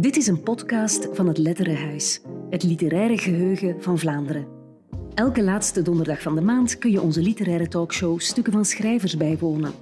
Dit 0.00 0.16
is 0.16 0.26
een 0.26 0.42
podcast 0.42 1.08
van 1.12 1.26
het 1.26 1.38
Letterenhuis, 1.38 2.20
het 2.50 2.62
literaire 2.62 3.18
geheugen 3.18 3.82
van 3.82 3.98
Vlaanderen. 3.98 4.46
Elke 5.14 5.42
laatste 5.42 5.82
donderdag 5.82 6.22
van 6.22 6.34
de 6.34 6.40
maand 6.40 6.78
kun 6.78 6.90
je 6.90 7.00
onze 7.00 7.20
literaire 7.22 7.68
talkshow 7.68 8.20
Stukken 8.20 8.52
van 8.52 8.64
Schrijvers 8.64 9.16
bijwonen. 9.16 9.72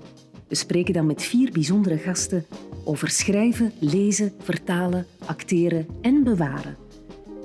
We 0.48 0.54
spreken 0.54 0.94
dan 0.94 1.06
met 1.06 1.22
vier 1.22 1.52
bijzondere 1.52 1.98
gasten 1.98 2.46
over 2.84 3.10
schrijven, 3.10 3.72
lezen, 3.78 4.32
vertalen, 4.38 5.06
acteren 5.26 5.87
en 6.01 6.24
bewaren. 6.24 6.76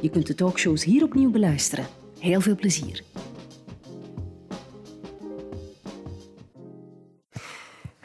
Je 0.01 0.09
kunt 0.09 0.27
de 0.27 0.35
talkshows 0.35 0.83
hier 0.83 1.03
opnieuw 1.03 1.31
beluisteren. 1.31 1.85
Heel 2.19 2.41
veel 2.41 2.55
plezier. 2.55 3.03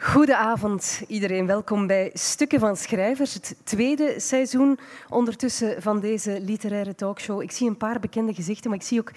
Goedenavond 0.09 1.01
iedereen, 1.07 1.45
welkom 1.45 1.87
bij 1.87 2.09
Stukken 2.13 2.59
van 2.59 2.77
Schrijvers, 2.77 3.33
het 3.33 3.55
tweede 3.63 4.19
seizoen 4.19 4.79
ondertussen 5.09 5.81
van 5.81 5.99
deze 5.99 6.41
literaire 6.41 6.95
talkshow. 6.95 7.41
Ik 7.41 7.51
zie 7.51 7.69
een 7.69 7.77
paar 7.77 7.99
bekende 7.99 8.33
gezichten, 8.33 8.69
maar 8.69 8.79
ik 8.79 8.85
zie 8.85 8.99
ook 8.99 9.11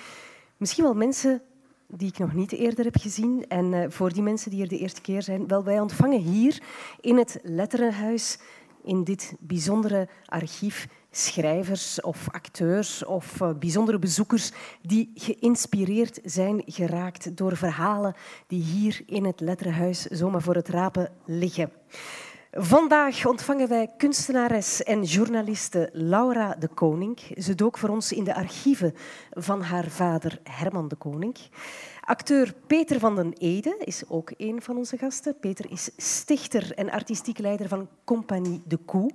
misschien 0.56 0.84
wel 0.84 0.94
mensen 0.94 1.42
die 1.86 2.08
ik 2.08 2.18
nog 2.18 2.32
niet 2.32 2.52
eerder 2.52 2.84
heb 2.84 2.96
gezien. 2.96 3.44
En 3.48 3.72
uh, 3.72 3.84
voor 3.88 4.12
die 4.12 4.22
mensen 4.22 4.50
die 4.50 4.62
er 4.62 4.68
de 4.68 4.78
eerste 4.78 5.00
keer 5.00 5.22
zijn, 5.22 5.48
wel, 5.48 5.64
wij 5.64 5.80
ontvangen 5.80 6.20
hier 6.20 6.62
in 7.00 7.16
het 7.16 7.40
Letterenhuis, 7.42 8.38
in 8.84 9.04
dit 9.04 9.34
bijzondere 9.38 10.08
archief, 10.26 10.86
schrijvers 11.14 12.00
of 12.00 12.28
acteurs 12.30 13.04
of 13.04 13.40
uh, 13.40 13.50
bijzondere 13.58 13.98
bezoekers 13.98 14.52
die 14.82 15.12
geïnspireerd 15.14 16.20
zijn 16.24 16.62
geraakt 16.66 17.36
door 17.36 17.56
verhalen 17.56 18.14
die 18.46 18.62
hier 18.62 19.02
in 19.06 19.24
het 19.24 19.40
Letterenhuis 19.40 20.02
zomaar 20.02 20.42
voor 20.42 20.54
het 20.54 20.68
rapen 20.68 21.10
liggen. 21.24 21.72
Vandaag 22.54 23.26
ontvangen 23.26 23.68
wij 23.68 23.90
kunstenares 23.96 24.82
en 24.82 25.02
journaliste 25.02 25.90
Laura 25.92 26.54
de 26.58 26.68
Koning. 26.68 27.18
Ze 27.36 27.54
dook 27.54 27.78
voor 27.78 27.88
ons 27.88 28.12
in 28.12 28.24
de 28.24 28.34
archieven 28.34 28.94
van 29.30 29.62
haar 29.62 29.88
vader 29.88 30.40
Herman 30.42 30.88
de 30.88 30.96
Koning. 30.96 31.36
Acteur 32.00 32.54
Peter 32.66 32.98
van 32.98 33.16
den 33.16 33.32
Ede 33.32 33.76
is 33.84 34.02
ook 34.08 34.32
een 34.36 34.62
van 34.62 34.76
onze 34.76 34.98
gasten. 34.98 35.38
Peter 35.40 35.70
is 35.70 35.90
stichter 35.96 36.72
en 36.74 36.90
artistiek 36.90 37.38
leider 37.38 37.68
van 37.68 37.88
Compagnie 38.04 38.62
de 38.64 38.76
Koe. 38.76 39.10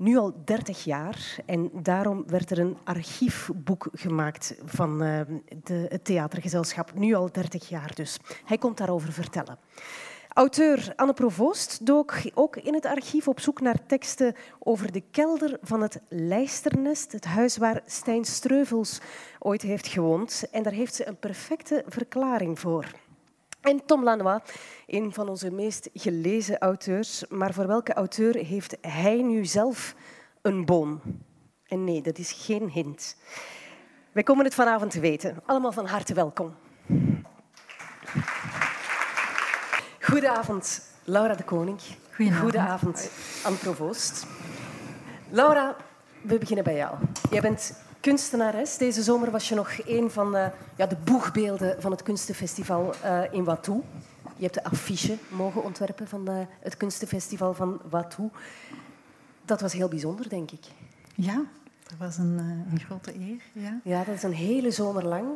Nu 0.00 0.16
al 0.16 0.32
30 0.44 0.84
jaar 0.84 1.36
en 1.46 1.70
daarom 1.72 2.24
werd 2.26 2.50
er 2.50 2.58
een 2.58 2.76
archiefboek 2.84 3.88
gemaakt 3.92 4.54
van 4.64 5.02
uh, 5.02 5.20
de, 5.62 5.86
het 5.88 6.04
theatergezelschap. 6.04 6.94
Nu 6.94 7.14
al 7.14 7.32
30 7.32 7.68
jaar 7.68 7.94
dus. 7.94 8.18
Hij 8.44 8.58
komt 8.58 8.76
daarover 8.76 9.12
vertellen. 9.12 9.58
Auteur 10.28 10.92
Anne 10.96 11.12
Provoost 11.12 11.86
dook 11.86 12.14
ook 12.34 12.56
in 12.56 12.74
het 12.74 12.86
archief 12.86 13.28
op 13.28 13.40
zoek 13.40 13.60
naar 13.60 13.86
teksten 13.86 14.34
over 14.58 14.92
de 14.92 15.02
kelder 15.10 15.58
van 15.62 15.82
het 15.82 16.00
Lijsternest, 16.08 17.12
het 17.12 17.24
huis 17.24 17.56
waar 17.56 17.82
Stijn 17.86 18.24
Streuvels 18.24 19.00
ooit 19.38 19.62
heeft 19.62 19.86
gewoond. 19.86 20.44
En 20.50 20.62
daar 20.62 20.72
heeft 20.72 20.94
ze 20.94 21.08
een 21.08 21.18
perfecte 21.18 21.84
verklaring 21.86 22.58
voor. 22.58 22.86
En 23.60 23.84
Tom 23.86 24.04
Lanois, 24.04 24.40
een 24.86 25.12
van 25.12 25.28
onze 25.28 25.50
meest 25.50 25.88
gelezen 25.94 26.58
auteurs. 26.58 27.24
Maar 27.28 27.54
voor 27.54 27.66
welke 27.66 27.92
auteur 27.92 28.34
heeft 28.34 28.76
hij 28.80 29.22
nu 29.22 29.44
zelf 29.44 29.94
een 30.42 30.64
boom? 30.64 31.00
En 31.66 31.84
nee, 31.84 32.02
dat 32.02 32.18
is 32.18 32.32
geen 32.32 32.70
hint. 32.70 33.16
Wij 34.12 34.22
komen 34.22 34.44
het 34.44 34.54
vanavond 34.54 34.90
te 34.90 35.00
weten. 35.00 35.42
Allemaal 35.46 35.72
van 35.72 35.86
harte 35.86 36.14
welkom. 36.14 36.54
Goedenavond, 40.00 40.82
Laura 41.04 41.34
de 41.34 41.44
Koning. 41.44 41.80
Goedenavond. 41.80 42.42
Goedenavond, 42.42 43.10
Anne 43.44 43.58
Provoost. 43.58 44.26
Laura, 45.30 45.76
we 46.22 46.38
beginnen 46.38 46.64
bij 46.64 46.76
jou. 46.76 46.96
Jij 47.30 47.40
bent 47.40 47.74
kunstenares. 48.00 48.76
Deze 48.76 49.02
zomer 49.02 49.30
was 49.30 49.48
je 49.48 49.54
nog 49.54 49.70
een 49.86 50.10
van 50.10 50.32
de, 50.32 50.50
ja, 50.76 50.86
de 50.86 50.96
boegbeelden 51.04 51.82
van 51.82 51.90
het 51.90 52.02
kunstenfestival 52.02 52.94
uh, 53.04 53.22
in 53.30 53.44
Watou. 53.44 53.82
Je 54.36 54.42
hebt 54.42 54.54
de 54.54 54.64
affiche 54.64 55.18
mogen 55.28 55.64
ontwerpen 55.64 56.08
van 56.08 56.24
de, 56.24 56.46
het 56.60 56.76
kunstenfestival 56.76 57.54
van 57.54 57.80
Watou. 57.90 58.30
Dat 59.44 59.60
was 59.60 59.72
heel 59.72 59.88
bijzonder, 59.88 60.28
denk 60.28 60.50
ik. 60.50 60.64
Ja, 61.14 61.42
dat 61.82 61.98
was 61.98 62.18
een, 62.18 62.38
uh, 62.38 62.72
een 62.72 62.80
grote 62.80 63.14
eer. 63.14 63.42
Ja. 63.52 63.80
ja, 63.84 64.04
dat 64.04 64.14
is 64.14 64.22
een 64.22 64.32
hele 64.32 64.70
zomer 64.70 65.06
lang 65.06 65.26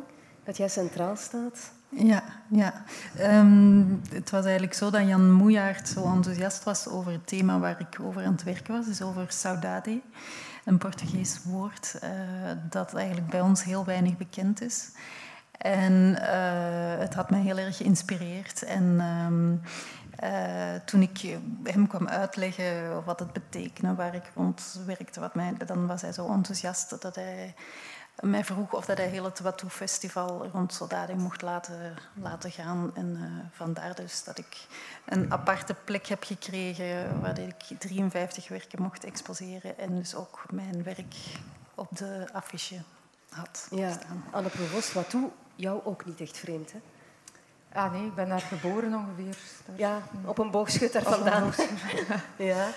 dat 0.43 0.57
jij 0.57 0.69
centraal 0.69 1.15
staat. 1.15 1.71
Ja, 1.89 2.23
ja. 2.47 2.83
Um, 3.19 4.01
het 4.09 4.29
was 4.29 4.43
eigenlijk 4.43 4.73
zo 4.73 4.89
dat 4.89 5.07
Jan 5.07 5.31
Moejaert 5.31 5.87
zo 5.87 6.03
enthousiast 6.13 6.63
was 6.63 6.87
over 6.87 7.11
het 7.11 7.27
thema 7.27 7.59
waar 7.59 7.79
ik 7.79 7.99
over 8.01 8.23
aan 8.23 8.31
het 8.31 8.43
werken 8.43 8.73
was, 8.73 8.85
dus 8.85 9.01
over 9.01 9.25
saudade, 9.27 10.01
een 10.65 10.77
Portugees 10.77 11.43
woord 11.43 11.99
uh, 12.03 12.09
dat 12.69 12.93
eigenlijk 12.93 13.29
bij 13.29 13.41
ons 13.41 13.63
heel 13.63 13.85
weinig 13.85 14.17
bekend 14.17 14.61
is. 14.61 14.91
En 15.57 15.93
uh, 15.93 16.97
het 16.99 17.13
had 17.13 17.29
mij 17.29 17.41
heel 17.41 17.57
erg 17.57 17.77
geïnspireerd. 17.77 18.63
En 18.63 18.83
um, 19.01 19.61
uh, 20.23 20.75
toen 20.85 21.01
ik 21.01 21.37
hem 21.63 21.87
kwam 21.87 22.07
uitleggen 22.07 23.03
wat 23.03 23.19
het 23.19 23.33
betekende, 23.33 23.95
waar 23.95 24.15
ik 24.15 24.31
rond 24.35 24.79
werkte, 24.85 25.19
wat 25.19 25.35
mij, 25.35 25.53
dan 25.65 25.87
was 25.87 26.01
hij 26.01 26.13
zo 26.13 26.27
enthousiast 26.31 27.01
dat 27.01 27.15
hij 27.15 27.53
mij 28.21 28.43
vroeg 28.43 28.73
of 28.73 28.85
dat 28.85 28.97
hij 28.97 29.07
heel 29.07 29.23
het 29.23 29.39
Watu-festival 29.39 30.47
rond 30.47 30.73
Soldading 30.73 31.19
mocht 31.19 31.41
laten, 31.41 31.93
laten 32.13 32.51
gaan. 32.51 32.91
En 32.95 33.17
uh, 33.21 33.45
vandaar 33.51 33.95
dus 33.95 34.23
dat 34.23 34.37
ik 34.37 34.67
een 35.05 35.31
aparte 35.31 35.75
plek 35.83 36.07
heb 36.07 36.23
gekregen 36.23 37.21
waar 37.21 37.39
ik 37.39 37.63
53 37.79 38.47
werken 38.47 38.81
mocht 38.81 39.03
exposeren 39.03 39.77
en 39.77 39.95
dus 39.95 40.15
ook 40.15 40.45
mijn 40.49 40.83
werk 40.83 41.15
op 41.75 41.97
de 41.97 42.27
affiche 42.33 42.81
had 43.29 43.67
ja. 43.71 43.91
staan. 43.91 44.23
Anne 44.31 44.49
Provost, 44.49 44.93
Watu, 44.93 45.31
jou 45.55 45.81
ook 45.83 46.05
niet 46.05 46.21
echt 46.21 46.37
vreemd, 46.37 46.71
hè? 46.71 46.79
Ah 47.73 47.91
nee, 47.91 48.05
ik 48.05 48.15
ben 48.15 48.29
daar 48.29 48.41
geboren 48.41 48.93
ongeveer. 48.93 49.37
Daar... 49.65 49.77
Ja, 49.77 50.01
op 50.25 50.37
een 50.37 50.51
boogschutter 50.51 51.03
vandaan. 51.03 51.43
Boogschutter. 51.43 52.23
ja 52.37 52.67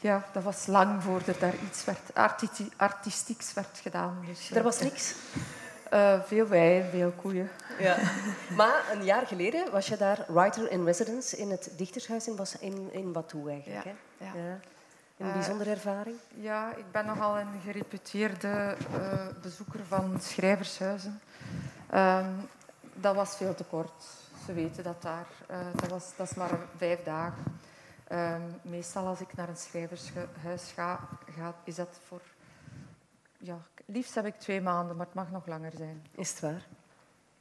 ja, 0.00 0.24
dat 0.32 0.42
was 0.42 0.66
lang 0.66 1.02
voordat 1.02 1.40
daar 1.40 1.54
iets 1.68 1.84
werd, 1.84 2.14
arti 2.14 2.48
artistieks 2.76 3.54
werd 3.54 3.78
gedaan. 3.82 4.24
Dus, 4.26 4.50
er 4.50 4.62
was 4.62 4.80
niks? 4.80 5.14
Uh, 5.92 6.22
veel 6.22 6.46
wijn, 6.46 6.90
veel 6.90 7.12
koeien. 7.20 7.50
Ja. 7.78 7.96
Maar 8.56 8.84
een 8.92 9.04
jaar 9.04 9.26
geleden 9.26 9.70
was 9.70 9.86
je 9.86 9.96
daar 9.96 10.24
writer 10.28 10.70
in 10.70 10.84
residence 10.84 11.36
in 11.36 11.50
het 11.50 11.70
dichtershuis 11.76 12.26
in, 12.26 12.38
in, 12.60 12.92
in 12.92 13.12
Batou 13.12 13.50
eigenlijk. 13.50 13.84
Ja. 13.84 13.90
Hè? 14.18 14.24
Ja. 14.24 14.44
ja. 14.46 14.58
Een 15.18 15.26
eh, 15.26 15.32
bijzondere 15.32 15.70
ervaring? 15.70 16.16
Uh, 16.36 16.44
ja, 16.44 16.74
ik 16.76 16.90
ben 16.90 17.06
nogal 17.06 17.38
een 17.38 17.60
gereputeerde 17.64 18.76
uh, 18.94 19.26
bezoeker 19.42 19.80
van 19.88 20.20
schrijvershuizen. 20.20 21.20
Um, 21.94 22.48
dat 22.94 23.14
was 23.14 23.36
veel 23.36 23.54
te 23.54 23.64
kort. 23.64 24.04
Ze 24.46 24.52
weten 24.52 24.84
dat 24.84 25.02
daar. 25.02 25.26
dat, 25.74 25.90
was, 25.90 26.04
dat 26.16 26.30
is 26.30 26.36
maar 26.36 26.58
vijf 26.76 27.02
dagen. 27.02 27.44
Um, 28.12 28.42
meestal 28.62 29.06
als 29.06 29.20
ik 29.20 29.34
naar 29.34 29.48
een 29.48 29.56
schrijvershuis 29.56 30.72
ga, 30.74 31.08
is 31.64 31.74
dat 31.74 32.00
voor... 32.06 32.20
Ja, 33.38 33.58
liefst 33.84 34.14
heb 34.14 34.26
ik 34.26 34.34
twee 34.34 34.60
maanden, 34.60 34.96
maar 34.96 35.06
het 35.06 35.14
mag 35.14 35.30
nog 35.30 35.46
langer 35.46 35.72
zijn. 35.76 36.02
Is 36.14 36.30
het 36.30 36.40
waar? 36.40 36.66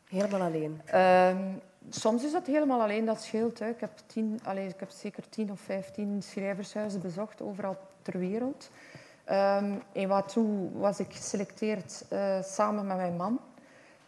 Helemaal 0.08 0.42
alleen? 0.42 0.82
Um, 0.96 1.62
soms 1.90 2.24
is 2.24 2.32
dat 2.32 2.46
helemaal 2.46 2.82
alleen, 2.82 3.06
dat 3.06 3.22
scheelt. 3.22 3.60
Hè. 3.60 3.70
Ik, 3.70 3.80
heb 3.80 3.92
tien, 4.06 4.40
allez, 4.44 4.74
ik 4.74 4.80
heb 4.80 4.90
zeker 4.90 5.30
tien 5.30 5.52
of 5.52 5.60
vijftien 5.60 6.24
schrijvershuizen 6.24 7.02
bezocht, 7.02 7.42
overal 7.42 7.78
ter 8.02 8.20
wereld. 8.20 8.70
Um, 9.32 9.82
in 9.92 10.08
Watou 10.08 10.70
was 10.74 11.00
ik 11.00 11.14
geselecteerd 11.14 12.06
uh, 12.14 12.42
samen 12.44 12.88
met 12.88 12.98
mijn 12.98 13.16
man. 13.16 13.40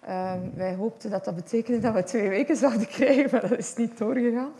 Um, 0.10 0.52
wij 0.56 0.76
hoopten 0.76 1.10
dat 1.10 1.26
dat 1.26 1.36
betekende 1.36 1.80
dat 1.80 1.94
we 1.94 2.04
twee 2.04 2.30
weken 2.30 2.56
zouden 2.56 2.88
krijgen, 2.98 3.30
maar 3.32 3.50
dat 3.50 3.58
is 3.58 3.76
niet 3.76 3.98
doorgegaan. 3.98 4.52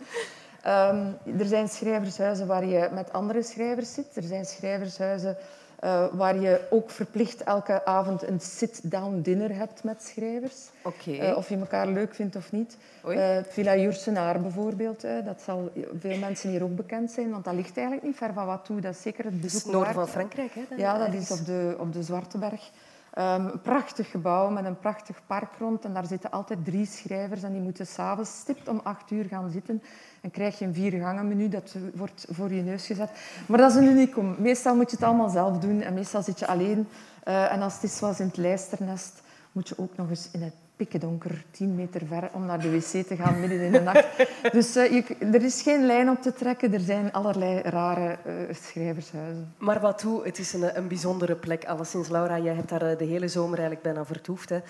Um, 0.66 1.16
er 1.38 1.46
zijn 1.46 1.68
schrijvershuizen 1.68 2.46
waar 2.46 2.64
je 2.64 2.88
met 2.92 3.12
andere 3.12 3.42
schrijvers 3.42 3.94
zit. 3.94 4.16
Er 4.16 4.22
zijn 4.22 4.44
schrijvershuizen 4.44 5.36
uh, 5.84 6.04
waar 6.12 6.38
je 6.40 6.60
ook 6.70 6.90
verplicht 6.90 7.42
elke 7.42 7.84
avond 7.84 8.22
een 8.22 8.40
sit-down 8.40 9.20
dinner 9.20 9.54
hebt 9.54 9.84
met 9.84 10.02
schrijvers. 10.02 10.68
Okay. 10.82 11.30
Uh, 11.30 11.36
of 11.36 11.48
je 11.48 11.56
elkaar 11.56 11.86
leuk 11.86 12.14
vindt 12.14 12.36
of 12.36 12.52
niet. 12.52 12.76
Uh, 13.08 13.36
Villa 13.48 13.76
Jursenaar 13.76 14.40
bijvoorbeeld, 14.40 15.00
dat 15.00 15.42
zal 15.44 15.70
veel 15.98 16.18
mensen 16.18 16.50
hier 16.50 16.62
ook 16.62 16.76
bekend 16.76 17.10
zijn, 17.10 17.30
want 17.30 17.44
dat 17.44 17.54
ligt 17.54 17.76
eigenlijk 17.76 18.06
niet 18.06 18.16
ver 18.16 18.32
van 18.32 18.46
wat 18.46 18.64
toe. 18.64 18.80
Dat 18.80 18.94
is 18.94 19.02
zeker 19.02 19.24
het 19.24 19.40
bezoek 19.40 19.62
Het 19.62 19.72
noorden 19.72 19.94
van 19.94 20.08
Frankrijk, 20.08 20.54
hè? 20.54 20.74
Ja, 20.76 20.98
dat 20.98 21.14
is 21.14 21.30
op 21.30 21.46
de, 21.46 21.76
op 21.78 21.92
de 21.92 22.02
Zwarteberg. 22.02 22.70
Um, 23.18 23.24
een 23.24 23.60
prachtig 23.60 24.10
gebouw 24.10 24.50
met 24.50 24.64
een 24.64 24.78
prachtig 24.78 25.20
park 25.26 25.52
rond. 25.58 25.84
En 25.84 25.94
daar 25.94 26.06
zitten 26.06 26.30
altijd 26.30 26.64
drie 26.64 26.86
schrijvers 26.86 27.42
en 27.42 27.52
die 27.52 27.60
moeten 27.60 27.86
s'avonds 27.86 28.38
stipt 28.38 28.68
om 28.68 28.80
acht 28.82 29.10
uur 29.10 29.24
gaan 29.24 29.50
zitten. 29.50 29.82
En 30.20 30.30
krijg 30.30 30.58
je 30.58 30.64
een 30.64 30.74
viergangenmenu, 30.74 31.48
dat 31.48 31.74
wordt 31.94 32.26
voor 32.30 32.52
je 32.52 32.62
neus 32.62 32.86
gezet. 32.86 33.10
Maar 33.48 33.58
dat 33.58 33.70
is 33.70 33.76
een 33.76 33.84
unicum. 33.84 34.36
Meestal 34.38 34.74
moet 34.74 34.90
je 34.90 34.96
het 34.96 35.04
allemaal 35.04 35.28
zelf 35.28 35.58
doen 35.58 35.80
en 35.80 35.94
meestal 35.94 36.22
zit 36.22 36.38
je 36.38 36.46
alleen. 36.46 36.88
Uh, 37.28 37.52
en 37.52 37.62
als 37.62 37.74
het 37.74 37.82
is 37.82 37.96
zoals 37.96 38.20
in 38.20 38.26
het 38.26 38.36
lijsternest, 38.36 39.22
moet 39.52 39.68
je 39.68 39.78
ook 39.78 39.96
nog 39.96 40.10
eens 40.10 40.28
in 40.32 40.42
het 40.42 40.54
pikken 40.80 41.00
donker, 41.00 41.44
tien 41.50 41.74
meter 41.74 42.06
ver, 42.06 42.30
om 42.32 42.46
naar 42.46 42.60
de 42.60 42.70
wc 42.70 43.06
te 43.06 43.16
gaan 43.16 43.40
midden 43.40 43.60
in 43.60 43.72
de 43.72 43.80
nacht. 43.80 44.06
Dus 44.52 44.76
uh, 44.76 45.10
er 45.34 45.42
is 45.42 45.62
geen 45.62 45.86
lijn 45.86 46.10
op 46.10 46.22
te 46.22 46.32
trekken. 46.32 46.72
Er 46.72 46.80
zijn 46.80 47.12
allerlei 47.12 47.60
rare 47.60 48.18
uh, 48.26 48.54
schrijvershuizen. 48.54 49.54
Maar 49.58 49.80
wat 49.80 49.98
toe, 49.98 50.24
het 50.24 50.38
is 50.38 50.52
een, 50.52 50.76
een 50.76 50.88
bijzondere 50.88 51.34
plek. 51.34 51.64
Alleszins, 51.64 52.08
Laura, 52.08 52.38
jij 52.38 52.54
hebt 52.54 52.68
daar 52.68 52.96
de 52.96 53.04
hele 53.04 53.28
zomer 53.28 53.58
eigenlijk 53.58 53.82
bijna 53.82 54.04
vertoefd. 54.04 54.48
Hè. 54.48 54.60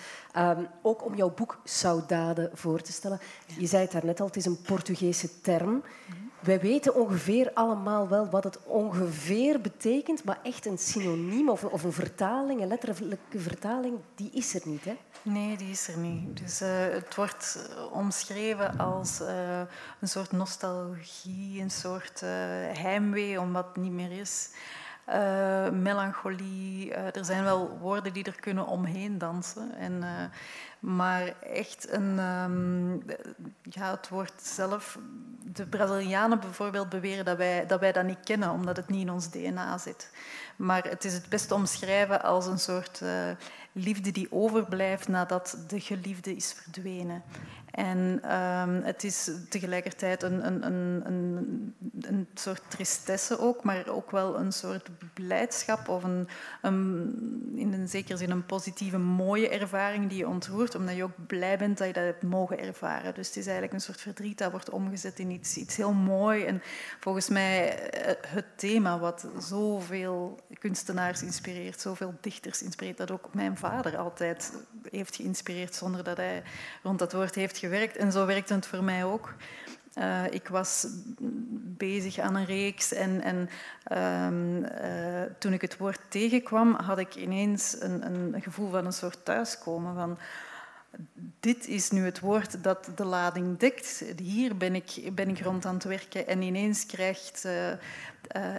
Um, 0.50 0.66
ook 0.82 1.04
om 1.04 1.14
jouw 1.14 1.32
boek 1.34 1.60
Saudade 1.64 2.50
voor 2.54 2.80
te 2.80 2.92
stellen. 2.92 3.20
Je 3.58 3.66
zei 3.66 3.82
het 3.82 3.92
daarnet 3.92 4.20
al, 4.20 4.26
het 4.26 4.36
is 4.36 4.46
een 4.46 4.62
Portugese 4.62 5.40
term. 5.40 5.82
Wij 6.40 6.60
weten 6.60 6.94
ongeveer 6.94 7.50
allemaal 7.54 8.08
wel 8.08 8.28
wat 8.30 8.44
het 8.44 8.58
ongeveer 8.64 9.60
betekent, 9.60 10.24
maar 10.24 10.38
echt 10.42 10.66
een 10.66 10.78
synoniem 10.78 11.48
of, 11.48 11.64
of 11.64 11.84
een 11.84 11.92
vertaling, 11.92 12.60
een 12.60 12.68
letterlijke 12.68 13.38
vertaling, 13.38 13.94
die 14.14 14.30
is 14.32 14.54
er 14.54 14.60
niet. 14.64 14.84
Hè? 14.84 14.96
Nee, 15.22 15.56
die 15.56 15.70
is 15.70 15.88
er 15.88 15.98
niet. 15.98 16.36
Dus 16.42 16.62
uh, 16.62 16.68
het 16.70 17.14
wordt 17.14 17.68
eh, 17.76 17.92
omschreven 17.92 18.78
als 18.78 19.20
uh, 19.20 19.58
een 20.00 20.08
soort 20.08 20.32
nostalgie, 20.32 21.60
een 21.60 21.70
soort 21.70 22.20
heimwee 22.72 23.40
om 23.40 23.52
wat 23.52 23.76
niet 23.76 23.92
meer 23.92 24.12
is. 24.12 24.50
melancholie. 25.72 26.94
er 26.94 27.24
zijn 27.24 27.44
wel 27.44 27.78
woorden 27.78 28.12
die 28.12 28.24
er 28.24 28.40
kunnen 28.40 28.66
omheen 28.66 29.18
dansen. 29.18 29.74
En, 29.74 30.04
maar 30.78 31.34
echt 31.40 31.92
een, 31.92 32.18
um, 32.18 33.02
ja, 33.62 33.90
het 33.90 34.08
woord 34.08 34.42
zelf. 34.42 34.98
De 35.52 35.66
Brazilianen 35.66 36.40
bijvoorbeeld 36.40 36.88
beweren 36.88 37.24
dat 37.24 37.36
wij, 37.36 37.66
dat 37.66 37.80
wij 37.80 37.92
dat 37.92 38.04
niet 38.04 38.24
kennen, 38.24 38.50
omdat 38.50 38.76
het 38.76 38.88
niet 38.88 39.00
in 39.00 39.10
ons 39.10 39.30
DNA 39.30 39.78
zit. 39.78 40.10
Maar 40.56 40.84
het 40.84 41.04
is 41.04 41.12
het 41.12 41.28
best 41.28 41.50
omschrijven 41.50 42.22
als 42.22 42.46
een 42.46 42.58
soort 42.58 43.00
uh, 43.02 43.10
liefde 43.72 44.10
die 44.10 44.32
overblijft 44.32 45.08
nadat 45.08 45.58
de 45.68 45.80
geliefde 45.80 46.36
is 46.36 46.52
verdwenen. 46.52 47.22
En 47.70 47.98
um, 48.36 48.82
het 48.82 49.04
is 49.04 49.30
tegelijkertijd 49.48 50.22
een, 50.22 50.46
een, 50.46 50.66
een, 50.66 51.02
een, 51.06 51.74
een 52.00 52.28
soort 52.34 52.62
tristesse 52.68 53.38
ook, 53.38 53.64
maar 53.64 53.88
ook 53.88 54.10
wel 54.10 54.38
een 54.38 54.52
soort 54.52 54.88
blijdschap 55.14 55.88
of 55.88 56.04
een, 56.04 56.28
in 57.54 57.72
een 57.72 57.88
zekere 57.88 58.16
zin 58.16 58.30
een 58.30 58.46
positieve, 58.46 58.98
mooie 58.98 59.48
ervaring 59.48 60.08
die 60.08 60.18
je 60.18 60.28
ontroert, 60.28 60.74
omdat 60.74 60.96
je 60.96 61.04
ook 61.04 61.26
blij 61.26 61.58
bent 61.58 61.78
dat 61.78 61.86
je 61.86 61.92
dat 61.92 62.04
hebt 62.04 62.22
mogen 62.22 62.58
ervaren. 62.58 63.14
Dus 63.14 63.26
het 63.26 63.36
is 63.36 63.44
eigenlijk 63.44 63.74
een 63.74 63.80
soort 63.80 64.00
verdriet 64.00 64.38
dat 64.38 64.50
wordt 64.50 64.70
omgezet 64.70 65.18
in 65.18 65.30
iets, 65.30 65.56
iets 65.56 65.76
heel 65.76 65.92
mooi. 65.92 66.44
En 66.44 66.62
volgens 67.00 67.28
mij 67.28 67.78
eh, 67.78 68.14
het 68.26 68.46
thema 68.56 68.98
wat 68.98 69.26
zoveel 69.38 70.38
kunstenaars 70.58 71.22
inspireert, 71.22 71.80
zoveel 71.80 72.14
dichters 72.20 72.62
inspireert, 72.62 72.96
dat 72.96 73.10
ook 73.10 73.34
mijn 73.34 73.56
vader 73.56 73.96
altijd 73.96 74.52
heeft 74.90 75.16
geïnspireerd 75.16 75.74
zonder 75.74 76.04
dat 76.04 76.16
hij 76.16 76.42
rond 76.82 76.98
dat 76.98 77.12
woord 77.12 77.34
heeft 77.34 77.58
gewerkt. 77.60 77.96
En 77.96 78.12
zo 78.12 78.26
werkte 78.26 78.54
het 78.54 78.66
voor 78.66 78.84
mij 78.84 79.04
ook. 79.04 79.34
Uh, 79.98 80.24
ik 80.30 80.48
was 80.48 80.86
bezig 81.76 82.18
aan 82.18 82.36
een 82.36 82.44
reeks 82.44 82.92
en, 82.92 83.22
en 83.22 83.48
um, 84.26 84.64
uh, 84.64 85.22
toen 85.38 85.52
ik 85.52 85.60
het 85.60 85.76
woord 85.76 86.00
tegenkwam, 86.08 86.74
had 86.74 86.98
ik 86.98 87.14
ineens 87.14 87.76
een, 87.80 88.06
een 88.34 88.42
gevoel 88.42 88.70
van 88.70 88.86
een 88.86 88.92
soort 88.92 89.24
thuiskomen. 89.24 89.94
Van, 89.94 90.18
dit 91.40 91.66
is 91.66 91.90
nu 91.90 92.04
het 92.04 92.20
woord 92.20 92.62
dat 92.62 92.90
de 92.94 93.04
lading 93.04 93.58
dekt. 93.58 94.04
Hier 94.22 94.56
ben 94.56 94.74
ik, 94.74 95.10
ben 95.14 95.28
ik 95.28 95.40
rond 95.40 95.64
aan 95.66 95.74
het 95.74 95.84
werken 95.84 96.26
en 96.26 96.42
ineens 96.42 96.86
krijgt, 96.86 97.44
uh, 97.46 97.52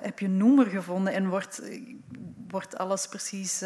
heb 0.01 0.19
je 0.19 0.25
een 0.25 0.37
noemer 0.37 0.65
gevonden 0.65 1.13
en 1.13 1.29
wordt, 1.29 1.61
wordt 2.47 2.77
alles 2.77 3.07
precies 3.07 3.63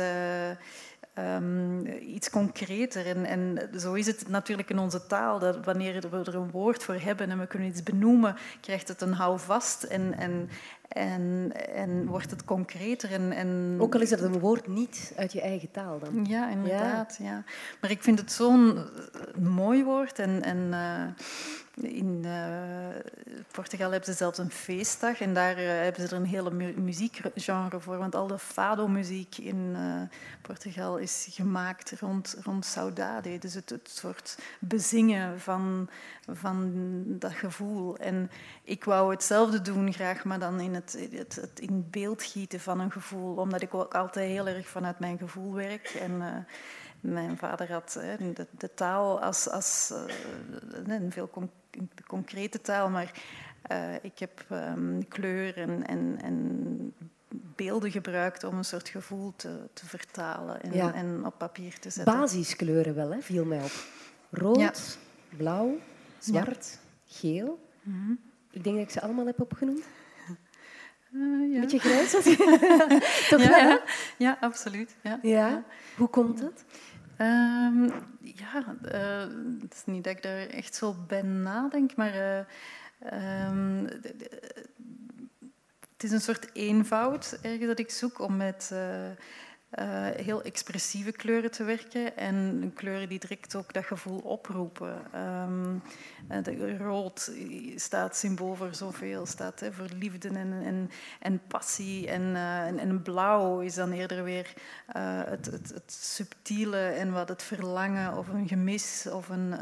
um, 1.19 1.87
iets 1.87 2.29
concreter. 2.29 3.05
En, 3.05 3.25
en, 3.25 3.69
zo 3.79 3.93
is 3.93 4.07
het 4.07 4.27
natuurlijk 4.27 4.69
in 4.69 4.79
onze 4.79 5.05
taal, 5.05 5.39
dat 5.39 5.65
wanneer 5.65 6.01
we 6.09 6.17
er 6.17 6.35
een 6.35 6.51
woord 6.51 6.83
voor 6.83 6.95
hebben 6.95 7.29
en 7.29 7.39
we 7.39 7.47
kunnen 7.47 7.67
iets 7.67 7.83
benoemen, 7.83 8.35
krijgt 8.61 8.87
het 8.87 9.01
een 9.01 9.13
houvast 9.13 9.83
en, 9.83 10.17
en, 10.17 10.49
en, 10.87 11.51
en 11.73 12.05
wordt 12.05 12.31
het 12.31 12.45
concreter. 12.45 13.11
En, 13.11 13.31
en... 13.31 13.75
Ook 13.79 13.95
al 13.95 14.01
is 14.01 14.09
het 14.09 14.21
een 14.21 14.39
woord 14.39 14.67
niet 14.67 15.13
uit 15.15 15.33
je 15.33 15.41
eigen 15.41 15.71
taal 15.71 15.99
dan. 15.99 16.25
Ja, 16.25 16.49
inderdaad. 16.49 17.17
Ja. 17.21 17.43
Maar 17.81 17.91
ik 17.91 18.03
vind 18.03 18.19
het 18.19 18.31
zo'n 18.31 18.79
mooi 19.39 19.83
woord 19.83 20.19
en... 20.19 20.43
en 20.43 20.57
uh, 20.57 21.23
in 21.81 22.21
uh, 22.25 22.31
Portugal 23.51 23.91
hebben 23.91 24.09
ze 24.09 24.17
zelfs 24.17 24.37
een 24.37 24.51
feestdag 24.51 25.21
en 25.21 25.33
daar 25.33 25.59
uh, 25.59 25.67
hebben 25.67 26.01
ze 26.01 26.15
er 26.15 26.21
een 26.21 26.25
hele 26.25 26.51
mu 26.51 26.73
muziekgenre 26.77 27.79
voor. 27.79 27.97
Want 27.97 28.15
al 28.15 28.27
de 28.27 28.39
fado-muziek 28.39 29.37
in 29.37 29.73
uh, 29.75 30.01
Portugal 30.41 30.97
is 30.97 31.27
gemaakt 31.29 31.99
rond, 31.99 32.37
rond 32.43 32.65
saudade. 32.65 33.37
Dus 33.37 33.53
het, 33.53 33.69
het 33.69 33.89
soort 33.89 34.37
bezingen 34.59 35.39
van, 35.39 35.89
van 36.27 36.71
dat 37.05 37.33
gevoel. 37.33 37.97
En 37.97 38.31
ik 38.63 38.83
wou 38.83 39.11
hetzelfde 39.11 39.61
doen 39.61 39.93
graag, 39.93 40.23
maar 40.23 40.39
dan 40.39 40.59
in 40.59 40.73
het, 40.73 41.07
het, 41.11 41.35
het 41.35 41.59
in 41.59 41.87
beeld 41.89 42.23
gieten 42.23 42.59
van 42.59 42.79
een 42.79 42.91
gevoel. 42.91 43.35
Omdat 43.35 43.61
ik 43.61 43.73
ook 43.73 43.95
altijd 43.95 44.29
heel 44.29 44.47
erg 44.47 44.67
vanuit 44.67 44.99
mijn 44.99 45.17
gevoel 45.17 45.53
werk. 45.53 45.87
En, 45.87 46.45
mijn 46.99 47.37
vader 47.37 47.71
had 47.71 47.91
de, 48.33 48.47
de, 48.57 48.73
taal 48.73 49.21
als, 49.21 49.49
als 49.49 49.93
een 50.85 51.11
veel 51.11 51.27
de 51.95 52.03
concrete 52.07 52.61
taal, 52.61 52.89
maar 52.89 53.11
uh, 53.71 53.93
ik 54.01 54.19
heb 54.19 54.45
um, 54.51 55.07
kleur 55.07 55.57
en, 55.57 55.87
en, 55.87 56.17
en, 56.21 56.93
beelden 57.55 57.91
gebruikt 57.91 58.43
om 58.43 58.57
een 58.57 58.65
soort 58.65 58.89
gevoel 58.89 59.33
te, 59.35 59.67
te 59.73 59.85
vertalen 59.85 60.61
en, 60.61 60.73
ja. 60.73 60.93
en, 60.93 61.25
op 61.25 61.37
papier 61.37 61.79
te 61.79 61.89
zetten. 61.89 62.19
Basiskleuren 62.19 62.95
wel, 62.95 63.11
hè, 63.11 63.21
viel 63.21 63.45
mij 63.45 63.63
op. 63.63 63.71
Rood, 64.29 64.59
ja. 64.59 64.73
blauw, 65.37 65.77
zwart, 66.19 66.79
ja. 67.03 67.15
geel. 67.17 67.59
Mm 67.81 67.93
-hmm. 67.93 68.19
Ik 68.51 68.63
denk 68.63 68.75
dat 68.75 68.85
ik 68.85 68.91
ze 68.91 69.01
allemaal 69.01 69.25
heb 69.25 69.41
opgenoemd. 69.41 69.83
Uh, 71.11 71.53
ja. 71.53 71.59
Beetje 71.59 71.79
grijs? 71.79 72.11
Toch 73.29 73.41
ja, 73.41 73.65
wel, 73.67 73.79
ja, 74.17 74.37
absoluut. 74.41 74.95
Ja. 75.01 75.19
Ja. 75.21 75.63
Hoe 75.97 76.07
komt 76.07 76.41
dat? 76.41 76.63
Um, 77.21 77.91
ja, 78.21 78.75
uh, 78.93 79.33
het 79.61 79.73
is 79.73 79.85
niet 79.85 80.03
dat 80.03 80.17
ik 80.17 80.23
er 80.23 80.49
echt 80.49 80.75
zo 80.75 80.95
bij 81.07 81.21
nadenk, 81.21 81.95
maar 81.95 82.15
uh, 82.15 83.47
um, 83.49 83.87
het 85.93 86.03
is 86.03 86.11
een 86.11 86.21
soort 86.21 86.49
eenvoud 86.53 87.39
ergens 87.41 87.65
dat 87.67 87.79
ik 87.79 87.89
zoek 87.89 88.19
om 88.19 88.37
met 88.37 88.69
uh, 88.73 89.09
heel 90.15 90.41
expressieve 90.41 91.11
kleuren 91.11 91.51
te 91.51 91.63
werken 91.63 92.17
en 92.17 92.71
kleuren 92.75 93.09
die 93.09 93.19
direct 93.19 93.55
ook 93.55 93.73
dat 93.73 93.85
gevoel 93.85 94.19
oproepen. 94.19 94.97
Um, 95.15 95.81
de 96.43 96.77
rood 96.77 97.31
staat 97.75 98.15
symbool 98.15 98.55
voor 98.55 98.75
zoveel, 98.75 99.25
staat 99.25 99.59
hè, 99.59 99.73
voor 99.73 99.87
liefde 99.97 100.29
en, 100.29 100.63
en, 100.63 100.89
en 101.19 101.41
passie. 101.47 102.07
En, 102.07 102.21
uh, 102.21 102.65
en, 102.65 102.79
en, 102.79 103.01
blauw 103.01 103.59
is 103.59 103.73
dan 103.73 103.91
eerder 103.91 104.23
weer 104.23 104.53
uh, 104.95 105.21
het, 105.23 105.45
het, 105.45 105.71
het, 105.73 105.91
subtiele 105.91 106.77
en 106.77 107.11
wat 107.11 107.29
het 107.29 107.43
verlangen 107.43 108.17
of 108.17 108.27
een 108.27 108.47
gemis 108.47 109.07
of 109.11 109.29
een, 109.29 109.53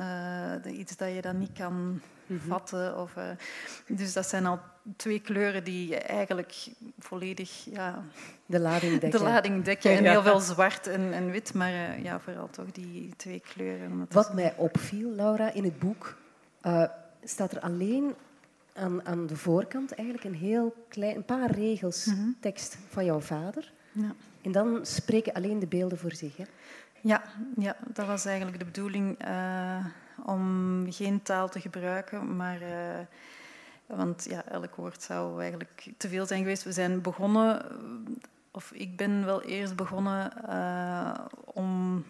iets 0.79 0.98
dat 0.98 1.13
je 1.13 1.22
dan 1.22 1.38
niet 1.38 1.53
kan 1.53 2.01
mhm. 2.25 2.48
vatten. 2.48 2.98
Of, 2.98 3.13
dus 3.88 4.13
dat 4.13 4.27
zijn 4.27 4.46
al 4.46 4.60
twee 4.96 5.20
kleuren 5.20 5.63
die 5.63 5.96
eigenlijk 5.96 6.68
volledig 7.00 7.66
ja, 7.72 8.04
de 8.46 8.60
lading 8.60 9.00
dekken. 9.00 9.20
De 9.20 9.25
lading 9.25 9.63
dekken. 9.63 9.92
En 9.92 10.06
heel 10.06 10.22
veel 10.22 10.40
zwart 10.40 10.88
en, 10.88 11.13
en 11.13 11.32
wit, 11.32 11.54
maar 11.54 12.02
ja, 12.02 12.20
vooral 12.20 12.50
toch 12.50 12.72
die 12.72 13.13
twee 13.16 13.42
kleuren. 13.54 14.08
Wat 14.10 14.34
mij 14.34 14.54
opviel, 14.58 15.10
Laura, 15.10 15.52
in 15.52 15.63
het 15.63 15.80
boek 15.80 16.18
uh, 16.63 16.84
staat 17.24 17.52
er 17.52 17.60
alleen 17.60 18.13
aan, 18.74 19.06
aan, 19.06 19.28
de 19.28 19.36
voorkant 19.36 19.96
eigenlijk 19.96 20.28
een 20.28 20.40
heel 20.40 20.86
klein, 20.88 21.16
een 21.16 21.25
paar 21.25 21.52
regels 21.52 22.06
mm 22.06 22.13
-hmm. 22.13 22.38
tekst 22.40 22.78
van 22.90 23.06
jouw 23.06 23.20
vader. 23.20 23.72
Ja. 23.92 24.16
En 24.42 24.52
dan 24.52 24.80
spreken 24.86 25.34
alleen 25.34 25.60
de 25.60 25.68
beelden 25.68 25.98
voor 25.98 26.13
zich. 26.13 26.38
Hè? 26.38 26.44
Ja, 27.02 27.24
ja, 27.58 27.75
dat 27.94 28.06
was 28.06 28.25
eigenlijk 28.25 28.60
de 28.60 28.66
bedoeling 28.66 29.28
uh, 29.28 29.86
om 30.25 30.86
geen 30.90 31.22
taal 31.22 31.50
te 31.50 31.60
gebruiken, 31.60 32.36
maar 32.36 32.62
uh, 32.62 32.68
want 33.86 34.25
ja, 34.30 34.46
elk 34.46 34.75
woord 34.75 35.02
zou 35.02 35.40
eigenlijk 35.40 35.88
te 35.98 36.10
veel 36.10 36.25
zijn 36.25 36.42
geweest. 36.42 36.63
We 36.63 36.72
zijn 36.72 37.02
begonnen, 37.02 37.66
of 38.52 38.72
ik 38.72 38.98
ben 38.98 39.25
wel 39.25 39.42
eerst 39.42 39.75
begonnen 39.75 40.32
om 41.46 42.04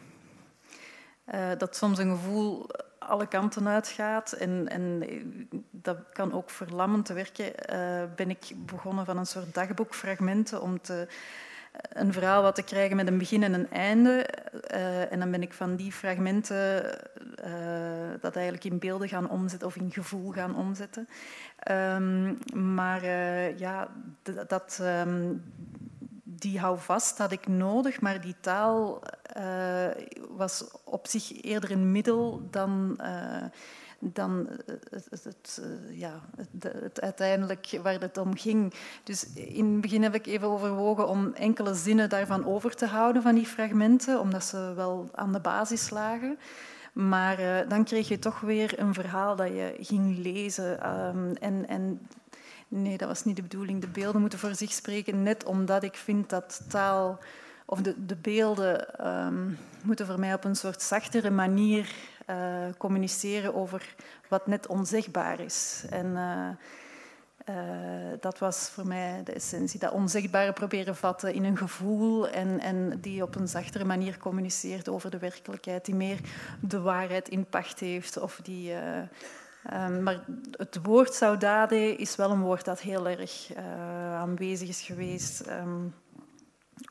dat 1.58 1.76
soms 1.76 1.98
een 1.98 2.12
gevoel 2.12 2.70
alle 3.08 3.28
kanten 3.28 3.68
uitgaat 3.68 4.32
en, 4.32 4.70
en 4.70 5.04
dat 5.72 5.98
kan 6.14 6.34
ook 6.34 6.50
verlammend 6.50 7.08
werken, 7.08 7.46
uh, 7.46 8.04
ben 8.16 8.30
ik 8.30 8.52
begonnen 8.56 9.06
van 9.06 9.18
een 9.18 9.26
soort 9.26 9.54
dagboekfragmenten 9.54 10.62
om 10.62 10.82
te, 10.82 11.08
een 11.90 12.14
verhaal 12.14 12.42
wat 12.42 12.56
te 12.56 12.64
krijgen 12.64 12.96
met 12.96 13.08
een 13.08 13.18
begin 13.18 13.44
en 13.44 13.54
een 13.54 13.72
einde. 13.72 14.30
Uh, 14.74 15.12
en 15.12 15.20
dan 15.20 15.32
ben 15.32 15.42
ik 15.42 15.54
van 15.54 15.76
die 15.76 15.92
fragmenten 15.92 17.00
uh, 17.46 17.52
dat 18.22 18.36
eigenlijk 18.36 18.66
in 18.66 18.80
beelden 18.80 19.08
gaan 19.08 19.30
omzetten 19.30 19.68
of 19.68 19.76
in 19.76 19.92
gevoel 19.92 20.32
gaan 20.32 20.56
omzetten. 20.56 21.08
Um, 21.72 22.38
maar 22.54 23.06
ja, 23.58 23.88
dat... 24.48 24.80
Um, 24.82 25.44
die 26.44 26.60
houvast 26.60 27.18
had 27.18 27.32
ik 27.32 27.48
nodig, 27.48 28.02
maar 28.02 28.22
die 28.22 28.36
taal 28.40 29.02
uh, 29.38 29.88
was 30.30 30.66
op 30.84 31.08
zich 31.08 31.44
eerder 31.44 31.72
een 31.72 31.92
middel 31.92 32.48
dan, 32.52 33.00
uh, 33.02 33.44
dan 34.00 34.48
het, 34.90 35.08
het, 35.10 35.24
het 35.24 35.62
ja, 35.90 36.22
het, 36.62 37.02
uiteindelijk 37.02 37.80
waar 37.84 38.00
het 38.00 38.18
om 38.18 38.38
ging. 38.38 38.74
Dus 39.04 39.34
in 39.34 39.72
het 39.72 39.82
begin 39.82 40.04
heb 40.04 40.16
ik 40.16 40.26
even 40.26 40.48
overwogen 40.48 41.08
om 41.08 41.34
enkele 41.34 41.74
zinnen 41.74 42.10
daarvan 42.10 42.46
over 42.46 42.76
te 42.76 42.86
houden, 42.86 43.22
van 43.22 43.36
die 43.36 43.48
fragmenten, 43.48 44.20
omdat 44.20 44.44
ze 44.44 44.74
wel 44.76 45.10
aan 45.14 45.34
de 45.34 45.40
basis 45.40 45.90
lagen. 45.90 46.38
Maar 46.94 47.40
uh, 47.40 47.70
dan 47.70 47.84
kreeg 47.84 48.08
je 48.08 48.20
toch 48.20 48.40
weer 48.40 48.80
een 48.80 48.94
verhaal 48.94 49.36
dat 49.36 49.48
je 49.48 49.76
ging 49.80 50.18
lezen. 50.18 50.90
Um, 50.90 51.36
en, 51.36 51.68
en 51.68 52.08
nee, 52.68 52.98
dat 52.98 53.08
was 53.08 53.24
niet 53.24 53.36
de 53.36 53.42
bedoeling. 53.42 53.82
De 53.82 53.88
beelden 53.88 54.22
moeten 54.22 54.40
voor 54.40 54.56
zich 54.56 54.72
spreken, 54.72 55.24
net 55.24 55.46
omdat 55.46 55.84
ik 55.84 55.96
vind 55.96 56.30
dat 56.30 56.62
taal 56.70 57.20
of 57.66 57.82
de, 57.82 58.06
de 58.06 58.16
beelden 58.16 59.08
um, 59.08 59.58
moeten 59.84 60.06
voor 60.06 60.20
mij 60.20 60.34
op 60.34 60.44
een 60.44 60.56
soort 60.56 60.82
zachtere 60.82 61.30
manier 61.30 61.94
uh, 62.30 62.38
communiceren 62.78 63.56
over 63.56 63.96
wat 64.28 64.48
net 64.48 64.68
onzichtbaar 64.68 65.40
is. 65.40 65.86
En 65.90 66.06
uh, 66.06 66.50
uh, 67.50 67.56
dat 68.20 68.40
was 68.40 68.70
voor 68.70 68.88
mij 68.88 69.22
de 69.24 69.32
essentie. 69.32 69.80
Dat 69.80 69.92
onzichtbare 69.92 70.54
proberen 70.54 70.96
vatten 70.96 71.34
in 71.34 71.44
een 71.44 71.58
gevoel 71.58 72.30
en, 72.30 72.60
en 72.60 73.00
die 73.02 73.24
op 73.24 73.36
een 73.36 73.48
zachtere 73.48 73.86
manier 73.86 74.18
communiceert 74.18 74.90
over 74.90 75.12
de 75.12 75.18
werkelijkheid, 75.18 75.86
die 75.86 75.96
meer 75.96 76.20
de 76.62 76.80
waarheid 76.80 77.30
in 77.30 77.46
pacht 77.46 77.80
heeft. 77.80 78.18
Of 78.18 78.40
die, 78.44 78.74
um, 78.74 80.04
maar 80.04 80.24
het 80.52 80.80
woord 80.84 81.14
saudade 81.14 81.96
is 81.96 82.16
wel 82.16 82.32
een 82.32 82.42
woord 82.42 82.66
dat 82.66 82.80
heel 82.80 83.08
erg 83.08 83.56
aanwezig 84.14 84.70
is 84.70 84.82
geweest. 84.82 85.48
Um, 85.50 85.94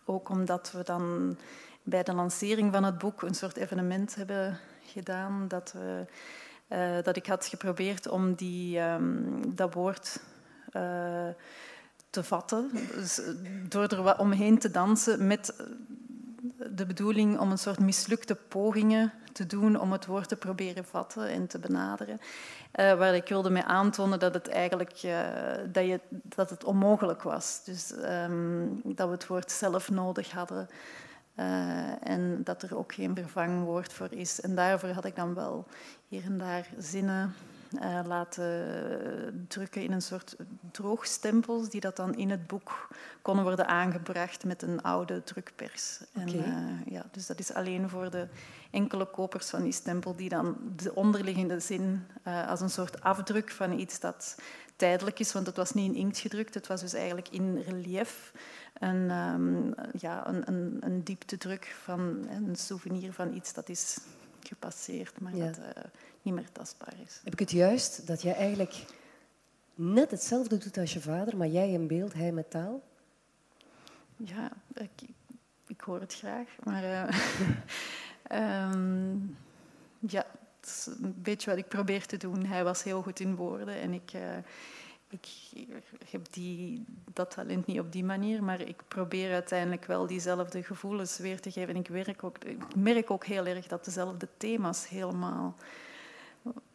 ook 0.04 0.28
omdat 0.28 0.72
we 0.72 0.82
dan 0.84 1.36
bij 1.82 2.02
de 2.02 2.14
lancering 2.14 2.72
van 2.72 2.84
het 2.84 2.98
boek 2.98 3.22
een 3.22 3.34
soort 3.34 3.56
evenement 3.56 4.14
hebben 4.14 4.58
gedaan. 4.84 5.44
Dat, 5.48 5.72
we, 5.72 6.06
dat 7.02 7.16
ik 7.16 7.26
had 7.26 7.46
geprobeerd 7.46 8.08
om 8.08 8.34
die, 8.34 8.80
um, 8.80 9.54
dat 9.54 9.74
woord 9.74 10.20
te 12.10 12.22
vatten. 12.22 12.70
Dus 12.94 13.20
door 13.68 13.82
er 13.82 14.18
omheen 14.18 14.58
te 14.58 14.70
dansen 14.70 15.26
met 15.26 15.54
de 16.70 16.86
bedoeling 16.86 17.38
om 17.38 17.50
een 17.50 17.58
soort 17.58 17.78
mislukte 17.78 18.34
pogingen 18.34 19.12
te 19.32 19.46
doen 19.46 19.80
om 19.80 19.92
het 19.92 20.06
woord 20.06 20.28
te 20.28 20.36
proberen 20.36 20.84
vatten 20.84 21.28
en 21.28 21.46
te 21.46 21.58
benaderen. 21.58 22.20
Waar 22.72 23.14
ik 23.14 23.28
wilde 23.28 23.50
mee 23.50 23.62
aantonen 23.62 24.18
dat 24.18 24.34
het 24.34 24.48
eigenlijk 24.48 24.90
dat, 25.72 25.90
je, 25.90 26.00
dat 26.08 26.50
het 26.50 26.64
onmogelijk 26.64 27.22
was. 27.22 27.62
Dus 27.64 27.92
um, 27.92 28.80
dat 28.84 29.06
we 29.06 29.12
het 29.12 29.26
woord 29.26 29.50
zelf 29.50 29.90
nodig 29.90 30.30
hadden. 30.30 30.68
En 32.00 32.40
dat 32.44 32.62
er 32.62 32.76
ook 32.76 32.94
geen 32.94 33.14
vervangwoord 33.14 33.92
voor 33.92 34.12
is. 34.12 34.40
En 34.40 34.54
daarvoor 34.54 34.88
had 34.88 35.04
ik 35.04 35.16
dan 35.16 35.34
wel 35.34 35.66
hier 36.08 36.24
en 36.24 36.38
daar 36.38 36.68
zinnen 36.78 37.34
uh, 37.74 38.00
laten 38.06 39.46
drukken 39.48 39.82
in 39.82 39.92
een 39.92 40.02
soort 40.02 40.36
droogstempels, 40.70 41.68
die 41.68 41.80
dat 41.80 41.96
dan 41.96 42.14
in 42.14 42.30
het 42.30 42.46
boek 42.46 42.88
konden 43.22 43.44
worden 43.44 43.66
aangebracht 43.66 44.44
met 44.44 44.62
een 44.62 44.82
oude 44.82 45.24
drukpers. 45.24 46.00
Okay. 46.16 46.26
En, 46.26 46.34
uh, 46.34 46.92
ja, 46.92 47.04
dus 47.10 47.26
dat 47.26 47.38
is 47.38 47.54
alleen 47.54 47.88
voor 47.88 48.10
de 48.10 48.28
enkele 48.70 49.06
kopers 49.06 49.50
van 49.50 49.62
die 49.62 49.72
stempel 49.72 50.16
die 50.16 50.28
dan 50.28 50.56
de 50.76 50.94
onderliggende 50.94 51.60
zin 51.60 52.06
uh, 52.26 52.48
als 52.48 52.60
een 52.60 52.70
soort 52.70 53.00
afdruk 53.00 53.50
van 53.50 53.78
iets 53.78 54.00
dat 54.00 54.36
tijdelijk 54.76 55.18
is, 55.18 55.32
want 55.32 55.46
het 55.46 55.56
was 55.56 55.72
niet 55.72 55.90
in 55.90 55.98
inkt 55.98 56.18
gedrukt, 56.18 56.54
het 56.54 56.66
was 56.66 56.80
dus 56.80 56.94
eigenlijk 56.94 57.28
in 57.28 57.58
relief 57.58 58.32
een, 58.78 59.10
um, 59.10 59.74
ja, 59.98 60.28
een, 60.28 60.48
een, 60.48 60.76
een 60.80 61.04
dieptedruk 61.04 61.76
van 61.82 62.26
een 62.28 62.56
souvenir 62.56 63.12
van 63.12 63.34
iets 63.34 63.52
dat 63.52 63.68
is 63.68 63.98
gepasseerd, 64.40 65.20
maar 65.20 65.36
ja. 65.36 65.46
dat 65.46 65.58
uh, 65.58 65.64
niet 66.22 66.34
meer 66.34 66.52
tastbaar 66.52 66.94
is. 67.04 67.20
Heb 67.24 67.32
ik 67.32 67.38
het 67.38 67.50
juist 67.50 68.06
dat 68.06 68.22
jij 68.22 68.34
eigenlijk 68.34 68.84
net 69.74 70.10
hetzelfde 70.10 70.56
doet 70.56 70.78
als 70.78 70.92
je 70.92 71.00
vader, 71.00 71.36
maar 71.36 71.48
jij 71.48 71.70
in 71.70 71.86
beeld, 71.86 72.12
hij 72.12 72.32
met 72.32 72.50
taal? 72.50 72.82
Ja, 74.16 74.52
ik, 74.74 75.08
ik 75.66 75.80
hoor 75.80 76.00
het 76.00 76.14
graag, 76.14 76.48
maar 76.62 76.82
uh, 76.82 78.70
um, 78.72 79.36
ja, 80.14 80.26
het 80.60 80.70
is 80.70 80.88
een 81.00 81.14
beetje 81.22 81.50
wat 81.50 81.58
ik 81.58 81.68
probeer 81.68 82.06
te 82.06 82.16
doen. 82.16 82.44
Hij 82.46 82.64
was 82.64 82.82
heel 82.82 83.02
goed 83.02 83.20
in 83.20 83.36
woorden 83.36 83.74
en 83.74 83.92
ik, 83.92 84.12
uh, 84.12 84.36
ik 85.08 86.10
heb 86.10 86.26
die, 86.30 86.84
dat 87.12 87.30
talent 87.30 87.66
niet 87.66 87.80
op 87.80 87.92
die 87.92 88.04
manier, 88.04 88.42
maar 88.42 88.60
ik 88.60 88.82
probeer 88.88 89.32
uiteindelijk 89.32 89.84
wel 89.84 90.06
diezelfde 90.06 90.62
gevoelens 90.62 91.18
weer 91.18 91.40
te 91.40 91.50
geven. 91.50 91.74
En 91.74 91.80
ik, 91.80 91.88
werk 91.88 92.24
ook, 92.24 92.44
ik 92.44 92.76
merk 92.76 93.10
ook 93.10 93.26
heel 93.26 93.46
erg 93.46 93.66
dat 93.66 93.84
dezelfde 93.84 94.28
thema's 94.36 94.88
helemaal 94.88 95.56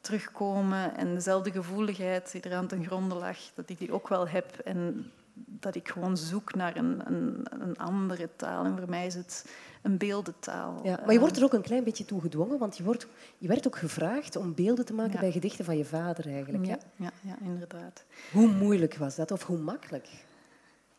terugkomen 0.01 0.97
en 0.97 1.13
dezelfde 1.13 1.51
gevoeligheid 1.51 2.31
die 2.31 2.41
er 2.41 2.55
aan 2.55 2.67
ten 2.67 2.85
gronde 2.85 3.15
lag, 3.15 3.37
dat 3.55 3.69
ik 3.69 3.77
die 3.77 3.91
ook 3.91 4.07
wel 4.07 4.27
heb. 4.27 4.57
En 4.57 5.11
dat 5.33 5.75
ik 5.75 5.89
gewoon 5.89 6.17
zoek 6.17 6.55
naar 6.55 6.75
een, 6.75 7.01
een, 7.05 7.45
een 7.49 7.77
andere 7.77 8.29
taal. 8.35 8.65
En 8.65 8.77
voor 8.77 8.89
mij 8.89 9.05
is 9.05 9.13
het 9.13 9.45
een 9.81 9.97
beeldentaal. 9.97 10.79
Ja, 10.83 10.99
maar 11.05 11.13
je 11.13 11.19
wordt 11.19 11.37
er 11.37 11.43
ook 11.43 11.53
een 11.53 11.61
klein 11.61 11.83
beetje 11.83 12.05
toe 12.05 12.21
gedwongen, 12.21 12.57
want 12.57 12.77
je, 12.77 12.83
wordt, 12.83 13.07
je 13.37 13.47
werd 13.47 13.67
ook 13.67 13.77
gevraagd 13.77 14.35
om 14.35 14.53
beelden 14.53 14.85
te 14.85 14.93
maken 14.93 15.13
ja. 15.13 15.19
bij 15.19 15.31
gedichten 15.31 15.65
van 15.65 15.77
je 15.77 15.85
vader 15.85 16.27
eigenlijk. 16.27 16.65
Ja, 16.65 16.77
ja, 16.95 17.11
ja, 17.21 17.37
inderdaad. 17.41 18.03
Hoe 18.31 18.47
moeilijk 18.47 18.95
was 18.95 19.15
dat 19.15 19.31
of 19.31 19.43
hoe 19.43 19.57
makkelijk? 19.57 20.07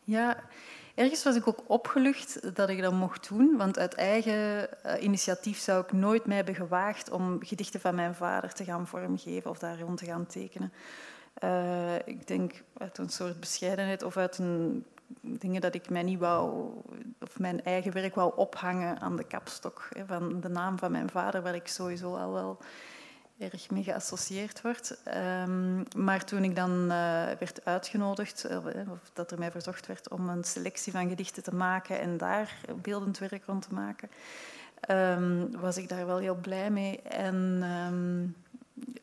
Ja, 0.03 0.37
ergens 0.99 1.23
was 1.23 1.35
ik 1.35 1.47
ook 1.47 1.63
opgelucht 1.67 2.55
dat 2.55 2.69
ik 2.69 2.81
dat 2.81 2.93
mocht 2.93 3.29
doen, 3.29 3.57
want 3.57 3.79
uit 3.79 3.93
eigen 3.93 4.69
uh, 4.85 5.03
initiatief 5.03 5.57
zou 5.59 5.83
ik 5.83 5.91
nooit 5.91 6.25
mij 6.25 6.35
hebben 6.35 6.55
gewaagd 6.55 7.11
om 7.11 7.37
gedichten 7.43 7.79
van 7.79 7.95
mijn 7.95 8.15
vader 8.15 8.53
te 8.53 8.63
gaan 8.63 8.87
vormgeven 8.87 9.49
of 9.49 9.59
daar 9.59 9.79
rond 9.79 9.97
te 9.97 10.05
gaan 10.05 10.25
tekenen. 10.25 10.73
Uh, 11.43 11.95
ik 11.95 12.27
denk 12.27 12.63
uit 12.77 12.97
een 12.97 13.09
soort 13.09 13.39
bescheidenheid 13.39 14.03
of 14.03 14.17
uit 14.17 14.37
een 14.37 14.85
dingen 15.21 15.61
dat 15.61 15.75
ik 15.75 15.89
mij 15.89 16.03
niet 16.03 16.19
wou, 16.19 16.69
of 17.19 17.39
mijn 17.39 17.63
eigen 17.63 17.93
werk 17.93 18.15
wou 18.15 18.33
ophangen 18.35 18.99
aan 18.99 19.15
de 19.15 19.23
kapstok 19.23 19.87
van 20.07 20.41
de 20.41 20.49
naam 20.49 20.77
van 20.77 20.91
mijn 20.91 21.09
vader, 21.09 21.41
waar 21.41 21.55
ik 21.55 21.67
sowieso 21.67 22.15
al 22.15 22.33
wel 22.33 22.57
erg 23.39 23.69
mee 23.69 23.83
geassocieerd 23.83 24.61
word. 24.61 24.97
Um, 25.47 25.83
maar 25.97 26.25
toen 26.25 26.43
ik 26.43 26.55
dan 26.55 26.71
uh, 26.81 26.87
werd 27.39 27.65
uitgenodigd, 27.65 28.45
uh, 28.49 28.57
of 28.91 28.99
dat 29.13 29.31
er 29.31 29.39
mij 29.39 29.51
verzocht 29.51 29.87
werd 29.87 30.09
om 30.09 30.29
een 30.29 30.43
selectie 30.43 30.91
van 30.91 31.09
gedichten 31.09 31.43
te 31.43 31.55
maken 31.55 31.99
en 31.99 32.17
daar 32.17 32.57
beeldend 32.81 33.17
werk 33.17 33.45
rond 33.45 33.67
te 33.67 33.73
maken, 33.73 34.09
um, 34.89 35.59
was 35.59 35.77
ik 35.77 35.89
daar 35.89 36.05
wel 36.05 36.17
heel 36.17 36.35
blij 36.35 36.69
mee. 36.69 37.01
En 37.01 37.63
um, 37.63 38.35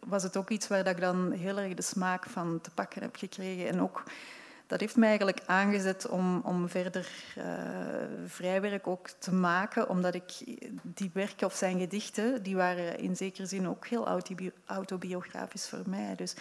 was 0.07 0.23
het 0.23 0.37
ook 0.37 0.51
iets 0.51 0.69
waar 0.69 0.87
ik 0.87 1.01
dan 1.01 1.33
heel 1.33 1.59
erg 1.59 1.75
de 1.75 1.83
smaak 1.83 2.25
van 2.25 2.61
te 2.61 2.71
pakken 2.71 3.03
heb 3.03 3.17
gekregen. 3.17 3.69
En 3.69 3.81
ook, 3.81 4.03
dat 4.67 4.81
heeft 4.81 4.97
mij 4.97 5.09
eigenlijk 5.09 5.41
aangezet 5.47 6.09
om, 6.09 6.41
om 6.45 6.69
verder 6.69 7.09
uh, 7.39 7.45
vrijwerk 8.27 8.87
ook 8.87 9.09
te 9.09 9.33
maken, 9.33 9.89
omdat 9.89 10.15
ik 10.15 10.33
die 10.83 11.11
werken 11.13 11.47
of 11.47 11.55
zijn 11.55 11.79
gedichten, 11.79 12.43
die 12.43 12.57
waren 12.57 12.99
in 12.99 13.17
zekere 13.17 13.47
zin 13.47 13.69
ook 13.69 13.87
heel 13.87 14.23
autobiografisch 14.67 15.69
voor 15.69 15.83
mij. 15.87 16.15
Dus 16.15 16.35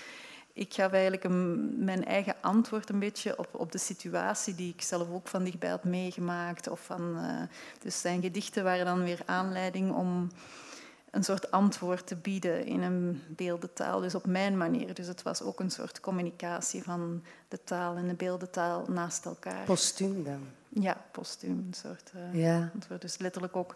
ik 0.54 0.74
gaf 0.74 0.92
eigenlijk 0.92 1.24
een, 1.24 1.74
mijn 1.84 2.06
eigen 2.06 2.36
antwoord 2.42 2.90
een 2.90 3.00
beetje 3.00 3.38
op, 3.38 3.48
op 3.52 3.72
de 3.72 3.78
situatie 3.78 4.56
die 4.56 4.74
ik 4.74 4.82
zelf 4.82 5.10
ook 5.12 5.28
van 5.28 5.44
dichtbij 5.44 5.70
had 5.70 5.84
meegemaakt. 5.84 6.68
Of 6.68 6.80
van, 6.86 7.18
uh, 7.18 7.42
dus 7.80 8.02
zijn 8.02 8.22
gedichten 8.22 8.64
waren 8.64 8.86
dan 8.86 9.04
weer 9.04 9.22
aanleiding 9.26 9.92
om 9.92 10.30
een 11.16 11.24
soort 11.24 11.52
antwoord 11.52 12.08
te 12.08 12.16
bieden 12.16 12.66
in 12.66 12.82
een 12.82 13.24
beeldentaal, 13.28 14.00
dus 14.00 14.16
op 14.16 14.26
mijn 14.26 14.58
manier. 14.58 14.94
Dus 14.94 15.08
het 15.08 15.22
was 15.22 15.42
ook 15.42 15.60
een 15.60 15.72
soort 15.72 16.00
communicatie 16.00 16.84
van 16.84 17.24
de 17.48 17.60
taal 17.64 17.96
en 17.96 18.08
de 18.08 18.14
beeldentaal 18.14 18.86
naast 18.88 19.26
elkaar. 19.26 19.66
Postuum 19.66 20.24
dan? 20.24 20.40
Ja, 20.70 20.98
postuum. 21.12 21.66
Een 21.68 21.74
soort 21.74 22.12
uh, 22.16 22.42
ja. 22.42 22.70
antwoord. 22.74 23.02
Dus 23.02 23.18
letterlijk 23.18 23.56
ook, 23.56 23.72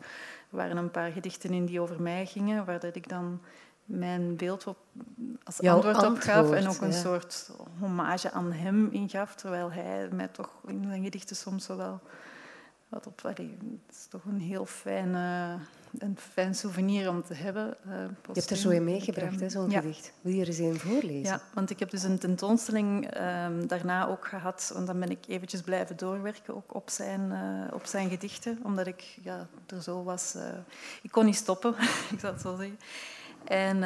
er 0.50 0.58
waren 0.58 0.78
een 0.78 0.92
paar 0.92 1.12
gedichten 1.12 1.54
in 1.54 1.66
die 1.66 1.82
over 1.82 2.02
mij 2.02 2.26
gingen, 2.26 2.66
waar 2.66 2.80
dat 2.80 2.96
ik 2.96 3.10
dan 3.10 3.42
mijn 3.86 4.36
beeld 4.36 4.68
op, 4.68 4.78
als 5.44 5.58
Jouw 5.58 5.76
antwoord, 5.76 5.96
antwoord 5.96 6.18
op 6.18 6.24
gaf 6.24 6.52
en 6.52 6.68
ook 6.68 6.82
een 6.82 6.92
ja. 6.92 7.02
soort 7.02 7.52
hommage 7.80 8.32
aan 8.32 8.52
hem 8.52 8.90
ingaf, 8.92 9.36
terwijl 9.36 9.72
hij 9.72 10.08
mij 10.12 10.28
toch 10.28 10.50
in 10.68 10.86
zijn 10.88 11.04
gedichten 11.04 11.36
soms 11.36 11.66
zo 11.66 11.78
wel 11.78 12.00
wat 12.90 13.08
op... 13.08 13.22
Allee, 13.24 13.58
het 13.88 13.96
is 13.96 14.06
toch 14.10 14.26
een 14.26 14.40
heel 14.40 14.66
fijne 14.66 15.58
een 15.98 16.18
fijn 16.34 16.56
souvenir 16.56 17.10
om 17.10 17.24
te 17.24 17.34
hebben. 17.34 17.78
Uh, 17.88 17.94
je 17.94 18.32
hebt 18.34 18.50
er 18.50 18.58
zo 18.58 18.70
in 18.70 18.84
meegebracht, 18.84 19.52
zo'n 19.52 19.70
ja. 19.70 19.80
gedicht. 19.80 20.14
Wil 20.22 20.34
je 20.34 20.42
er 20.42 20.48
eens 20.48 20.58
een 20.58 20.80
voorlezen? 20.80 21.32
Ja, 21.32 21.42
want 21.54 21.70
ik 21.70 21.80
heb 21.80 21.90
dus 21.90 22.04
een 22.04 22.18
tentoonstelling 22.18 23.18
um, 23.46 23.68
daarna 23.68 24.08
ook 24.08 24.28
gehad. 24.28 24.72
Want 24.74 24.88
dan 24.88 25.00
ben 25.00 25.10
ik 25.10 25.26
eventjes 25.28 25.62
blijven 25.62 25.98
doorwerken 25.98 26.56
ook 26.56 26.76
op 26.76 26.90
zijn, 26.90 27.32
uh, 27.32 27.74
op 27.74 27.86
zijn 27.86 28.10
gedichten. 28.10 28.60
Omdat 28.64 28.88
ik 28.88 29.20
ja, 29.22 29.48
er 29.68 29.82
zo 29.82 30.04
was... 30.04 30.36
Ik 31.02 31.12
kon 31.12 31.26
niet 31.26 31.36
stoppen, 31.36 31.74
ik 32.14 32.20
zal 32.20 32.32
het 32.32 32.42
zo 32.42 32.56
zeggen. 32.56 32.80
En 33.44 33.84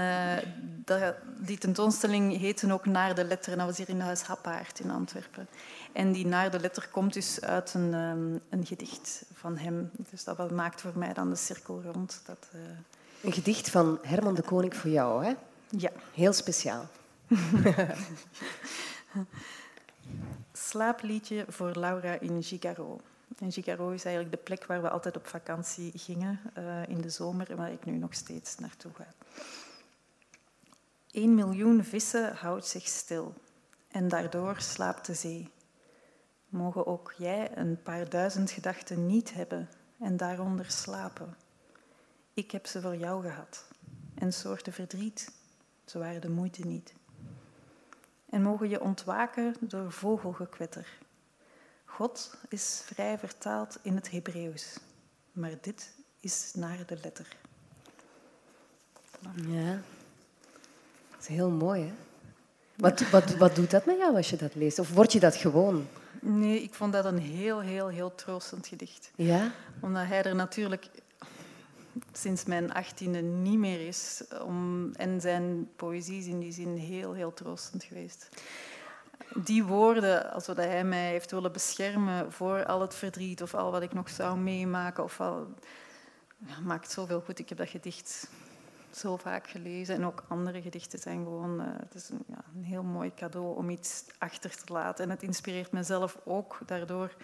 dat, 0.86 1.16
die 1.38 1.58
tentoonstelling 1.58 2.38
heette 2.38 2.74
ook 2.74 2.86
Naar 2.86 3.16
de 3.16 3.24
Letter. 3.24 3.52
En 3.52 3.58
dat 3.58 3.68
was 3.68 3.78
hier 3.78 3.90
in 3.90 4.00
Huis 4.00 4.22
Happaard 4.22 4.80
in 4.80 4.92
Antwerpen. 4.92 5.48
En 5.92 6.12
die 6.12 6.26
Naar 6.26 6.52
de 6.52 6.60
Letter 6.60 6.88
komt 6.92 7.14
dus 7.14 7.42
uit 7.42 7.74
een, 7.74 7.94
um, 7.94 8.42
een 8.50 8.66
gedicht 8.66 9.26
van 9.34 9.58
hem. 9.58 9.92
Dus 10.10 10.24
dat 10.24 10.52
maakt 10.52 10.82
voor 10.82 10.92
mij 10.96 11.14
dan 11.14 11.30
de 11.30 11.36
cirkel 11.36 11.82
rond. 11.82 12.22
Dat, 12.26 12.48
uh... 12.56 12.62
Een 13.22 13.34
gedicht 13.34 13.70
van 13.70 14.00
Herman 14.02 14.36
de 14.36 14.42
Koning 14.42 14.76
voor 14.76 14.90
jou, 14.90 15.26
hè? 15.26 15.34
Ja. 15.70 15.90
Heel 16.14 16.34
speciaal. 16.34 16.88
Slaapliedje 20.54 21.46
voor 21.48 21.72
Laura 21.76 22.20
in 22.20 22.44
Gigaro. 22.44 23.00
En 23.38 23.52
Gigaro 23.52 23.90
is 23.90 24.06
eigenlijk 24.06 24.36
de 24.36 24.44
plek 24.44 24.66
waar 24.66 24.82
we 24.82 24.90
altijd 24.90 25.18
op 25.18 25.28
vakantie 25.28 25.92
gingen 25.96 26.40
uh, 26.58 26.88
in 26.88 27.02
de 27.02 27.10
zomer 27.10 27.52
en 27.52 27.58
waar 27.58 27.72
ik 27.72 27.86
nu 27.86 27.98
nog 27.98 28.14
steeds 28.14 28.58
naartoe 28.58 28.92
ga. 28.94 29.08
1 31.12 31.36
miljoen 31.36 31.84
vissen 31.84 32.36
houdt 32.36 32.68
zich 32.68 32.88
stil 32.88 33.34
en 33.88 34.08
daardoor 34.08 34.62
slaapt 34.62 35.06
de 35.06 35.14
zee. 35.14 35.52
Mogen 36.50 36.86
ook 36.88 37.14
jij 37.18 37.58
een 37.58 37.82
paar 37.82 38.10
duizend 38.10 38.52
gedachten 38.52 39.06
niet 39.06 39.34
hebben 39.34 39.70
en 40.00 40.18
daaronder 40.18 40.72
slapen. 40.72 41.36
Ik 42.34 42.52
heb 42.52 42.66
ze 42.66 42.82
voor 42.82 42.96
jou 42.96 43.22
gehad 43.22 43.68
en 44.16 44.34
soorten 44.34 44.74
verdriet, 44.74 45.32
ze 45.86 46.00
waren 46.00 46.22
de 46.22 46.30
moeite 46.30 46.68
niet. 46.68 46.94
En 48.30 48.42
mogen 48.42 48.70
je 48.70 48.82
ontwaken 48.82 49.56
door 49.60 49.92
vogelgekwetter. 49.92 50.98
God 51.96 52.38
is 52.50 52.82
vrij 52.86 53.18
vertaald 53.18 53.78
in 53.82 53.96
het 53.96 54.12
Hebreeuws, 54.12 54.78
maar 55.32 55.52
dit 55.62 55.94
is 56.20 56.52
naar 56.56 56.86
de 56.86 56.98
letter. 57.04 57.28
Ja, 59.48 59.82
is 61.20 61.28
heel 61.28 61.50
mooi, 61.50 61.82
hè? 61.82 61.94
Wat, 62.76 63.10
wat, 63.10 63.36
wat 63.36 63.56
doet 63.56 63.72
dat 63.72 63.86
met 63.86 63.98
jou 63.98 64.16
als 64.16 64.30
je 64.30 64.36
dat 64.36 64.56
leest? 64.56 64.80
Of 64.80 64.94
word 64.94 65.12
je 65.12 65.20
dat 65.20 65.36
gewoon? 65.36 65.88
Nee, 66.22 66.62
ik 66.62 66.74
vond 66.74 66.94
dat 66.94 67.06
een 67.06 67.20
heel, 67.20 67.60
heel, 67.60 67.88
heel 67.88 68.16
troostend 68.16 68.68
gedicht. 68.68 69.12
Ja? 69.16 69.52
Omdat 69.80 70.06
hij 70.06 70.24
er 70.24 70.36
natuurlijk 70.36 70.90
sinds 72.12 72.44
mijn 72.46 72.74
achttiende 72.74 73.22
niet 73.22 73.58
meer 73.58 73.88
is. 73.88 74.24
Om, 74.46 74.92
en 74.94 75.22
zijn 75.22 75.70
poëzie 75.76 76.20
is 76.20 76.26
in 76.26 76.40
die 76.40 76.54
zin 76.54 76.76
heel, 76.76 77.14
heel 77.14 77.34
troostend 77.34 77.84
geweest. 77.84 78.30
Die 79.36 79.64
woorden, 79.64 80.34
alsof 80.34 80.56
hij 80.56 80.84
mij 80.84 81.10
heeft 81.10 81.32
willen 81.32 81.52
beschermen 81.52 82.32
voor 82.32 82.66
al 82.66 82.82
het 82.82 82.96
verdriet 82.96 83.42
of 83.42 83.54
al 83.54 83.72
wat 83.72 83.82
ik 83.82 83.94
nog 83.94 84.10
zou 84.10 84.38
meemaken, 84.38 85.04
of 85.04 85.20
al, 85.20 85.48
ja, 86.38 86.60
maakt 86.60 86.92
zoveel 86.92 87.22
goed. 87.22 87.40
Ik 87.40 87.50
heb 87.50 87.58
dat 87.58 87.70
gedicht 87.70 88.30
zo 88.96 89.18
vaak 89.18 89.48
gelezen. 89.48 89.96
En 89.96 90.06
ook 90.06 90.24
andere 90.28 90.62
gedichten 90.62 91.00
zijn 91.00 91.24
gewoon... 91.24 91.62
Uh, 91.62 91.68
het 91.80 91.96
is 91.96 92.10
een, 92.10 92.24
ja, 92.28 92.44
een, 92.56 92.64
heel 92.64 92.84
mooi 92.84 93.14
cadeau 93.16 93.56
om 93.58 93.70
iets 93.70 94.06
achter 94.18 94.56
te 94.64 94.74
laten. 94.74 95.04
En 95.04 95.10
het 95.10 95.24
inspireert 95.24 95.72
mezelf 95.72 96.18
ook 96.24 96.60
daardoor 96.66 97.16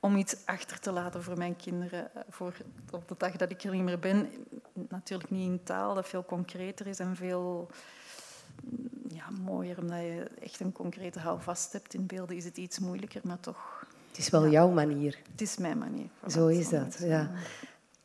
om 0.00 0.16
iets 0.16 0.36
achter 0.44 0.80
te 0.80 0.92
laten 0.92 1.22
voor 1.22 1.38
mijn 1.38 1.56
kinderen. 1.56 2.14
Eh, 2.14 2.22
voor 2.28 2.54
op 2.90 3.08
de 3.08 3.14
dag 3.18 3.36
dat 3.36 3.50
ik 3.50 3.62
er 3.62 3.70
niet 3.70 3.82
meer 3.82 3.98
ben. 3.98 4.30
Natuurlijk 4.88 5.30
niet 5.30 5.50
in 5.50 5.62
taal, 5.62 5.94
dat 5.94 6.08
veel 6.08 6.24
concreter 6.24 6.86
is 6.86 6.98
en 6.98 7.16
veel 7.16 7.70
ja, 9.08 9.24
mooier. 9.44 9.78
Omdat 9.78 9.98
je 9.98 10.30
echt 10.40 10.60
een 10.60 10.72
concrete 10.72 11.18
houvast 11.18 11.72
hebt. 11.72 11.94
In 11.94 12.06
beelden 12.06 12.36
is 12.36 12.44
het 12.44 12.56
iets 12.56 12.78
moeilijker, 12.78 13.20
maar 13.24 13.40
toch... 13.40 13.86
Het 14.08 14.18
is 14.18 14.30
wel 14.30 14.48
jouw 14.48 14.70
manier. 14.70 15.18
Het 15.30 15.40
is 15.40 15.56
mijn 15.56 15.78
manier. 15.78 16.08
Zo 16.26 16.46
is 16.46 16.68
dat, 16.68 16.98
ja. 17.00 17.30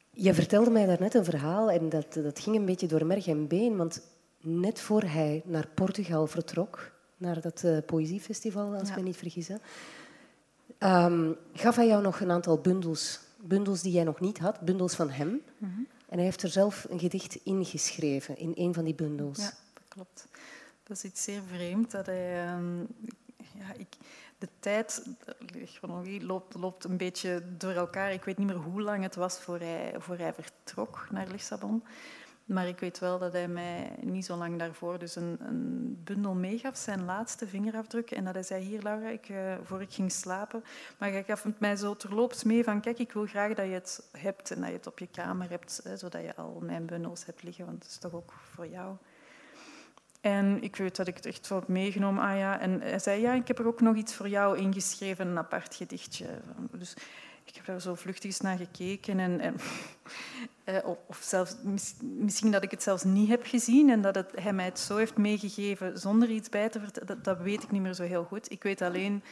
Je 0.10 0.34
vertelde 0.34 0.70
mij 0.70 0.86
daarnet 0.86 1.14
een 1.14 1.26
verhaal 1.26 1.72
en 1.72 1.90
dat, 1.90 2.14
dat 2.14 2.40
ging 2.40 2.56
een 2.56 2.66
beetje 2.66 2.88
door 2.88 3.06
merg 3.06 3.28
en 3.28 3.48
been, 3.48 3.78
want 3.78 4.02
net 4.42 4.80
voor 4.80 5.02
hij 5.02 5.42
naar 5.46 5.68
Portugal 5.74 6.28
vertrok, 6.28 6.92
naar 7.18 7.42
dat 7.42 7.62
uh, 7.66 7.78
poëziefestival, 7.86 8.76
als 8.76 8.90
ik 8.90 8.96
me 8.96 9.02
niet 9.02 9.18
vergis, 9.18 9.50
um, 10.80 11.36
gaf 11.54 11.76
hij 11.76 11.88
jou 11.88 12.02
nog 12.02 12.20
een 12.20 12.32
aantal 12.32 12.58
bundels, 12.58 13.20
bundels 13.42 13.82
die 13.82 13.92
jij 13.92 14.04
nog 14.04 14.20
niet 14.20 14.40
had, 14.40 14.60
bundels 14.60 14.96
van 14.96 15.10
hem. 15.10 15.42
Mhm. 15.58 15.72
En 16.10 16.20
hij 16.20 16.24
heeft 16.24 16.44
er 16.44 16.50
zelf 16.50 16.86
een 16.90 17.00
gedicht 17.00 17.40
ingeschreven 17.44 18.38
in 18.38 18.52
een 18.56 18.74
van 18.74 18.84
die 18.84 18.96
bundels. 18.96 19.38
Ja, 19.38 19.52
klopt. 19.94 20.28
Dat 20.84 20.98
is 20.98 21.04
iets 21.04 21.24
zeer 21.24 21.42
vreemd. 21.42 21.92
Dat 21.92 22.06
hij, 22.06 22.54
um, 22.56 22.88
ja, 23.38 23.74
ik, 23.78 23.96
de 24.38 24.48
tijd, 24.60 25.06
de 25.52 25.66
chronologie 25.66 26.26
loopt, 26.26 26.54
loopt 26.54 26.84
een 26.84 26.98
beetje 26.98 27.44
door 27.58 27.72
elkaar. 27.74 28.14
Ik 28.14 28.24
weet 28.24 28.38
niet 28.38 28.48
meer 28.48 28.56
hoe 28.56 28.82
lang 28.82 29.04
het 29.04 29.16
was 29.16 29.40
voor 29.40 29.60
hij, 29.60 29.96
voor 29.98 30.18
hij 30.18 30.34
vertrok 30.34 31.08
naar 31.12 31.28
Lissabon. 31.28 31.84
Maar 32.46 32.68
ik 32.68 32.80
weet 32.80 33.00
wel 33.00 33.20
dat 33.20 33.34
hij 33.34 33.48
mij 33.48 33.96
niet 34.02 34.26
zo 34.26 34.36
lang 34.36 34.60
daarvoor 34.60 35.00
dus 35.00 35.16
een, 35.16 35.38
een 35.40 36.02
bundel 36.04 36.34
meegaf, 36.34 36.78
zijn 36.78 37.06
laatste 37.06 37.48
vingerafdruk. 37.48 38.12
En 38.12 38.24
dat 38.24 38.34
hij 38.34 38.44
zei, 38.44 38.64
hier 38.64 38.82
Laura, 38.82 39.08
ik, 39.08 39.30
uh, 39.30 39.56
voor 39.64 39.82
ik 39.82 39.94
ging 39.94 40.12
slapen. 40.12 40.64
Maar 40.98 41.12
hij 41.12 41.24
gaf 41.24 41.44
het 41.44 41.60
mij 41.60 41.76
zo 41.76 41.96
terloops 41.96 42.44
mee 42.44 42.64
van, 42.64 42.82
kijk, 42.82 43.00
ik 43.00 43.12
wil 43.12 43.26
graag 43.26 43.54
dat 43.54 43.66
je 43.66 43.72
het 43.72 44.10
hebt 44.12 44.52
en 44.52 44.60
dat 44.60 44.70
je 44.70 44.76
het 44.76 44.88
op 44.88 45.00
je 45.00 45.08
kamer 45.08 45.50
hebt, 45.50 45.80
hè, 45.84 45.98
zodat 45.98 46.22
je 46.22 46.36
al 46.36 46.60
mijn 46.62 46.86
bundels 46.86 47.26
hebt 47.26 47.44
liggen, 47.44 47.66
want 47.66 47.84
het 47.84 47.92
is 47.92 47.98
toch 47.98 48.14
ook 48.14 48.32
voor 48.32 48.68
jou. 48.68 48.96
En 50.24 50.62
ik 50.62 50.76
weet 50.76 50.96
dat 50.96 51.08
ik 51.08 51.16
het 51.16 51.26
echt 51.26 51.46
zo 51.46 51.56
heb 51.56 51.68
meegenomen. 51.68 52.24
Ah 52.24 52.38
ja, 52.38 52.60
en 52.60 52.82
hij 52.82 53.00
zei, 53.00 53.22
ja, 53.22 53.34
ik 53.34 53.48
heb 53.48 53.60
er 53.60 53.68
ook 53.68 53.82
nog 53.82 53.96
iets 53.96 54.16
voor 54.16 54.28
jou 54.30 54.58
ingeschreven, 54.58 55.28
een 55.28 55.38
apart 55.38 55.76
gedichtje. 55.76 56.26
Dus 56.72 56.94
ik 57.44 57.56
heb 57.56 57.66
daar 57.66 57.82
zo 57.82 57.96
vluchtig 57.96 58.24
eens 58.24 58.40
naar 58.40 58.58
gekeken. 58.58 59.20
En, 59.20 59.40
en 59.40 59.56
eh, 60.64 60.88
of 61.08 61.20
zelfs, 61.22 61.56
misschien 62.00 62.52
dat 62.52 62.64
ik 62.64 62.72
het 62.72 62.84
zelfs 62.84 63.04
niet 63.04 63.30
heb 63.30 63.46
gezien 63.46 63.90
en 63.90 64.02
dat 64.02 64.16
het, 64.16 64.32
hij 64.36 64.54
mij 64.54 64.66
het 64.66 64.80
zo 64.80 64.98
heeft 64.98 65.18
meegegeven 65.18 66.00
zonder 66.00 66.30
iets 66.30 66.50
bij 66.50 66.70
te 66.70 66.80
vertellen, 66.80 67.08
dat, 67.08 67.24
dat 67.24 67.40
weet 67.40 67.64
ik 67.64 67.72
niet 67.72 67.82
meer 67.82 67.94
zo 67.94 68.04
heel 68.04 68.24
goed. 68.24 68.52
Ik 68.52 68.64
weet 68.64 68.82
alleen 68.82 69.24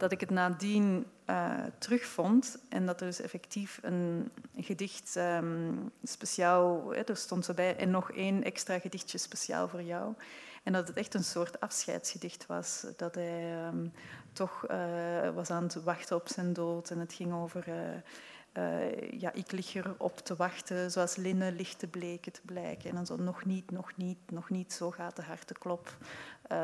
dat 0.00 0.12
ik 0.12 0.20
het 0.20 0.30
nadien 0.30 1.06
uh, 1.26 1.54
terugvond 1.78 2.58
en 2.68 2.86
dat 2.86 3.00
er 3.00 3.06
dus 3.06 3.20
effectief 3.20 3.78
een 3.82 4.30
gedicht 4.56 5.16
um, 5.16 5.90
speciaal, 6.02 6.90
hè, 6.90 7.00
er 7.00 7.16
stond 7.16 7.44
zo 7.44 7.54
bij, 7.54 7.76
en 7.76 7.90
nog 7.90 8.12
één 8.12 8.44
extra 8.44 8.78
gedichtje 8.78 9.18
speciaal 9.18 9.68
voor 9.68 9.82
jou. 9.82 10.14
En 10.62 10.72
dat 10.72 10.88
het 10.88 10.96
echt 10.96 11.14
een 11.14 11.24
soort 11.24 11.60
afscheidsgedicht 11.60 12.46
was. 12.46 12.86
Dat 12.96 13.14
hij 13.14 13.66
um, 13.66 13.92
toch 14.32 14.70
uh, 14.70 15.30
was 15.34 15.50
aan 15.50 15.62
het 15.62 15.82
wachten 15.82 16.16
op 16.16 16.28
zijn 16.28 16.52
dood 16.52 16.90
en 16.90 16.98
het 16.98 17.12
ging 17.12 17.32
over... 17.34 17.64
Uh, 18.56 18.62
uh, 18.62 19.20
ja, 19.20 19.32
ik 19.32 19.52
lig 19.52 19.74
erop 19.74 20.18
te 20.18 20.36
wachten, 20.36 20.90
zoals 20.90 21.16
linnen 21.16 21.56
ligt 21.56 21.78
te 21.78 21.86
bleken 21.86 22.32
te 22.32 22.40
blijken. 22.44 22.90
En 22.90 22.94
dan 22.94 23.06
zo, 23.06 23.16
nog 23.16 23.44
niet, 23.44 23.70
nog 23.70 23.96
niet, 23.96 24.18
nog 24.30 24.50
niet, 24.50 24.72
zo 24.72 24.90
gaat 24.90 25.16
de 25.16 25.22
harteklop 25.22 25.96
uh, 26.52 26.58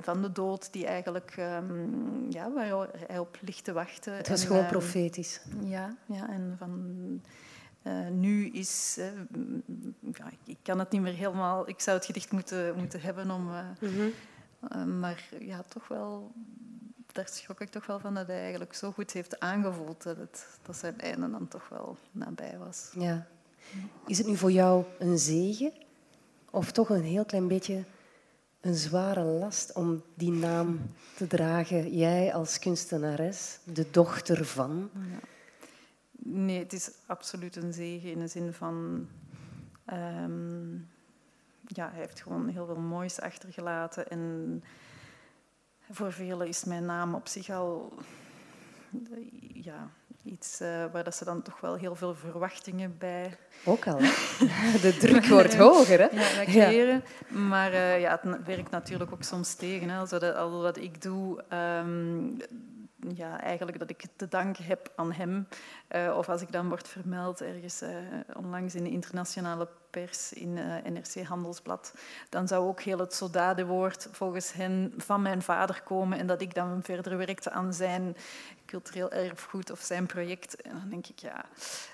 van 0.00 0.22
de 0.22 0.32
dood, 0.32 0.72
die 0.72 0.86
eigenlijk, 0.86 1.36
um, 1.36 2.26
ja, 2.30 2.52
waar 2.52 2.88
hij 3.06 3.18
op 3.18 3.38
ligt 3.40 3.64
te 3.64 3.72
wachten. 3.72 4.16
Het 4.16 4.28
was 4.28 4.40
en, 4.40 4.46
gewoon 4.46 4.62
uh, 4.62 4.68
profetisch. 4.68 5.40
Ja, 5.62 5.96
ja, 6.06 6.28
en 6.28 6.54
van... 6.58 7.22
Uh, 7.82 8.08
nu 8.08 8.48
is, 8.48 8.98
ja, 10.12 10.30
ik 10.44 10.56
kan 10.62 10.78
het 10.78 10.90
niet 10.90 11.00
meer 11.00 11.14
helemaal, 11.14 11.68
ik 11.68 11.80
zou 11.80 11.96
het 11.96 12.06
gedicht 12.06 12.32
moeten, 12.32 12.76
moeten 12.76 13.00
hebben 13.00 13.30
om, 13.30 13.42
mm 13.42 14.12
-hmm. 14.60 14.98
maar 14.98 15.28
ja, 15.40 15.62
toch 15.62 15.88
wel 15.88 16.32
daar 17.14 17.28
schrok 17.28 17.60
ik 17.60 17.70
toch 17.70 17.86
wel 17.86 17.98
van 17.98 18.14
dat 18.14 18.26
hij 18.26 18.40
eigenlijk 18.40 18.74
zo 18.74 18.92
goed 18.92 19.12
heeft 19.12 19.40
aangevoeld 19.40 20.02
dat, 20.02 20.16
het, 20.16 20.46
dat 20.62 20.76
zijn 20.76 21.00
einde 21.00 21.30
dan 21.30 21.48
toch 21.48 21.68
wel 21.68 21.96
nabij 22.12 22.58
was. 22.58 22.90
Ja. 22.98 23.26
Is 24.06 24.18
het 24.18 24.26
nu 24.26 24.36
voor 24.36 24.52
jou 24.52 24.84
een 24.98 25.18
zegen 25.18 25.72
of 26.50 26.72
toch 26.72 26.88
een 26.88 27.02
heel 27.02 27.24
klein 27.24 27.48
beetje 27.48 27.84
een 28.60 28.74
zware 28.74 29.22
last 29.22 29.72
om 29.72 30.02
die 30.14 30.30
naam 30.30 30.80
te 31.16 31.26
dragen? 31.26 31.96
Jij 31.96 32.34
als 32.34 32.58
kunstenares, 32.58 33.58
de 33.64 33.90
dochter 33.90 34.44
van. 34.44 34.90
Ja. 34.92 35.18
Nee, 36.12 36.58
het 36.58 36.72
is 36.72 36.90
absoluut 37.06 37.56
een 37.56 37.72
zegen 37.72 38.10
in 38.10 38.18
de 38.18 38.28
zin 38.28 38.52
van. 38.52 39.08
Um, 39.92 40.88
ja, 41.66 41.90
hij 41.90 42.00
heeft 42.00 42.22
gewoon 42.22 42.48
heel 42.48 42.66
veel 42.66 42.80
moois 42.80 43.20
achtergelaten 43.20 44.08
en 44.08 44.62
voor 45.90 46.12
velen 46.12 46.48
is 46.48 46.64
mijn 46.64 46.84
naam 46.84 47.14
op 47.14 47.28
zich 47.28 47.50
al 47.50 47.92
ja, 49.52 49.90
iets 50.24 50.60
uh, 50.60 50.84
waar 50.92 51.04
dat 51.04 51.14
ze 51.14 51.24
dan 51.24 51.42
toch 51.42 51.60
wel 51.60 51.74
heel 51.74 51.94
veel 51.94 52.14
verwachtingen 52.14 52.98
bij... 52.98 53.36
Ook 53.64 53.86
al, 53.86 53.98
De 54.82 54.96
druk 55.00 55.26
wordt 55.26 55.56
hoger, 55.56 55.98
hè? 55.98 56.06
Ja, 56.20 56.44
creëren. 56.44 57.02
Ja. 57.28 57.38
Maar 57.38 57.72
uh, 57.72 58.00
ja, 58.00 58.20
het 58.22 58.44
werkt 58.46 58.70
natuurlijk 58.70 59.12
ook 59.12 59.22
soms 59.22 59.54
tegen. 59.54 59.88
Hè. 59.88 60.06
Dat, 60.08 60.34
al 60.34 60.62
wat 60.62 60.76
ik 60.76 61.02
doe... 61.02 61.44
Um, 61.82 62.36
ja, 63.14 63.40
eigenlijk 63.40 63.78
dat 63.78 63.90
ik 63.90 64.04
te 64.16 64.28
danken 64.28 64.64
heb 64.64 64.92
aan 64.96 65.12
hem. 65.12 65.48
Uh, 65.96 66.14
of 66.16 66.28
als 66.28 66.42
ik 66.42 66.52
dan 66.52 66.68
word 66.68 66.88
vermeld 66.88 67.42
ergens 67.42 67.82
uh, 67.82 67.88
onlangs 68.36 68.74
in 68.74 68.84
de 68.84 68.90
internationale 68.90 69.68
pers, 69.90 70.32
in 70.32 70.56
uh, 70.56 70.74
NRC 70.84 71.26
Handelsblad, 71.26 71.94
dan 72.28 72.48
zou 72.48 72.66
ook 72.66 72.80
heel 72.80 72.98
het 72.98 73.14
Sodade-woord 73.14 74.08
volgens 74.10 74.52
hen 74.52 74.92
van 74.96 75.22
mijn 75.22 75.42
vader 75.42 75.82
komen 75.82 76.18
en 76.18 76.26
dat 76.26 76.40
ik 76.40 76.54
dan 76.54 76.82
verder 76.82 77.16
werkte 77.16 77.50
aan 77.50 77.74
zijn 77.74 78.16
cultureel 78.66 79.10
erfgoed 79.10 79.70
of 79.70 79.80
zijn 79.80 80.06
project. 80.06 80.62
En 80.62 80.70
dan 80.70 80.88
denk 80.88 81.06
ik, 81.06 81.18
ja... 81.18 81.44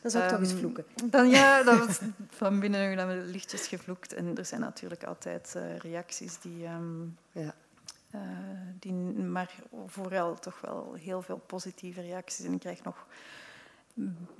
Dan 0.03 0.11
zou 0.11 0.25
ik 0.25 0.31
um, 0.31 0.37
toch 0.37 0.44
eens 0.44 0.53
ehm, 0.53 0.61
vloeken. 0.61 0.85
Dan, 1.11 1.29
ja, 1.29 1.62
dat 1.62 1.87
was 1.87 2.01
van 2.29 2.61
binnen 2.61 2.96
dan 2.96 3.25
lichtjes 3.25 3.66
gevloekt. 3.66 4.14
En 4.14 4.37
er 4.37 4.44
zijn 4.44 4.61
natuurlijk 4.61 5.05
altijd 5.05 5.57
reacties 5.79 6.40
die... 6.40 6.66
Um, 6.66 7.16
ja 7.33 7.55
die, 7.55 7.60
maar 9.33 9.55
vooral 9.87 10.35
toch 10.35 10.61
wel 10.61 10.95
heel 10.95 11.23
veel 11.23 11.40
positieve 11.47 12.01
reacties. 12.01 12.45
En 12.45 12.53
ik 12.53 12.61
krijg 12.61 12.83
nog 12.83 13.07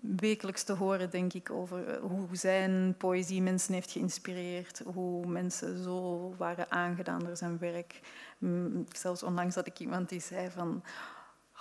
wekelijks 0.01 0.63
te 0.63 0.73
horen, 0.73 1.11
denk 1.11 1.33
ik, 1.33 1.51
over 1.51 1.89
eh, 1.89 2.01
hoe 2.01 2.37
zijn 2.37 2.95
poëzie 2.97 3.43
mensen 3.43 3.75
heeft 3.75 3.91
geïnspireerd, 3.91 4.83
hoe 4.95 5.27
mensen 5.27 5.83
zo 5.83 6.35
waren 6.37 6.71
aangedaan 6.71 7.25
door 7.25 7.37
zijn 7.37 7.59
werk. 7.59 8.01
Zelfs 8.93 9.23
onlangs 9.23 9.55
had 9.55 9.67
ik 9.67 9.79
iemand 9.79 10.09
die 10.09 10.21
zei 10.21 10.51
van... 10.51 10.83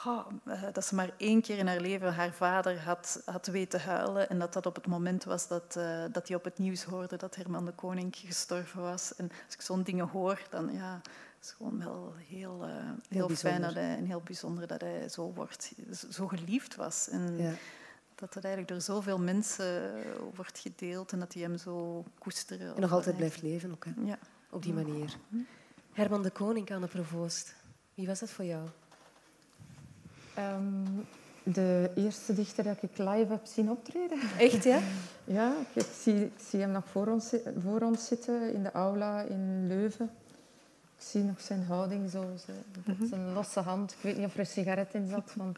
Oh, 0.06 0.28
dat 0.74 0.86
ze 0.86 0.96
maar 0.96 1.10
één 1.18 1.42
keer 1.42 1.58
in 1.58 1.68
haar 1.68 1.80
leven 1.80 2.14
haar 2.14 2.34
vader 2.34 2.82
had, 2.82 3.22
had 3.26 3.48
weten 3.48 3.82
huilen. 3.82 4.30
En 4.30 4.40
dat 4.40 4.54
dat 4.54 4.66
op 4.66 4.76
het 4.76 4.88
moment 4.88 5.24
was 5.24 5.48
dat, 5.48 5.76
uh, 5.78 6.04
dat 6.12 6.28
hij 6.28 6.38
op 6.38 6.44
het 6.44 6.58
nieuws 6.58 6.84
hoorde 6.84 7.16
dat 7.16 7.36
Herman 7.36 7.66
de 7.66 7.72
Koning 7.72 8.16
gestorven 8.16 8.82
was. 8.82 9.16
En 9.16 9.32
als 9.46 9.54
ik 9.54 9.62
zo'n 9.62 9.84
dingen 9.84 10.08
hoor, 10.08 10.42
dan 10.50 10.74
ja, 10.74 11.02
is 11.42 11.52
gewoon 11.52 11.80
wel 11.80 12.14
heel, 12.18 12.68
uh, 12.68 12.92
heel, 13.10 13.30
fijn 13.30 13.62
dat 13.62 13.74
hij, 13.74 13.98
en 13.98 14.06
heel 14.06 14.22
bijzonder 14.22 14.68
dat 14.68 14.82
hij 14.82 15.10
zo, 15.10 15.32
wordt, 15.34 15.72
zo 16.10 16.28
geliefd 16.28 16.76
was. 16.76 17.10
En 17.10 17.38
ja. 17.38 17.54
dat 18.16 18.34
dat 18.34 18.44
eigenlijk 18.44 18.74
door 18.74 18.82
zoveel 18.82 19.20
mensen 19.20 19.92
wordt 20.36 20.60
gedeeld 20.60 21.12
en 21.12 21.20
dat 21.20 21.34
hij 21.34 21.42
hem 21.42 21.58
zo 21.58 22.04
koesteren. 22.18 22.76
En 22.76 22.82
nog 22.82 22.92
altijd 22.92 23.16
blijft 23.16 23.42
leven 23.42 23.72
ook, 23.72 23.86
hè? 23.86 23.92
Ja. 24.04 24.20
op 24.50 24.64
die 24.64 24.74
manier. 24.74 25.18
Hm. 25.30 25.38
Herman 25.94 26.24
de 26.24 26.30
Koning 26.30 26.72
aan 26.72 26.82
de 26.82 26.88
provoost. 26.88 27.56
Wie 27.94 28.08
was 28.08 28.20
dat 28.20 28.30
voor 28.30 28.46
jou? 28.46 28.68
Um, 30.38 31.08
de 31.44 31.92
eerste 31.96 32.34
dichter 32.34 32.64
dat 32.64 32.84
ik 32.84 32.98
live 32.98 33.32
heb 33.32 33.46
zien 33.46 33.70
optreden. 33.70 34.20
Echt, 34.38 34.64
ja? 34.64 34.80
ja, 35.24 35.54
ik 35.74 35.86
zie, 36.02 36.26
ik 36.26 36.40
zie 36.50 36.60
hem 36.60 36.72
nog 36.72 36.88
voor 36.88 37.08
ons, 37.08 37.34
voor 37.64 37.82
ons 37.82 38.08
zitten 38.08 38.54
in 38.54 38.64
de 38.64 38.72
aula 38.72 39.22
in 39.22 39.68
Leuven. 39.68 40.10
Ik 41.00 41.06
zie 41.06 41.24
nog 41.24 41.42
zijn 41.42 41.64
houding, 41.64 42.10
zo, 42.10 42.26
mhm. 42.86 43.08
zijn 43.08 43.34
losse 43.34 43.60
hand. 43.60 43.92
Ik 43.92 43.98
weet 44.02 44.18
niet 44.18 44.26
of 44.26 44.34
er 44.34 44.40
een 44.40 44.46
sigaret 44.46 44.94
in 44.94 45.08
zat, 45.08 45.34
want 45.36 45.58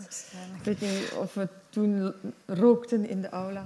ik 0.57 0.63
weet 0.63 0.81
niet 0.81 1.13
of 1.19 1.33
we 1.33 1.47
toen 1.69 2.13
rookten 2.45 3.09
in 3.09 3.21
de 3.21 3.29
aula. 3.29 3.65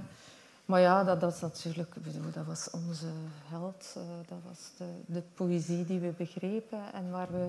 Maar 0.64 0.80
ja, 0.80 1.04
dat, 1.04 1.20
dat, 1.20 1.40
natuurlijk, 1.40 1.94
dat 2.32 2.46
was 2.46 2.70
onze 2.70 3.06
held. 3.44 3.94
Eh, 3.96 4.02
dat 4.28 4.38
was 4.48 4.58
de, 4.76 4.84
de 5.06 5.22
poëzie 5.34 5.84
die 5.84 5.98
we 5.98 6.12
begrepen 6.16 6.92
en 6.92 7.10
waar 7.10 7.28
we 7.30 7.48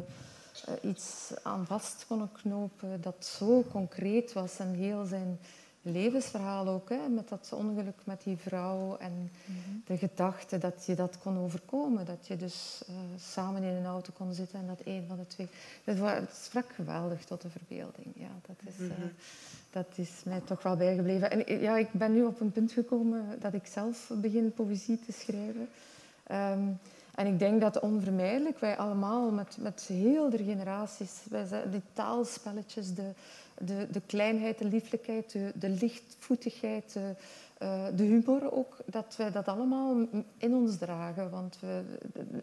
eh, 0.66 0.90
iets 0.90 1.32
aan 1.44 1.66
vast 1.66 2.06
konden 2.08 2.32
knopen 2.32 3.02
dat 3.02 3.26
zo 3.26 3.64
concreet 3.72 4.34
was 4.34 4.60
en 4.60 4.74
heel 4.74 5.06
zijn 5.06 5.40
levensverhaal 5.88 6.68
ook, 6.68 6.90
hè, 6.90 7.08
met 7.08 7.30
dat 7.30 7.52
ongeluk 7.54 7.96
met 8.04 8.22
die 8.24 8.38
vrouw 8.38 8.98
en 8.98 9.32
mhm. 9.46 9.60
de 9.86 9.98
gedachte 9.98 10.58
dat 10.58 10.86
je 10.86 10.96
dat 10.96 11.18
kon 11.18 11.38
overkomen. 11.38 12.06
Dat 12.06 12.28
je 12.28 12.36
dus 12.36 12.82
uh, 12.90 12.96
samen 13.20 13.64
in 13.64 13.76
een 13.76 13.86
auto 13.86 14.12
kon 14.18 14.34
zitten 14.34 14.60
en 14.60 14.68
dat 14.68 14.82
een 14.84 15.04
van 15.08 15.18
de 15.18 15.28
twee... 15.28 15.48
Het, 15.84 16.00
was, 16.00 16.12
het 16.12 16.36
sprak 16.36 16.72
geweldig 16.74 17.26
tot 17.26 17.42
de 17.42 17.50
verbeelding. 17.50 18.08
Ja, 18.16 18.32
dat, 18.48 18.74
is, 18.74 18.80
uh, 18.80 18.92
dat 19.72 19.88
is 19.96 20.12
mij 20.26 20.42
toch 20.46 20.64
wel 20.64 20.76
bijgebleven. 20.76 21.32
En 21.32 21.62
ja, 21.62 21.78
ik 21.78 21.92
ben 21.92 22.14
nu 22.14 22.24
op 22.24 22.40
een 22.40 22.52
punt 22.52 22.72
gekomen 22.72 23.26
dat 23.40 23.54
ik 23.54 23.66
zelf 23.66 24.12
begin 24.16 24.54
poëzie 24.54 25.00
te 25.06 25.12
schrijven. 25.12 25.70
Um, 26.32 26.80
en 27.18 27.28
ik 27.28 27.40
denk 27.40 27.62
dat 27.62 27.80
onvermijdelijk 27.80 28.60
wij 28.60 28.78
allemaal 28.78 29.32
met, 29.32 29.58
met 29.60 29.82
heel 29.82 30.30
de 30.30 30.44
generaties, 30.44 31.12
wij, 31.30 31.46
die 31.72 31.82
taalspelletjes, 31.94 32.94
de, 32.94 33.12
de, 33.58 33.88
de 33.92 34.02
kleinheid, 34.06 34.58
de 34.58 34.66
lieflijkheid, 34.66 35.32
de, 35.32 35.52
de 35.56 35.70
lichtvoetigheid, 35.70 36.94
de, 36.94 37.16
uh, 37.64 37.86
de 37.96 38.04
humor 38.04 38.52
ook, 38.52 38.78
dat 38.86 39.16
wij 39.18 39.32
dat 39.32 39.48
allemaal 39.48 39.96
in 40.38 40.54
ons 40.54 40.78
dragen. 40.78 41.30
Want 41.30 41.58
we, 41.60 41.82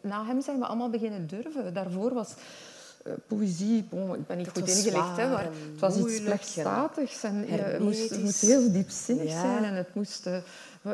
na 0.02 0.24
hem 0.24 0.40
zijn 0.40 0.58
we 0.58 0.66
allemaal 0.66 0.90
beginnen 0.90 1.26
durven. 1.26 1.74
Daarvoor 1.74 2.14
was 2.14 2.34
poëzie, 3.26 3.86
bon, 3.90 4.14
ik 4.14 4.26
ben 4.26 4.36
niet 4.36 4.48
goed 4.48 4.68
ingelicht, 4.68 5.16
hè, 5.16 5.28
maar 5.28 5.44
het 5.44 5.80
was 5.80 5.96
iets 5.96 6.22
plechtstatigs. 6.22 7.22
En, 7.22 7.44
uh, 7.48 7.56
het, 7.56 7.78
moest, 7.80 8.10
het 8.10 8.22
moest 8.22 8.40
heel 8.40 8.72
diepzinnig 8.72 9.28
ja. 9.28 9.40
zijn 9.40 9.64
en 9.64 9.74
het 9.74 9.94
moest 9.94 10.28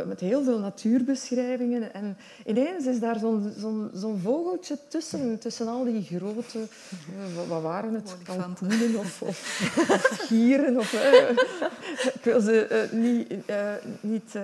met 0.07 0.21
heel 0.21 0.43
veel 0.43 0.59
natuurbeschrijvingen. 0.59 1.95
En 1.95 2.17
ineens 2.47 2.85
is 2.85 3.01
daar 3.01 3.19
zo'n 3.19 3.53
zo'n 3.59 3.91
zo'n 3.95 4.19
vogeltje 4.19 4.79
tussen, 4.89 5.39
tussen 5.39 5.69
al 5.69 5.85
die 5.85 6.03
grote... 6.03 6.59
Uh, 6.59 7.49
wat 7.49 7.63
waren 7.63 7.95
het? 7.95 8.17
Kalkoenen 8.23 8.99
of, 8.99 9.23
of 9.23 9.39
gieren. 10.29 10.79
Of, 10.79 10.93
uh, 10.93 11.31
ik 12.15 12.25
wil 12.25 12.41
ze 12.41 12.89
niet, 12.93 13.35
niet 14.01 14.35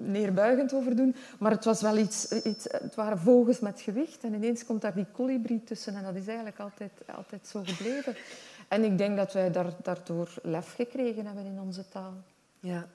neerbuigend 0.00 0.74
over 0.74 0.96
doen, 0.96 1.14
maar 1.38 1.50
het 1.50 1.64
was 1.64 1.80
wel 1.80 1.96
iets, 1.96 2.32
iets... 2.32 2.64
Het 2.70 2.94
waren 2.94 3.18
vogels 3.18 3.60
met 3.60 3.80
gewicht 3.80 4.22
en 4.24 4.34
ineens 4.34 4.64
komt 4.64 4.80
daar 4.80 4.94
die 4.94 5.06
kolibrie 5.12 5.64
tussen 5.64 5.94
en 5.94 6.02
dat 6.02 6.14
is 6.14 6.26
eigenlijk 6.26 6.58
altijd, 6.58 6.92
altijd 7.16 7.46
zo 7.46 7.62
gebleven. 7.64 8.16
En 8.68 8.84
ik 8.84 8.98
denk 8.98 9.16
dat 9.16 9.32
wij 9.32 9.50
daar, 9.50 9.72
daardoor 9.82 10.34
lef 10.42 10.74
gekregen 10.74 11.26
hebben 11.26 11.44
in 11.44 11.60
onze 11.60 11.88
taal. 11.88 12.14
Ja, 12.60 12.86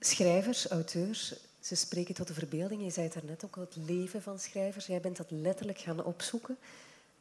Schrijvers, 0.00 0.66
auteurs, 0.68 1.34
ze 1.60 1.74
spreken 1.74 2.14
tot 2.14 2.26
de 2.26 2.34
verbeelding. 2.34 2.82
Je 2.82 2.90
zei 2.90 3.06
het 3.06 3.14
daarnet 3.14 3.44
ook, 3.44 3.56
het 3.56 3.76
leven 3.86 4.22
van 4.22 4.38
schrijvers. 4.38 4.86
Jij 4.86 5.00
bent 5.00 5.16
dat 5.16 5.30
letterlijk 5.30 5.78
gaan 5.78 6.04
opzoeken. 6.04 6.56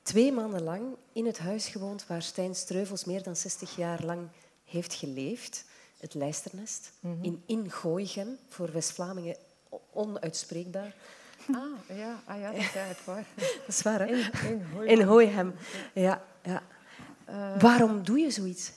Twee 0.01 0.31
maanden 0.31 0.63
lang 0.63 0.83
in 1.13 1.25
het 1.25 1.39
huis 1.39 1.67
gewoond 1.67 2.07
waar 2.07 2.21
Stijn 2.21 2.55
Streuvels 2.55 3.05
meer 3.05 3.23
dan 3.23 3.35
60 3.35 3.75
jaar 3.75 4.03
lang 4.03 4.27
heeft 4.65 4.93
geleefd. 4.93 5.65
Het 6.03 6.13
Lijsternest 6.13 6.91
mhm. 6.99 7.23
in 7.23 7.43
Ingooigen, 7.45 8.37
voor 8.47 8.71
West-Vlamingen 8.71 9.35
onuitspreekbaar. 9.93 10.95
Ah, 11.51 11.97
ja, 11.97 12.19
ah, 12.25 12.39
ja 12.39 12.51
dat 12.51 12.61
is 12.61 12.75
eigenlijk 12.75 13.05
waar. 13.05 13.25
dat 13.35 13.67
is 13.67 13.81
waar, 13.81 13.99
hè? 13.99 14.05
In, 14.47 14.87
in 14.87 15.01
Hooihem. 15.01 15.53
Ja, 15.93 16.21
ja. 16.41 16.61
Uh, 17.29 17.61
Waarom 17.61 18.03
doe 18.03 18.19
je 18.19 18.31
zoiets? 18.31 18.71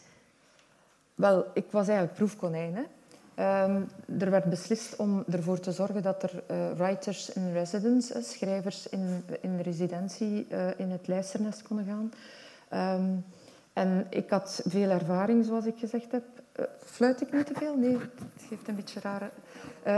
Wel, 1.14 1.46
ik 1.54 1.64
was 1.70 1.88
eigenlijk 1.88 2.16
proefkonijn. 2.16 2.74
Hè? 2.74 2.84
Um, 3.64 3.88
er 4.18 4.30
werd 4.30 4.44
beslist 4.44 4.96
om 4.96 5.24
ervoor 5.30 5.60
te 5.60 5.72
zorgen 5.72 6.02
dat 6.02 6.22
er 6.22 6.42
uh, 6.50 6.72
writers 6.72 7.30
in 7.30 7.52
residence, 7.52 8.22
schrijvers 8.22 8.88
in, 8.88 9.24
in 9.40 9.60
residentie, 9.60 10.46
uh, 10.50 10.80
in 10.80 10.90
het 10.90 11.06
lijsternest 11.06 11.62
konden 11.62 11.86
gaan. 11.86 12.12
Um, 13.00 13.24
en 13.72 14.06
ik 14.10 14.30
had 14.30 14.62
veel 14.66 14.90
ervaring, 14.90 15.44
zoals 15.44 15.66
ik 15.66 15.78
gezegd 15.78 16.12
heb. 16.12 16.24
Fluit 16.85 17.21
ik 17.21 17.33
niet 17.33 17.47
te 17.47 17.55
veel? 17.55 17.77
Nee, 17.77 17.99
het 17.99 18.47
geeft 18.49 18.69
een 18.69 18.75
beetje 18.75 19.01
rare... 19.01 19.31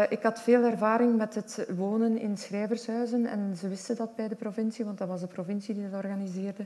ik 0.09 0.23
had 0.23 0.41
veel 0.41 0.65
ervaring 0.65 1.17
met 1.17 1.35
het 1.35 1.67
wonen 1.77 2.19
in 2.19 2.37
schrijvershuizen 2.37 3.27
en 3.27 3.57
ze 3.57 3.69
wisten 3.69 3.97
dat 3.97 4.17
bij 4.17 4.29
de 4.29 4.35
provincie, 4.35 4.85
want 4.85 4.99
dat 4.99 5.09
was 5.09 5.21
de 5.21 5.27
provincie 5.27 5.75
die 5.75 5.91
dat 5.91 6.05
organiseerde. 6.05 6.65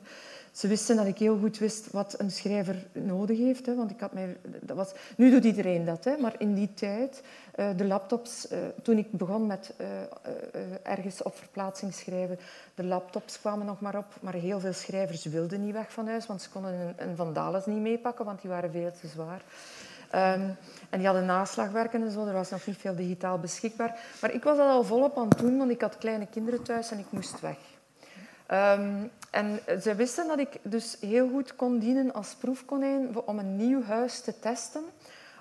Ze 0.53 0.69
wisten 0.69 0.97
dat 0.97 1.07
ik 1.07 1.19
heel 1.19 1.39
goed 1.39 1.59
wist 1.59 1.91
wat 1.91 2.15
een 2.19 2.31
schrijver 2.31 2.87
nodig 2.93 3.39
heeft. 3.39 3.67
Hè, 3.67 3.75
want 3.75 3.91
ik 3.91 4.01
had 4.01 4.13
mij, 4.13 4.37
dat 4.61 4.77
was, 4.77 4.93
nu 5.17 5.31
doet 5.31 5.45
iedereen 5.45 5.85
dat, 5.85 6.05
hè, 6.05 6.17
maar 6.17 6.35
in 6.39 6.55
die 6.55 6.75
tijd, 6.75 7.23
uh, 7.57 7.69
de 7.77 7.85
laptops, 7.85 8.53
uh, 8.53 8.59
toen 8.83 8.99
ik 8.99 9.11
begon 9.11 9.47
met 9.47 9.75
uh, 9.81 9.87
ergens 10.83 11.23
op 11.23 11.37
verplaatsing 11.37 11.95
schrijven, 11.95 12.39
de 12.75 12.85
laptops 12.85 13.41
kwamen 13.41 13.67
nog 13.67 13.81
maar 13.81 13.97
op, 13.97 14.07
maar 14.21 14.35
heel 14.35 14.61
veel 14.61 14.73
schrijvers 14.73 15.25
wilden 15.25 15.65
niet 15.65 15.73
weg 15.73 15.93
van 15.93 16.09
huis, 16.09 16.27
want 16.27 16.43
ze 16.43 16.51
konden 16.51 16.73
een, 16.73 16.95
een 17.09 17.17
Vandales 17.17 17.67
niet 17.67 17.81
meepakken, 17.81 18.25
want 18.25 18.41
die 18.41 18.51
waren 18.51 18.71
veel 18.71 18.93
te 19.01 19.07
zwaar. 19.07 19.43
Um, 20.15 20.57
en 20.91 20.99
die 20.99 21.07
hadden 21.07 21.27
naslagwerken 21.27 22.03
en 22.03 22.11
zo, 22.11 22.27
er 22.27 22.33
was 22.33 22.51
nog 22.51 22.67
niet 22.67 22.77
veel 22.77 22.95
digitaal 22.95 23.39
beschikbaar. 23.39 23.99
Maar 24.21 24.35
ik 24.35 24.43
was 24.43 24.57
dat 24.57 24.69
al 24.69 24.85
volop 24.85 25.19
aan 25.19 25.29
het 25.29 25.39
doen, 25.39 25.59
want 25.59 25.71
ik 25.71 25.81
had 25.81 25.99
kleine 25.99 26.27
kinderen 26.27 26.63
thuis 26.63 26.91
en 26.91 26.99
ik 26.99 27.07
moest 27.11 27.41
weg. 27.41 27.57
Um, 28.51 29.11
en 29.33 29.61
ze 29.81 29.95
wisten 29.95 30.27
dat 30.27 30.39
ik 30.39 30.59
dus 30.63 30.97
heel 31.01 31.29
goed 31.29 31.57
kon 31.57 31.79
dienen 31.79 32.13
als 32.13 32.35
proefkonijn 32.35 33.19
om 33.25 33.39
een 33.39 33.57
nieuw 33.57 33.83
huis 33.83 34.21
te 34.21 34.39
testen 34.39 34.85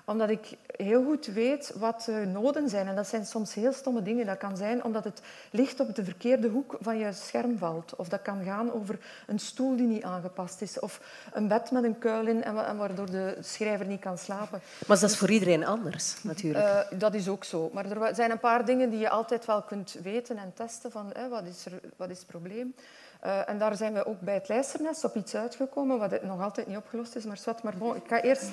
omdat 0.04 0.30
ik 0.30 0.56
heel 0.76 1.04
goed 1.04 1.26
weet 1.26 1.72
wat 1.76 2.02
de 2.04 2.12
noden 2.32 2.68
zijn. 2.68 2.88
En 2.88 2.96
dat 2.96 3.06
zijn 3.06 3.26
soms 3.26 3.54
heel 3.54 3.72
stomme 3.72 4.02
dingen. 4.02 4.26
Dat 4.26 4.38
kan 4.38 4.56
zijn 4.56 4.84
omdat 4.84 5.04
het 5.04 5.20
licht 5.50 5.80
op 5.80 5.94
de 5.94 6.04
verkeerde 6.04 6.48
hoek 6.48 6.76
van 6.80 6.98
je 6.98 7.12
scherm 7.12 7.58
valt. 7.58 7.96
Of 7.96 8.08
dat 8.08 8.22
kan 8.22 8.44
gaan 8.44 8.72
over 8.72 8.98
een 9.26 9.38
stoel 9.38 9.76
die 9.76 9.86
niet 9.86 10.02
aangepast 10.02 10.62
is. 10.62 10.78
Of 10.78 11.00
een 11.32 11.48
bed 11.48 11.70
met 11.70 11.84
een 11.84 11.98
kuil 11.98 12.26
in 12.26 12.44
en 12.44 12.76
waardoor 12.76 13.10
de 13.10 13.36
schrijver 13.40 13.86
niet 13.86 14.00
kan 14.00 14.18
slapen. 14.18 14.60
Maar 14.86 15.00
dat 15.00 15.10
is 15.10 15.16
voor 15.16 15.30
iedereen 15.30 15.66
anders, 15.66 16.22
natuurlijk. 16.22 16.64
Uh, 16.64 16.98
dat 16.98 17.14
is 17.14 17.28
ook 17.28 17.44
zo. 17.44 17.70
Maar 17.72 17.90
er 17.90 18.14
zijn 18.14 18.30
een 18.30 18.38
paar 18.38 18.64
dingen 18.64 18.90
die 18.90 18.98
je 18.98 19.08
altijd 19.08 19.44
wel 19.44 19.62
kunt 19.62 19.96
weten 20.02 20.36
en 20.36 20.52
testen. 20.54 20.90
Van, 20.90 21.12
wat, 21.30 21.44
is 21.46 21.66
er, 21.66 21.80
wat 21.96 22.10
is 22.10 22.18
het 22.18 22.26
probleem? 22.26 22.74
Uh, 23.24 23.48
en 23.48 23.58
daar 23.58 23.76
zijn 23.76 23.92
we 23.92 24.06
ook 24.06 24.20
bij 24.20 24.34
het 24.34 24.48
lijsternest 24.48 25.04
op 25.04 25.14
iets 25.14 25.34
uitgekomen, 25.34 25.98
wat 25.98 26.22
nog 26.22 26.40
altijd 26.40 26.66
niet 26.66 26.76
opgelost 26.76 27.16
is. 27.16 27.24
Maar, 27.24 27.36
zwart, 27.36 27.62
maar 27.62 27.76
bon, 27.76 27.96
ik, 27.96 28.02
ga 28.06 28.22
eerst, 28.22 28.50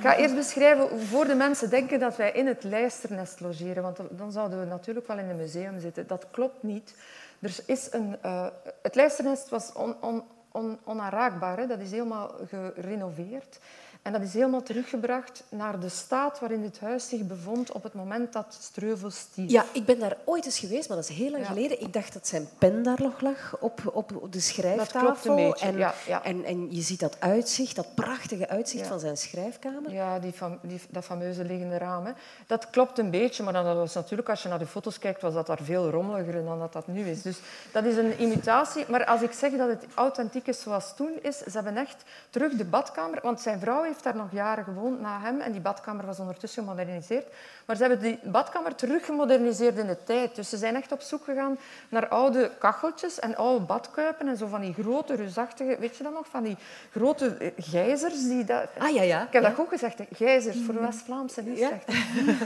ga 0.00 0.16
eerst 0.16 0.34
beschrijven 0.34 1.00
voor 1.00 1.26
de 1.26 1.34
mensen 1.34 1.70
denken 1.70 2.00
dat 2.00 2.16
wij 2.16 2.32
in 2.32 2.46
het 2.46 2.64
lijsternest 2.64 3.40
logeren. 3.40 3.82
Want 3.82 3.98
dan 4.10 4.32
zouden 4.32 4.60
we 4.60 4.66
natuurlijk 4.66 5.06
wel 5.06 5.18
in 5.18 5.28
een 5.28 5.36
museum 5.36 5.80
zitten. 5.80 6.06
Dat 6.06 6.26
klopt 6.30 6.62
niet. 6.62 6.94
Er 7.40 7.56
is 7.66 7.92
een, 7.92 8.16
uh, 8.24 8.46
het 8.82 8.94
lijsternest 8.94 9.48
was 9.48 9.72
on, 9.72 9.94
on, 10.00 10.22
on, 10.52 10.78
onaanraakbaar. 10.84 11.58
Hè? 11.58 11.66
Dat 11.66 11.80
is 11.80 11.90
helemaal 11.90 12.30
gerenoveerd. 12.48 13.58
En 14.02 14.12
dat 14.12 14.22
is 14.22 14.32
helemaal 14.32 14.62
teruggebracht 14.62 15.42
naar 15.48 15.80
de 15.80 15.88
staat 15.88 16.40
waarin 16.40 16.62
het 16.62 16.80
huis 16.80 17.08
zich 17.08 17.26
bevond 17.26 17.72
op 17.72 17.82
het 17.82 17.94
moment 17.94 18.32
dat 18.32 18.56
Streuvel 18.60 19.10
stierf. 19.10 19.50
Ja, 19.50 19.64
ik 19.72 19.84
ben 19.84 19.98
daar 19.98 20.16
ooit 20.24 20.44
eens 20.44 20.58
geweest, 20.58 20.88
maar 20.88 20.96
dat 20.96 21.08
is 21.08 21.16
heel 21.16 21.30
lang 21.30 21.46
geleden. 21.46 21.80
Ik 21.80 21.92
dacht 21.92 22.12
dat 22.12 22.26
zijn 22.26 22.48
pen 22.58 22.82
daar 22.82 23.02
nog 23.02 23.20
lag 23.20 23.56
op, 23.60 23.80
op 23.92 24.12
de 24.30 24.40
schrijftafel. 24.40 25.08
Dat 25.08 25.20
klopt 25.20 25.24
een 25.24 25.48
beetje, 25.48 25.66
en, 25.66 25.76
ja, 25.76 25.94
ja. 26.06 26.24
En, 26.24 26.44
en 26.44 26.74
je 26.74 26.80
ziet 26.80 27.00
dat 27.00 27.16
uitzicht, 27.20 27.76
dat 27.76 27.94
prachtige 27.94 28.48
uitzicht 28.48 28.86
van 28.86 29.00
zijn 29.00 29.16
schrijfkamer. 29.16 29.92
Ja, 29.92 30.18
die, 30.18 30.34
die, 30.62 30.80
dat 30.88 31.04
fameuze 31.04 31.44
liggende 31.44 31.78
raam. 31.78 32.06
Hè. 32.06 32.12
Dat 32.46 32.70
klopt 32.70 32.98
een 32.98 33.10
beetje, 33.10 33.42
maar 33.42 33.52
dan 33.52 33.76
was 33.76 33.94
natuurlijk, 33.94 34.28
als 34.28 34.42
je 34.42 34.48
naar 34.48 34.58
de 34.58 34.66
foto's 34.66 34.98
kijkt, 34.98 35.22
was 35.22 35.34
dat 35.34 35.46
daar 35.46 35.62
veel 35.62 35.90
rommeliger 35.90 36.44
dan 36.44 36.58
dat 36.58 36.72
dat 36.72 36.86
nu 36.86 37.08
is. 37.08 37.22
Dus 37.22 37.38
dat 37.72 37.84
is 37.84 37.96
een 37.96 38.22
imitatie. 38.22 38.84
Maar 38.88 39.04
als 39.04 39.22
ik 39.22 39.32
zeg 39.32 39.52
dat 39.52 39.68
het 39.68 39.84
authentiek 39.94 40.46
is 40.46 40.60
zoals 40.60 40.96
toen 40.96 41.12
is, 41.22 41.38
ze 41.38 41.50
hebben 41.50 41.76
echt 41.76 42.02
terug 42.30 42.52
de 42.52 42.64
badkamer... 42.64 43.18
Want 43.22 43.40
zijn 43.40 43.60
vrouw 43.60 43.88
heeft 43.90 44.04
daar 44.04 44.16
nog 44.16 44.32
jaren 44.32 44.64
gewoond 44.64 45.00
na 45.00 45.20
hem 45.20 45.40
en 45.40 45.52
die 45.52 45.60
badkamer 45.60 46.06
was 46.06 46.18
ondertussen 46.18 46.62
gemoderniseerd. 46.62 47.26
Maar 47.70 47.78
ze 47.78 47.84
hebben 47.84 48.02
die 48.02 48.30
badkamer 48.30 48.74
teruggemoderniseerd 48.74 49.78
in 49.78 49.86
de 49.86 50.04
tijd. 50.04 50.34
Dus 50.34 50.48
ze 50.48 50.56
zijn 50.56 50.76
echt 50.76 50.92
op 50.92 51.00
zoek 51.00 51.24
gegaan 51.24 51.58
naar 51.88 52.08
oude 52.08 52.50
kacheltjes 52.58 53.18
en 53.18 53.36
oude 53.36 53.64
badkuipen 53.64 54.28
en 54.28 54.36
zo 54.36 54.46
van 54.46 54.60
die 54.60 54.72
grote, 54.72 55.14
reusachtige... 55.14 55.76
Weet 55.78 55.96
je 55.96 56.02
dat 56.02 56.12
nog? 56.12 56.26
Van 56.26 56.42
die 56.42 56.56
grote 56.90 57.36
eh, 57.36 57.50
gijzers. 57.56 58.22
Die 58.22 58.44
dat... 58.44 58.68
Ah, 58.78 58.94
ja, 58.94 59.02
ja. 59.02 59.26
Ik 59.26 59.32
heb 59.32 59.42
dat 59.42 59.58
ook 59.58 59.68
gezegd. 59.68 60.00
Gijzers, 60.12 60.56
voor 60.64 60.74
de 60.74 60.80
West-Vlaamse 60.80 61.42
niet 61.42 61.58
ja. 61.58 61.70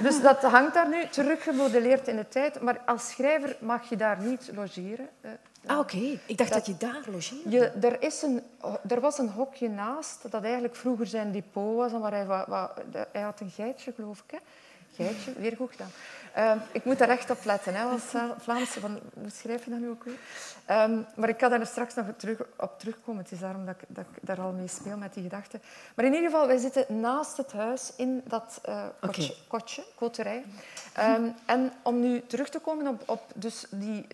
Dus 0.03 0.21
dat 0.21 0.43
hangt 0.43 0.75
daar 0.75 0.89
nu 0.89 1.07
teruggemodelleerd 1.11 2.09
in 2.09 2.17
de 2.17 2.29
tijd. 2.29 2.61
Maar 2.61 2.81
als 2.87 3.11
schrijver 3.11 3.57
mag 3.61 3.89
je 3.89 3.97
daar 3.97 4.19
niet 4.21 4.51
logeren. 4.55 5.09
Ah, 5.67 5.79
oké. 5.79 6.19
Ik 6.27 6.39
dacht 6.39 6.53
dat, 6.53 6.67
je 6.67 6.77
daar 6.77 7.03
logeerde. 7.11 7.51
Je, 7.51 7.61
er, 7.61 8.03
is 8.03 8.23
een, 8.23 8.43
er 8.89 9.01
was 9.01 9.19
een 9.19 9.29
hokje 9.29 9.69
naast, 9.69 10.31
dat 10.31 10.43
eigenlijk 10.43 10.77
vroeger 10.77 11.07
zijn 11.07 11.33
depot 11.33 11.77
was. 11.77 11.93
En 11.93 12.01
waar 12.01 12.13
hij, 12.13 12.27
wat, 12.27 12.47
wat, 12.47 12.81
hij 13.13 13.23
had 13.23 13.41
een 13.41 13.51
geitje, 13.51 13.93
geloof 13.93 14.23
ik. 14.27 14.31
Hè? 14.31 14.39
Geitje, 14.95 15.33
weer 15.33 15.57
goed 15.57 15.71
gedaan. 15.71 15.91
Uh, 16.37 16.63
ik 16.73 16.85
moet 16.85 16.99
daar 16.99 17.09
echt 17.09 17.31
op 17.31 17.45
letten, 17.45 17.75
hè, 17.75 17.85
als 17.85 18.03
Vlaamse. 18.39 18.81
Van, 18.81 19.01
hoe 19.15 19.31
schrijf 19.31 19.65
je 19.65 19.71
dat 19.71 19.79
nu 19.79 19.89
ook 19.89 20.05
weer? 20.05 20.19
Um, 20.71 21.07
maar 21.17 21.29
ik 21.29 21.37
kan 21.37 21.51
daar 21.51 21.67
straks 21.67 21.95
nog 21.95 22.07
terug, 22.17 22.41
op 22.57 22.79
terugkomen. 22.79 23.23
Het 23.23 23.33
is 23.33 23.39
daarom 23.39 23.67
dat 23.67 23.75
ik, 23.81 23.85
dat 23.89 24.05
ik, 24.13 24.27
daar 24.27 24.41
al 24.41 24.53
mee 24.53 24.69
speel 24.69 24.97
met 24.97 25.15
die 25.15 25.23
gedachten. 25.23 25.63
Maar 25.95 26.05
in 26.05 26.15
ieder 26.15 26.31
geval, 26.31 26.47
wij 26.47 26.57
zitten 26.57 27.01
naast 27.01 27.37
het 27.37 27.53
huis 27.53 27.93
in 27.97 28.23
dat 28.25 28.61
uh, 28.69 28.85
kotje, 29.01 29.23
okay. 29.23 29.37
kotje, 29.49 29.85
koterij. 29.95 30.45
Um, 30.99 31.35
en 31.47 31.73
om 31.83 32.01
nu 32.01 32.23
terug 32.27 32.49
te 32.49 32.59
komen 32.59 32.87
op, 32.87 33.03
op 33.07 33.23
dus 33.35 33.67
die 33.71 34.07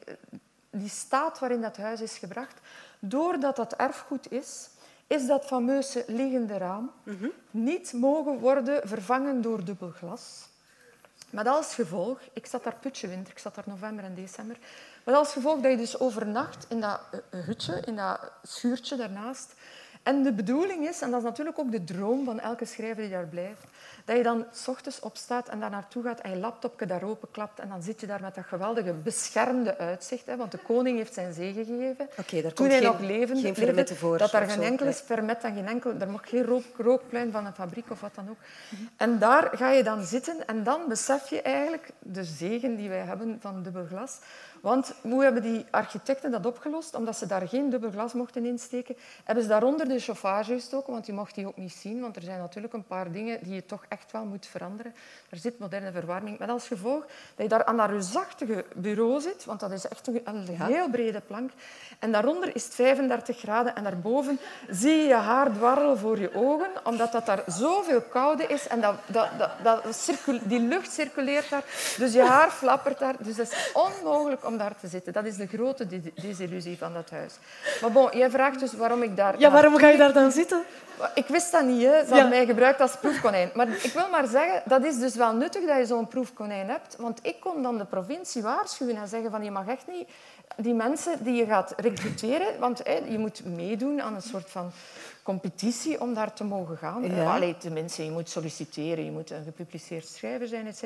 die 0.71 0.88
staat 0.88 1.38
waarin 1.38 1.61
dat 1.61 1.77
huis 1.77 2.01
is 2.01 2.19
gebracht, 2.19 2.61
doordat 2.99 3.57
dat 3.57 3.73
erfgoed 3.73 4.33
is, 4.33 4.69
is 5.07 5.27
dat 5.27 5.45
fameuze 5.45 6.05
liggende 6.07 6.57
raam 6.57 6.90
niet 7.51 7.93
mogen 7.93 8.38
worden 8.38 8.88
vervangen 8.88 9.43
door 9.43 9.64
dubbel 9.64 9.90
glas. 9.90 10.49
Met 11.31 11.47
als 11.47 11.75
gevolg, 11.75 12.21
ik 12.33 12.47
zat 12.47 12.64
daar 12.64 12.77
putje 12.81 13.09
winter, 13.09 13.33
ik 13.33 13.38
zat 13.38 13.55
daar 13.55 13.64
november 13.66 14.05
en 14.05 14.14
december, 14.14 14.57
met 15.05 15.14
als 15.14 15.33
gevolg 15.33 15.61
dat 15.61 15.71
je 15.71 15.77
dus 15.77 15.99
overnacht 15.99 16.66
in 16.69 16.81
dat 16.81 17.01
eh, 17.11 17.40
hutje, 17.40 17.83
in 17.85 17.97
dat 17.97 18.33
schuurtje 18.43 18.97
daarnaast. 18.97 19.55
En 20.02 20.22
de 20.22 20.32
bedoeling 20.32 20.88
is, 20.88 21.00
en 21.00 21.10
dat 21.10 21.20
is 21.20 21.26
natuurlijk 21.26 21.58
ook 21.58 21.72
de 21.72 21.84
droom 21.84 22.24
van 22.24 22.40
elke 22.40 22.64
schrijver 22.64 23.02
die 23.02 23.10
daar 23.10 23.26
blijft, 23.26 23.64
dat 24.04 24.16
je 24.16 24.22
dan 24.22 24.44
s 24.52 24.68
ochtends 24.68 25.00
opstaat 25.00 25.48
en 25.48 25.60
daar 25.60 25.70
naartoe 25.70 26.02
gaat 26.02 26.20
en 26.20 26.30
je 26.30 26.36
laptopje 26.36 26.86
daar 26.86 27.02
openklapt 27.02 27.60
en 27.60 27.68
dan 27.68 27.82
zit 27.82 28.00
je 28.00 28.06
daar 28.06 28.20
met 28.20 28.34
dat 28.34 28.44
geweldige 28.44 28.92
beschermde 28.92 29.78
uitzicht. 29.78 30.26
Hè, 30.26 30.36
want 30.36 30.52
de 30.52 30.58
koning 30.58 30.96
heeft 30.96 31.14
zijn 31.14 31.32
zegen 31.32 31.64
gegeven. 31.64 32.08
Okay, 32.18 32.42
daar 32.42 32.52
Toen 32.52 32.68
hij 32.68 32.80
nog 32.80 33.00
levend 33.00 33.40
geen 33.40 33.74
leefde, 33.74 33.94
voor. 33.94 34.18
Dat 34.18 34.30
daar 34.30 34.50
geen 34.50 34.62
enkel 34.62 34.92
vermet 34.92 35.44
en 35.44 35.54
geen 35.54 35.68
enkel... 35.68 35.94
Er 35.98 36.10
mag 36.10 36.28
geen 36.28 36.44
rook, 36.44 36.64
rookpluim 36.76 37.30
van 37.30 37.46
een 37.46 37.54
fabriek 37.54 37.90
of 37.90 38.00
wat 38.00 38.14
dan 38.14 38.28
ook. 38.30 38.38
En 38.96 39.18
daar 39.18 39.50
ga 39.52 39.70
je 39.70 39.82
dan 39.82 40.04
zitten 40.04 40.46
en 40.46 40.62
dan 40.62 40.80
besef 40.88 41.30
je 41.30 41.42
eigenlijk 41.42 41.90
de 41.98 42.24
zegen 42.24 42.76
die 42.76 42.88
wij 42.88 43.04
hebben 43.04 43.38
van 43.40 43.62
dubbel 43.62 43.86
glas. 43.86 44.18
Want 44.61 44.94
hoe 45.01 45.23
hebben 45.23 45.42
die 45.42 45.66
architecten 45.70 46.31
dat 46.31 46.46
opgelost? 46.46 46.94
Omdat 46.94 47.16
ze 47.16 47.27
daar 47.27 47.49
geen 47.49 47.70
dubbel 47.70 47.90
glas 47.90 48.12
mochten 48.12 48.46
insteken, 48.46 48.96
hebben 49.25 49.44
ze 49.44 49.51
daaronder 49.51 49.88
de 49.88 49.99
chauffage 49.99 50.53
gestoken, 50.53 50.92
want 50.92 51.07
je 51.07 51.12
mocht 51.12 51.35
die 51.35 51.46
ook 51.46 51.57
niet 51.57 51.73
zien, 51.73 52.01
want 52.01 52.16
er 52.16 52.23
zijn 52.23 52.38
natuurlijk 52.38 52.75
een 52.75 52.87
paar 52.87 53.12
dingen 53.12 53.38
die 53.42 53.55
je 53.55 53.66
toch 53.66 53.85
echt 53.88 54.12
wel 54.12 54.25
moet 54.25 54.46
veranderen. 54.46 54.94
Er 55.31 55.37
zit 55.37 55.59
moderne 55.59 55.92
verwarming, 55.92 56.38
met 56.38 56.49
als 56.49 56.66
gevolg 56.66 57.01
dat 57.07 57.11
je 57.37 57.49
daar 57.49 57.64
aan 57.64 57.77
dat 57.77 57.88
reusachtige 57.88 58.64
bureau 58.75 59.20
zit, 59.20 59.44
want 59.44 59.61
dat 59.61 59.70
is 59.70 59.88
echt 59.88 60.07
een, 60.07 60.46
heel 60.49 60.90
brede 60.90 61.20
plank, 61.20 61.51
en 61.99 62.12
daaronder 62.12 62.55
is 62.55 62.64
het 62.64 62.75
35 62.75 63.38
graden 63.38 63.75
en 63.75 63.83
daarboven 63.83 64.38
zie 64.68 64.96
je 64.96 65.07
je 65.07 65.14
haar 65.14 65.53
dwarrelen 65.53 65.99
voor 65.99 66.18
je 66.18 66.35
ogen, 66.35 66.70
omdat 66.85 67.12
dat 67.12 67.27
daar 67.27 67.42
zoveel 67.46 68.01
koude 68.01 68.46
is 68.46 68.68
en 68.68 68.81
dat, 68.81 68.94
dat, 69.07 69.29
dat, 69.38 69.51
dat 69.62 70.09
die 70.42 70.61
lucht 70.61 70.92
circuleert 70.92 71.51
daar, 71.51 71.64
dus 71.99 72.12
je 72.12 72.23
haar 72.23 72.51
flappert 72.51 72.99
daar. 72.99 73.14
Dus 73.18 73.37
dat 73.37 73.53
is 73.53 73.73
onmogelijk 73.73 74.44
om 74.50 74.58
daar 74.58 74.74
te 74.80 74.86
zitten. 74.86 75.12
Dat 75.12 75.24
is 75.24 75.36
de 75.36 75.46
grote 75.46 75.86
desillusie 76.14 76.78
van 76.78 76.92
dat 76.92 77.10
huis. 77.10 77.34
Maar 77.80 77.92
bon, 77.92 78.08
jij 78.12 78.30
vraagt 78.30 78.60
dus 78.60 78.72
waarom 78.72 79.02
ik 79.02 79.16
daar... 79.16 79.38
Ja, 79.38 79.50
waarom 79.50 79.76
ga 79.76 79.88
je 79.88 79.98
daar 79.98 80.12
dan 80.12 80.32
zitten? 80.32 80.62
Ik 81.14 81.26
wist 81.26 81.52
dat 81.52 81.64
niet. 81.64 81.82
Hè. 81.82 82.04
Ze 82.04 82.10
hadden 82.10 82.28
mij 82.28 82.46
gebruikt 82.46 82.80
als 82.80 82.96
proefkonijn. 82.96 83.50
Maar 83.54 83.68
ik 83.68 83.92
wil 83.94 84.08
maar 84.10 84.26
zeggen, 84.26 84.62
dat 84.64 84.84
is 84.84 84.98
dus 84.98 85.14
wel 85.14 85.32
nuttig 85.32 85.66
dat 85.66 85.76
je 85.76 85.86
zo'n 85.86 86.08
proefkonijn 86.08 86.68
hebt. 86.68 86.96
Want 86.98 87.18
ik 87.22 87.40
kon 87.40 87.62
dan 87.62 87.78
de 87.78 87.84
provincie 87.84 88.42
waarschuwen 88.42 88.96
en 88.96 89.08
zeggen 89.08 89.30
van 89.30 89.44
je 89.44 89.50
mag 89.50 89.66
echt 89.66 89.86
niet 89.86 90.08
die 90.56 90.74
mensen 90.74 91.24
die 91.24 91.34
je 91.34 91.46
gaat 91.46 91.72
recruteren, 91.76 92.58
want 92.58 92.80
hè, 92.84 93.00
je 93.08 93.18
moet 93.18 93.44
meedoen 93.44 94.02
aan 94.02 94.14
een 94.14 94.22
soort 94.22 94.50
van 94.50 94.72
competitie 95.31 96.01
om 96.01 96.14
daar 96.14 96.33
te 96.33 96.45
mogen 96.45 96.77
gaan. 96.77 97.14
Ja. 97.14 97.35
Allee, 97.35 97.57
tenminste, 97.57 98.05
je 98.05 98.11
moet 98.11 98.29
solliciteren, 98.29 99.05
je 99.05 99.11
moet 99.11 99.31
een 99.31 99.45
gepubliceerd 99.45 100.07
schrijver 100.07 100.49
zijn, 100.49 100.66
etc. 100.66 100.83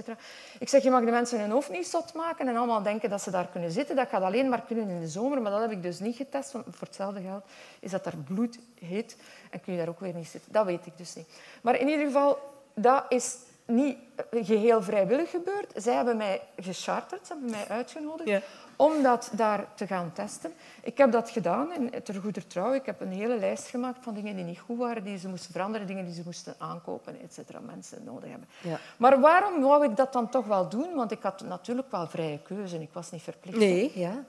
Ik 0.58 0.68
zeg, 0.68 0.82
je 0.82 0.90
mag 0.90 1.04
de 1.04 1.10
mensen 1.10 1.40
hun 1.40 1.50
hoofd 1.50 1.70
niet 1.70 1.86
zot 1.86 2.14
maken 2.14 2.48
en 2.48 2.56
allemaal 2.56 2.82
denken 2.82 3.10
dat 3.10 3.22
ze 3.22 3.30
daar 3.30 3.46
kunnen 3.46 3.70
zitten. 3.70 3.96
Dat 3.96 4.08
gaat 4.08 4.22
alleen 4.22 4.48
maar 4.48 4.62
kunnen 4.62 4.88
in 4.88 5.00
de 5.00 5.08
zomer, 5.08 5.42
maar 5.42 5.50
dat 5.50 5.60
heb 5.60 5.70
ik 5.70 5.82
dus 5.82 5.98
niet 5.98 6.16
getest, 6.16 6.52
want 6.52 6.64
voor 6.70 6.86
hetzelfde 6.86 7.20
geld 7.20 7.44
is 7.80 7.90
dat 7.90 8.04
daar 8.04 8.16
bloedheet 8.16 9.16
en 9.50 9.60
kun 9.60 9.72
je 9.72 9.78
daar 9.78 9.88
ook 9.88 10.00
weer 10.00 10.14
niet 10.14 10.28
zitten. 10.28 10.52
Dat 10.52 10.66
weet 10.66 10.86
ik 10.86 10.96
dus 10.96 11.14
niet. 11.14 11.28
Maar 11.62 11.80
in 11.80 11.88
ieder 11.88 12.06
geval, 12.06 12.38
dat 12.74 13.04
is 13.08 13.36
niet 13.66 13.98
geheel 14.30 14.82
vrijwillig 14.82 15.30
gebeurd. 15.30 15.72
Zij 15.76 15.94
hebben 15.94 16.16
mij 16.16 16.42
gecharterd, 16.56 17.26
ze 17.26 17.32
hebben 17.32 17.50
mij 17.50 17.68
uitgenodigd 17.68 18.28
ja 18.28 18.40
om 18.76 19.02
dat 19.02 19.30
daar 19.32 19.66
te 19.74 19.86
gaan 19.86 20.12
testen. 20.12 20.52
Ik 20.82 20.98
heb 20.98 21.12
dat 21.12 21.30
gedaan 21.30 21.72
en 21.72 22.02
ter 22.02 22.14
goeder 22.14 22.46
trouw. 22.46 22.72
Ik 22.72 22.86
heb 22.86 23.00
een 23.00 23.12
hele 23.12 23.38
lijst 23.38 23.66
gemaakt 23.66 23.98
van 24.00 24.14
dingen 24.14 24.36
die 24.36 24.44
niet 24.44 24.58
goed 24.58 24.78
waren, 24.78 25.04
die 25.04 25.18
ze 25.18 25.28
moesten 25.28 25.52
veranderen, 25.52 25.86
dingen 25.86 26.04
die 26.04 26.14
ze 26.14 26.22
moesten 26.24 26.54
aankopen, 26.58 27.20
et 27.22 27.34
cetera, 27.34 27.60
mensen 27.60 28.04
nodig 28.04 28.30
hebben. 28.30 28.48
Ja. 28.62 28.78
Maar 28.96 29.20
waarom 29.20 29.62
wou 29.62 29.84
ik 29.84 29.96
dat 29.96 30.12
dan 30.12 30.28
toch 30.28 30.46
wel 30.46 30.68
doen? 30.68 30.94
Want 30.94 31.10
ik 31.10 31.22
had 31.22 31.40
natuurlijk 31.40 31.90
wel 31.90 32.06
vrije 32.06 32.38
keuze 32.38 32.76
en 32.76 32.82
ik 32.82 32.92
was 32.92 33.10
niet 33.10 33.22
verplicht. 33.22 33.58
Nee, 33.58 33.92
ja. 33.94 34.24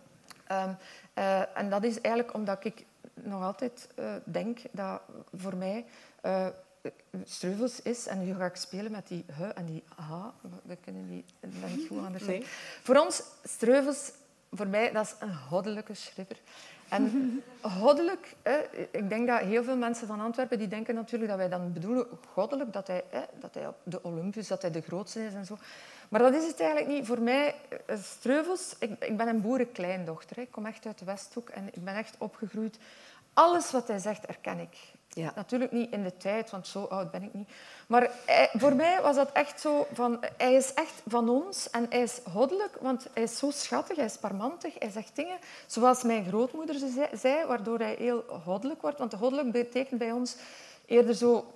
Um, 0.51 0.77
uh, 1.15 1.57
en 1.57 1.69
dat 1.69 1.83
is 1.83 2.01
eigenlijk 2.01 2.35
omdat 2.35 2.65
ik 2.65 2.85
nog 3.13 3.43
altijd 3.43 3.89
uh, 3.99 4.05
denk 4.23 4.59
dat 4.71 5.01
voor 5.35 5.55
mij 5.55 5.85
uh, 6.25 6.45
Streuvels 7.23 7.81
is, 7.81 8.07
en 8.07 8.25
nu 8.25 8.35
ga 8.35 8.45
ik 8.45 8.55
spelen 8.55 8.91
met 8.91 9.07
die 9.07 9.25
h 9.37 9.41
en 9.41 9.65
die 9.65 9.83
h, 9.95 10.11
we 10.63 10.75
kunnen 10.75 11.07
die 11.07 11.25
dat 11.39 11.69
niet 11.75 11.87
goed 11.87 12.05
anders 12.05 12.25
nee. 12.25 12.45
Voor 12.83 12.95
ons, 12.95 13.23
Streuvels 13.43 14.11
voor 14.51 14.67
mij, 14.67 14.91
dat 14.91 15.05
is 15.05 15.15
een 15.19 15.35
goddelijke 15.35 15.93
schrijver. 15.93 16.37
En 16.89 17.43
goddelijk, 17.61 18.35
ik 18.91 19.09
denk 19.09 19.27
dat 19.27 19.39
heel 19.39 19.63
veel 19.63 19.77
mensen 19.77 20.07
van 20.07 20.19
Antwerpen 20.19 20.57
die 20.57 20.67
denken 20.67 20.95
natuurlijk 20.95 21.29
dat 21.29 21.39
wij 21.39 21.49
dan 21.49 21.73
bedoelen 21.73 22.07
goddelijk, 22.33 22.73
dat 22.73 22.87
hij, 22.87 23.03
dat 23.39 23.53
hij 23.53 23.67
op 23.67 23.75
de 23.83 24.03
Olympus, 24.03 24.47
dat 24.47 24.61
hij 24.61 24.71
de 24.71 24.81
grootste 24.81 25.25
is 25.25 25.33
en 25.33 25.45
zo. 25.45 25.57
Maar 26.09 26.19
dat 26.19 26.33
is 26.33 26.47
het 26.47 26.59
eigenlijk 26.59 26.91
niet. 26.91 27.05
Voor 27.05 27.21
mij, 27.21 27.55
eh, 27.85 27.97
Streuvels, 28.01 28.75
ik, 28.79 29.03
ik 29.03 29.17
ben 29.17 29.27
een 29.27 29.41
boerenkleindochter. 29.41 30.37
Ik 30.37 30.51
kom 30.51 30.65
echt 30.65 30.85
uit 30.85 30.99
de 30.99 31.05
Westhoek 31.05 31.49
en 31.49 31.67
ik 31.67 31.83
ben 31.83 31.95
echt 31.95 32.15
opgegroeid. 32.17 32.77
Alles 33.33 33.71
wat 33.71 33.87
hij 33.87 33.99
zegt, 33.99 34.25
erken 34.25 34.59
ik. 34.59 34.77
Ja. 35.15 35.31
Natuurlijk 35.35 35.71
niet 35.71 35.91
in 35.91 36.03
de 36.03 36.17
tijd, 36.17 36.49
want 36.49 36.67
zo 36.67 36.83
oud 36.83 37.11
ben 37.11 37.23
ik 37.23 37.33
niet. 37.33 37.49
Maar 37.87 38.09
hij, 38.25 38.49
voor 38.53 38.75
mij 38.75 39.01
was 39.01 39.15
dat 39.15 39.31
echt 39.31 39.61
zo 39.61 39.87
van... 39.93 40.23
Hij 40.37 40.53
is 40.53 40.73
echt 40.73 41.01
van 41.07 41.29
ons 41.29 41.69
en 41.69 41.85
hij 41.89 42.01
is 42.01 42.19
goddelijk, 42.29 42.77
want 42.81 43.07
hij 43.13 43.23
is 43.23 43.37
zo 43.37 43.51
schattig, 43.51 43.95
hij 43.95 44.05
is 44.05 44.17
parmantig. 44.17 44.73
Hij 44.79 44.89
zegt 44.89 45.15
dingen 45.15 45.37
zoals 45.65 46.03
mijn 46.03 46.25
grootmoeder 46.25 46.75
ze 46.75 47.07
zei, 47.13 47.45
waardoor 47.45 47.79
hij 47.79 47.95
heel 47.97 48.23
goddelijk 48.43 48.81
wordt. 48.81 48.97
Want 48.97 49.13
goddelijk 49.13 49.51
betekent 49.51 49.99
bij 49.99 50.11
ons 50.11 50.35
eerder 50.85 51.13
zo 51.15 51.53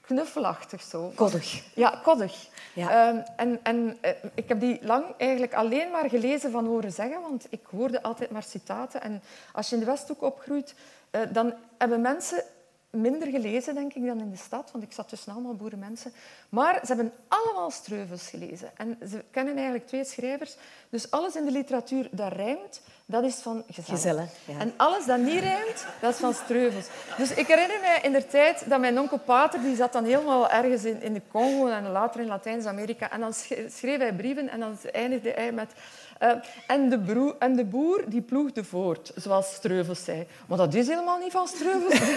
knuffelachtig 0.00 0.82
zo. 0.82 1.12
Koddig. 1.14 1.62
Ja, 1.74 2.00
koddig. 2.02 2.48
Ja. 2.74 3.08
Ehm, 3.08 3.20
en 3.36 3.60
en 3.62 3.98
eh, 4.00 4.10
ik 4.34 4.48
heb 4.48 4.60
die 4.60 4.78
lang 4.82 5.04
eigenlijk 5.16 5.54
alleen 5.54 5.90
maar 5.90 6.08
gelezen 6.08 6.50
van 6.50 6.66
horen 6.66 6.92
zeggen, 6.92 7.20
want 7.20 7.46
ik 7.50 7.60
hoorde 7.70 8.02
altijd 8.02 8.30
maar 8.30 8.42
citaten. 8.42 9.02
En 9.02 9.22
als 9.52 9.68
je 9.68 9.74
in 9.74 9.80
de 9.80 9.86
Westhoek 9.86 10.22
opgroeit, 10.22 10.74
eh, 11.10 11.20
dan 11.32 11.54
hebben 11.78 12.00
mensen 12.00 12.44
minder 12.92 13.28
gelezen, 13.28 13.74
denk 13.74 13.94
ik, 13.94 14.06
dan 14.06 14.20
in 14.20 14.30
de 14.30 14.36
stad, 14.36 14.70
want 14.72 14.84
ik 14.84 14.92
zat 14.92 15.08
tussen 15.08 15.32
allemaal 15.32 15.54
boerenmensen. 15.54 16.12
Maar 16.48 16.80
ze 16.80 16.86
hebben 16.86 17.12
allemaal 17.28 17.70
Streuvels 17.70 18.28
gelezen. 18.28 18.70
En 18.76 18.98
ze 19.10 19.24
kennen 19.30 19.54
eigenlijk 19.54 19.86
twee 19.86 20.04
schrijvers. 20.04 20.56
Dus 20.90 21.10
alles 21.10 21.36
in 21.36 21.44
de 21.44 21.50
literatuur 21.50 22.08
dat 22.10 22.32
rijmt, 22.32 22.80
dat 23.06 23.24
is 23.24 23.34
van 23.34 23.64
Gezellen. 23.70 24.00
Gezellen, 24.00 24.28
ja. 24.44 24.58
En 24.58 24.72
alles 24.76 25.06
dat 25.06 25.18
niet 25.18 25.40
rijmt, 25.40 25.86
dat 26.00 26.12
is 26.12 26.18
van 26.20 26.34
Streuvels. 26.34 26.86
Dus 27.16 27.34
ik 27.34 27.46
herinner 27.46 27.80
mij 27.80 28.00
in 28.02 28.12
de 28.12 28.26
tijd 28.26 28.68
dat 28.68 28.80
mijn 28.80 29.00
onkel 29.00 29.18
Pater, 29.18 29.60
die 29.60 29.76
zat 29.76 29.92
dan 29.92 30.04
helemaal 30.04 30.50
ergens 30.50 30.84
in, 30.84 31.02
in 31.02 31.12
de 31.12 31.22
Congo 31.30 31.68
en 31.68 31.90
later 31.90 32.20
in 32.20 32.26
Latijns-Amerika. 32.26 33.10
En 33.10 33.20
dan 33.20 33.32
schreef 33.68 33.98
hij 33.98 34.14
brieven 34.14 34.48
en 34.48 34.60
dan 34.60 34.78
eindigde 34.92 35.30
hij 35.30 35.52
met... 35.52 35.72
eh, 36.18 36.30
en, 36.66 36.88
de 36.88 36.98
broer, 36.98 37.36
en 37.38 37.56
de 37.56 37.64
boer 37.64 38.04
die 38.06 38.22
ploegde 38.22 38.64
voort, 38.64 39.12
zoals 39.14 39.54
Streuvels 39.54 40.04
zei. 40.04 40.26
Maar 40.48 40.58
dat 40.58 40.74
is 40.74 40.88
helemaal 40.88 41.18
niet 41.18 41.32
van 41.32 41.46
Streuvels. 41.46 42.00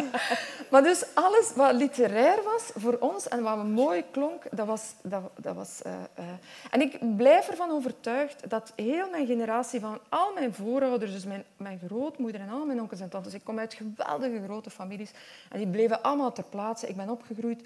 maar 0.70 0.82
dus 0.82 1.04
alles 1.14 1.52
wat 1.54 1.74
literair 1.74 2.42
was 2.44 2.70
voor 2.74 2.96
ons 3.00 3.28
en 3.28 3.42
wat 3.42 3.64
mooi 3.64 4.04
klonk, 4.10 4.42
dat 4.50 4.66
was... 4.66 4.94
Dat, 5.02 5.22
dat 5.36 5.54
was 5.54 5.82
eh, 5.82 5.92
eh. 6.14 6.24
En 6.70 6.80
ik 6.80 7.16
blijf 7.16 7.48
ervan 7.48 7.70
overtuigd 7.70 8.50
dat 8.50 8.72
heel 8.76 9.10
mijn 9.10 9.26
generatie 9.26 9.80
van 9.80 9.98
al 10.08 10.32
mijn 10.34 10.54
voorouders, 10.54 11.12
dus 11.12 11.24
mijn, 11.24 11.44
mijn 11.56 11.80
grootmoeder 11.86 12.40
en 12.40 12.50
al 12.50 12.66
mijn 12.66 12.80
onkels 12.80 13.00
en 13.00 13.08
tantes, 13.08 13.34
ik 13.34 13.44
kom 13.44 13.58
uit 13.58 13.74
geweldige 13.74 14.42
grote 14.44 14.70
families, 14.70 15.10
en 15.50 15.58
die 15.58 15.68
bleven 15.68 16.02
allemaal 16.02 16.32
ter 16.32 16.44
plaatse. 16.44 16.88
Ik 16.88 16.96
ben 16.96 17.10
opgegroeid 17.10 17.62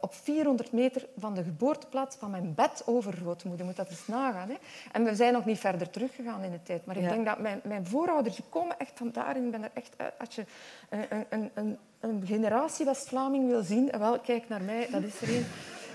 op 0.00 0.14
400 0.14 0.72
meter 0.72 1.06
van 1.18 1.34
de 1.34 1.42
geboorteplaats 1.42 2.16
van 2.16 2.30
mijn 2.30 2.54
bed 2.54 2.82
overgrootmoeder. 2.86 3.66
Moet 3.66 3.76
dat 3.76 3.88
eens 3.90 4.06
nagaan. 4.06 4.48
Hè? 4.48 4.54
En 4.92 5.04
we 5.04 5.14
zijn 5.14 5.32
nog 5.32 5.44
niet 5.44 5.58
verder 5.58 5.90
teruggegaan 5.90 6.42
in 6.42 6.50
de 6.50 6.62
tijd. 6.62 6.86
Maar 6.86 6.96
ik 6.96 7.02
Ja. 7.02 7.08
denk 7.08 7.26
dat 7.26 7.38
mijn, 7.38 7.60
mijn 7.64 7.86
voorouders 7.86 8.36
die 8.36 8.44
komen 8.48 8.78
echt 8.78 8.92
van 8.94 9.10
daarin. 9.12 9.44
Ik 9.44 9.50
ben 9.50 9.62
er 9.62 9.70
echt, 9.74 9.94
eh, 9.96 10.06
als 10.18 10.34
je 10.34 10.44
een, 10.88 11.24
een, 11.28 11.50
een, 11.54 11.78
een 12.00 12.22
generatie 12.26 12.84
West-Vlaming 12.84 13.48
wil 13.48 13.62
zien, 13.62 13.90
eh, 13.92 13.98
wel, 14.00 14.18
kijk 14.18 14.48
naar 14.48 14.62
mij, 14.62 14.88
dat 14.90 15.02
is 15.02 15.20
er 15.20 15.28
een. 15.36 15.46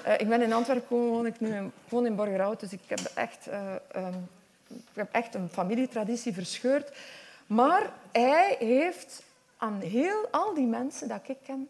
Eh, 0.03 0.13
ik 0.17 0.27
ben 0.29 0.41
in 0.41 0.53
Antwerpen 0.53 0.87
komen 0.87 1.09
wonen, 1.09 1.31
ik 1.33 1.39
nu 1.39 1.55
in, 1.55 1.71
woon 1.89 2.05
in 2.05 2.15
Borgerhout, 2.15 2.59
dus 2.59 2.71
ik 2.73 2.81
heb 2.87 2.99
echt, 3.15 3.47
eh, 3.47 3.75
ehm, 3.91 4.13
ik 4.67 4.75
heb 4.93 5.09
echt 5.11 5.35
een 5.35 5.49
familietraditie 5.49 6.33
verscheurd. 6.33 6.91
Maar 7.47 7.91
hij 8.11 8.55
heeft 8.59 9.23
aan 9.57 9.79
heel 9.79 10.27
al 10.31 10.53
die 10.53 10.65
mensen 10.67 11.07
dat 11.07 11.19
ik 11.27 11.37
ken 11.43 11.69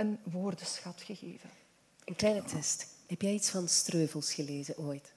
een 0.00 0.18
woordenschat 0.22 1.02
gegeven. 1.02 1.50
Een 2.04 2.16
kleine 2.16 2.42
test. 2.44 2.86
Heb 3.06 3.22
jij 3.22 3.32
iets 3.32 3.50
van 3.50 3.68
Streuvels 3.68 4.34
gelezen 4.34 4.78
ooit? 4.78 5.12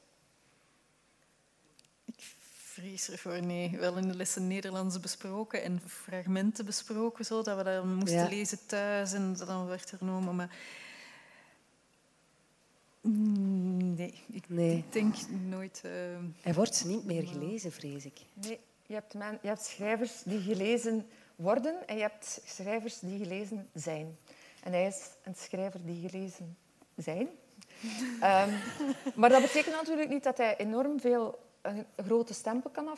vrees 2.52 3.10
ervoor, 3.10 3.42
nee. 3.44 3.78
Wel 3.78 3.98
in 3.98 4.08
de 4.08 4.16
lessen 4.16 4.48
Nederlands 4.48 5.00
besproken 5.00 5.64
en 5.64 5.82
fragmenten 5.86 6.66
besproken, 6.66 7.26
zo, 7.26 7.42
dat 7.44 7.58
we 7.58 7.64
dat 7.64 7.76
dan 7.84 7.96
moesten 7.96 8.18
Ja. 8.20 8.28
lezen 8.30 8.66
thuis 8.66 9.14
en 9.14 9.34
dat 9.38 9.48
dan 9.48 9.66
werd 9.66 9.90
genomen. 9.98 10.36
Maar 10.36 10.56
Mm, 13.02 13.94
nee, 13.96 14.14
ik, 14.32 14.50
Nee. 14.50 14.78
ik 14.78 14.92
denk 14.94 15.16
nooit. 15.30 15.82
eh, 15.84 15.92
Hij 16.42 16.54
wordt 16.54 16.86
niet 16.86 17.06
meer 17.06 17.28
gelezen, 17.28 17.72
vrees 17.72 18.06
ik. 18.06 18.20
Nee, 18.34 18.60
je 18.86 18.94
hebt, 18.94 19.14
men, 19.14 19.40
je 19.42 19.48
hebt 19.48 19.66
schrijvers 19.66 20.12
die 20.26 20.42
gelezen 20.42 21.08
worden 21.36 21.88
en 21.88 21.96
je 21.96 22.02
hebt 22.02 22.42
schrijvers 22.46 23.00
die 23.00 23.18
gelezen 23.18 23.70
zijn. 23.74 24.18
En 24.64 24.72
hij 24.72 24.86
is 24.86 25.10
een 25.24 25.36
schrijver 25.36 25.86
die 25.86 26.10
gelezen 26.10 26.58
zijn. 26.96 27.30
Ehm, 28.22 28.50
maar 29.16 29.30
dat 29.30 29.42
betekent 29.42 29.76
natuurlijk 29.76 30.10
niet 30.10 30.24
dat 30.24 30.38
hij 30.38 30.58
enorm 30.58 31.00
veel 31.00 31.40
een 31.62 31.86
grote 32.06 32.34
stempel 32.34 32.70
kan 32.70 32.98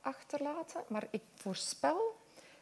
achterlaten. 0.00 0.82
Maar 0.88 1.06
ik 1.10 1.22
voorspel 1.34 2.16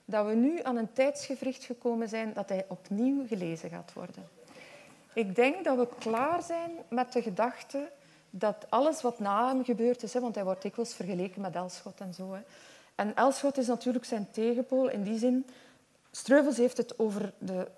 dat 0.05 0.27
we 0.27 0.35
nu 0.35 0.62
aan 0.62 0.77
een 0.77 0.93
tijdsgevricht 0.93 1.65
gekomen 1.65 2.09
zijn 2.09 2.33
dat 2.33 2.49
hij 2.49 2.65
opnieuw 2.69 3.27
gelezen 3.27 3.71
gaat 3.71 3.93
worden. 3.93 4.29
Ik 5.15 5.35
denk 5.35 5.65
dat 5.65 5.77
we 5.77 5.88
klaar 5.99 6.43
zijn 6.43 6.71
met 6.88 7.12
de 7.12 7.23
gedachte 7.23 7.91
dat 8.31 8.67
alles 8.69 9.03
wat 9.03 9.19
na 9.19 9.49
hem 9.49 9.65
gebeurd 9.65 10.03
is, 10.03 10.15
hè, 10.15 10.21
want 10.21 10.35
hij 10.35 10.45
wordt 10.45 10.62
dikwijls 10.62 10.95
vergeleken 10.95 11.41
met 11.41 11.55
Elschot 11.55 12.01
en 12.01 12.15
zo. 12.15 12.33
Hè. 12.33 12.41
En 12.95 13.15
Elschot 13.15 13.59
is 13.59 13.67
natuurlijk 13.67 14.05
zijn 14.05 14.31
tegenpool 14.31 14.88
in 14.88 15.03
die 15.03 15.19
zin. 15.19 15.47
Streuvels 16.11 16.57
heeft 16.57 16.77
het 16.77 16.99
over 16.99 17.33
de, 17.38 17.69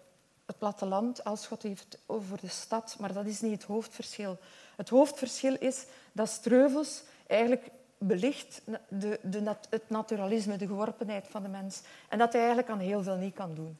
het 0.46 0.58
platteland, 0.58 1.18
Elschot 1.22 1.62
heeft 1.62 1.84
het 1.84 1.98
over 2.06 2.40
de 2.40 2.48
stad, 2.48 2.96
maar 2.98 3.12
dat 3.12 3.26
is 3.26 3.40
niet 3.40 3.52
het 3.52 3.62
hoofdverschil. 3.62 4.38
Het 4.76 4.88
hoofdverschil 4.88 5.56
is 5.58 5.84
dat 6.12 6.28
Streuvels 6.28 7.02
eigenlijk 7.26 7.70
belicht 7.98 8.60
de, 8.88 9.20
de, 9.22 9.40
nat- 9.40 9.66
het 9.70 9.90
naturalisme, 9.90 10.56
de 10.56 10.66
geworpenheid 10.66 11.26
van 11.30 11.42
de 11.42 11.48
mens. 11.48 11.80
En 12.08 12.18
dat 12.18 12.32
hij 12.32 12.40
eigenlijk 12.40 12.70
aan 12.70 12.78
heel 12.78 13.02
veel 13.02 13.16
niet 13.16 13.34
kan 13.34 13.54
doen. 13.54 13.78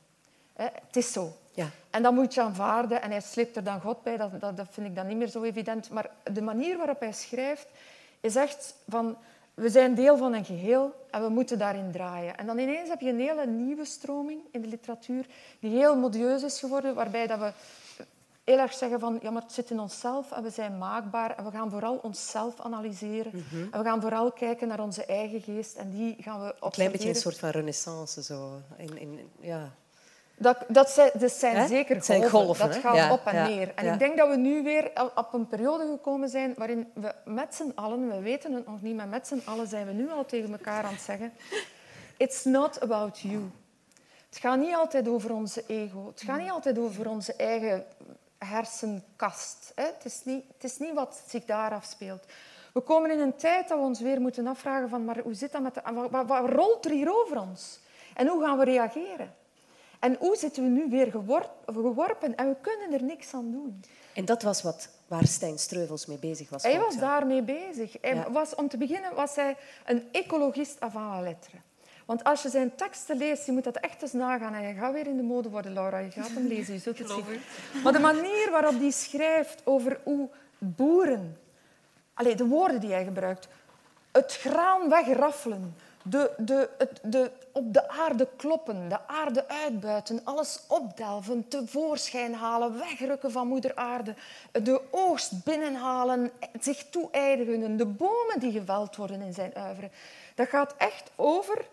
Het 0.53 0.96
is 0.96 1.12
zo. 1.12 1.33
Ja. 1.53 1.70
En 1.90 2.03
dat 2.03 2.12
moet 2.12 2.35
je 2.35 2.42
aanvaarden. 2.42 3.03
En 3.03 3.11
hij 3.11 3.20
sleept 3.20 3.57
er 3.57 3.64
dan 3.64 3.81
God 3.81 4.03
bij. 4.03 4.16
Dat, 4.16 4.40
dat, 4.40 4.57
dat 4.57 4.66
vind 4.70 4.87
ik 4.87 4.94
dan 4.94 5.07
niet 5.07 5.16
meer 5.16 5.29
zo 5.29 5.42
evident. 5.42 5.90
Maar 5.90 6.11
de 6.33 6.42
manier 6.42 6.77
waarop 6.77 7.00
hij 7.00 7.12
schrijft 7.12 7.66
is 8.20 8.37
echt 8.37 8.74
van... 8.88 9.16
We 9.54 9.68
zijn 9.70 9.94
deel 9.94 10.16
van 10.16 10.32
een 10.32 10.44
geheel 10.44 10.92
en 11.10 11.22
we 11.22 11.28
moeten 11.28 11.58
daarin 11.58 11.90
draaien. 11.92 12.36
En 12.36 12.46
dan 12.46 12.58
ineens 12.58 12.88
heb 12.88 13.00
je 13.00 13.08
een 13.08 13.20
hele 13.20 13.46
nieuwe 13.46 13.84
stroming 13.84 14.40
in 14.50 14.60
de 14.60 14.68
literatuur 14.68 15.26
die 15.60 15.70
heel 15.70 15.96
modieus 15.96 16.42
is 16.42 16.58
geworden, 16.58 16.94
waarbij 16.94 17.26
dat 17.26 17.38
we 17.38 17.52
heel 18.44 18.58
erg 18.58 18.72
zeggen 18.74 19.00
van 19.00 19.18
ja, 19.22 19.30
maar 19.30 19.42
het 19.42 19.52
zit 19.52 19.70
in 19.70 19.80
onszelf 19.80 20.32
en 20.32 20.42
we 20.42 20.50
zijn 20.50 20.78
maakbaar 20.78 21.36
en 21.36 21.44
we 21.44 21.50
gaan 21.50 21.70
vooral 21.70 21.96
onszelf 22.02 22.60
analyseren. 22.60 23.32
En 23.72 23.78
we 23.78 23.84
gaan 23.84 24.00
vooral 24.00 24.32
kijken 24.32 24.68
naar 24.68 24.80
onze 24.80 25.04
eigen 25.04 25.40
geest 25.40 25.76
en 25.76 25.90
die 25.90 26.16
gaan 26.20 26.38
we 26.40 26.44
Een 26.46 26.50
observeren. 26.50 26.70
klein 26.70 26.90
beetje 26.92 27.08
een 27.08 27.14
soort 27.14 27.38
van 27.38 27.50
renaissance. 27.50 28.22
Zo. 28.22 28.60
In, 28.76 28.98
in, 28.98 29.30
ja. 29.40 29.70
Dat, 30.37 30.59
dat 30.68 30.90
zijn, 30.90 31.11
zijn 31.31 31.57
Hè? 31.57 31.66
zeker 31.66 32.03
zijn 32.03 32.29
golven. 32.31 32.68
dat 32.68 32.77
gaat 32.77 32.94
Ja, 32.97 33.12
op 33.12 33.20
en 33.27 33.35
ja, 33.35 33.47
neer. 33.47 33.73
En 33.75 33.85
ja. 33.85 33.92
ik 33.92 33.99
denk 33.99 34.16
dat 34.16 34.29
we 34.29 34.37
nu 34.37 34.62
weer 34.62 34.90
op 35.14 35.29
een 35.33 35.47
periode 35.47 35.87
gekomen 35.87 36.29
zijn 36.29 36.55
waarin 36.57 36.90
we 36.94 37.14
met 37.25 37.55
z'n 37.55 37.73
allen, 37.75 38.09
we 38.09 38.20
weten 38.20 38.53
het 38.53 38.66
nog 38.66 38.83
niet, 38.83 38.97
maar 38.97 39.09
met 39.09 39.27
z'n 39.27 39.42
allen 39.44 39.66
zijn 39.66 39.87
we 39.87 39.92
nu 39.92 40.11
al 40.11 40.25
tegen 40.27 40.53
elkaar 40.53 40.85
aan 40.85 40.92
het 40.92 41.01
zeggen 41.03 41.33
It's 42.16 42.44
not 42.44 42.81
about 42.81 43.18
you. 43.20 43.51
Het 44.29 44.38
gaat 44.38 44.59
niet 44.59 44.75
altijd 44.75 45.09
over 45.09 45.33
onze 45.33 45.64
ego. 45.66 46.07
Het 46.07 46.23
gaat 46.23 46.38
niet 46.40 46.51
altijd 46.51 46.79
over 46.79 47.09
onze 47.09 47.35
eigen 47.37 47.85
hersenkast. 48.38 49.73
Het, 49.75 50.05
is 50.05 50.20
niet, 50.25 50.44
het 50.55 50.64
is 50.64 50.79
niet 50.79 50.92
wat 50.94 51.23
zich 51.29 51.44
daar 51.44 51.73
afspeelt. 51.73 52.25
We 52.73 52.81
komen 52.81 53.11
in 53.11 53.18
een 53.20 53.37
tijd 53.37 53.68
dat 53.68 53.79
we 53.79 53.85
ons 53.85 54.01
weer 54.01 54.20
moeten 54.20 54.47
afvragen 54.47 54.88
van 54.88 55.05
maar 55.05 55.18
hoe 55.18 55.35
zit 55.35 55.53
dat 55.53 55.62
met 55.62 55.75
de, 55.75 55.81
wat, 55.92 56.11
wat- 56.11 56.27
wat 56.27 56.49
rolt 56.49 56.85
er 56.85 56.90
hier 56.90 57.20
over 57.23 57.40
ons? 57.40 57.79
En 58.14 58.27
hoe 58.27 58.42
gaan 58.44 58.59
we 58.59 58.64
reageren? 58.64 59.35
En 60.04 60.16
hoe 60.18 60.36
zitten 60.36 60.62
we 60.62 60.68
nu 60.68 60.90
weer 60.90 61.10
gewor- 61.10 61.50
geworpen 61.66 62.36
en 62.36 62.48
we 62.48 62.56
kunnen 62.60 62.92
er 62.92 63.02
niks 63.02 63.34
aan 63.34 63.50
doen? 63.50 63.84
En 64.14 64.24
dat 64.24 64.42
was 64.42 64.62
wat, 64.62 64.88
waar 65.06 65.26
Stijn 65.26 65.58
Streuvels 65.58 66.06
mee 66.06 66.18
bezig 66.18 66.50
was. 66.50 66.62
Hij 66.62 66.78
was 66.78 66.98
daarmee 66.98 67.42
bezig. 67.42 67.96
Hij 68.00 68.14
Ja. 68.14 68.30
was, 68.30 68.54
om 68.54 68.68
te 68.68 68.76
beginnen 68.76 69.14
was 69.14 69.34
hij 69.36 69.56
een 69.86 70.08
ecologist 70.12 70.80
avant 70.80 71.10
la 71.14 71.20
lettre. 71.20 71.56
Want 72.04 72.24
als 72.24 72.42
je 72.42 72.48
zijn 72.48 72.74
teksten 72.74 73.16
leest, 73.16 73.46
je 73.46 73.52
moet 73.52 73.64
dat 73.64 73.76
echt 73.76 74.02
eens 74.02 74.12
nagaan. 74.12 74.54
En 74.54 74.68
je 74.68 74.74
gaat 74.74 74.92
weer 74.92 75.06
in 75.06 75.16
de 75.16 75.22
mode 75.22 75.48
worden, 75.50 75.72
Laura. 75.72 75.98
Je 75.98 76.10
gaat 76.10 76.28
hem 76.30 76.46
lezen, 76.46 76.74
je 76.74 76.80
zult 76.80 76.98
het 76.98 77.10
zien. 77.10 77.24
Maar 77.82 77.92
de 77.92 77.98
manier 77.98 78.48
waarop 78.50 78.78
hij 78.80 78.90
schrijft 78.90 79.60
over 79.64 80.00
hoe 80.04 80.28
boeren... 80.58 81.38
Allee, 82.14 82.34
de 82.34 82.46
woorden 82.46 82.80
die 82.80 82.92
hij 82.92 83.04
gebruikt. 83.04 83.48
Het 84.12 84.32
graan 84.32 84.88
wegraffelen. 84.88 85.74
De, 86.06 86.30
de, 86.38 86.70
het, 86.78 87.00
de, 87.02 87.30
op 87.52 87.72
de 87.72 87.88
aarde 87.88 88.28
kloppen, 88.36 88.88
de 88.88 89.06
aarde 89.06 89.48
uitbuiten, 89.48 90.20
alles 90.24 90.60
opdelven, 90.68 91.48
tevoorschijn 91.48 92.34
halen, 92.34 92.78
wegrukken 92.78 93.30
van 93.30 93.48
moeder 93.48 93.74
aarde, 93.74 94.14
de 94.52 94.80
oogst 94.90 95.44
binnenhalen, 95.44 96.30
zich 96.60 96.84
toe-eigenen, 96.90 97.76
de 97.76 97.86
bomen 97.86 98.38
die 98.38 98.52
geveld 98.52 98.96
worden 98.96 99.20
in 99.20 99.34
zijn 99.34 99.54
uiveren. 99.54 99.90
Dat 100.34 100.48
gaat 100.48 100.74
echt 100.76 101.10
over 101.16 101.66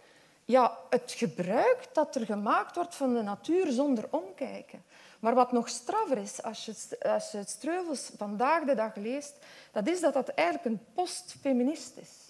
ja, 0.46 0.78
het 0.90 1.14
gebruik 1.18 1.88
dat 1.94 2.16
er 2.16 2.26
gemaakt 2.26 2.76
wordt 2.76 2.96
van 2.96 3.14
de 3.14 3.22
natuur 3.22 3.72
zonder 3.72 4.06
omkijken. 4.10 4.84
Maar 5.20 5.34
wat 5.34 5.52
nog 5.52 5.70
straffer 5.70 6.18
is, 6.18 6.44
als 6.44 6.66
je, 6.66 6.74
als 7.02 7.32
je 7.32 7.38
het 7.38 7.50
Streuvels 7.50 8.12
vandaag 8.18 8.64
de 8.64 8.76
dag 8.76 8.96
leest, 8.96 9.34
dat 9.72 9.88
is 9.88 10.02
dat 10.02 10.14
dat 10.14 10.30
eigenlijk 10.30 10.68
een 10.68 10.86
postfeminist 10.94 11.98
is. 11.98 12.21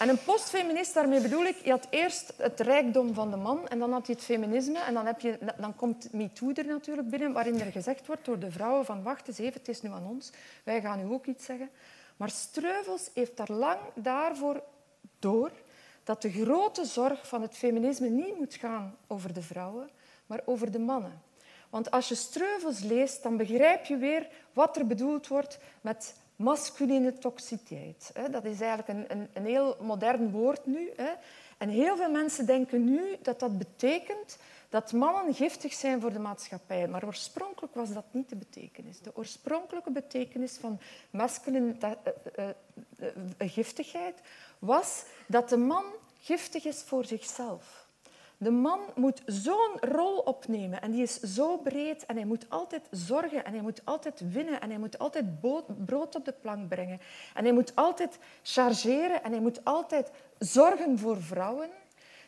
En 0.00 0.08
een 0.08 0.24
postfeminist, 0.24 0.94
daarmee 0.94 1.20
bedoel 1.20 1.44
ik, 1.44 1.56
je 1.64 1.70
had 1.70 1.86
eerst 1.90 2.32
het 2.36 2.60
rijkdom 2.60 3.14
van 3.14 3.30
de 3.30 3.36
man 3.36 3.68
en 3.68 3.78
dan 3.78 3.92
had 3.92 4.06
je 4.06 4.12
het 4.12 4.22
feminisme 4.22 4.78
en 4.78 4.94
dan, 4.94 5.06
heb 5.06 5.20
je, 5.20 5.38
dan 5.58 5.74
komt 5.74 6.12
MeToo 6.12 6.52
er 6.52 6.66
natuurlijk 6.66 7.10
binnen, 7.10 7.32
waarin 7.32 7.60
er 7.60 7.72
gezegd 7.72 8.06
wordt 8.06 8.24
door 8.24 8.38
de 8.38 8.50
vrouwen 8.50 8.84
van 8.84 9.02
wacht 9.02 9.28
eens 9.28 9.38
even, 9.38 9.52
het 9.52 9.68
is 9.68 9.82
nu 9.82 9.90
aan 9.90 10.06
ons, 10.06 10.30
wij 10.64 10.80
gaan 10.80 10.98
nu 10.98 11.12
ook 11.12 11.26
iets 11.26 11.44
zeggen. 11.44 11.70
Maar 12.16 12.30
Streuvels 12.30 13.10
heeft 13.14 13.36
daar 13.36 13.52
lang 13.52 13.78
daarvoor 13.94 14.62
door 15.18 15.50
dat 16.04 16.22
de 16.22 16.30
grote 16.30 16.84
zorg 16.84 17.28
van 17.28 17.42
het 17.42 17.56
feminisme 17.56 18.08
niet 18.08 18.38
moet 18.38 18.54
gaan 18.54 18.96
over 19.06 19.32
de 19.32 19.42
vrouwen, 19.42 19.90
maar 20.26 20.40
over 20.44 20.70
de 20.70 20.78
mannen. 20.78 21.22
Want 21.70 21.90
als 21.90 22.08
je 22.08 22.14
Streuvels 22.14 22.80
leest, 22.80 23.22
dan 23.22 23.36
begrijp 23.36 23.84
je 23.84 23.96
weer 23.96 24.28
wat 24.52 24.76
er 24.76 24.86
bedoeld 24.86 25.28
wordt 25.28 25.58
met 25.80 26.14
masculine 26.40 27.18
toxiteit. 27.18 28.12
Dat 28.30 28.44
is 28.44 28.60
eigenlijk 28.60 28.88
een, 28.88 29.18
een, 29.18 29.28
een 29.32 29.44
heel 29.44 29.76
modern 29.80 30.30
woord 30.30 30.66
nu. 30.66 30.92
En 31.58 31.68
heel 31.68 31.96
veel 31.96 32.10
mensen 32.10 32.46
denken 32.46 32.84
nu 32.84 33.16
dat 33.22 33.40
dat 33.40 33.58
betekent 33.58 34.38
dat 34.68 34.92
mannen 34.92 35.34
giftig 35.34 35.72
zijn 35.72 36.00
voor 36.00 36.12
de 36.12 36.18
maatschappij. 36.18 36.88
Maar 36.88 37.04
oorspronkelijk 37.04 37.74
was 37.74 37.92
dat 37.92 38.04
niet 38.10 38.28
de 38.28 38.36
betekenis. 38.36 39.00
De 39.00 39.16
oorspronkelijke 39.16 39.90
betekenis 39.90 40.56
van 40.56 40.80
masculine 41.10 41.74
uh, 41.84 41.90
uh, 42.38 42.48
uh, 43.38 43.50
giftigheid 43.50 44.20
was 44.58 45.04
dat 45.26 45.48
de 45.48 45.56
man 45.56 45.84
giftig 46.18 46.64
is 46.64 46.82
voor 46.82 47.04
zichzelf. 47.04 47.79
De 48.42 48.50
man 48.50 48.80
moet 48.94 49.22
zo'n 49.26 49.76
rol 49.80 50.18
opnemen 50.18 50.82
en 50.82 50.90
die 50.90 51.02
is 51.02 51.20
zo 51.20 51.56
breed 51.56 52.06
en 52.06 52.16
hij 52.16 52.24
moet 52.24 52.44
altijd 52.48 52.82
zorgen 52.90 53.44
en 53.44 53.52
hij 53.52 53.62
moet 53.62 53.80
altijd 53.84 54.22
winnen 54.32 54.60
en 54.60 54.70
hij 54.70 54.78
moet 54.78 54.98
altijd 54.98 55.40
brood 55.84 56.14
op 56.14 56.24
de 56.24 56.34
plank 56.40 56.68
brengen 56.68 57.00
en 57.34 57.44
hij 57.44 57.52
moet 57.52 57.72
altijd 57.74 58.18
chargeren 58.42 59.22
en 59.22 59.30
hij 59.30 59.40
moet 59.40 59.64
altijd 59.64 60.10
zorgen 60.38 60.98
voor 60.98 61.22
vrouwen, 61.22 61.68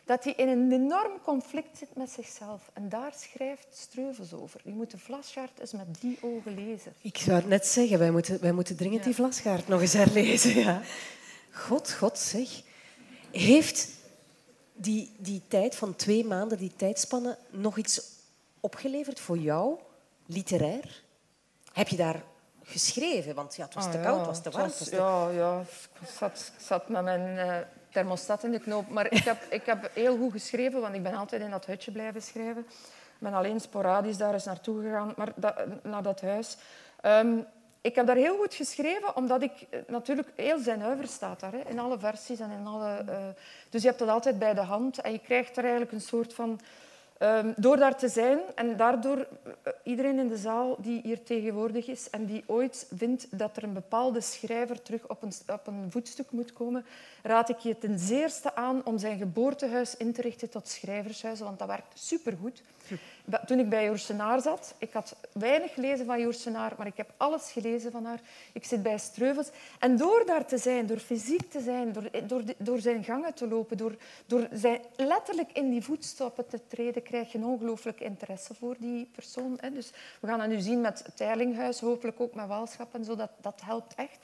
dat 0.05 0.23
hij 0.23 0.33
in 0.33 0.47
een 0.47 0.71
enorm 0.71 1.21
conflict 1.23 1.77
zit 1.77 1.95
met 1.95 2.09
zichzelf. 2.09 2.69
En 2.73 2.89
daar 2.89 3.13
schrijft 3.15 3.67
Streuvels 3.71 4.33
over. 4.33 4.61
Je 4.63 4.73
moet 4.73 4.91
de 4.91 4.97
Vlasgaard 4.97 5.59
eens 5.59 5.71
met 5.71 6.01
die 6.01 6.17
ogen 6.21 6.55
lezen. 6.55 6.93
Ik 7.01 7.17
zou 7.17 7.37
het 7.37 7.47
net 7.47 7.67
zeggen, 7.67 7.99
wij 7.99 8.11
moeten, 8.11 8.41
wij 8.41 8.51
moeten 8.51 8.75
dringend 8.75 9.03
die 9.03 9.15
Vlasgaard 9.15 9.67
nog 9.67 9.81
eens 9.81 9.93
herlezen. 9.93 10.55
Ja. 10.55 10.81
God, 11.51 11.93
God 11.93 12.17
zeg. 12.17 12.61
Heeft 13.31 14.01
die, 14.73 15.15
die 15.17 15.41
tijd 15.47 15.75
van 15.75 15.95
twee 15.95 16.25
maanden, 16.25 16.57
die 16.57 16.73
tijdspanne, 16.75 17.37
nog 17.49 17.77
iets 17.77 18.01
opgeleverd 18.59 19.19
voor 19.19 19.37
jou, 19.37 19.79
literair? 20.25 21.03
Heb 21.73 21.87
je 21.87 21.95
daar 21.95 22.23
geschreven? 22.63 23.35
Want 23.35 23.55
ja, 23.55 23.65
het 23.65 23.73
was 23.73 23.91
te 23.91 23.97
ah, 23.97 24.03
koud, 24.03 24.17
het 24.17 24.27
was 24.27 24.41
te 24.41 24.51
warm. 24.51 24.71
Ja, 24.91 25.29
ja, 25.29 25.59
ik 26.01 26.07
zat, 26.07 26.51
zat 26.57 26.89
met 26.89 27.03
mijn 27.03 27.47
uh, 27.47 27.57
thermostat 27.91 28.43
in 28.43 28.51
de 28.51 28.59
knoop. 28.59 28.89
Maar 28.89 29.11
ik 29.11 29.23
heb, 29.23 29.45
ik 29.49 29.65
heb 29.65 29.89
heel 29.93 30.17
goed 30.17 30.31
geschreven, 30.31 30.81
want 30.81 30.95
ik 30.95 31.03
ben 31.03 31.15
altijd 31.15 31.41
in 31.41 31.49
dat 31.49 31.65
hutje 31.65 31.91
blijven 31.91 32.21
schrijven. 32.21 32.65
Ik 33.13 33.29
ben 33.29 33.33
alleen 33.33 33.59
sporadisch 33.59 34.17
daar 34.17 34.33
eens 34.33 34.45
naartoe 34.45 34.81
gegaan, 34.81 35.13
maar 35.15 35.31
dat, 35.35 35.83
naar 35.83 36.03
dat 36.03 36.21
huis. 36.21 36.57
Ehm, 37.01 37.37
ik 37.83 37.95
heb 37.95 38.05
daar 38.05 38.15
heel 38.15 38.37
goed 38.37 38.53
geschreven, 38.53 39.15
omdat 39.15 39.41
ik 39.41 39.51
eh, 39.69 39.79
natuurlijk 39.87 40.27
heel 40.35 40.59
zuiver 40.59 41.07
staat 41.07 41.39
daar, 41.39 41.51
hè, 41.51 41.69
in 41.69 41.79
alle 41.79 41.99
versies 41.99 42.39
en 42.39 42.51
in 42.51 42.67
alle. 42.67 43.03
Uh, 43.09 43.15
dus 43.69 43.81
je 43.81 43.87
hebt 43.87 43.99
dat 43.99 44.09
altijd 44.09 44.39
bij 44.39 44.53
de 44.53 44.61
hand 44.61 45.01
en 45.01 45.11
je 45.11 45.19
krijgt 45.19 45.57
er 45.57 45.63
eigenlijk 45.63 45.91
een 45.91 46.01
soort 46.01 46.33
van. 46.33 46.59
Um, 47.19 47.53
door 47.57 47.77
daar 47.77 47.97
te 47.97 48.07
zijn 48.07 48.39
en 48.55 48.77
daardoor 48.77 49.17
uh, 49.17 49.73
iedereen 49.83 50.19
in 50.19 50.27
de 50.27 50.37
zaal 50.37 50.75
die 50.79 51.01
hier 51.03 51.23
tegenwoordig 51.23 51.87
is 51.87 52.09
en 52.09 52.25
die 52.25 52.43
ooit 52.45 52.87
vindt 52.95 53.37
dat 53.37 53.57
er 53.57 53.63
een 53.63 53.73
bepaalde 53.73 54.21
schrijver 54.21 54.81
terug 54.81 55.07
op 55.07 55.21
een, 55.21 55.31
op 55.47 55.67
een 55.67 55.91
voetstuk 55.91 56.31
moet 56.31 56.53
komen, 56.53 56.85
raad 57.21 57.49
ik 57.49 57.57
je 57.57 57.77
ten 57.77 57.99
zeerste 57.99 58.55
aan 58.55 58.81
om 58.85 58.97
zijn 58.97 59.17
geboortehuis 59.17 59.97
in 59.97 60.13
te 60.13 60.21
richten 60.21 60.49
tot 60.49 60.67
schrijvershuis, 60.67 61.39
want 61.39 61.59
dat 61.59 61.67
werkt 61.67 61.99
supergoed. 61.99 62.61
Toen 63.45 63.59
ik 63.59 63.69
bij 63.69 63.85
Joersenaar 63.85 64.41
zat, 64.41 64.75
ik 64.77 64.93
had 64.93 65.15
weinig 65.31 65.73
gelezen 65.73 66.05
van 66.05 66.19
Joersenaar, 66.19 66.73
maar 66.77 66.87
ik 66.87 66.97
heb 66.97 67.13
alles 67.17 67.51
gelezen 67.51 67.91
van 67.91 68.05
haar. 68.05 68.19
Ik 68.53 68.65
zit 68.65 68.83
bij 68.83 68.97
Streuvels. 68.97 69.49
En 69.79 69.97
door 69.97 70.23
daar 70.25 70.45
te 70.45 70.57
zijn, 70.57 70.85
door 70.85 70.97
fysiek 70.97 71.51
te 71.51 71.61
zijn, 71.61 71.93
door, 71.93 72.09
door, 72.27 72.43
door 72.57 72.79
zijn 72.79 73.03
gangen 73.03 73.33
te 73.33 73.47
lopen, 73.47 73.77
door, 73.77 73.95
door 74.25 74.47
zijn, 74.51 74.81
letterlijk 74.95 75.51
in 75.51 75.69
die 75.69 75.83
voetstappen 75.83 76.47
te 76.47 76.59
treden, 76.67 77.03
krijg 77.03 77.31
je 77.31 77.37
een 77.37 77.45
ongelooflijk 77.45 77.99
interesse 77.99 78.53
voor 78.53 78.75
die 78.79 79.09
persoon. 79.15 79.59
Dus 79.73 79.91
we 80.19 80.27
gaan 80.27 80.39
dat 80.39 80.47
nu 80.47 80.59
zien 80.59 80.81
met 80.81 81.05
Teilinghuis, 81.15 81.79
hopelijk 81.79 82.19
ook 82.19 82.33
met 82.33 82.47
Waalschap 82.47 82.93
en 82.93 83.05
zo. 83.05 83.15
Dat, 83.15 83.31
dat 83.41 83.61
helpt 83.65 83.95
echt. 83.95 84.19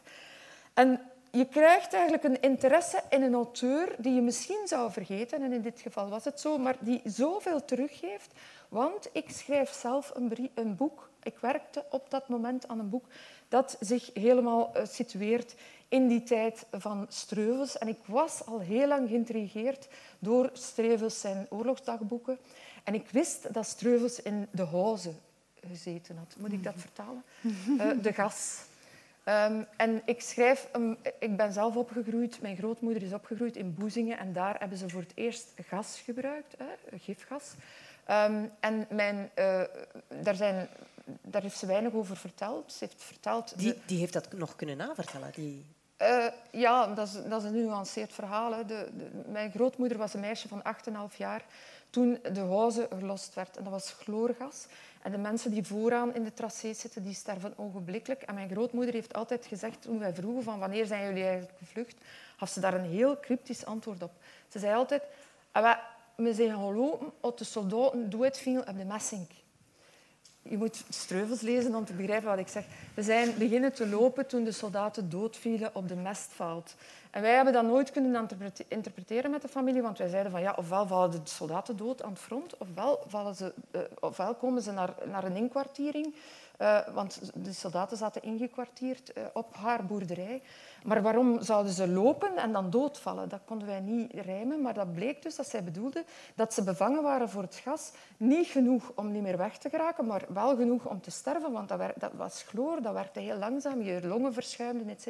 En 0.74 1.01
je 1.32 1.45
krijgt 1.45 1.93
eigenlijk 1.93 2.23
een 2.23 2.41
interesse 2.41 3.03
in 3.09 3.21
een 3.21 3.34
auteur 3.34 3.95
die 3.97 4.13
je 4.13 4.21
misschien 4.21 4.61
zou 4.65 4.91
vergeten, 4.91 5.41
en 5.41 5.53
in 5.53 5.61
dit 5.61 5.80
geval 5.80 6.09
was 6.09 6.25
het 6.25 6.39
zo, 6.39 6.57
maar 6.57 6.75
die 6.80 7.01
zoveel 7.03 7.65
teruggeeft. 7.65 8.34
Want 8.69 9.09
ik 9.11 9.30
schrijf 9.30 9.73
zelf 9.73 10.11
een, 10.15 10.49
een 10.53 10.75
boek. 10.75 11.09
Ik 11.23 11.38
werkte 11.39 11.86
op 11.89 12.09
dat 12.09 12.30
moment 12.30 12.67
aan 12.67 12.80
een 12.80 12.89
boek 12.89 13.05
dat 13.47 13.77
zich 13.80 14.09
helemaal 14.13 14.71
uh, 14.77 14.86
situeert 14.86 15.55
in 15.88 16.07
die 16.07 16.23
tijd 16.23 16.65
van 16.71 17.05
Streuvels. 17.09 17.77
En 17.77 17.88
ik 17.88 17.99
was 18.05 18.45
al 18.45 18.59
heel 18.59 18.88
lang 18.88 19.09
geïntrigeerd 19.09 19.88
door 20.19 20.49
Streuvels 20.53 21.19
zijn 21.19 21.47
oorlogsdagboeken. 21.49 22.38
En 22.84 22.93
ik 22.93 23.09
wist 23.09 23.53
dat 23.53 23.65
Streuvels 23.65 24.21
in 24.21 24.47
de 24.51 24.61
Hoze 24.61 25.11
gezeten 25.67 26.17
had. 26.17 26.36
Moet 26.38 26.51
ik 26.51 26.63
dat 26.63 26.73
vertalen? 26.77 27.23
Uh, 27.41 27.91
de 28.01 28.13
gas. 28.13 28.67
Um, 29.30 29.65
en 29.77 30.01
ik 30.05 30.21
schrijf, 30.21 30.67
um, 30.75 30.97
ik 31.19 31.38
ben 31.38 31.53
zelf 31.53 31.75
opgegroeid, 31.75 32.41
mijn 32.41 32.57
grootmoeder 32.57 33.03
is 33.03 33.13
opgegroeid 33.13 33.55
in 33.55 33.73
Boezingen 33.73 34.17
en 34.17 34.34
daar 34.34 34.55
hebben 34.59 34.77
ze 34.77 34.89
voor 34.89 35.01
het 35.01 35.11
eerst 35.15 35.51
gas 35.67 36.01
gebruikt, 36.05 36.55
hè, 36.57 36.97
gifgas. 36.97 37.53
Um, 38.11 38.51
en 38.59 38.88
mijn, 38.89 39.30
uh, 39.36 39.61
daar, 40.23 40.36
zijn, 40.36 40.67
daar 41.21 41.41
heeft 41.41 41.57
ze 41.57 41.65
weinig 41.65 41.93
over 41.93 42.17
verteld. 42.17 42.73
Ze 42.73 42.77
heeft 42.80 43.03
verteld 43.03 43.57
die, 43.57 43.82
die 43.86 43.99
heeft 43.99 44.13
dat 44.13 44.34
nog 44.34 44.55
kunnen 44.55 44.77
navertellen? 44.77 45.32
Die... 45.34 45.65
Uh, 46.01 46.25
ja, 46.51 46.88
dat 46.88 47.07
is, 47.07 47.13
dat 47.30 47.43
is 47.43 47.49
een 47.49 47.55
nuanceerd 47.55 48.13
verhaal. 48.13 48.53
Hè. 48.53 48.65
De, 48.65 48.89
de, 48.97 49.09
mijn 49.27 49.51
grootmoeder 49.51 49.97
was 49.97 50.13
een 50.13 50.19
meisje 50.19 50.47
van 50.47 50.63
8,5 51.11 51.17
jaar 51.17 51.43
toen 51.90 52.20
de 52.34 52.40
huizen 52.40 52.88
gelost 53.00 53.34
werd. 53.34 53.58
En 53.58 53.64
dat 53.64 53.74
was 53.74 53.92
chloorgas. 53.92 54.66
En 55.02 55.12
de 55.12 55.18
mensen 55.18 55.52
die 55.52 55.64
vooraan 55.64 56.16
in 56.16 56.24
de 56.24 56.34
tracé 56.34 56.74
zitten, 56.74 57.04
die 57.04 57.14
sterven 57.14 57.54
ogenblikkelijk. 57.58 58.22
En 58.22 58.34
mijn 58.34 58.50
grootmoeder 58.50 58.94
heeft 58.94 59.14
altijd 59.14 59.46
gezegd, 59.46 59.82
toen 59.82 60.00
wij 60.00 60.14
vroegen 60.14 60.44
van 60.44 60.60
wanneer 60.60 60.86
zijn 60.86 61.06
jullie 61.06 61.24
eigenlijk 61.24 61.58
gevlucht, 61.58 61.96
had 62.38 62.50
ze 62.50 62.60
daar 62.60 62.74
een 62.74 62.90
heel 62.90 63.20
cryptisch 63.20 63.66
antwoord 63.66 64.04
op. 64.04 64.12
Ze 64.48 64.60
zei 64.60 64.76
altijd, 64.76 65.04
ah, 65.52 65.78
we 66.16 66.34
zijn 66.34 66.52
gelopen 66.52 67.12
op 67.20 67.38
de 67.38 67.44
soldaten 67.44 68.10
doodviel 68.10 68.60
op 68.60 68.78
de 68.78 68.86
Messink. 68.86 69.32
Je 70.42 70.58
moet 70.58 70.84
Streuvels 70.90 71.42
lezen 71.42 71.76
om 71.76 71.86
te 71.86 71.94
begrijpen 71.94 72.30
wat 72.30 72.40
ik 72.40 72.48
zeg. 72.48 72.66
We 72.94 73.04
zijn 73.04 73.38
beginnen 73.38 73.74
te 73.74 73.88
lopen 73.88 74.28
toen 74.28 74.44
de 74.44 74.52
soldaten 74.52 75.10
doodvielen 75.10 75.76
op 75.76 75.88
de 75.88 75.96
mestveld. 75.96 76.76
En 77.12 77.22
wij 77.22 77.36
hebben 77.36 77.54
dat 77.54 77.64
nooit 77.64 77.92
kunnen 77.92 78.28
interpreteren 78.68 79.32
met 79.32 79.42
de 79.42 79.48
familie, 79.48 79.82
want 79.82 79.98
wij 79.98 80.08
zeiden 80.08 80.32
van 80.32 80.42
ja, 80.42 80.54
ofwel 80.58 80.88
vallen 80.88 81.12
de 81.12 81.20
soldaten 81.24 81.78
dood 81.78 82.04
aan 82.04 82.10
het 82.10 82.20
front, 82.20 82.58
ofwel, 82.58 83.04
vallen 83.08 83.36
ze, 83.36 83.54
uh, 83.72 83.82
ofwel 84.00 84.36
komen 84.36 84.62
ze 84.62 84.72
naar, 84.72 84.94
naar 85.06 85.24
een 85.24 85.36
inkwartiering. 85.36 86.16
Uh, 86.62 86.80
want 86.93 87.20
de 87.34 87.53
soldaten 87.53 87.97
zaten 87.97 88.24
ingekwartierd 88.24 89.18
uh, 89.18 89.24
op 89.34 89.55
haar 89.55 89.86
boerderij. 89.86 90.41
Maar 90.84 91.01
waarom 91.01 91.41
zouden 91.41 91.74
ze 91.74 91.88
lopen 91.88 92.38
en 92.38 92.51
dan 92.51 92.70
doodvallen? 92.70 93.30
Dat 93.30 93.39
konden 93.45 93.68
wij 93.68 93.80
niet 93.80 94.14
rijmen, 94.14 94.62
maar 94.62 94.74
dat 94.74 94.93
bleek 94.93 95.24
dus 95.24 95.36
dat 95.36 95.47
zij 95.47 95.64
bedoelde 95.64 96.03
dat 96.36 96.53
ze 96.53 96.64
bevangen 96.64 97.03
waren 97.03 97.30
voor 97.30 97.41
het 97.41 97.55
gas. 97.55 97.91
Niet 98.18 98.47
genoeg 98.47 98.91
om 98.95 99.12
niet 99.12 99.22
meer 99.22 99.38
weg 99.38 99.57
te 99.57 99.70
geraken, 99.70 100.05
maar 100.05 100.26
wel 100.30 100.55
genoeg 100.55 100.86
om 100.86 101.01
te 101.01 101.12
sterven, 101.12 101.51
want 101.51 101.70
dat, 101.70 101.82
dat 101.95 102.12
was 102.14 102.43
chloor, 102.43 102.82
dat 102.82 102.93
werkte 102.93 103.20
heel 103.20 103.38
langzaam, 103.38 103.82
je 103.82 104.07
longen 104.07 104.34
verschuimden, 104.34 104.89
etc. 104.89 105.07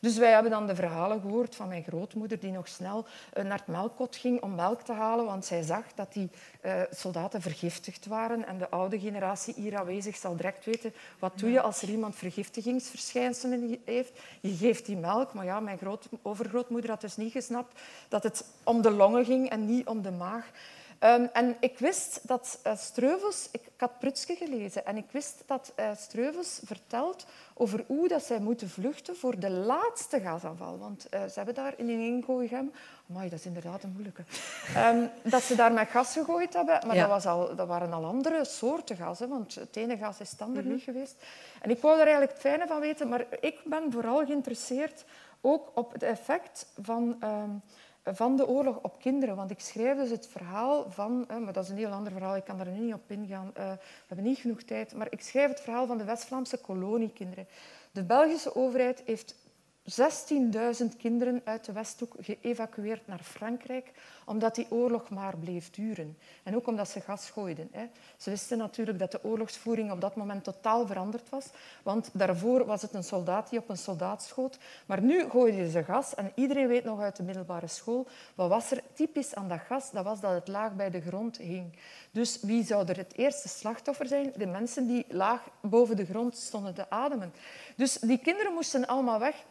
Dus 0.00 0.16
wij 0.16 0.32
hebben 0.32 0.50
dan 0.50 0.66
de 0.66 0.74
verhalen 0.74 1.20
gehoord 1.20 1.56
van 1.56 1.68
mijn 1.68 1.82
grootmoeder 1.82 2.40
die 2.40 2.50
nog 2.50 2.68
snel 2.68 3.06
eh, 3.32 3.44
naar 3.44 3.58
het 3.58 3.66
melkkot 3.66 4.16
ging 4.16 4.42
om 4.42 4.54
melk 4.54 4.80
te 4.80 4.92
halen, 4.92 5.24
want 5.24 5.44
zij 5.44 5.62
zag 5.62 5.84
dat 5.94 6.12
die 6.12 6.30
uh, 6.64 6.80
soldaten 6.90 7.42
vergiftigd 7.42 8.06
waren. 8.06 8.46
En 8.46 8.58
de 8.58 8.70
oude 8.70 9.00
generatie 9.00 9.54
hier 9.56 9.78
aanwezig 9.78 10.16
zal 10.16 10.36
direct 10.36 10.64
weten, 10.64 10.92
wat 11.18 11.38
doe 11.38 11.50
je 11.50 11.60
als 11.60 11.82
er 11.82 11.88
iemand 11.88 12.16
vergiftigingsverschijnselen 12.16 13.80
heeft? 13.84 14.18
Je 14.40 14.56
geeft 14.56 14.86
die 14.86 14.96
melk, 14.96 15.32
maar 15.32 15.44
ja, 15.44 15.60
mijn 15.60 15.78
groot, 15.78 16.08
overgrootmoeder 16.22 16.90
had 16.90 17.00
dus 17.00 17.16
niet 17.16 17.32
gesnapt 17.32 17.80
dat 18.08 18.22
het 18.22 18.44
om 18.64 18.82
de 18.82 18.90
longen 18.90 19.24
ging 19.24 19.50
en 19.50 19.66
niet 19.66 19.86
om 19.86 20.02
de 20.02 20.10
maag. 20.10 20.50
Um, 21.04 21.28
en 21.32 21.56
ik 21.60 21.78
wist 21.78 22.20
dat 22.22 22.60
uh, 22.66 22.76
Streuvels... 22.76 23.48
Ik, 23.52 23.60
ik, 23.60 23.80
had 23.80 23.98
Prutske 23.98 24.34
gelezen 24.34 24.86
en 24.86 24.96
ik 24.96 25.10
wist 25.10 25.42
dat 25.46 25.72
uh, 25.76 25.90
Streuvels 25.96 26.60
vertelt 26.64 27.26
over 27.60 27.84
hoe 27.86 28.08
dat 28.08 28.22
zij 28.22 28.40
moeten 28.40 28.68
vluchten 28.68 29.16
voor 29.16 29.38
de 29.38 29.50
laatste 29.50 30.20
gasaanval. 30.20 30.78
Want 30.78 31.06
uh, 31.10 31.20
ze 31.20 31.32
hebben 31.34 31.54
daar 31.54 31.74
in 31.76 31.88
Ingooigem... 31.88 32.72
Amai, 33.10 33.28
dat 33.28 33.38
is 33.38 33.46
inderdaad 33.46 33.82
een 33.82 33.92
moeilijke. 33.92 34.22
Um, 34.76 35.10
dat 35.30 35.42
ze 35.42 35.54
daar 35.54 35.72
met 35.72 35.88
gas 35.88 36.12
gegooid 36.12 36.54
hebben, 36.54 36.86
maar 36.86 36.96
dat, 36.96 37.08
was 37.08 37.26
al, 37.26 37.56
dat 37.56 37.66
waren 37.66 37.92
al 37.92 38.04
andere 38.04 38.44
soorten 38.44 38.96
gassen, 38.96 39.28
want 39.28 39.54
het 39.54 39.76
ene 39.76 39.96
gas 39.96 40.20
is 40.20 40.28
standaard 40.28 40.64
mm 40.64 40.70
-hmm. 40.70 40.74
niet 40.74 40.84
geweest. 40.84 41.24
En 41.62 41.70
ik 41.70 41.80
wou 41.80 41.96
daar 41.96 42.06
eigenlijk 42.06 42.32
het 42.32 42.46
fijne 42.46 42.66
van 42.66 42.80
weten, 42.80 43.08
maar 43.08 43.26
ik 43.40 43.60
ben 43.64 43.92
vooral 43.92 44.26
geïnteresseerd 44.26 45.04
ook 45.40 45.70
op 45.74 45.92
het 45.92 46.02
effect 46.02 46.66
van... 46.82 47.16
Um, 47.24 47.62
van 48.12 48.36
de 48.36 48.48
oorlog 48.48 48.78
op 48.82 49.00
kinderen. 49.00 49.36
Want 49.36 49.50
ik 49.50 49.60
schrijf 49.60 49.96
dus 49.96 50.10
het 50.10 50.26
verhaal 50.26 50.90
van, 50.90 51.26
maar 51.44 51.52
dat 51.52 51.64
is 51.64 51.70
een 51.70 51.76
heel 51.76 51.90
ander 51.90 52.12
verhaal, 52.12 52.36
ik 52.36 52.44
kan 52.44 52.60
er 52.60 52.70
nu 52.70 52.78
niet 52.78 52.94
op 52.94 53.10
ingaan, 53.10 53.46
uh, 53.46 53.54
we 53.54 54.06
hebben 54.06 54.26
niet 54.26 54.38
genoeg 54.38 54.62
tijd, 54.62 54.94
maar 54.94 55.06
ik 55.10 55.20
schrijf 55.20 55.48
het 55.48 55.60
verhaal 55.60 55.86
van 55.86 55.98
de 55.98 56.04
West-Vlaamse 56.04 56.56
koloniekinderen. 56.56 57.46
De 57.92 58.02
Belgische 58.02 58.54
overheid 58.54 59.02
heeft 59.04 59.34
16.000 59.90 60.96
kinderen 60.98 61.40
uit 61.44 61.64
de 61.64 61.72
Westhoek 61.72 62.14
geëvacueerd 62.20 63.06
naar 63.06 63.18
Frankrijk, 63.22 63.92
omdat 64.24 64.54
die 64.54 64.66
oorlog 64.70 65.10
maar 65.10 65.36
bleef 65.36 65.70
duren. 65.70 66.18
En 66.42 66.56
ook 66.56 66.66
omdat 66.66 66.88
ze 66.88 67.00
gas 67.00 67.30
gooiden. 67.30 67.68
Hè. 67.72 67.86
Ze 68.16 68.30
wisten 68.30 68.58
natuurlijk 68.58 68.98
dat 68.98 69.10
de 69.10 69.24
oorlogsvoering 69.24 69.90
op 69.90 70.00
dat 70.00 70.16
moment 70.16 70.44
totaal 70.44 70.86
veranderd 70.86 71.28
was, 71.28 71.46
want 71.82 72.10
daarvoor 72.12 72.66
was 72.66 72.82
het 72.82 72.94
een 72.94 73.04
soldaat 73.04 73.50
die 73.50 73.58
op 73.58 73.68
een 73.68 73.76
soldaat 73.76 74.22
schoot. 74.22 74.58
Maar 74.86 75.02
nu 75.02 75.28
gooiden 75.30 75.70
ze 75.70 75.84
gas 75.84 76.14
en 76.14 76.32
iedereen 76.34 76.68
weet 76.68 76.84
nog 76.84 77.00
uit 77.00 77.16
de 77.16 77.22
middelbare 77.22 77.68
school, 77.68 78.06
wat 78.34 78.48
was 78.48 78.70
er 78.70 78.82
typisch 78.92 79.34
aan 79.34 79.48
dat 79.48 79.60
gas? 79.60 79.90
Dat 79.90 80.04
was 80.04 80.20
dat 80.20 80.32
het 80.32 80.48
laag 80.48 80.74
bij 80.74 80.90
de 80.90 81.00
grond 81.00 81.36
hing. 81.36 81.76
Dus 82.10 82.40
wie 82.40 82.64
zou 82.64 82.88
er 82.88 82.96
het 82.96 83.16
eerste 83.16 83.48
slachtoffer 83.48 84.06
zijn? 84.06 84.32
De 84.36 84.46
mensen 84.46 84.86
die 84.86 85.04
laag 85.08 85.48
boven 85.60 85.96
de 85.96 86.04
grond 86.04 86.36
stonden 86.36 86.74
te 86.74 86.90
ademen. 86.90 87.32
Dus 87.76 87.98
die 87.98 88.18
kinderen 88.18 88.52
moesten 88.52 88.86
allemaal 88.86 89.18
weg. 89.18 89.44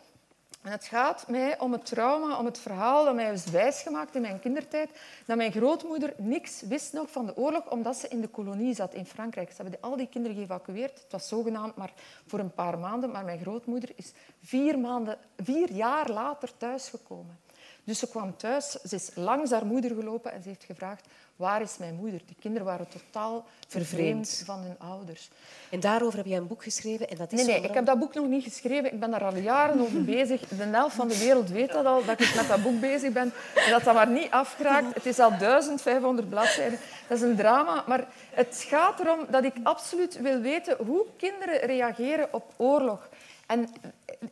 En 0.62 0.72
het 0.72 0.84
gaat 0.84 1.28
mij 1.28 1.60
om 1.60 1.72
het 1.72 1.86
trauma, 1.86 2.38
om 2.38 2.46
het 2.46 2.60
verhaal 2.60 3.06
dat 3.06 3.16
mij 3.16 3.34
is 3.34 3.46
wijsgemaakt 3.46 4.16
in 4.16 4.22
mijn 4.22 4.40
kindertijd, 4.40 4.90
dat 5.26 5.38
mijn 5.38 5.52
grootmoeder 5.52 6.14
niks 6.18 6.62
wist 6.62 6.94
nog 6.94 7.12
van 7.12 7.26
de 7.26 7.38
oorlog, 7.38 7.70
omdat 7.70 7.98
ze 7.98 8.08
in 8.08 8.22
de 8.22 8.28
kolonie 8.28 8.76
zat 8.76 8.94
in 8.94 9.06
Frankrijk. 9.06 9.52
Ze 9.52 9.62
hebben 9.62 9.82
al 9.82 9.98
die 9.98 10.08
kinderen 10.08 10.38
geëvacueerd. 10.38 11.00
Het 11.00 11.12
was 11.12 11.28
zogenaamd 11.28 11.76
maar 11.76 11.94
voor 12.28 12.40
een 12.40 12.54
paar 12.54 12.80
maanden, 12.80 13.12
maar 13.12 13.26
mijn 13.26 13.40
grootmoeder 13.40 13.90
is 13.96 14.12
vier, 14.44 14.80
maanden, 14.80 15.18
vier 15.38 15.72
jaar 15.72 16.10
later 16.10 16.58
thuisgekomen. 16.58 17.40
Dus 17.84 18.00
ze 18.00 18.10
kwam 18.10 18.38
thuis, 18.38 18.72
ze 18.72 18.96
is 18.96 19.12
langs 19.16 19.52
haar 19.52 19.66
moeder 19.66 19.96
gelopen 19.96 20.32
en 20.32 20.42
ze 20.42 20.48
heeft 20.48 20.64
gevraagd 20.64 21.08
waar 21.40 21.62
is 21.62 21.78
mijn 21.78 21.96
moeder? 21.96 22.22
Die 22.26 22.36
kinderen 22.40 22.68
waren 22.68 22.88
totaal 22.88 23.46
vervreemd 23.68 24.44
van 24.46 24.60
hun 24.60 24.76
ouders. 24.80 25.30
En 25.70 25.80
daarover 25.80 26.18
heb 26.18 26.28
jij 26.28 26.38
een 26.38 26.48
boek 26.48 26.64
geschreven? 26.64 27.10
En 27.10 27.18
dat 27.18 27.32
is 27.32 27.38
nee, 27.38 27.48
nee, 27.60 27.70
ik 27.70 27.74
heb 27.74 27.86
dat 27.86 28.00
boek 28.00 28.14
nog 28.14 28.28
niet 28.28 28.44
geschreven. 28.44 28.94
Ik 28.94 29.00
ben 29.00 29.12
daar 29.12 29.24
al 29.24 29.36
jaren 29.36 29.80
over 29.80 30.04
bezig. 30.04 30.48
De 30.48 30.64
helft 30.64 30.96
van 30.96 31.08
de 31.08 31.18
wereld 31.18 31.50
weet 31.50 31.72
dat 31.72 31.86
al, 31.86 32.06
dat 32.06 32.22
ik 32.22 32.36
met 32.36 32.48
dat 32.48 32.64
boek 32.64 32.80
bezig 32.80 33.14
ben. 33.14 33.34
En 33.56 33.72
dat 33.72 33.84
dat 33.84 33.94
maar 33.94 34.10
niet 34.10 34.32
afgeraakt. 34.32 34.96
Het 34.96 35.06
is 35.06 35.20
al 35.20 35.38
1500 35.38 36.30
bladzijden. 36.30 36.80
Dat 37.08 37.18
is 37.18 37.24
een 37.24 37.36
drama. 37.36 37.84
Maar 37.88 38.08
het 38.30 38.66
gaat 38.68 39.00
erom 39.00 39.26
dat 39.30 39.44
ik 39.44 39.54
absoluut 39.64 40.22
wil 40.22 40.40
weten 40.40 40.78
hoe 40.86 41.06
kinderen 41.18 41.60
reageren 41.60 42.28
op 42.32 42.54
oorlog. 42.58 43.10
En 43.50 43.70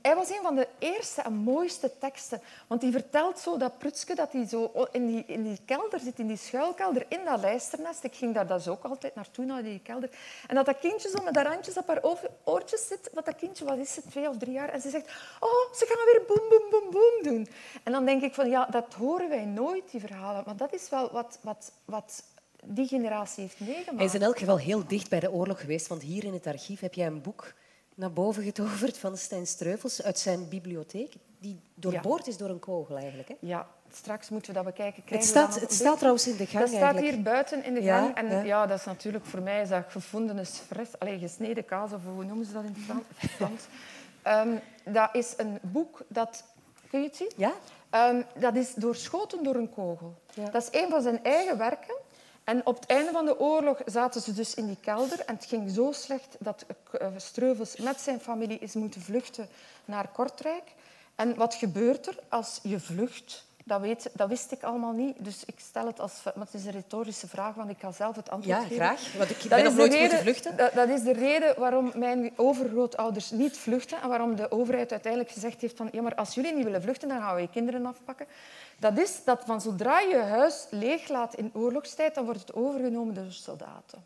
hij 0.02 0.16
was 0.16 0.30
een 0.30 0.42
van 0.42 0.56
de 0.56 0.68
eerste 0.80 1.22
en 1.22 1.34
mooiste 1.34 1.92
teksten. 2.00 2.42
Want 2.68 2.82
hij 2.82 2.92
vertelt 2.92 3.40
zo 3.40 3.58
dat 3.58 3.78
Prutske 3.78 4.16
dat 4.16 4.32
hij 4.32 4.48
zo 4.48 4.72
in 4.92 5.08
die, 5.08 5.24
in 5.28 5.44
die 5.44 5.60
kelder 5.66 6.00
zit, 6.00 6.20
in 6.20 6.28
die 6.28 6.38
schuilkelder, 6.38 7.06
in 7.10 7.20
dat 7.26 7.40
lijsternest. 7.40 8.04
Ik 8.04 8.16
ging 8.16 8.34
daar 8.34 8.48
dus 8.48 8.68
ook 8.68 8.84
altijd 8.84 9.16
naartoe, 9.16 9.46
naar 9.46 9.64
die 9.64 9.80
kelder. 9.84 10.10
En 10.48 10.56
dat 10.56 10.66
dat 10.66 10.80
kindje 10.80 11.10
zo 11.10 11.24
met 11.24 11.34
dat 11.34 11.46
randjes 11.46 11.78
op 11.78 11.88
haar 11.88 12.02
oortjes 12.44 12.88
zit. 12.88 13.10
Dat 13.14 13.26
dat 13.26 13.36
kindje, 13.36 13.66
wat 13.66 13.78
is 13.78 13.96
het, 13.96 14.10
twee 14.10 14.30
of 14.30 14.38
drie 14.38 14.54
jaar? 14.54 14.70
En 14.70 14.82
ze 14.82 14.90
zegt, 14.90 15.08
oh, 15.40 15.74
ze 15.74 15.86
gaan 15.86 16.06
weer 16.06 16.22
boem, 16.28 16.50
boem, 16.50 16.70
boem, 16.70 16.92
boem 16.92 17.24
doen. 17.24 17.48
En 17.84 17.92
dan 17.92 18.06
denk 18.06 18.22
ik 18.22 18.34
van, 18.34 18.50
ja, 18.50 18.66
dat 18.66 18.94
horen 18.94 19.30
wij 19.30 19.46
nooit, 19.46 19.92
die 19.92 20.00
verhalen. 20.00 20.44
Maar 20.46 20.58
dat 20.58 20.74
is 20.74 20.90
wel 20.90 21.12
wat, 21.12 21.40
wat, 21.42 21.72
wat 21.86 22.24
die 22.64 22.88
generatie 22.88 23.44
heeft 23.44 23.60
meegemaakt. 23.60 23.98
Hij 23.98 24.06
is 24.06 24.14
in 24.14 24.22
elk 24.24 24.40
geval 24.40 24.58
heel 24.58 24.88
dicht 24.88 25.10
bij 25.10 25.20
de 25.20 25.32
oorlog 25.32 25.60
geweest. 25.60 25.88
Want 25.88 26.02
hier 26.02 26.24
in 26.24 26.34
het 26.34 26.48
archief 26.48 26.80
heb 26.80 26.94
jij 26.94 27.08
een 27.08 27.22
boek 27.22 27.54
naar 27.98 28.12
boven 28.12 28.44
getoverd 28.44 28.98
van 28.98 29.18
Stijn 29.18 29.48
Streuvels 29.48 30.04
uit 30.04 30.20
zijn 30.20 30.50
bibliotheek, 30.50 31.14
die 31.40 31.60
doorboord 31.76 32.28
is 32.28 32.38
door 32.38 32.50
een 32.50 32.60
kogel 32.60 32.98
eigenlijk. 32.98 33.28
Hè? 33.28 33.36
Ja, 33.40 33.68
straks 33.94 34.30
moeten 34.30 34.50
we 34.50 34.56
dat 34.56 34.66
bekijken. 34.66 35.04
het 35.06 35.24
staat, 35.24 35.60
het 35.60 35.74
staat 35.74 35.98
trouwens 35.98 36.28
in 36.28 36.38
de 36.38 36.46
gang. 36.46 36.64
Het 36.64 36.74
staat 36.74 37.00
hier 37.00 37.22
buiten 37.22 37.64
in 37.64 37.74
de 37.74 37.82
gang. 37.82 38.16
en 38.16 38.46
ja. 38.46 38.66
dat 38.66 38.80
is 38.80 38.86
natuurlijk 38.86 39.26
voor 39.26 39.42
mij 39.42 39.62
is 39.62 39.70
dat 39.70 39.84
gevonden 39.88 40.46
fris, 40.46 41.00
alleen 41.00 41.20
gesneden 41.20 41.66
kaas, 41.66 41.92
of 41.94 42.02
hoe 42.14 42.24
noemen 42.24 42.46
ze 42.46 42.54
dat 42.54 42.64
in 42.64 42.76
het 42.78 43.32
Frans? 43.32 43.62
um, 44.48 44.60
dat 44.94 45.10
is 45.14 45.34
een 45.38 45.60
boek 45.62 46.02
dat... 46.08 46.44
Kun 46.90 47.02
je 47.02 47.08
het 47.08 47.16
zien? 47.16 47.32
Ja. 47.36 47.54
Um, 48.10 48.26
dat 48.36 48.56
is 48.56 48.74
doorschoten 48.74 49.44
door 49.44 49.56
een 49.56 49.70
kogel. 49.70 50.16
Dat 50.52 50.56
is 50.72 50.82
een 50.82 50.90
van 50.90 51.02
zijn 51.02 51.24
eigen 51.24 51.58
werken. 51.58 51.96
En 52.48 52.66
op 52.66 52.76
het 52.76 52.86
einde 52.86 53.12
van 53.12 53.26
de 53.26 53.40
oorlog 53.40 53.82
zaten 53.86 54.22
ze 54.22 54.34
dus 54.34 54.54
in 54.54 54.68
die 54.68 54.78
kelder. 54.82 55.20
En 55.20 55.36
het 55.36 55.46
ging 55.46 55.72
zo 55.72 55.92
slecht 55.92 56.36
dat 56.40 56.66
eh, 56.92 57.08
Streuvels 57.18 57.76
met 57.76 58.02
zijn 58.02 58.20
familie 58.20 58.60
is 58.60 58.74
moeten 58.74 59.02
vluchten 59.02 59.48
naar 59.86 60.08
Kortrijk. 60.08 60.74
En 61.16 61.36
wat 61.36 61.54
gebeurt 61.54 62.08
er 62.08 62.20
als 62.30 62.60
je 62.64 62.80
vlucht? 62.80 63.46
Dat, 63.68 63.82
weet, 63.82 64.10
dat 64.14 64.30
wist 64.30 64.52
ik 64.52 64.64
allemaal 64.64 64.92
niet. 64.92 65.16
Dus 65.20 65.46
ik 65.46 65.56
stel 65.58 65.86
het 65.86 66.00
als... 66.00 66.14
Maar 66.24 66.46
het 66.46 66.54
is 66.54 66.66
een 66.66 66.72
retorische 66.72 67.28
vraag, 67.28 67.56
want 67.56 67.70
ik 67.70 67.80
ga 67.80 67.92
zelf 67.92 68.16
het 68.16 68.30
antwoord 68.30 68.58
ja, 68.58 68.64
geven. 68.64 68.76
Ja, 68.76 68.96
graag. 68.96 69.14
Want 69.14 69.30
ik 69.30 69.40
dat 69.40 69.50
ben 69.50 69.64
nog 69.64 69.76
nooit 69.76 69.94
reden, 69.94 70.20
vluchten. 70.20 70.58
Dat, 70.58 70.74
dat, 70.74 70.90
is 70.90 71.02
de 71.04 71.14
reden 71.14 71.60
waarom 71.60 71.92
mijn 71.96 72.34
overgrootouders 72.36 73.32
niet 73.32 73.58
vluchten 73.58 74.02
en 74.02 74.10
waarom 74.10 74.36
de 74.36 74.52
overheid 74.52 74.92
uiteindelijk 74.92 75.32
gezegd 75.32 75.62
heeft 75.62 75.78
van 75.78 75.90
ja, 75.92 76.02
maar 76.02 76.16
als 76.16 76.34
jullie 76.34 76.54
niet 76.54 76.64
willen 76.64 76.82
vluchten, 76.82 77.08
dan 77.08 77.22
gaan 77.22 77.36
we 77.36 77.42
je 77.42 77.50
kinderen 77.50 77.86
afpakken. 77.86 78.26
Dat 78.80 78.98
is 78.98 79.24
dat 79.24 79.44
van 79.46 79.62
zodra 79.62 80.00
je 80.00 80.18
huis 80.18 80.68
leeglaat 80.70 81.36
in 81.36 81.52
oorlogstijd, 81.54 82.16
dan 82.16 82.26
wordt 82.26 82.40
het 82.40 82.54
overgenomen 82.54 83.14
door 83.14 83.32
soldaten. 83.32 84.06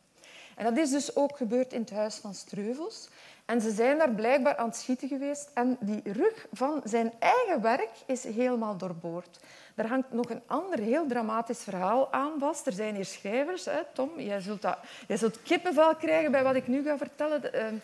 En 0.56 0.64
dat 0.64 0.78
is 0.78 0.90
dus 0.90 1.16
ook 1.16 1.38
gebeurd 1.38 1.74
in 1.74 1.82
het 1.82 1.92
huis 1.92 2.16
van 2.16 2.34
Streuvels. 2.34 3.08
En 3.52 3.62
ze 3.62 3.72
zijn 3.72 3.98
daar 3.98 4.12
blijkbaar 4.12 4.56
aan 4.56 4.68
het 4.68 4.76
schieten 4.76 5.08
geweest. 5.08 5.50
En 5.54 5.78
die 5.80 6.02
rug 6.04 6.48
van 6.52 6.82
zijn 6.84 7.12
eigen 7.20 7.62
werk 7.62 7.90
is 8.06 8.24
helemaal 8.24 8.78
doorboord. 8.78 9.40
Er 9.76 9.88
hangt 9.88 10.12
nog 10.12 10.30
een 10.30 10.42
ander 10.46 10.80
heel 10.80 11.08
dramatisch 11.08 11.64
verhaal 11.64 12.14
aan 12.14 12.32
vast. 12.40 12.68
Er 12.68 12.74
zijn 12.74 12.96
hier 12.96 13.06
schrijvers. 13.06 13.66
Hè, 13.66 13.80
Tom, 13.94 14.20
jij 14.20 14.40
zult, 14.40 14.62
dat, 14.62 14.78
jij 15.08 15.18
zult 15.18 15.42
kippenvel 15.42 15.96
krijgen 15.96 16.32
bij 16.32 16.44
wat 16.44 16.56
ik 16.56 16.68
nu 16.68 16.84
ga 16.84 16.98
vertellen. 16.98 17.54
Ehm, 17.54 17.76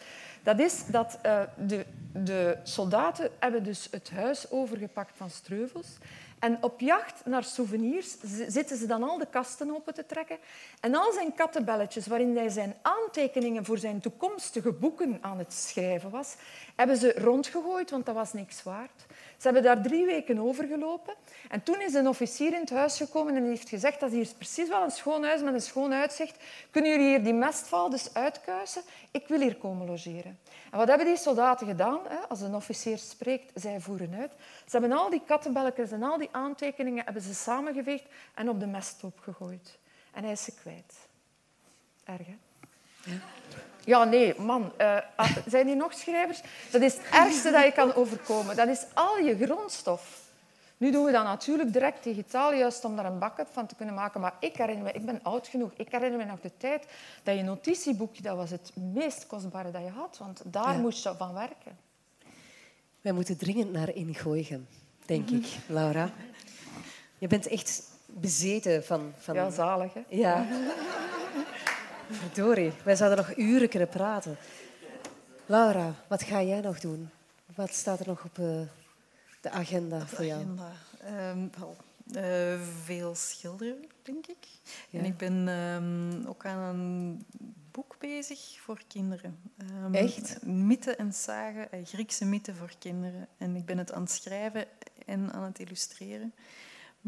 dat 0.44 0.60
is 0.60 0.86
dat 0.86 1.20
uh, 1.26 1.42
de, 1.56 1.86
de 2.12 2.58
soldaten 2.64 3.30
hebben 3.40 3.64
dus 3.64 3.88
het 3.92 4.10
huis 4.10 4.52
overgepakt 4.52 5.12
van 5.16 5.30
Streuvels. 5.30 5.88
En 6.40 6.64
op 6.64 6.80
jacht 6.80 7.26
naar 7.26 7.44
souvenirs 7.44 8.16
zitten 8.48 8.78
ze 8.78 8.86
dan 8.86 9.04
al 9.04 9.18
de 9.18 9.28
kasten 9.30 9.76
open 9.76 9.94
te 9.94 10.06
trekken. 10.06 10.38
En 10.80 10.96
al 10.96 11.14
zijn 11.14 11.34
kattenbelletjes, 11.34 12.08
waarin 12.08 12.38
hij 12.38 12.50
zijn 12.50 12.76
aantekeningen 12.82 13.66
voor 13.66 13.78
zijn 13.78 14.00
toekomstige 14.00 14.72
boeken 14.72 15.18
aan 15.22 15.38
het 15.38 15.54
schrijven 15.54 16.10
was, 16.10 16.36
hebben 16.76 16.98
ze 16.98 17.14
rondgegooid, 17.18 17.90
want 17.92 18.06
dat 18.06 18.16
was 18.16 18.34
niks 18.34 18.64
waard. 18.64 19.06
Ze 19.38 19.44
hebben 19.44 19.64
daar 19.64 19.82
drie 19.82 20.06
weken 20.06 20.40
over 20.40 20.68
gelopen. 20.68 21.14
En 21.50 21.64
toen 21.64 21.82
is 21.82 21.94
een 21.94 22.08
officier 22.08 22.54
in 22.54 22.60
het 22.60 22.70
huis 22.70 22.98
gekomen 22.98 23.36
en 23.36 23.44
heeft 23.44 23.70
gezegd 23.70 24.00
dat 24.00 24.12
hier 24.12 24.22
is 24.22 24.34
precies 24.34 24.68
wel 24.70 24.84
een 24.84 24.92
schoon 24.92 25.24
huis 25.24 25.42
met 25.42 25.54
een 25.54 25.62
schoon 25.62 25.94
uitzicht. 25.94 26.44
Kunnen 26.72 26.92
jullie 26.92 27.08
hier 27.08 27.24
die 27.24 27.34
mestval 27.34 27.90
dus 27.90 28.14
uitkuisen? 28.14 28.82
Ik 29.12 29.28
wil 29.28 29.40
hier 29.40 29.56
komen 29.56 29.88
logeren. 29.88 30.40
En 30.72 30.78
wat 30.78 30.88
hebben 30.88 31.06
die 31.06 31.18
soldaten 31.18 31.68
gedaan? 31.68 32.00
Als 32.30 32.42
een 32.42 32.56
officier 32.56 32.98
spreekt, 32.98 33.52
zij 33.56 33.80
voeren 33.80 34.16
uit. 34.20 34.32
Ze 34.66 34.78
hebben 34.78 34.98
al 34.98 35.10
die 35.10 35.22
kattenbelletjes 35.26 35.92
en 35.92 36.04
al 36.04 36.18
die 36.18 36.30
aantekeningen 36.32 37.04
hebben 37.06 37.24
ze 37.24 37.34
samengeveegd 37.34 38.06
en 38.36 38.50
op 38.50 38.60
de 38.60 38.68
mesthoop 38.68 39.20
gegooid. 39.20 39.78
En 40.14 40.24
hij 40.24 40.32
is 40.32 40.44
ze 40.44 40.54
kwijt. 40.54 40.94
Erg, 42.04 42.26
hè? 42.26 42.47
Ja. 43.84 44.04
Nee, 44.04 44.34
man. 44.40 44.72
Uh, 44.82 44.98
zijn 45.46 45.68
hier 45.68 45.76
nog 45.76 45.94
schrijvers? 45.94 46.42
Dat 46.72 46.82
is 46.82 46.94
het 46.94 47.04
ergste 47.12 47.52
dat 47.52 47.64
je 47.64 47.72
kan 47.72 47.94
overkomen. 47.94 48.56
Dat 48.56 48.68
is 48.68 48.86
al 48.94 49.18
je 49.18 49.38
grondstof. 49.46 50.26
Nu 50.78 50.92
doen 50.92 51.06
we 51.06 51.12
dat 51.12 51.24
natuurlijk 51.24 51.74
direct 51.74 52.04
digitaal, 52.04 52.54
juist 52.54 52.86
om 52.86 52.96
daar 52.96 53.06
een 53.06 53.20
backup 53.20 53.48
van 53.52 53.68
te 53.68 53.76
kunnen 53.76 53.96
maken. 53.96 54.22
Maar 54.22 54.34
ik 54.40 54.56
herinner 54.56 54.84
me, 54.84 54.92
ik 54.92 55.06
ben 55.06 55.20
oud 55.24 55.48
genoeg, 55.48 55.72
ik 55.76 55.92
herinner 55.92 56.18
me 56.18 56.26
nog 56.26 56.40
de 56.40 56.52
tijd 56.58 56.86
dat 57.24 57.36
je 57.36 57.44
notitieboekje, 57.44 58.22
dat 58.22 58.36
was 58.36 58.50
het 58.50 58.72
meest 58.76 59.28
kostbare 59.28 59.72
dat 59.72 59.82
je 59.82 59.90
had. 59.90 60.18
Want 60.18 60.42
daar 60.46 60.80
moest 60.80 61.04
je 61.04 61.14
van 61.18 61.34
werken. 61.34 61.78
Wij 63.02 63.12
moeten 63.12 63.38
dringend 63.38 63.72
naar 63.72 63.96
ingooien, 63.96 64.68
denk 65.06 65.30
ik, 65.30 65.46
Laura. 65.68 66.10
Je 67.18 67.28
bent 67.28 67.48
echt 67.48 67.84
bezeten 68.06 68.86
van... 68.86 69.14
van... 69.18 69.36
Ja, 69.36 69.50
zalig, 69.50 69.94
hè? 69.94 70.02
Ja. 70.10 70.46
Verdorie, 72.10 72.72
wij 72.84 72.96
zouden 72.96 73.18
nog 73.18 73.38
uren 73.38 73.70
kunnen 73.70 73.90
praten. 73.90 74.38
Laura, 75.46 75.94
wat 76.08 76.24
ga 76.24 76.42
jij 76.42 76.62
nog 76.62 76.80
doen? 76.80 77.10
Wat 77.56 77.74
staat 77.74 78.00
er 78.00 78.08
nog 78.08 78.24
op 78.24 78.38
uh, 78.38 78.62
de 79.42 79.50
agenda 79.50 80.08
voor 80.08 80.26
jou? 80.26 80.42
Agenda. 80.42 80.72
Um, 81.32 81.52
uh, 82.16 82.60
veel 82.84 83.16
schilderen, 83.16 83.84
denk 84.02 84.28
ik. 84.28 84.48
En 84.92 85.06
ik 85.06 85.18
ben 85.18 85.48
um, 85.48 86.26
ook 86.28 86.46
aan 86.46 86.76
een 86.76 87.26
boek 87.72 87.96
bezig 88.00 88.40
voor 88.60 88.82
kinderen. 88.88 89.40
Um, 89.86 89.94
Echt? 89.94 90.46
Mythen 90.46 90.98
en 90.98 91.14
zagen, 91.14 91.68
uh, 91.74 91.86
Griekse 91.86 92.26
mythen 92.26 92.56
voor 92.56 92.72
kinderen. 92.80 93.28
En 93.38 93.56
ik 93.56 93.66
ben 93.66 93.78
het 93.78 93.92
aan 93.92 94.02
het 94.02 94.12
schrijven 94.12 94.66
en 95.06 95.32
aan 95.34 95.44
het 95.44 95.60
illustreren. 95.60 96.34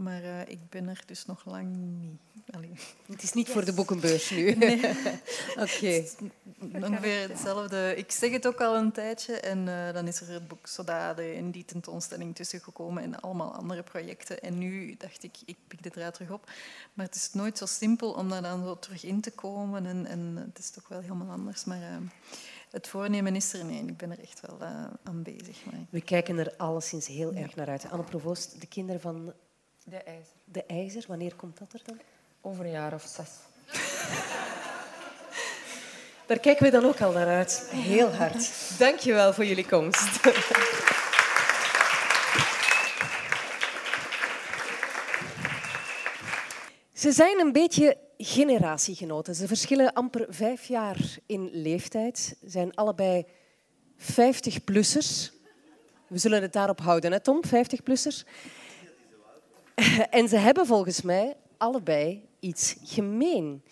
Maar 0.03 0.23
uh, 0.23 0.41
ik 0.47 0.69
ben 0.69 0.87
er 0.87 1.03
dus 1.05 1.25
nog 1.25 1.45
lang 1.45 1.75
niet. 1.75 2.19
Allee. 2.51 2.71
Het 3.07 3.23
is 3.23 3.33
niet 3.33 3.45
yes. 3.45 3.55
voor 3.55 3.65
de 3.65 3.73
boekenbeurs 3.73 4.29
nu. 4.29 4.51
Nee. 4.55 4.77
Oké. 5.57 5.61
Okay. 5.61 6.09
Ongeveer 6.73 7.29
hetzelfde. 7.29 7.93
Ik 7.95 8.11
zeg 8.11 8.31
het 8.31 8.47
ook 8.47 8.61
al 8.61 8.75
een 8.75 8.91
tijdje 8.91 9.39
en 9.39 9.67
uh, 9.67 9.93
dan 9.93 10.07
is 10.07 10.21
er 10.21 10.33
het 10.33 10.47
boek 10.47 10.67
Sodade 10.67 11.23
en 11.23 11.51
die 11.51 11.65
tentoonstelling 11.65 12.35
tussen 12.35 12.59
gekomen 12.59 13.03
en 13.03 13.19
allemaal 13.19 13.53
andere 13.53 13.83
projecten. 13.83 14.41
En 14.41 14.57
nu 14.57 14.95
dacht 14.97 15.23
ik, 15.23 15.37
ik 15.45 15.57
pik 15.67 15.83
de 15.83 15.89
draad 15.89 16.13
terug 16.13 16.31
op. 16.31 16.51
Maar 16.93 17.05
het 17.05 17.15
is 17.15 17.33
nooit 17.33 17.57
zo 17.57 17.65
simpel 17.65 18.11
om 18.11 18.29
daar 18.29 18.41
dan 18.41 18.63
zo 18.63 18.79
terug 18.79 19.03
in 19.03 19.21
te 19.21 19.31
komen 19.31 19.85
en, 19.85 20.05
en 20.05 20.35
het 20.35 20.59
is 20.59 20.69
toch 20.69 20.87
wel 20.87 20.99
helemaal 20.99 21.31
anders. 21.31 21.63
Maar 21.63 21.79
uh, 21.79 21.97
het 22.69 22.87
voornemen 22.87 23.35
is 23.35 23.53
er. 23.53 23.65
Nee, 23.65 23.85
ik 23.85 23.97
ben 23.97 24.11
er 24.11 24.19
echt 24.19 24.41
wel 24.47 24.57
uh, 24.61 24.85
aan 25.03 25.23
bezig. 25.23 25.65
Maar... 25.65 25.85
We 25.89 26.01
kijken 26.01 26.37
er 26.37 26.53
alleszins 26.57 27.07
heel 27.07 27.33
erg 27.33 27.55
naar 27.55 27.67
uit. 27.67 27.89
Anne 27.91 28.03
Provoost, 28.03 28.61
de 28.61 28.67
kinderen 28.67 29.01
van 29.01 29.33
de 29.83 29.97
IJzer. 29.97 30.33
De 30.43 30.65
IJzer, 30.65 31.03
wanneer 31.07 31.35
komt 31.35 31.57
dat 31.57 31.73
er 31.73 31.81
dan? 31.85 31.99
Over 32.41 32.65
een 32.65 32.71
jaar 32.71 32.93
of 32.93 33.03
zes. 33.03 33.29
Daar 36.27 36.39
kijken 36.39 36.63
we 36.63 36.71
dan 36.71 36.85
ook 36.85 37.01
al 37.01 37.11
naar 37.11 37.27
uit. 37.27 37.69
Heel 37.71 38.13
hard. 38.13 38.51
Dank 38.79 38.99
je 38.99 39.13
wel 39.13 39.33
voor 39.33 39.45
jullie 39.45 39.65
komst. 39.65 40.21
Ze 46.93 47.11
zijn 47.11 47.39
een 47.39 47.51
beetje 47.51 47.97
generatiegenoten. 48.17 49.35
Ze 49.35 49.47
verschillen 49.47 49.93
amper 49.93 50.25
vijf 50.29 50.65
jaar 50.65 50.97
in 51.25 51.49
leeftijd. 51.53 52.17
Ze 52.17 52.49
zijn 52.49 52.75
allebei 52.75 53.25
50-plussers. 53.97 55.31
We 56.07 56.17
zullen 56.17 56.41
het 56.41 56.53
daarop 56.53 56.79
houden, 56.81 57.11
hè 57.11 57.19
Tom? 57.19 57.41
50-plussers. 57.45 58.27
En 60.09 60.29
ze 60.29 60.37
hebben 60.37 60.65
volgens 60.65 61.01
mij 61.01 61.35
allebei 61.57 62.27
iets 62.39 62.75
gemeen. 62.83 63.63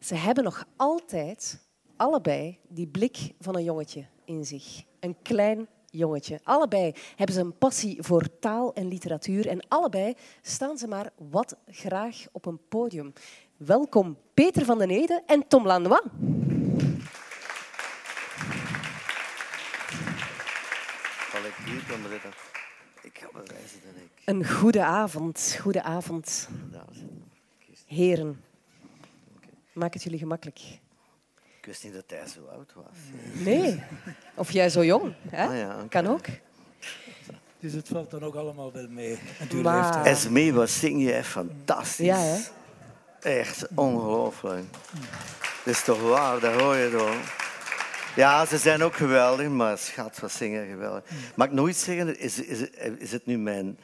Ze 0.00 0.14
hebben 0.14 0.44
nog 0.44 0.64
altijd 0.76 1.60
allebei 1.96 2.58
die 2.68 2.86
blik 2.86 3.32
van 3.40 3.56
een 3.56 3.64
jongetje 3.64 4.06
in 4.24 4.44
zich. 4.44 4.82
Een 5.00 5.16
klein 5.22 5.68
jongetje. 5.90 6.40
Allebei 6.42 6.92
hebben 7.16 7.34
ze 7.34 7.40
een 7.40 7.58
passie 7.58 8.02
voor 8.02 8.38
taal 8.38 8.74
en 8.74 8.88
literatuur 8.88 9.48
en 9.48 9.68
allebei 9.68 10.14
staan 10.42 10.78
ze 10.78 10.88
maar 10.88 11.10
wat 11.30 11.56
graag 11.66 12.26
op 12.32 12.46
een 12.46 12.60
podium. 12.68 13.12
Welkom 13.56 14.18
Peter 14.34 14.64
van 14.64 14.78
den 14.78 14.90
Ede 14.90 15.22
en 15.26 15.48
Tom 15.48 15.66
Lanois. 15.66 16.00
Ik 23.12 23.18
ga 23.18 23.28
bewijzen 23.32 23.80
dat 23.84 24.02
ik... 24.02 24.22
Een 24.24 24.48
goede 24.48 24.82
avond. 24.84 25.56
Goede 25.60 25.82
avond. 25.82 26.48
Heren, 27.86 28.44
maak 29.72 29.92
het 29.92 30.02
jullie 30.02 30.18
gemakkelijk. 30.18 30.58
Ik 31.58 31.66
wist 31.66 31.84
niet 31.84 31.92
dat 31.92 32.04
hij 32.06 32.26
zo 32.26 32.44
oud 32.46 32.72
was. 32.74 32.96
Nee, 33.44 33.82
of 34.34 34.50
jij 34.50 34.70
zo 34.70 34.84
jong. 34.84 35.14
Hè? 35.28 35.46
Ah, 35.46 35.56
ja, 35.56 35.86
Kan 35.88 36.06
ook. 36.06 36.26
Dus 37.60 37.72
het 37.72 37.88
valt 37.88 38.10
dan 38.10 38.22
ook 38.22 38.34
allemaal 38.34 38.72
wel 38.72 38.88
mee. 38.88 39.18
Maar... 39.62 40.04
Esmee, 40.04 40.52
wat 40.52 40.70
zing 40.70 41.02
je 41.02 41.24
fantastisch. 41.24 42.06
Ja, 42.06 42.18
hè? 42.18 42.38
Echt 43.20 43.68
ongelooflijk. 43.74 44.64
Dat 45.64 45.74
is 45.74 45.84
toch 45.84 46.00
waar, 46.00 46.40
dat 46.40 46.60
hoor 46.60 46.76
je 46.76 46.90
toch. 46.90 47.47
Ja, 48.16 48.46
ze 48.46 48.58
zijn 48.58 48.82
ook 48.82 48.94
geweldig, 48.94 49.48
maar 49.48 49.78
schat, 49.78 50.18
wat 50.20 50.32
zingen 50.32 50.66
geweldig. 50.66 51.02
Mag 51.34 51.46
ik 51.46 51.52
nooit 51.52 51.76
zeggen, 51.76 52.18
is, 52.18 52.40
is, 52.40 52.60
is 52.98 53.12
het 53.12 53.26
nu 53.26 53.38
mijn 53.38 53.78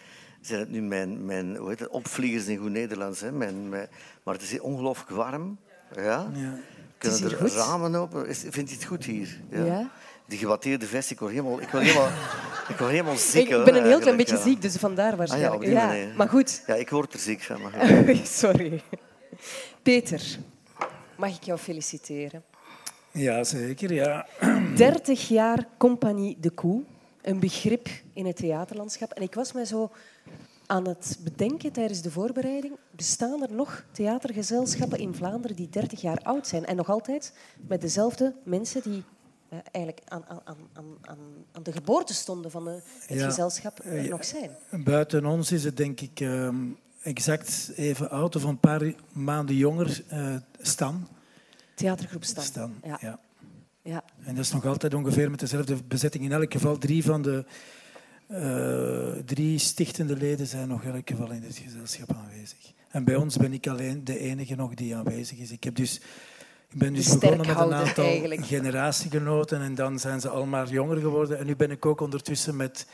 zijn 0.47 0.61
het 0.61 0.71
nu 0.71 0.83
mijn, 0.83 1.27
mijn 1.27 1.57
hoe 1.57 1.69
heet 1.69 1.79
het, 1.79 1.89
opvliegers 1.89 2.47
in 2.47 2.59
goed 2.59 2.71
Nederlands. 2.71 3.21
Hè? 3.21 3.33
Mijn, 3.33 3.69
mijn, 3.69 3.89
maar 4.23 4.35
het 4.35 4.43
is 4.43 4.61
ongelooflijk 4.61 5.11
warm. 5.11 5.59
Ja. 5.97 6.31
ja. 6.35 6.59
Kunnen 6.99 7.31
er 7.31 7.37
goed? 7.37 7.53
ramen 7.53 7.95
open? 7.95 8.27
Is, 8.27 8.45
vindt 8.51 8.71
je 8.71 8.77
het 8.77 8.85
goed 8.85 9.05
hier? 9.05 9.41
Ja. 9.51 9.65
ja. 9.65 9.91
Die 10.27 10.39
gewatteerde 10.39 10.87
vest, 10.87 11.11
ik 11.11 11.19
word 11.19 11.31
helemaal, 11.31 11.61
ik 11.61 11.69
word 11.69 11.83
helemaal, 11.83 12.09
ik 12.73 12.77
word 12.77 12.91
helemaal 12.91 13.17
ziek. 13.17 13.49
Ik 13.49 13.65
ben 13.65 13.77
een 13.77 13.87
heel 13.87 14.01
klein 14.01 14.17
beetje 14.17 14.39
ziek, 14.39 14.63
dus 14.63 14.77
vandaar 14.77 15.17
waarschijnlijk. 15.17 15.63
Ah, 15.63 15.71
ja, 15.71 15.93
ja, 15.93 16.07
maar 16.17 16.29
goed. 16.29 16.63
Ja, 16.67 16.75
ik 16.75 16.91
word 16.91 17.13
er 17.13 17.19
ziek 17.19 17.43
van. 17.43 17.61
Sorry. 18.25 18.83
Peter, 19.83 20.23
mag 21.17 21.37
ik 21.37 21.43
jou 21.43 21.59
feliciteren? 21.59 22.43
Ja, 23.15 23.45
zeker. 23.45 23.93
Ja. 23.93 24.27
30 24.77 25.29
jaar 25.29 25.67
Compagnie 25.77 26.37
de 26.41 26.51
Koe, 26.51 26.83
een 27.23 27.41
begrip 27.41 27.89
in 28.13 28.27
het 28.27 28.37
theaterlandschap. 28.37 29.13
En 29.13 29.23
ik 29.23 29.35
was 29.35 29.53
mij 29.53 29.65
zo 29.65 29.91
aan 30.67 30.89
het 30.89 31.19
bedenken 31.25 31.73
tijdens 31.73 32.03
de 32.03 32.11
voorbereiding, 32.11 32.77
bestaan 32.91 33.43
er 33.43 33.53
nog 33.53 33.85
theatergezelschappen 33.93 34.99
in 34.99 35.15
Vlaanderen 35.15 35.57
die 35.57 35.69
30 35.69 36.01
jaar 36.01 36.19
oud 36.23 36.47
zijn 36.47 36.67
en 36.67 36.77
nog 36.77 36.91
altijd 36.91 37.33
met 37.67 37.81
dezelfde 37.81 38.35
mensen 38.45 38.83
die 38.83 39.03
uh, 39.53 39.59
eigenlijk 39.73 40.07
aan, 40.09 40.25
aan, 40.29 40.57
aan, 40.73 41.19
aan, 41.53 41.63
de 41.63 41.73
geboorte 41.73 42.15
stonden 42.15 42.51
van 42.51 42.65
de, 42.65 42.83
het 43.07 43.23
gezelschap 43.23 43.85
uh, 43.85 44.11
nog 44.11 44.25
zijn. 44.25 44.51
Buiten 44.85 45.27
ons 45.27 45.53
is 45.53 45.65
het 45.65 45.77
denk 45.77 46.01
ik 46.01 46.21
uh, 46.21 46.49
exact 47.03 47.73
even 47.75 48.11
oud 48.11 48.37
of 48.37 48.43
een 48.43 48.61
paar 48.61 48.93
maanden 49.13 49.57
jonger 49.57 50.03
Stan. 50.61 51.09
Theatergroep 51.75 52.25
Stan. 52.25 52.45
Stan 52.45 52.75
ja. 52.85 52.99
ja. 53.01 53.19
ja. 53.83 54.05
En 54.25 54.35
dat 54.35 54.45
is 54.45 54.53
nog 54.53 54.67
altijd 54.67 54.95
ongeveer 54.95 55.31
met 55.31 55.41
dezelfde 55.41 55.77
bezetting. 55.89 56.25
In 56.25 56.33
elk 56.33 56.53
geval 56.53 56.79
drie 56.79 57.05
van 57.05 57.23
de 57.23 57.45
uh, 58.29 59.23
drie 59.25 59.59
stichtende 59.59 60.17
leden 60.17 60.47
zijn 60.47 60.69
nog 60.69 60.83
in 60.83 60.95
elk 60.95 61.11
geval 61.11 61.31
in 61.31 61.41
dit 61.41 61.57
gezelschap 61.57 62.17
aanwezig. 62.17 62.73
En 62.89 63.05
bij 63.05 63.17
ons 63.17 63.37
ben 63.37 63.53
ik 63.53 63.67
alleen 63.67 64.05
de 64.05 64.19
enige 64.19 64.55
nog 64.55 64.75
die 64.75 64.97
aanwezig 64.97 65.39
is. 65.39 65.51
Ik, 65.51 65.65
heb 65.65 65.75
dus, 65.75 66.01
ik 66.69 66.79
ben 66.79 66.93
dus 66.93 67.19
begonnen 67.19 67.47
met 67.47 67.59
een 67.59 67.75
aantal 67.75 68.05
eigenlijk. 68.05 68.47
generatiegenoten 68.47 69.61
en 69.61 69.75
dan 69.75 69.99
zijn 69.99 70.21
ze 70.21 70.29
allemaal 70.29 70.69
jonger 70.69 70.97
geworden. 70.97 71.39
En 71.39 71.47
nu 71.47 71.57
ben 71.57 71.71
ik 71.71 71.87
ook 71.87 72.01
ondertussen 72.01 72.57
met 72.57 72.87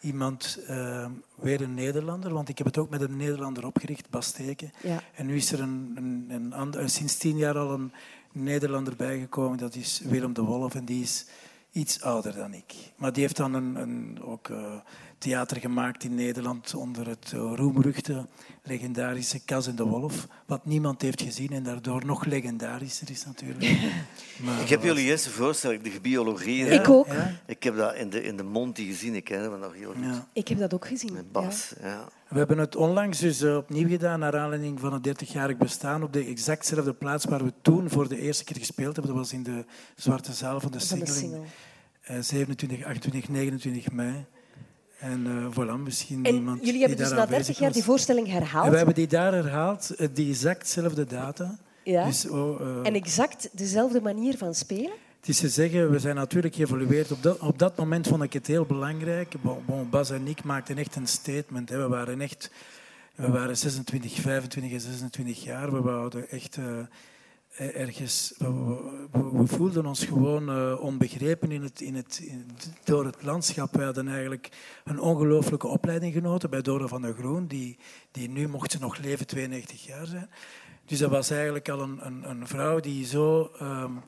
iemand, 0.00 0.58
uh, 0.70 1.06
weer 1.34 1.60
een 1.60 1.74
Nederlander, 1.74 2.32
want 2.32 2.48
ik 2.48 2.58
heb 2.58 2.66
het 2.66 2.78
ook 2.78 2.90
met 2.90 3.00
een 3.00 3.16
Nederlander 3.16 3.66
opgericht, 3.66 4.10
Bas 4.10 4.30
Teken. 4.30 4.70
Ja. 4.82 5.02
En 5.14 5.26
nu 5.26 5.36
is 5.36 5.52
er 5.52 5.60
een, 5.60 5.92
een, 5.96 6.26
een 6.28 6.52
ander, 6.52 6.88
sinds 6.88 7.16
tien 7.16 7.36
jaar 7.36 7.58
al 7.58 7.72
een 7.72 7.92
Nederlander 8.32 8.96
bijgekomen, 8.96 9.58
dat 9.58 9.74
is 9.74 10.00
Willem 10.04 10.32
de 10.32 10.42
Wolf. 10.42 10.74
En 10.74 10.84
die 10.84 11.02
is 11.02 11.26
iets 11.72 12.02
ouder 12.02 12.34
dan 12.34 12.54
ik. 12.54 12.74
Maar 12.96 13.12
die 13.12 13.22
heeft 13.22 13.36
dan 13.36 13.54
een, 13.54 13.76
een 13.76 14.18
ook 14.22 14.48
uh, 14.48 14.72
theater 15.18 15.56
gemaakt 15.56 16.04
in 16.04 16.14
Nederland 16.14 16.74
onder 16.74 17.08
het 17.08 17.32
uh, 17.34 17.52
roemruchte 17.54 18.26
legendarische 18.62 19.44
Cas 19.44 19.66
en 19.66 19.76
de 19.76 19.84
Wolf. 19.84 20.26
Wat 20.46 20.64
niemand 20.64 21.02
heeft 21.02 21.22
gezien 21.22 21.50
en 21.50 21.62
daardoor 21.62 22.06
nog 22.06 22.24
legendarischer 22.24 23.10
is 23.10 23.24
natuurlijk. 23.24 23.78
Maar 24.44 24.60
ik 24.60 24.68
heb 24.68 24.82
jullie 24.82 25.04
eerste 25.04 25.30
voorstelling, 25.30 25.82
de 25.82 26.00
biologie. 26.00 26.66
Ik 26.66 26.88
ook. 26.88 27.06
Ik 27.46 27.62
heb 27.62 27.76
dat 27.76 27.94
in 27.94 28.10
de, 28.10 28.22
in 28.22 28.36
de 28.36 28.42
Monty 28.42 28.86
gezien, 28.86 29.14
ik 29.14 29.24
ken 29.24 29.42
het 29.42 29.60
nog 29.60 29.74
heel 29.74 29.92
goed. 29.92 30.04
Ja. 30.04 30.26
Ik 30.32 30.48
heb 30.48 30.58
dat 30.58 30.74
ook 30.74 30.86
gezien. 30.86 31.12
Met 31.12 31.32
Bas, 31.32 31.72
ja. 31.80 32.08
We 32.30 32.38
hebben 32.38 32.58
het 32.58 32.76
onlangs 32.76 33.18
dus 33.18 33.42
uh, 33.42 33.56
opnieuw 33.56 33.88
gedaan 33.88 34.18
naar 34.18 34.38
aanleiding 34.38 34.80
van 34.80 34.92
het 34.92 35.08
30-jarig 35.08 35.56
bestaan 35.56 36.02
op 36.02 36.12
de 36.12 36.24
exactzelfde 36.24 36.92
plaats 36.92 37.24
waar 37.24 37.44
we 37.44 37.52
toen 37.62 37.90
voor 37.90 38.08
de 38.08 38.20
eerste 38.20 38.44
keer 38.44 38.56
gespeeld 38.56 38.96
hebben. 38.96 39.14
Dat 39.14 39.22
was 39.22 39.32
in 39.32 39.42
de 39.42 39.64
Zwarte 39.96 40.32
Zaal 40.32 40.60
van 40.60 40.70
de 40.70 40.78
Singeling. 40.78 41.34
Uh, 42.10 42.16
27, 42.20 42.84
28, 42.84 43.28
29 43.28 43.92
mei. 43.92 44.24
En 44.98 45.26
uh, 45.26 45.46
voilà, 45.52 45.82
misschien 45.82 46.24
en 46.24 46.34
iemand 46.34 46.64
jullie 46.64 46.80
hebben 46.80 46.98
dus 46.98 47.10
na 47.10 47.26
30 47.26 47.58
jaar 47.58 47.72
die 47.72 47.84
voorstelling 47.84 48.28
herhaald? 48.28 48.64
En 48.64 48.70
we 48.70 48.76
hebben 48.76 48.94
die 48.94 49.06
daar 49.06 49.32
herhaald, 49.32 49.90
uh, 49.98 50.08
die 50.12 50.30
exactzelfde 50.30 51.04
data. 51.04 51.58
Ja. 51.84 52.04
Dus, 52.04 52.28
oh, 52.28 52.60
uh, 52.60 52.86
en 52.86 52.94
exact 52.94 53.48
dezelfde 53.52 54.00
manier 54.00 54.36
van 54.36 54.54
spelen? 54.54 54.92
Het 55.20 55.28
is 55.28 55.38
te 55.38 55.48
zeggen, 55.48 55.90
we 55.90 55.98
zijn 55.98 56.14
natuurlijk 56.14 56.54
geëvolueerd. 56.54 57.12
Op 57.12 57.22
dat, 57.22 57.38
op 57.38 57.58
dat 57.58 57.76
moment 57.76 58.06
vond 58.06 58.22
ik 58.22 58.32
het 58.32 58.46
heel 58.46 58.64
belangrijk. 58.64 59.34
Bon, 59.66 59.90
Bas 59.90 60.10
en 60.10 60.26
ik 60.26 60.44
maakten 60.44 60.78
echt 60.78 60.96
een 60.96 61.06
statement. 61.06 61.68
Hè. 61.68 61.78
We 61.78 61.88
waren 61.88 62.20
echt... 62.20 62.50
We 63.14 63.30
waren 63.30 63.56
26, 63.56 64.12
25 64.20 64.72
en 64.72 64.80
26 64.80 65.44
jaar. 65.44 65.72
We 65.72 65.80
wouden 65.80 66.28
echt 66.28 66.56
uh, 66.56 67.76
ergens... 67.80 68.34
We, 68.38 69.42
voelden 69.44 69.86
ons 69.86 70.04
gewoon 70.04 70.56
uh, 70.56 70.80
onbegrepen 70.80 71.50
in 71.50 71.62
het, 71.62 71.80
in 71.80 71.94
het, 71.94 72.22
door 72.84 73.04
het 73.04 73.22
landschap. 73.22 73.74
We 73.74 73.82
hadden 73.82 74.08
eigenlijk 74.08 74.48
een 74.84 75.00
ongelooflijke 75.00 75.66
opleiding 75.66 76.12
genoten 76.12 76.50
bij 76.50 76.62
Dora 76.62 76.86
van 76.86 77.02
der 77.02 77.14
Groen. 77.14 77.46
Die, 77.46 77.78
die 78.10 78.28
nu, 78.28 78.48
mocht 78.48 78.72
ze 78.72 78.78
nog 78.78 78.98
leven, 78.98 79.26
92 79.26 79.86
jaar 79.86 80.06
zijn. 80.06 80.30
Dus 80.84 80.98
dat 80.98 81.10
was 81.10 81.30
eigenlijk 81.30 81.68
al 81.68 81.80
een, 81.80 82.06
een, 82.06 82.30
een 82.30 82.46
vrouw 82.46 82.80
die 82.80 83.06
zo... 83.06 83.50
Um, 83.62 84.02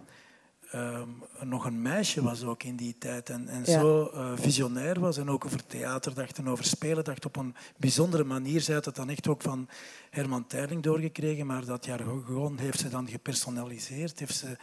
um, 0.75 1.23
nog 1.41 1.65
een 1.65 1.83
meisje 1.83 2.23
was 2.23 2.45
ook 2.45 2.63
in 2.63 2.77
die 2.77 2.95
tijd 2.99 3.31
en, 3.31 3.49
en 3.49 3.65
zo 3.67 4.11
uh, 4.15 4.33
visionair 4.35 5.01
was 5.01 5.17
en 5.17 5.31
ook 5.31 5.45
over 5.45 5.67
theater 5.67 6.15
dacht 6.15 6.39
en 6.39 6.49
over 6.49 6.65
spelen 6.65 7.05
dacht 7.05 7.25
op 7.25 7.37
een 7.37 7.55
bijzondere 7.77 8.25
manier. 8.25 8.61
Zij 8.61 8.75
had 8.75 8.85
het 8.85 8.97
dan 8.97 9.11
echt 9.11 9.29
ook 9.29 9.43
van 9.43 9.69
Herman 10.11 10.47
Terling 10.47 10.83
doorgekregen, 10.83 11.47
maar 11.47 11.65
dat 11.65 11.85
jargon 11.85 12.59
heeft 12.59 12.81
ze 12.81 12.89
dan 12.89 13.09
gepersonaliseerd, 13.09 14.19
heeft 14.19 14.35
ze 14.37 14.57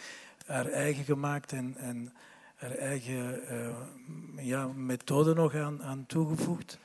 haar 0.45 0.65
eigen 0.65 1.03
gemaakt 1.03 1.51
en, 1.51 1.75
en 1.77 2.13
haar 2.55 2.75
eigen 2.75 3.41
uh, 3.51 4.45
ja, 4.45 4.67
methode 4.67 5.33
nog 5.33 5.55
aan, 5.55 5.83
aan 5.83 6.03
toegevoegd. 6.07 6.79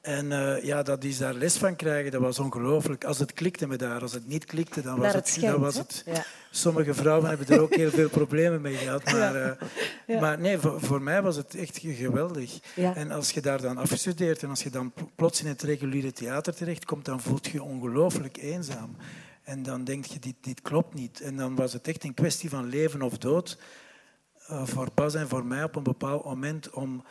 En 0.00 0.30
uh, 0.30 0.62
ja, 0.62 0.82
dat 0.82 1.00
die 1.00 1.18
daar 1.18 1.34
les 1.34 1.56
van 1.56 1.76
krijgen, 1.76 2.10
dat 2.10 2.20
was 2.20 2.38
ongelooflijk. 2.38 3.04
Als 3.04 3.18
het 3.18 3.32
klikte 3.32 3.66
met 3.66 3.80
haar, 3.80 4.02
als 4.02 4.12
het 4.12 4.26
niet 4.26 4.44
klikte, 4.44 4.82
dan 4.82 4.98
was 4.98 5.12
het, 5.12 5.38
dan 5.40 5.60
was 5.60 5.76
het 5.76 6.02
ja. 6.06 6.24
Sommige 6.50 6.94
vrouwen 6.94 7.28
hebben 7.28 7.46
er 7.46 7.60
ook 7.60 7.74
heel 7.74 7.90
veel 7.90 8.08
problemen 8.08 8.60
mee 8.60 8.74
gehad. 8.74 9.04
Maar, 9.04 9.36
ja. 9.36 9.56
Uh, 10.06 10.20
maar 10.20 10.38
nee, 10.38 10.58
voor, 10.58 10.80
voor, 10.80 11.02
mij 11.02 11.22
was 11.22 11.36
het 11.36 11.54
echt 11.54 11.78
geweldig. 11.82 12.58
En 12.74 13.10
als 13.10 13.30
je 13.30 13.40
daar 13.40 13.60
dan 13.60 13.76
afgestudeerd 13.76 14.42
en 14.42 14.48
als 14.48 14.62
je 14.62 14.70
dan 14.70 14.92
plots 15.14 15.40
in 15.40 15.46
het 15.46 15.62
reguliere 15.62 16.12
theater 16.12 16.54
terechtkomt, 16.54 17.04
dan 17.04 17.20
voelt 17.20 17.46
je 17.46 17.52
je 17.52 17.62
ongelooflijk 17.62 18.36
eenzaam. 18.36 18.96
En 19.42 19.62
dan 19.62 19.84
denk 19.84 20.04
je, 20.04 20.18
dit, 20.18 20.34
dit 20.40 20.62
klopt 20.62 20.94
niet. 20.94 21.20
En 21.20 21.36
dan 21.36 21.54
was 21.54 21.72
het 21.72 21.88
echt 21.88 22.04
een 22.04 22.14
kwestie 22.14 22.50
van 22.50 22.68
leven 22.68 23.02
of 23.02 23.18
dood. 23.18 23.58
voor 24.46 24.88
Bas 24.94 25.14
en 25.14 25.28
voor 25.28 25.44
mij 25.44 25.62
op 25.62 25.76
een 25.76 25.82
bepaald 25.82 26.24
moment 26.24 26.70
om 26.70 27.04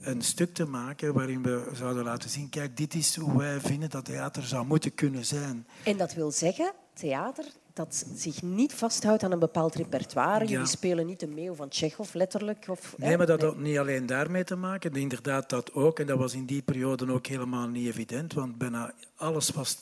een 0.00 0.22
stuk 0.22 0.54
te 0.54 0.64
maken 0.64 1.14
waarin 1.14 1.42
we 1.42 1.70
zouden 1.72 2.04
laten 2.04 2.30
zien, 2.30 2.48
kijk, 2.48 2.76
dit 2.76 2.94
is 2.94 3.16
hoe 3.16 3.38
wij 3.38 3.60
vinden 3.60 3.90
dat 3.90 4.04
theater 4.04 4.42
zou 4.42 4.66
moeten 4.66 4.94
kunnen 4.94 5.24
zijn. 5.24 5.66
En 5.84 5.96
dat 5.96 6.14
wil 6.14 6.30
zeggen, 6.30 6.72
theater 6.94 7.44
dat 7.72 8.04
zich 8.14 8.42
niet 8.42 8.72
vasthoudt 8.72 9.22
aan 9.22 9.32
een 9.32 9.38
bepaald 9.38 9.74
repertoire. 9.74 10.46
Jullie 10.46 10.66
spelen 10.66 11.06
niet 11.06 11.20
de 11.20 11.26
meeuw 11.26 11.54
van 11.54 11.68
Tsjechov, 11.68 12.14
letterlijk. 12.14 12.64
Of, 12.68 12.94
nee, 12.98 13.16
maar 13.16 13.26
dat 13.26 13.42
had 13.42 13.58
niet 13.58 13.78
alleen 13.78 14.06
daarmee 14.06 14.44
te 14.44 14.56
maken. 14.56 14.94
Inderdaad, 14.94 15.50
dat 15.50 15.72
ook. 15.72 15.98
En 15.98 16.06
dat 16.06 16.18
was 16.18 16.34
in 16.34 16.46
die 16.46 16.62
periode 16.62 17.12
ook 17.12 17.26
helemaal 17.26 17.68
niet 17.68 17.86
evident, 17.86 18.32
want 18.32 18.58
bijna 18.58 18.92
alles 19.16 19.50
was, 19.50 19.78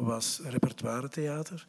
was 0.00 0.40
repertoire-theater. 0.44 1.66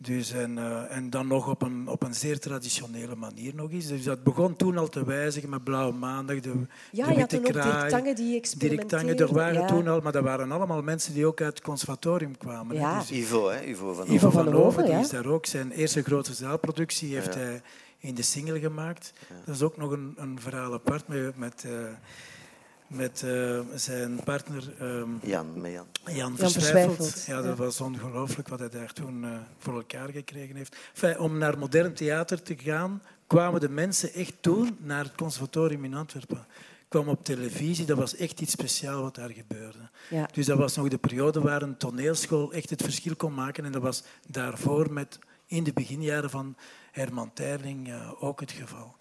Dus 0.00 0.32
en, 0.32 0.56
uh, 0.56 0.96
en 0.96 1.10
dan 1.10 1.26
nog 1.26 1.48
op 1.48 1.62
een, 1.62 1.88
op 1.88 2.02
een 2.02 2.14
zeer 2.14 2.38
traditionele 2.38 3.16
manier 3.16 3.54
nog 3.54 3.70
eens. 3.70 3.86
Dus 3.86 4.04
dat 4.04 4.22
begon 4.22 4.56
toen 4.56 4.78
al 4.78 4.88
te 4.88 5.04
wijzigen 5.04 5.48
met 5.48 5.64
Blauwe 5.64 5.92
Maandag, 5.92 6.40
de, 6.40 6.52
ja, 6.92 7.06
de 7.06 7.14
Witte 7.14 7.40
Kraai. 7.40 7.78
Dirk 7.78 7.90
Tange 7.90 8.14
die 8.14 8.36
experimenteerde. 8.36 9.24
er 9.24 9.32
waren 9.32 9.66
toen 9.66 9.88
al, 9.88 10.00
maar 10.00 10.12
dat 10.12 10.22
waren 10.22 10.52
allemaal 10.52 10.82
mensen 10.82 11.14
die 11.14 11.26
ook 11.26 11.40
uit 11.40 11.54
het 11.54 11.64
conservatorium 11.64 12.36
kwamen. 12.36 12.76
Ja. 12.76 12.98
Dus 12.98 13.10
Ivo, 13.10 13.48
hè? 13.48 13.64
Ivo 13.64 13.92
van 13.92 14.10
Ivo 14.10 14.30
van 14.30 14.52
Hoven, 14.52 14.84
die 14.84 14.94
is 14.94 15.08
daar 15.08 15.26
ook. 15.26 15.46
Zijn 15.46 15.70
eerste 15.70 16.02
grote 16.02 16.34
zaalproductie 16.34 17.14
heeft 17.14 17.34
hij 17.34 17.62
in 17.98 18.14
de 18.14 18.22
single 18.22 18.60
gemaakt. 18.60 19.12
Dat 19.44 19.54
is 19.54 19.62
ook 19.62 19.76
nog 19.76 19.90
een, 19.90 20.14
een 20.16 20.40
verhaal 20.40 20.72
apart 20.72 21.08
met... 21.08 21.36
met 21.36 21.64
uh, 21.66 21.72
met 22.88 23.22
uh, 23.24 23.60
zijn 23.74 24.20
partner 24.24 24.62
um, 24.80 25.18
Jan, 25.22 25.60
met 25.60 25.72
Jan. 25.72 25.86
Jan, 26.04 26.34
Jan 26.36 26.96
Ja, 27.26 27.42
dat 27.42 27.56
was 27.56 27.80
ongelooflijk 27.80 28.48
wat 28.48 28.58
hij 28.58 28.68
daar 28.68 28.92
toen 28.92 29.22
uh, 29.22 29.30
voor 29.58 29.74
elkaar 29.74 30.08
gekregen 30.08 30.56
heeft. 30.56 30.76
Enfin, 30.94 31.18
om 31.18 31.38
naar 31.38 31.58
modern 31.58 31.94
theater 31.94 32.42
te 32.42 32.56
gaan, 32.58 33.02
kwamen 33.26 33.60
de 33.60 33.68
mensen 33.68 34.12
echt 34.12 34.34
toen 34.40 34.76
naar 34.80 35.04
het 35.04 35.14
conservatorium 35.14 35.84
in 35.84 35.94
Antwerpen. 35.94 36.46
kwam 36.88 37.08
op 37.08 37.24
televisie, 37.24 37.86
dat 37.86 37.98
was 37.98 38.16
echt 38.16 38.40
iets 38.40 38.52
speciaals 38.52 39.02
wat 39.02 39.14
daar 39.14 39.30
gebeurde. 39.30 39.90
Ja. 40.10 40.28
Dus 40.32 40.46
dat 40.46 40.58
was 40.58 40.76
nog 40.76 40.88
de 40.88 40.98
periode 40.98 41.40
waar 41.40 41.62
een 41.62 41.76
toneelschool 41.76 42.52
echt 42.52 42.70
het 42.70 42.82
verschil 42.82 43.16
kon 43.16 43.34
maken. 43.34 43.64
En 43.64 43.72
dat 43.72 43.82
was 43.82 44.02
daarvoor 44.26 44.92
met, 44.92 45.18
in 45.46 45.64
de 45.64 45.72
beginjaren 45.72 46.30
van 46.30 46.56
Herman 46.92 47.32
Terling 47.32 47.88
uh, 47.88 48.22
ook 48.22 48.40
het 48.40 48.52
geval. 48.52 48.96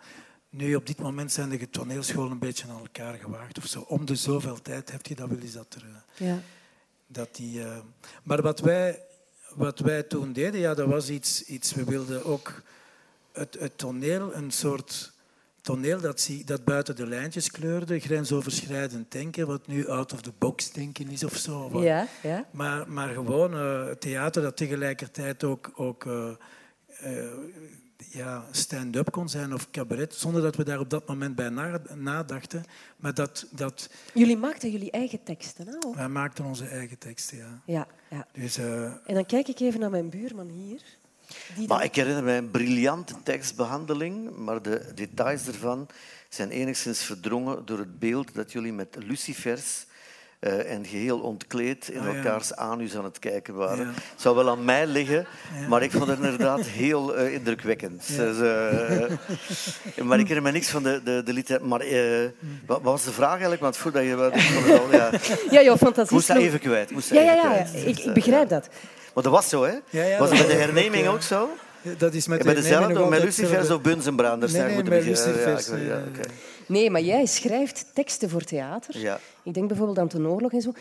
Nu, 0.49 0.75
op 0.75 0.87
dit 0.87 0.99
moment 0.99 1.31
zijn 1.31 1.49
de 1.49 1.69
toneelscholen 1.69 2.31
een 2.31 2.39
beetje 2.39 2.67
aan 2.67 2.79
elkaar 2.79 3.13
gewaagd 3.13 3.57
of 3.57 3.65
zo. 3.65 3.79
Om 3.79 4.05
de 4.05 4.15
zoveel 4.15 4.61
tijd 4.61 4.91
heb 4.91 5.05
je 5.05 5.15
dat 5.15 5.29
wel 5.29 5.39
eens 5.39 5.53
dat 5.53 5.75
er... 5.75 5.81
Eh, 5.81 6.27
ja. 6.27 6.39
Dat 7.07 7.35
die, 7.35 7.59
uh... 7.59 7.77
Maar 8.23 8.41
wat 8.41 8.59
wij, 8.59 9.01
wat 9.55 9.79
wij 9.79 10.03
toen 10.03 10.33
deden, 10.33 10.59
ja, 10.59 10.73
dat 10.73 10.87
was 10.87 11.09
iets, 11.09 11.43
iets... 11.43 11.73
We 11.73 11.83
wilden 11.83 12.25
ook 12.25 12.61
het, 13.31 13.57
het 13.59 13.77
toneel, 13.77 14.35
een 14.35 14.51
soort 14.51 15.11
toneel 15.61 15.99
dat, 15.99 16.29
dat 16.45 16.63
buiten 16.63 16.95
de 16.95 17.07
lijntjes 17.07 17.51
kleurde, 17.51 17.99
grensoverschrijdend 17.99 19.11
denken, 19.11 19.47
wat 19.47 19.67
nu 19.67 19.87
out 19.87 20.13
of 20.13 20.21
the 20.21 20.33
box 20.37 20.71
denken 20.71 21.09
is 21.09 21.23
of 21.23 21.35
zo. 21.35 21.81
Ja, 21.83 22.07
ja. 22.23 22.45
Maar, 22.51 22.91
maar 22.91 23.13
gewoon 23.13 23.53
uh, 23.53 23.91
theater 23.91 24.41
dat 24.41 24.57
tegelijkertijd 24.57 25.43
ook, 25.43 25.71
ook 25.75 26.05
uh, 26.05 26.29
ja, 27.97 28.45
stand-up 28.51 29.11
kon 29.11 29.29
zijn 29.29 29.53
of 29.53 29.71
cabaret, 29.71 30.13
zonder 30.13 30.41
dat 30.41 30.55
we 30.55 30.63
daar 30.63 30.79
op 30.79 30.89
dat 30.89 31.07
moment 31.07 31.35
bij 31.35 31.49
nadachten. 31.93 32.63
Maar 32.97 33.13
dat, 33.13 33.47
dat... 33.51 33.89
Jullie 34.13 34.37
maakten 34.37 34.71
jullie 34.71 34.91
eigen 34.91 35.23
teksten, 35.23 35.67
hè? 35.67 35.95
Wij 35.95 36.09
maakten 36.09 36.45
onze 36.45 36.65
eigen 36.65 36.97
teksten, 36.97 37.37
ja. 37.37 37.61
ja, 37.65 37.87
ja. 38.09 38.27
Dus, 38.33 38.57
uh... 38.57 38.83
En 38.83 39.13
dan 39.13 39.25
kijk 39.25 39.47
ik 39.47 39.59
even 39.59 39.79
naar 39.79 39.89
mijn 39.89 40.09
buurman 40.09 40.49
hier. 40.49 40.81
Die 41.55 41.67
maar 41.67 41.83
ik 41.83 41.95
herinner 41.95 42.23
mij 42.23 42.37
een 42.37 42.51
briljante 42.51 43.15
tekstbehandeling, 43.23 44.37
maar 44.37 44.61
de 44.61 44.91
details 44.95 45.47
ervan 45.47 45.87
zijn 46.29 46.49
enigszins 46.49 47.03
verdrongen 47.03 47.65
door 47.65 47.79
het 47.79 47.99
beeld 47.99 48.33
dat 48.33 48.51
jullie 48.51 48.73
met 48.73 48.95
lucifers 48.99 49.85
uh, 50.39 50.71
en 50.71 50.85
geheel 50.85 51.19
ontkleed 51.19 51.89
in 51.89 51.99
ah, 51.99 52.15
elkaars 52.15 52.55
anus 52.55 52.95
aan 52.95 53.03
het 53.03 53.19
kijken 53.19 53.53
waren. 53.53 53.85
Ja. 53.85 53.91
Het 53.93 54.21
zou 54.21 54.35
wel 54.35 54.49
aan 54.49 54.65
mij 54.65 54.88
liggen, 54.88 55.25
maar 55.69 55.83
ik 55.83 55.91
vond 55.91 56.07
het 56.07 56.19
inderdaad 56.19 56.61
heel 56.61 57.19
uh, 57.19 57.33
indrukwekkend. 57.33 58.07
Dus, 58.17 58.38
uh, 58.38 60.05
maar 60.07 60.19
ik 60.19 60.27
herinner 60.27 60.41
me 60.41 60.51
niks 60.51 60.69
van 60.69 60.83
de, 60.83 61.01
de, 61.03 61.21
de 61.25 61.33
lied. 61.33 61.59
Maar 61.61 61.81
wat, 62.65 62.81
was 62.81 63.03
de 63.03 63.11
vraag 63.11 63.31
eigenlijk? 63.31 63.61
Want 63.61 63.77
voordat 63.77 64.03
je... 64.03 64.09
Ik 64.09 64.79
al, 64.79 64.91
ja, 64.91 65.09
ja 65.49 65.61
jouw 65.61 65.77
fantasie. 65.77 66.13
Moest 66.13 66.27
dat 66.27 66.38
even 66.38 66.59
kwijt. 66.59 66.91
Moest 66.91 67.09
ja, 67.09 67.21
ja, 67.21 67.33
ja, 67.33 67.65
Ik, 67.85 67.99
ik, 67.99 68.13
begrijp 68.13 68.49
dat. 68.49 68.67
Maar 69.13 69.23
dat 69.23 69.33
was 69.33 69.49
zo, 69.49 69.63
hè? 69.63 70.17
was 70.17 70.29
het 70.29 70.47
bij 70.47 70.55
de 70.55 70.61
herneming 70.61 71.07
ook 71.07 71.21
zo? 71.21 71.49
Dat 71.97 72.13
is 72.13 72.27
met 72.27 72.38
de 72.39 72.45
bij 72.45 72.53
dezelfde, 72.53 73.05
met 73.05 73.23
Lucifers 73.23 73.69
of 73.69 73.81
Bunzenbranders? 73.81 74.53
Nee, 74.53 74.63
nee, 74.63 74.83
met 74.83 75.03
Lucifers. 75.03 75.67
Ja, 75.67 76.03
Nee, 76.68 76.89
maar 76.89 77.01
jij 77.01 77.26
schrijft 77.26 77.86
teksten 77.93 78.30
voor 78.30 78.43
theater. 78.43 78.99
Ja. 78.99 79.20
Ik 79.43 79.53
denk 79.53 79.68
bijvoorbeeld 79.68 79.99
aan 79.99 80.22
de 80.24 80.30
oorlog 80.30 80.51
en 80.51 80.61
zo, 80.61 80.72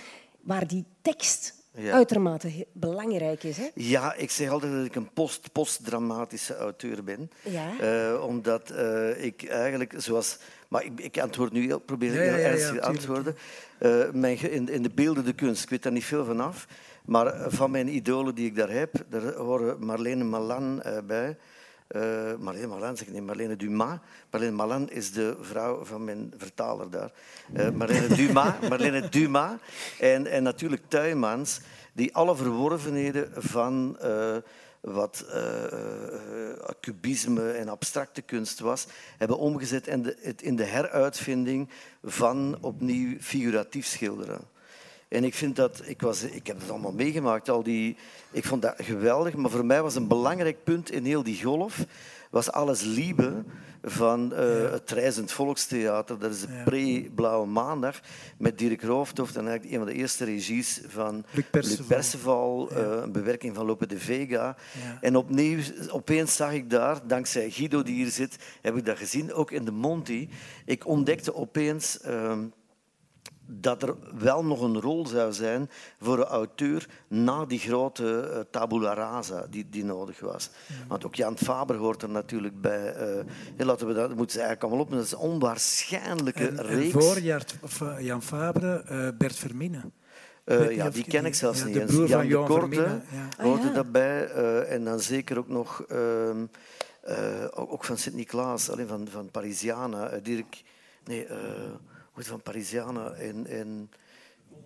waar 0.41 0.67
die 0.67 0.85
tekst 1.03 1.55
uitermate 1.91 2.67
belangrijk 2.73 3.43
is. 3.43 3.57
Hè? 3.57 3.69
Ja, 3.75 4.15
ik 4.15 4.31
zeg 4.31 4.51
altijd 4.51 4.73
dat 4.73 4.85
ik 4.85 4.95
een 4.95 5.13
post 5.13 5.53
postdramatische 5.53 6.57
auteur 6.57 7.05
ben. 7.05 7.31
Ja. 7.43 7.71
Uh, 8.13 8.25
omdat 8.25 8.71
uh, 8.71 9.25
ik 9.25 9.45
eigenlijk, 9.45 9.95
zoals... 9.97 10.39
Maar 10.69 10.85
ik, 10.85 11.01
ik 11.01 11.19
antwoord 11.19 11.53
nu, 11.53 11.67
heel, 11.67 11.79
probeer 11.79 12.13
ja, 12.13 12.21
heel 12.21 12.45
ernstig 12.45 12.75
te 12.75 12.83
antwoorden. 12.83 13.37
Uh, 13.81 14.11
mijn, 14.13 14.51
in, 14.51 14.69
in 14.69 14.83
de 14.83 14.91
beelden 14.95 15.25
de 15.25 15.33
kunst, 15.33 15.63
ik 15.63 15.71
weet 15.71 15.83
daar 15.83 15.93
niet 15.93 16.05
veel 16.05 16.25
van 16.25 16.41
af. 16.41 16.67
Maar 17.05 17.51
van 17.51 17.71
mijn 17.71 17.89
idolen 17.89 18.35
die 18.35 18.47
ik 18.47 18.57
daar 18.57 18.71
heb, 18.71 19.05
daar 19.09 19.35
horen 19.35 19.85
Marlene 19.85 20.25
Malan 20.25 20.83
bij. 21.07 21.37
Uh, 21.89 22.35
Marlene 22.39 22.67
Malan, 22.67 22.97
zeg 22.97 23.09
ik 23.09 23.23
Marlene 23.23 23.57
Dumas. 23.57 23.99
Marlene 24.31 24.57
Malan 24.57 24.91
is 24.91 25.13
de 25.13 25.37
vrouw 25.41 25.85
van 25.85 26.05
mijn 26.05 26.33
vertaler 26.37 26.91
daar. 26.91 27.13
Uh, 27.57 27.71
Marlene 27.71 28.15
Dumas, 28.15 28.55
Marlene 28.69 29.09
Dumas 29.09 29.53
en, 29.99 30.27
en 30.27 30.43
natuurlijk 30.43 30.83
Tuymans, 30.89 31.61
die 31.93 32.15
alle 32.15 32.37
verworvenheden 32.37 33.31
van 33.37 33.99
uh, 34.03 34.37
wat 34.81 35.25
cubisme 36.81 37.51
en 37.51 37.69
abstracte 37.69 38.23
kunst 38.23 38.59
was, 38.61 38.87
hebben 39.19 39.39
omgezet 39.39 39.87
in 39.87 40.03
de, 40.03 40.35
in 40.37 40.57
de 40.57 40.65
heruitvinding 40.65 41.69
van 42.03 42.59
opnieuw 42.61 43.21
figuratief 43.21 43.87
schilderen. 43.87 44.41
En 45.09 45.25
ik 45.25 45.35
vind 45.35 45.57
dat, 45.57 45.83
ik, 45.85 46.01
was, 46.01 46.23
ik 46.23 46.47
heb 46.47 46.61
het 46.61 46.71
allemaal 46.71 46.93
meegemaakt, 46.93 47.49
al 47.49 47.63
die, 47.63 47.97
ik 48.31 48.45
vond 48.45 48.63
dat 48.63 48.75
geweldig, 48.77 49.35
maar 49.35 49.51
voor 49.51 49.67
mij 49.67 49.83
was 49.83 49.95
een 49.95 50.09
belangrijk 50.09 50.65
punt 50.65 50.91
in 50.91 51.05
heel 51.05 51.23
die 51.23 51.43
golf, 51.43 51.85
was 52.31 52.51
alles 52.51 52.83
liebe 52.83 53.45
van 53.83 54.33
uh, 54.33 54.71
het 54.71 54.91
Reizend 54.91 55.33
Volkstheater. 55.33 56.19
Dat 56.19 56.31
is 56.31 56.41
de 56.41 56.63
pre-Blauwe 56.65 57.47
Maandag 57.47 58.01
met 58.39 58.59
Dirk 58.59 58.83
Rooftoft 58.83 59.37
en 59.37 59.49
eigenlijk 59.49 59.73
een 59.73 59.85
van 59.85 59.95
de 59.95 60.01
eerste 60.01 60.25
regies 60.25 60.81
van 60.87 61.25
Luc 61.31 61.45
Perceval, 61.87 62.69
ja. 62.71 62.81
uh, 62.81 63.03
een 63.03 63.13
bewerking 63.13 63.55
van 63.55 63.67
Lope 63.67 63.87
de 63.87 63.99
Vega. 63.99 64.57
En 65.01 65.17
opnieuw, 65.17 65.59
opeens 65.91 66.37
zag 66.37 66.53
ik 66.53 66.71
daar, 66.71 67.07
dankzij 67.07 67.51
Guido 67.51 67.83
die 67.83 67.95
hier 67.95 68.11
zit, 68.11 68.37
heb 68.63 68.77
ik 68.77 68.85
dat 68.85 68.97
gezien, 68.97 69.33
ook 69.33 69.51
in 69.51 69.65
de 69.65 69.73
Monty. 69.73 70.29
Ik 70.65 70.87
ontdekte 70.87 71.35
opeens... 71.35 71.99
Uh, 72.07 72.33
dat 73.47 73.83
er 73.83 73.95
wel 74.19 74.45
nog 74.45 74.61
een 74.61 74.81
rol 74.81 75.07
zou 75.07 75.33
zijn 75.33 75.71
voor 76.01 76.19
een 76.19 76.25
auteur 76.25 76.87
na 77.09 77.45
die 77.45 77.59
grote 77.59 78.31
uh, 78.31 78.41
tabula 78.51 78.95
rasa 78.95 79.47
die, 79.51 79.67
die 79.71 79.85
nodig 79.85 80.21
was. 80.21 80.51
Want 80.89 81.07
ook 81.07 81.15
Jan 81.15 81.39
Faber 81.39 81.77
hoort 81.77 82.03
er 82.03 82.09
natuurlijk 82.09 82.61
bij. 82.61 82.97
Uh, 83.57 83.67
laten 83.67 83.87
we 83.87 83.95
dat 83.95 84.09
moeten 84.15 84.31
ze 84.31 84.41
eigenlijk 84.41 84.63
allemaal 84.63 84.85
op. 84.85 84.91
Dat 84.91 85.05
is 85.05 85.13
een 85.13 85.19
onwaarschijnlijke 85.19 86.49
en, 86.49 86.67
reeks. 86.67 86.95
En 86.95 87.51
voor 87.63 88.03
Jan 88.03 88.23
Faber, 88.23 88.93
uh, 88.93 89.09
Bert 89.19 89.37
Vermine. 89.37 89.81
Uh, 90.45 90.77
ja, 90.77 90.91
die 90.91 91.05
ken 91.05 91.25
ik 91.27 91.35
zelfs 91.35 91.59
ja, 91.59 91.65
niet 91.65 91.75
de 91.75 91.85
broer 91.85 92.07
Jan 92.07 92.21
van 92.21 92.29
de 92.29 92.47
Korte 92.47 92.75
Vermine, 92.75 93.01
ja. 93.37 93.45
hoorde 93.45 93.69
ah, 93.69 93.75
daarbij. 93.75 94.35
Uh, 94.35 94.73
en 94.73 94.85
dan 94.85 95.01
zeker 95.01 95.39
ook 95.39 95.49
nog... 95.49 95.85
Uh, 95.93 96.31
ook 97.55 97.85
van 97.85 97.99
Sint-Niklaas, 97.99 98.71
alleen 98.71 98.87
van, 98.87 99.09
van 99.11 99.31
Parisiana. 99.31 100.11
Dirk... 100.23 100.63
Nee, 101.05 101.27
van 102.25 102.43
Parisiana 102.43 103.11
en, 103.11 103.47
en 103.47 103.91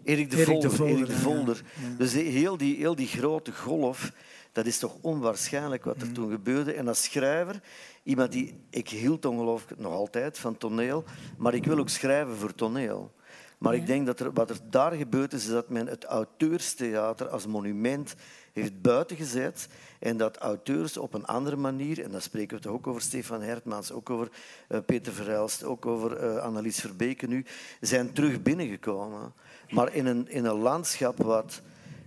Erik 0.05 0.31
de 0.31 0.37
Erik 0.37 0.47
Volder. 0.47 0.71
De 0.71 0.77
Volder, 0.77 0.97
Erik 0.97 1.07
de 1.07 1.13
Volder. 1.13 1.63
Dus 1.99 2.13
heel, 2.13 2.57
die, 2.57 2.77
heel 2.77 2.95
die 2.95 3.07
grote 3.07 3.53
golf, 3.53 4.13
dat 4.53 4.67
is 4.67 4.79
toch 4.79 4.97
onwaarschijnlijk 5.01 5.85
wat 5.85 6.01
er 6.01 6.07
mm. 6.07 6.13
toen 6.13 6.31
gebeurde. 6.31 6.73
En 6.73 6.89
als 6.89 7.03
schrijver, 7.03 7.61
iemand 8.03 8.33
die... 8.33 8.55
Ik 8.71 8.89
hield 8.89 9.25
ongelooflijk 9.25 9.81
nog 9.81 9.93
altijd 9.93 10.39
van 10.39 10.59
toneel, 10.59 11.05
maar 11.39 11.55
ik 11.55 11.65
wil 11.65 11.79
ook 11.79 11.89
schrijven 11.89 12.37
voor 12.37 12.55
toneel. 12.55 13.13
Maar 13.61 13.75
ik 13.75 13.87
denk 13.87 14.07
dat 14.07 14.21
er, 14.21 14.33
wat 14.33 14.51
er 14.51 14.59
daar 14.71 14.93
gebeurd 14.93 15.33
is, 15.33 15.45
is 15.45 15.51
dat 15.51 15.69
men 15.69 15.87
het 15.87 16.05
auteurstheater 16.05 17.29
als 17.29 17.47
monument 17.47 18.15
heeft 18.53 18.83
buitengezet 18.83 19.69
en 19.99 20.17
dat 20.17 20.37
auteurs 20.37 20.97
op 20.97 21.15
een 21.15 21.27
andere 21.27 21.57
manier, 21.57 22.03
en 22.05 22.11
dan 22.11 22.21
spreken 22.21 22.57
we 22.57 22.63
toch 22.63 22.73
ook 22.73 22.87
over 22.87 23.03
Stefan 23.03 23.43
Hertmans, 23.43 23.93
ook 23.93 24.11
over 24.11 24.29
uh, 24.69 24.79
Peter 24.87 25.13
Verhelst, 25.13 25.65
ook 25.65 25.87
over 25.87 26.23
uh, 26.23 26.37
Annelies 26.37 26.81
Verbeke 26.81 27.27
nu, 27.27 27.45
zijn 27.81 28.13
terug 28.13 28.43
binnengekomen. 28.43 29.33
Maar 29.71 29.95
in 29.95 30.07
een, 30.07 30.29
in 30.29 30.45
een 30.45 30.59
landschap 30.59 31.19
wat 31.19 31.61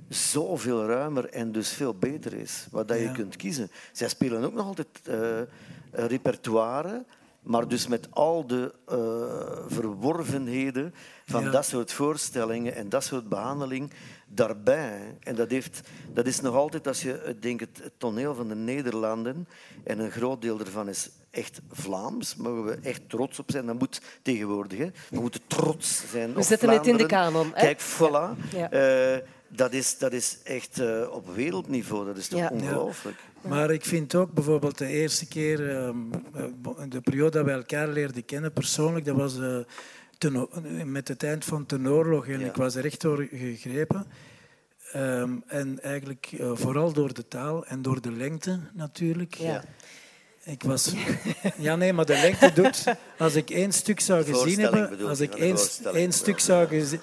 zoveel 0.09 0.85
ruimer 0.85 1.29
en 1.29 1.51
dus 1.51 1.69
veel 1.69 1.93
beter 1.93 2.33
is, 2.33 2.67
wat 2.71 2.87
dat 2.87 2.99
je 2.99 3.11
kunt 3.11 3.35
kiezen. 3.35 3.71
Zij 3.91 4.09
spelen 4.09 4.43
ook 4.43 4.53
nog 4.53 4.65
altijd 4.65 4.87
uh, 5.09 5.41
repertoire 5.91 7.03
maar 7.43 7.67
dus 7.67 7.87
met 7.87 8.07
al 8.09 8.47
de 8.47 8.73
verworvenheden 9.67 10.93
van 11.25 11.51
dat 11.51 11.65
soort 11.65 11.91
voorstellingen 11.91 12.75
en 12.75 12.89
dat 12.89 13.03
soort 13.03 13.29
behandeling 13.29 13.91
daarbij. 14.27 15.17
En 15.19 15.35
dat, 15.35 15.51
heeft, 15.51 15.81
dat 16.13 16.27
is 16.27 16.41
nog 16.41 16.55
altijd, 16.55 16.87
als 16.87 17.01
je 17.01 17.35
denkt, 17.39 17.61
het 17.61 17.91
toneel 17.97 18.35
van 18.35 18.47
de 18.47 18.55
Nederlanden, 18.55 19.47
en 19.83 19.99
een 19.99 20.11
groot 20.11 20.41
deel 20.41 20.57
daarvan 20.57 20.89
is 20.89 21.09
echt 21.31 21.61
Vlaams, 21.71 22.35
mogen 22.35 22.63
we 22.63 22.77
echt 22.81 23.09
trots 23.09 23.39
op 23.39 23.51
zijn. 23.51 23.65
Dat 23.65 23.79
moet 23.79 24.01
tegenwoordig. 24.21 24.77
Hè. 24.77 24.89
We 25.09 25.19
moeten 25.21 25.41
trots 25.47 26.03
zijn 26.11 26.33
We 26.33 26.43
zetten 26.43 26.69
het 26.69 26.87
in 26.87 26.97
de 26.97 27.05
kanon. 27.05 27.51
Hè? 27.53 27.61
Kijk, 27.61 27.81
voilà. 27.81 28.55
Ja. 28.55 28.73
Uh, 29.13 29.21
dat, 29.55 29.73
is, 29.73 29.97
dat 29.97 30.13
is 30.13 30.37
echt 30.43 30.79
uh, 30.79 31.09
op 31.11 31.35
wereldniveau. 31.35 32.05
Dat 32.05 32.17
is 32.17 32.27
toch 32.27 32.49
ongelooflijk. 32.49 33.17
Maar 33.41 33.71
ik 33.71 33.85
vind 33.85 34.15
ook 34.15 34.31
bijvoorbeeld 34.31 34.77
de 34.77 34.87
eerste 34.87 35.27
keer, 35.27 35.59
uh, 35.59 35.89
de 36.89 37.01
periode 37.01 37.31
dat 37.31 37.45
we 37.45 37.51
elkaar 37.51 37.87
leerden 37.87 38.25
kennen 38.25 38.53
persoonlijk, 38.53 39.05
dat 39.05 39.15
was 39.15 39.39
ten, 40.17 40.47
met 40.91 41.07
het 41.07 41.23
eind 41.23 41.45
van 41.45 41.63
de 41.67 41.89
oorlog. 41.89 42.27
En 42.27 42.41
ik 42.41 42.55
was 42.55 42.75
er 42.75 42.85
echt 42.85 43.01
door 43.01 43.27
gegrepen. 43.31 44.05
Um, 44.95 45.43
en 45.47 45.81
eigenlijk 45.81 46.31
uh, 46.31 46.51
vooral 46.53 46.93
door 46.93 47.13
de 47.13 47.27
taal 47.27 47.65
en 47.65 47.81
door 47.81 48.01
de 48.01 48.11
lengte 48.11 48.59
natuurlijk. 48.73 49.33
Ja. 49.33 49.63
Ik 50.43 50.63
was... 50.63 50.93
Ja, 51.57 51.75
nee, 51.75 51.93
maar 51.93 52.05
de 52.05 52.13
lengte 52.13 52.53
doet... 52.53 52.83
Als 53.17 53.35
ik 53.35 53.49
één 53.49 53.71
stuk 53.71 53.99
zou 53.99 54.23
gezien 54.23 54.59
hebben... 54.59 55.07
Als 55.07 55.19
ik 55.19 55.33
één, 55.33 55.57
één 55.93 56.11
stuk 56.11 56.39
zou 56.39 56.67
gezien... 56.67 56.99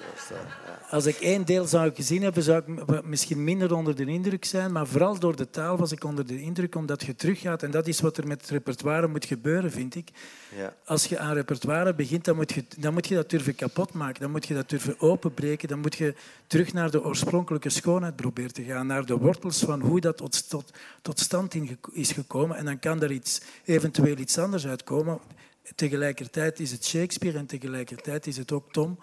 Als 0.91 1.05
ik 1.05 1.15
één 1.15 1.45
deel 1.45 1.65
zou 1.65 1.91
gezien 1.93 2.21
hebben, 2.21 2.43
zou 2.43 2.63
ik 2.77 3.03
misschien 3.05 3.43
minder 3.43 3.75
onder 3.75 3.95
de 3.95 4.05
indruk 4.05 4.45
zijn. 4.45 4.71
Maar 4.71 4.87
vooral 4.87 5.19
door 5.19 5.35
de 5.35 5.49
taal 5.49 5.77
was 5.77 5.91
ik 5.91 6.03
onder 6.03 6.27
de 6.27 6.41
indruk, 6.41 6.75
omdat 6.75 7.03
je 7.03 7.15
teruggaat. 7.15 7.63
En 7.63 7.71
dat 7.71 7.87
is 7.87 7.99
wat 7.99 8.17
er 8.17 8.27
met 8.27 8.41
het 8.41 8.49
repertoire 8.49 9.07
moet 9.07 9.25
gebeuren, 9.25 9.71
vind 9.71 9.95
ik. 9.95 10.09
Ja. 10.55 10.75
Als 10.85 11.05
je 11.05 11.19
aan 11.19 11.33
repertoire 11.33 11.95
begint, 11.95 12.25
dan 12.25 12.35
moet, 12.35 12.51
je, 12.51 12.63
dan 12.77 12.93
moet 12.93 13.07
je 13.07 13.15
dat 13.15 13.29
durven 13.29 13.55
kapot 13.55 13.93
maken. 13.93 14.21
Dan 14.21 14.31
moet 14.31 14.47
je 14.47 14.53
dat 14.53 14.69
durven 14.69 14.99
openbreken. 14.99 15.67
Dan 15.67 15.79
moet 15.79 15.95
je 15.95 16.15
terug 16.47 16.73
naar 16.73 16.91
de 16.91 17.03
oorspronkelijke 17.03 17.69
schoonheid 17.69 18.15
proberen 18.15 18.53
te 18.53 18.63
gaan. 18.63 18.87
Naar 18.87 19.05
de 19.05 19.17
wortels 19.17 19.59
van 19.59 19.81
hoe 19.81 19.99
dat 19.99 20.17
tot, 20.17 20.49
tot, 20.49 20.71
tot 21.01 21.19
stand 21.19 21.55
is 21.91 22.11
gekomen. 22.11 22.57
En 22.57 22.65
dan 22.65 22.79
kan 22.79 23.01
er 23.01 23.11
iets, 23.11 23.41
eventueel 23.65 24.17
iets 24.17 24.37
anders 24.37 24.67
uitkomen. 24.67 25.19
Tegelijkertijd 25.75 26.59
is 26.59 26.71
het 26.71 26.85
Shakespeare 26.85 27.37
en 27.37 27.45
tegelijkertijd 27.45 28.27
is 28.27 28.37
het 28.37 28.51
ook 28.51 28.71
Tom 28.71 28.99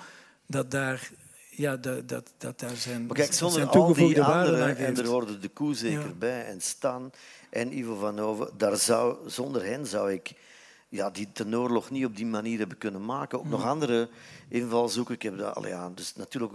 dat 0.47 0.70
daar 0.70 1.11
ja, 1.59 1.77
dat, 1.77 2.09
dat, 2.09 2.33
dat 2.39 2.61
daar 2.61 2.77
zijn, 2.77 3.07
maar 3.07 3.17
kijk, 3.17 3.33
zonder 3.33 3.61
zijn 3.61 3.69
al 3.69 3.95
die 3.95 4.23
anderen, 4.23 4.77
en 4.77 4.97
er 4.97 5.07
hoorde 5.07 5.39
de 5.39 5.49
koe 5.49 5.75
zeker 5.75 6.19
bij, 6.19 6.45
en 6.45 6.61
Stan 6.61 7.13
en 7.51 7.79
Ivo 7.79 7.97
van 7.97 8.19
Hoven, 8.19 8.51
daar 8.57 8.77
zou, 8.77 9.17
zonder 9.27 9.65
hen 9.65 9.87
zou 9.87 10.13
ik 10.13 10.33
ja, 10.89 11.11
die 11.11 11.29
tenoorlog 11.33 11.91
niet 11.91 12.05
op 12.05 12.17
die 12.17 12.27
manier 12.27 12.59
hebben 12.59 12.79
kunnen 12.79 13.05
maken. 13.05 13.39
Ook 13.39 13.49
nog 13.49 13.63
mm. 13.63 13.69
andere 13.69 14.09
invalshoeken. 14.49 15.15
Ik 15.15 15.23
heb 15.23 15.39
dat, 15.39 15.55
allee, 15.55 15.71
ja, 15.71 15.91
dus 15.95 16.15
natuurlijk, 16.17 16.53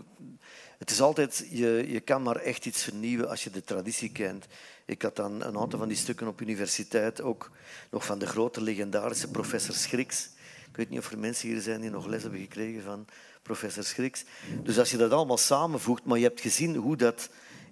het 0.77 0.91
is 0.91 1.01
altijd, 1.01 1.47
je, 1.49 1.85
je 1.87 1.99
kan 1.99 2.23
maar 2.23 2.35
echt 2.35 2.65
iets 2.65 2.83
vernieuwen 2.83 3.29
als 3.29 3.43
je 3.43 3.49
de 3.49 3.63
traditie 3.63 4.11
kent. 4.11 4.45
Ik 4.85 5.01
had 5.01 5.15
dan 5.15 5.41
een 5.41 5.57
aantal 5.57 5.79
van 5.79 5.87
die 5.87 5.97
stukken 5.97 6.27
op 6.27 6.41
universiteit, 6.41 7.21
ook 7.21 7.51
nog 7.91 8.05
van 8.05 8.19
de 8.19 8.27
grote 8.27 8.61
legendarische 8.61 9.27
professor 9.27 9.75
Schriks. 9.75 10.29
Ik 10.69 10.79
weet 10.79 10.89
niet 10.89 10.99
of 10.99 11.11
er 11.11 11.19
mensen 11.19 11.49
hier 11.49 11.61
zijn 11.61 11.81
die 11.81 11.89
nog 11.89 12.07
les 12.07 12.21
hebben 12.21 12.39
gekregen 12.39 12.83
van 12.83 13.05
professor 13.43 13.83
Schriks. 13.83 14.23
Dus 14.63 14.79
als 14.79 14.91
je 14.91 14.97
dat 14.97 15.11
allemaal 15.11 15.37
samenvoegt, 15.37 16.05
maar 16.05 16.17
je 16.17 16.23
hebt 16.23 16.41
gezien 16.41 16.75
hoe 16.75 16.95
dat 16.95 17.29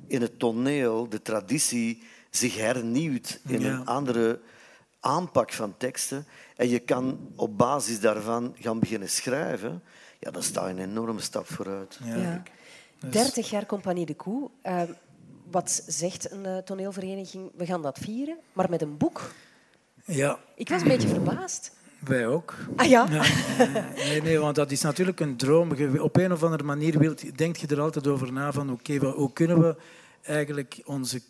in 0.07 0.21
het 0.21 0.39
toneel, 0.39 1.09
de 1.09 1.21
traditie, 1.21 2.03
zich 2.29 2.57
hernieuwt 2.57 3.39
in 3.47 3.65
een 3.65 3.85
andere 3.85 4.39
aanpak 4.99 5.53
van 5.53 5.77
teksten. 5.77 6.25
En 6.55 6.69
je 6.69 6.79
kan 6.79 7.19
op 7.35 7.57
basis 7.57 7.99
daarvan 7.99 8.55
gaan 8.59 8.79
beginnen 8.79 9.09
schrijven. 9.09 9.83
Ja, 10.19 10.31
dan 10.31 10.43
sta 10.43 10.67
je 10.67 10.73
een 10.73 10.89
enorme 10.89 11.21
stap 11.21 11.47
vooruit. 11.47 11.99
Ja. 12.03 12.43
30 12.99 13.33
dus- 13.33 13.49
jaar 13.49 13.65
Compagnie 13.65 14.05
de 14.05 14.15
Koe. 14.15 14.49
Uh, 14.63 14.81
wat 15.51 15.83
zegt 15.87 16.31
een 16.31 16.45
uh, 16.45 16.57
toneelvereniging? 16.57 17.51
We 17.55 17.65
gaan 17.65 17.81
dat 17.81 17.97
vieren, 17.97 18.37
maar 18.53 18.69
met 18.69 18.81
een 18.81 18.97
boek. 18.97 19.31
Ja. 20.05 20.39
Ik 20.55 20.69
was 20.69 20.81
een 20.81 20.87
beetje 20.87 21.07
verbaasd. 21.07 21.71
Wij 22.03 22.27
ook. 22.27 22.55
Ah 22.75 22.87
ja? 22.87 23.07
Nee, 23.95 24.21
nee, 24.21 24.39
want 24.39 24.55
dat 24.55 24.71
is 24.71 24.81
natuurlijk 24.81 25.19
een 25.19 25.37
droom. 25.37 25.71
Op 25.99 26.17
een 26.17 26.31
of 26.31 26.43
andere 26.43 26.63
manier 26.63 26.99
wilt, 26.99 27.37
denk 27.37 27.55
je 27.55 27.67
er 27.67 27.81
altijd 27.81 28.07
over 28.07 28.33
na 28.33 28.51
van 28.51 28.71
oké, 28.71 28.93
okay, 28.93 29.09
hoe 29.11 29.33
kunnen 29.33 29.59
we 29.59 29.75
eigenlijk 30.21 30.81
onze 30.85 31.21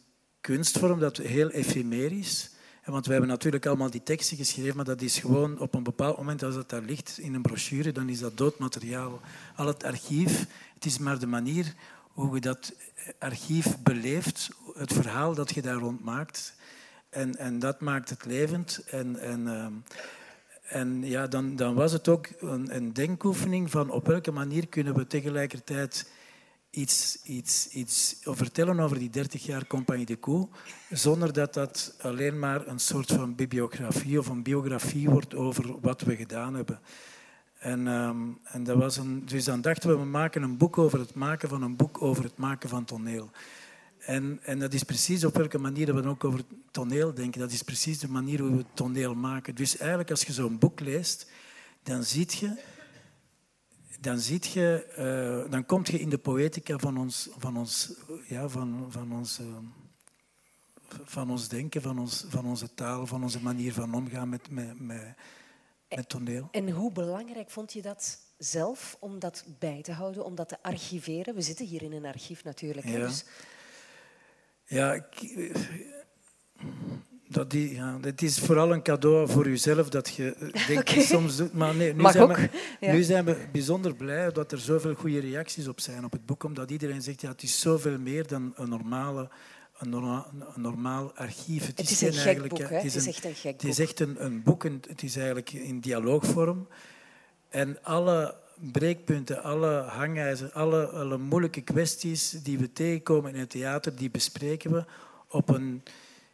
kunstvorm, 0.41 0.99
dat 0.99 1.17
heel 1.17 1.49
efemerisch, 1.49 2.51
want 2.85 3.05
we 3.05 3.11
hebben 3.11 3.29
natuurlijk 3.29 3.65
allemaal 3.65 3.89
die 3.89 4.03
teksten 4.03 4.37
geschreven, 4.37 4.75
maar 4.75 4.85
dat 4.85 5.01
is 5.01 5.19
gewoon 5.19 5.59
op 5.59 5.73
een 5.73 5.83
bepaald 5.83 6.17
moment, 6.17 6.43
als 6.43 6.55
het 6.55 6.69
daar 6.69 6.81
ligt 6.81 7.17
in 7.17 7.33
een 7.33 7.41
brochure, 7.41 7.91
dan 7.91 8.09
is 8.09 8.19
dat 8.19 8.37
doodmateriaal. 8.37 9.19
Al 9.55 9.67
het 9.67 9.83
archief, 9.83 10.45
het 10.73 10.85
is 10.85 10.97
maar 10.97 11.19
de 11.19 11.27
manier 11.27 11.73
hoe 12.11 12.35
je 12.35 12.41
dat 12.41 12.73
archief 13.19 13.77
beleeft, 13.83 14.49
het 14.73 14.93
verhaal 14.93 15.33
dat 15.33 15.53
je 15.53 15.61
daar 15.61 15.75
rond 15.75 16.03
maakt. 16.03 16.53
En, 17.09 17.37
en 17.37 17.59
dat 17.59 17.81
maakt 17.81 18.09
het 18.09 18.25
levend. 18.25 18.83
En, 18.89 19.19
en, 19.19 19.47
ehm, 19.47 19.73
en 20.71 21.03
ja, 21.03 21.27
dan, 21.27 21.55
dan 21.55 21.73
was 21.73 21.91
het 21.91 22.07
ook 22.07 22.27
een, 22.39 22.75
een, 22.75 22.93
denkoefening 22.93 23.71
van 23.71 23.89
op 23.89 24.07
welke 24.07 24.31
manier 24.31 24.67
kunnen 24.67 24.95
we 24.95 25.07
tegelijkertijd 25.07 26.11
iets, 26.69 27.23
iets, 27.23 27.67
iets 27.67 28.19
vertellen 28.23 28.79
over 28.79 28.99
die 28.99 29.09
30 29.09 29.45
jaar 29.45 29.67
Compagnie 29.67 30.05
de 30.05 30.15
Koe, 30.15 30.47
zonder 30.89 31.33
dat 31.33 31.53
dat 31.53 31.95
alleen 32.01 32.39
maar 32.39 32.67
een 32.67 32.79
soort 32.79 33.11
van 33.11 33.35
bibliografie 33.35 34.19
of 34.19 34.27
een 34.27 34.43
biografie 34.43 35.09
wordt 35.09 35.35
over 35.35 35.79
wat 35.79 36.01
we 36.01 36.15
gedaan 36.15 36.55
hebben. 36.55 36.79
En, 37.59 37.87
um, 37.87 38.39
en 38.43 38.63
dat 38.63 38.77
was 38.77 38.97
een, 38.97 39.25
dus 39.25 39.43
dan 39.43 39.61
dachten 39.61 39.89
we, 39.89 39.97
we 39.97 40.05
maken 40.05 40.43
een 40.43 40.57
boek 40.57 40.77
over 40.77 40.99
het 40.99 41.13
maken 41.13 41.49
van 41.49 41.61
een 41.61 41.75
boek 41.75 42.01
over 42.01 42.23
het 42.23 42.37
maken 42.37 42.69
van 42.69 42.85
toneel. 42.85 43.29
En, 44.11 44.39
en 44.43 44.59
dat 44.59 44.73
is 44.73 44.83
precies 44.83 45.25
op 45.25 45.35
welke 45.35 45.57
manier 45.57 45.95
we 45.95 46.07
ook 46.07 46.23
over 46.23 46.41
toneel 46.71 47.13
denken. 47.13 47.39
Dat 47.39 47.51
is 47.51 47.61
precies 47.61 47.99
de 47.99 48.09
manier 48.09 48.39
hoe 48.39 48.55
we 48.57 48.65
toneel 48.73 49.15
maken. 49.15 49.55
Dus 49.55 49.77
eigenlijk 49.77 50.09
als 50.09 50.23
je 50.23 50.33
zo'n 50.33 50.59
boek 50.59 50.79
leest, 50.79 51.31
dan 51.83 52.03
zie 52.03 52.27
je, 52.39 52.61
dan, 53.99 54.19
ziet 54.19 54.45
je, 54.45 54.85
uh, 55.45 55.51
dan 55.51 55.65
kom 55.65 55.81
je 55.85 55.99
in 55.99 56.09
de 56.09 56.17
poëtica 56.17 56.77
van 56.77 56.97
ons, 56.97 57.29
van 57.37 57.57
ons, 57.57 57.93
ja, 58.27 58.47
van, 58.49 58.85
van 58.89 59.13
ons, 59.13 59.39
uh, 59.39 59.47
van 61.03 61.29
ons 61.31 61.47
denken, 61.47 61.81
van, 61.81 61.99
ons, 61.99 62.25
van 62.27 62.45
onze 62.45 62.73
taal, 62.73 63.07
van 63.07 63.23
onze 63.23 63.41
manier 63.41 63.73
van 63.73 63.93
omgaan 63.93 64.29
met, 64.29 64.49
met, 64.49 64.79
met, 64.79 65.15
met 65.89 66.09
toneel. 66.09 66.47
En 66.51 66.69
hoe 66.69 66.91
belangrijk 66.91 67.49
vond 67.49 67.73
je 67.73 67.81
dat 67.81 68.19
zelf 68.37 68.97
om 68.99 69.19
dat 69.19 69.43
bij 69.59 69.81
te 69.81 69.91
houden, 69.91 70.25
om 70.25 70.35
dat 70.35 70.49
te 70.49 70.63
archiveren? 70.63 71.35
We 71.35 71.41
zitten 71.41 71.65
hier 71.65 71.81
in 71.81 71.91
een 71.91 72.05
archief 72.05 72.43
natuurlijk. 72.43 72.87
Ja. 72.87 72.97
Dus 72.97 73.25
ja, 74.71 74.93
ik, 74.93 75.05
dat 77.27 77.51
die, 77.51 77.73
ja, 77.73 77.97
het 78.01 78.21
is 78.21 78.39
vooral 78.39 78.73
een 78.73 78.81
cadeau 78.81 79.29
voor 79.29 79.49
jezelf 79.49 79.89
dat 79.89 80.15
je 80.15 80.33
eh, 80.33 80.67
denkt 80.67 80.89
okay. 80.89 81.03
soms 81.03 81.37
doet. 81.37 81.53
Maar 81.53 81.75
nee, 81.75 81.93
nu, 81.93 82.11
zijn 82.11 82.27
we, 82.27 82.49
nu 82.79 83.03
zijn 83.03 83.25
we 83.25 83.37
bijzonder 83.51 83.95
blij 83.95 84.31
dat 84.31 84.51
er 84.51 84.59
zoveel 84.59 84.93
goede 84.93 85.19
reacties 85.19 85.67
op 85.67 85.79
zijn 85.79 86.05
op 86.05 86.11
het 86.11 86.25
boek, 86.25 86.43
omdat 86.43 86.71
iedereen 86.71 87.01
zegt 87.01 87.21
ja, 87.21 87.29
het 87.29 87.43
is 87.43 87.59
zoveel 87.59 87.99
meer 87.99 88.27
dan 88.27 88.53
een 88.55 88.69
normale 88.69 89.29
een, 89.79 90.23
normaal 90.55 91.11
archief. 91.15 91.67
Het, 91.67 91.79
is, 91.79 92.01
een 92.01 92.13
gek 92.13 92.47
boek, 92.47 92.59
het 92.59 92.83
is, 92.83 93.07
echt 93.07 93.25
een 93.25 93.35
gek 93.35 93.51
boek. 93.51 93.61
Het 93.61 93.69
is 93.69 93.79
echt 93.79 93.99
een, 93.99 94.25
een 94.25 94.43
boek, 94.43 94.63
het 94.63 95.03
is 95.03 95.15
eigenlijk 95.15 95.51
in 95.51 95.79
dialoogvorm. 95.79 96.67
En 97.49 97.83
alle 97.83 98.35
breekpunten, 98.71 99.43
alle 99.43 99.81
hangijzers, 99.81 100.53
alle, 100.53 100.87
alle 100.87 101.17
moeilijke 101.17 101.61
kwesties 101.61 102.29
die 102.29 102.57
we 102.57 102.73
tegenkomen 102.73 103.33
in 103.33 103.39
het 103.39 103.49
theater, 103.49 103.95
die 103.95 104.09
bespreken 104.09 104.71
we 104.71 104.85
op 105.27 105.49
een 105.49 105.83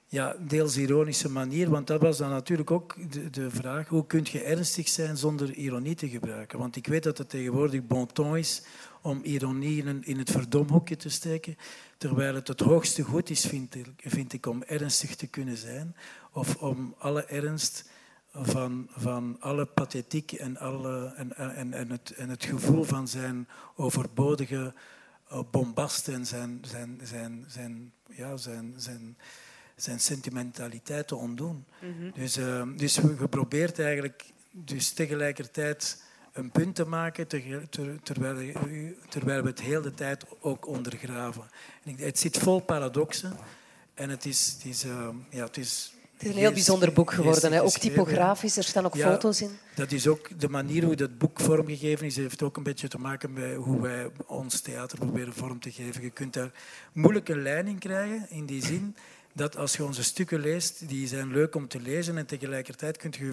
ja, 0.08 0.36
deels 0.40 0.78
ironische 0.78 1.30
manier. 1.30 1.70
Want 1.70 1.88
dat 1.88 2.02
was 2.02 2.18
dan 2.18 2.30
natuurlijk 2.30 2.72
ook 2.72 3.12
de, 3.12 3.30
de, 3.30 3.50
vraag, 3.50 3.88
hoe 3.88 4.06
kun 4.06 4.26
je 4.32 4.44
ernstig 4.44 4.88
zijn 4.88 5.18
zonder 5.18 5.54
ironie 5.54 5.96
te 5.96 6.10
gebruiken? 6.10 6.60
Want 6.60 6.76
ik 6.76 6.88
weet 6.88 7.04
dat 7.04 7.18
het 7.18 7.30
tegenwoordig 7.30 7.88
bon 7.88 8.06
ton 8.06 8.38
is 8.38 8.62
om 9.02 9.20
ironie 9.24 9.84
in, 10.02 10.18
het 10.18 10.32
verdomhoekje 10.32 10.96
te 10.96 11.10
steken, 11.10 11.58
terwijl 11.98 12.36
het 12.36 12.48
het 12.48 12.60
hoogste 12.60 13.04
goed 13.04 13.30
is, 13.30 13.46
vind 13.98 14.34
ik, 14.34 14.46
om 14.46 14.64
ernstig 14.64 15.16
te 15.16 15.28
kunnen 15.28 15.58
zijn. 15.58 15.96
Of 16.32 16.56
om 16.56 16.96
alle 16.98 17.26
ernst 17.26 17.90
van, 18.42 18.88
van 18.90 19.38
alle 19.40 19.66
pathetiek 19.66 20.32
en, 20.32 20.58
alle, 20.58 21.14
en, 21.16 21.36
en, 21.36 21.74
en, 21.74 21.90
het, 21.90 22.14
en 22.16 22.30
het 22.30 22.46
gevoel 22.46 22.84
van 22.84 23.08
zijn 23.08 23.48
overbodige 23.76 24.74
eh, 25.30 25.40
bombast 25.52 26.08
en 26.08 26.26
zijn, 26.26 26.60
zijn, 26.62 27.00
zijn, 27.04 27.46
zijn, 27.48 27.94
ja, 28.10 28.38
zijn, 28.38 28.74
zijn, 28.78 29.18
zijn 29.76 30.00
sentimentaliteit 30.00 31.08
te 31.08 31.16
ontdoen. 31.16 31.66
Mhm. 31.82 32.12
dus, 32.14 32.38
uh, 32.38 32.64
dus 32.76 32.96
je 32.96 33.28
probeert 33.30 33.80
eigenlijk 33.80 34.26
dus 34.52 34.92
tegelijkertijd 34.92 36.04
een 36.34 36.52
punt 36.52 36.76
te 36.76 36.86
maken 36.86 37.28
ter, 37.28 37.70
terwijl, 38.04 38.54
terwijl 39.10 39.42
we 39.42 39.48
het 39.48 39.62
heel 39.62 39.82
de 39.82 39.94
tijd 39.94 40.26
ook 40.40 40.68
ondergraven. 40.68 41.44
En 41.84 41.96
het 41.96 42.20
zit 42.20 42.38
vol 42.38 42.60
paradoxen 42.60 43.38
en 43.94 44.10
het 44.10 44.26
is, 44.26 44.54
het 44.54 44.66
is, 44.66 44.86
uh, 44.86 45.10
ja, 45.30 45.44
het 45.44 45.58
is 45.58 45.97
Het 46.18 46.28
is 46.28 46.32
een 46.32 46.38
heel 46.38 46.52
bijzonder 46.52 46.94
boek 46.94 47.12
geworden, 47.12 47.52
hè? 47.52 47.64
ook 47.64 47.78
typografisch. 47.78 48.58
Er 48.58 48.64
staan 48.64 48.86
ook 48.86 48.98
foto's 48.98 49.42
in. 49.42 49.58
Dat 49.76 49.92
is 49.92 50.08
ook 50.08 50.40
de 50.40 50.50
manier 50.50 50.84
hoe 50.84 50.96
dat 50.96 51.18
boek 51.18 51.40
vormgegeven 51.40 52.06
is, 52.06 52.16
heeft 52.16 52.44
ook 52.44 52.58
een 52.58 52.64
beetje 52.64 52.88
te 52.88 52.98
maken 52.98 53.34
met 53.34 53.56
hoe 53.56 53.82
wij 53.82 54.10
ons 54.26 54.60
theater 54.60 54.98
proberen 54.98 55.34
vorm 55.34 55.60
te 55.60 55.72
geven. 55.72 56.02
Je 56.02 56.10
kunt 56.10 56.34
daar 56.34 56.52
moeilijke 56.94 57.38
lijn 57.38 57.68
in 57.68 57.78
krijgen, 57.78 58.26
in 58.30 58.46
die 58.46 58.66
zin 58.66 58.96
dat 59.38 59.58
als 59.58 59.76
je 59.76 59.84
onze 59.84 60.04
stukken 60.04 60.40
leest, 60.40 60.90
die 60.90 61.08
zijn 61.08 61.32
leuk 61.32 61.56
om 61.56 61.68
te 61.68 61.80
lezen 61.80 62.18
en 62.18 62.26
tegelijkertijd 62.26 62.98
kun 62.98 63.14
je 63.18 63.32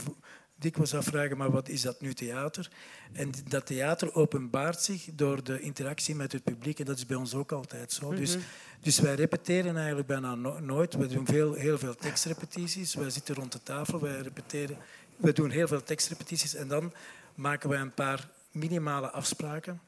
dikwijls 0.57 0.95
afvragen, 0.95 1.37
maar 1.37 1.51
wat 1.51 1.69
is 1.69 1.83
dat 1.83 2.01
nu 2.01 2.15
theater? 2.15 2.71
En 3.13 3.31
dat 3.49 3.67
theater 3.67 4.15
openbaart 4.15 4.81
zich 4.81 5.09
door 5.13 5.45
de 5.45 5.61
interactie 5.61 6.15
met 6.15 6.33
het 6.33 6.45
publiek 6.45 6.79
en 6.79 6.85
dat 6.85 6.97
is 6.97 7.07
bij 7.07 7.17
ons 7.17 7.35
ook 7.35 7.53
altijd 7.53 7.93
zo. 7.93 8.15
dus, 8.15 8.37
mhm. 8.37 8.45
dus 8.81 8.99
wij 8.99 9.15
repeteren 9.15 9.77
eigenlijk 9.77 10.07
bijna 10.07 10.35
nooit. 10.61 10.95
We 10.95 11.07
doen 11.07 11.27
veel, 11.27 11.53
heel 11.53 11.79
veel 11.79 11.95
tekstrepetities. 11.95 12.95
Wij 12.95 13.11
zitten 13.11 13.35
rond 13.35 13.53
de 13.53 13.63
tafel, 13.63 14.01
wij 14.01 14.21
repeteren. 14.21 14.77
We 15.17 15.33
doen 15.33 15.51
heel 15.51 15.69
veel 15.69 15.83
tekstrepetities 15.83 16.55
en 16.55 16.69
dan 16.69 16.93
maken 17.35 17.69
wij 17.69 17.81
een 17.81 17.95
paar 17.95 18.29
minimale 18.51 19.11
afspraken 19.11 19.81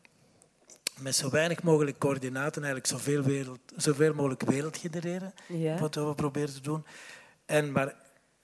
met 1.01 1.17
zo 1.17 1.31
weinig 1.31 1.63
mogelijk 1.63 1.99
coördinaten 1.99 2.65
eigenlijk 2.65 2.87
zoveel, 2.87 3.23
wereld, 3.23 3.59
zoveel 3.77 4.15
mogelijk 4.15 4.43
wereld 4.43 4.77
genereren. 4.77 5.35
Wat 5.81 5.95
we 5.95 6.15
proberen 6.15 6.55
te 6.55 6.61
doen. 6.61 6.85
En 7.47 7.73
maar, 7.73 7.95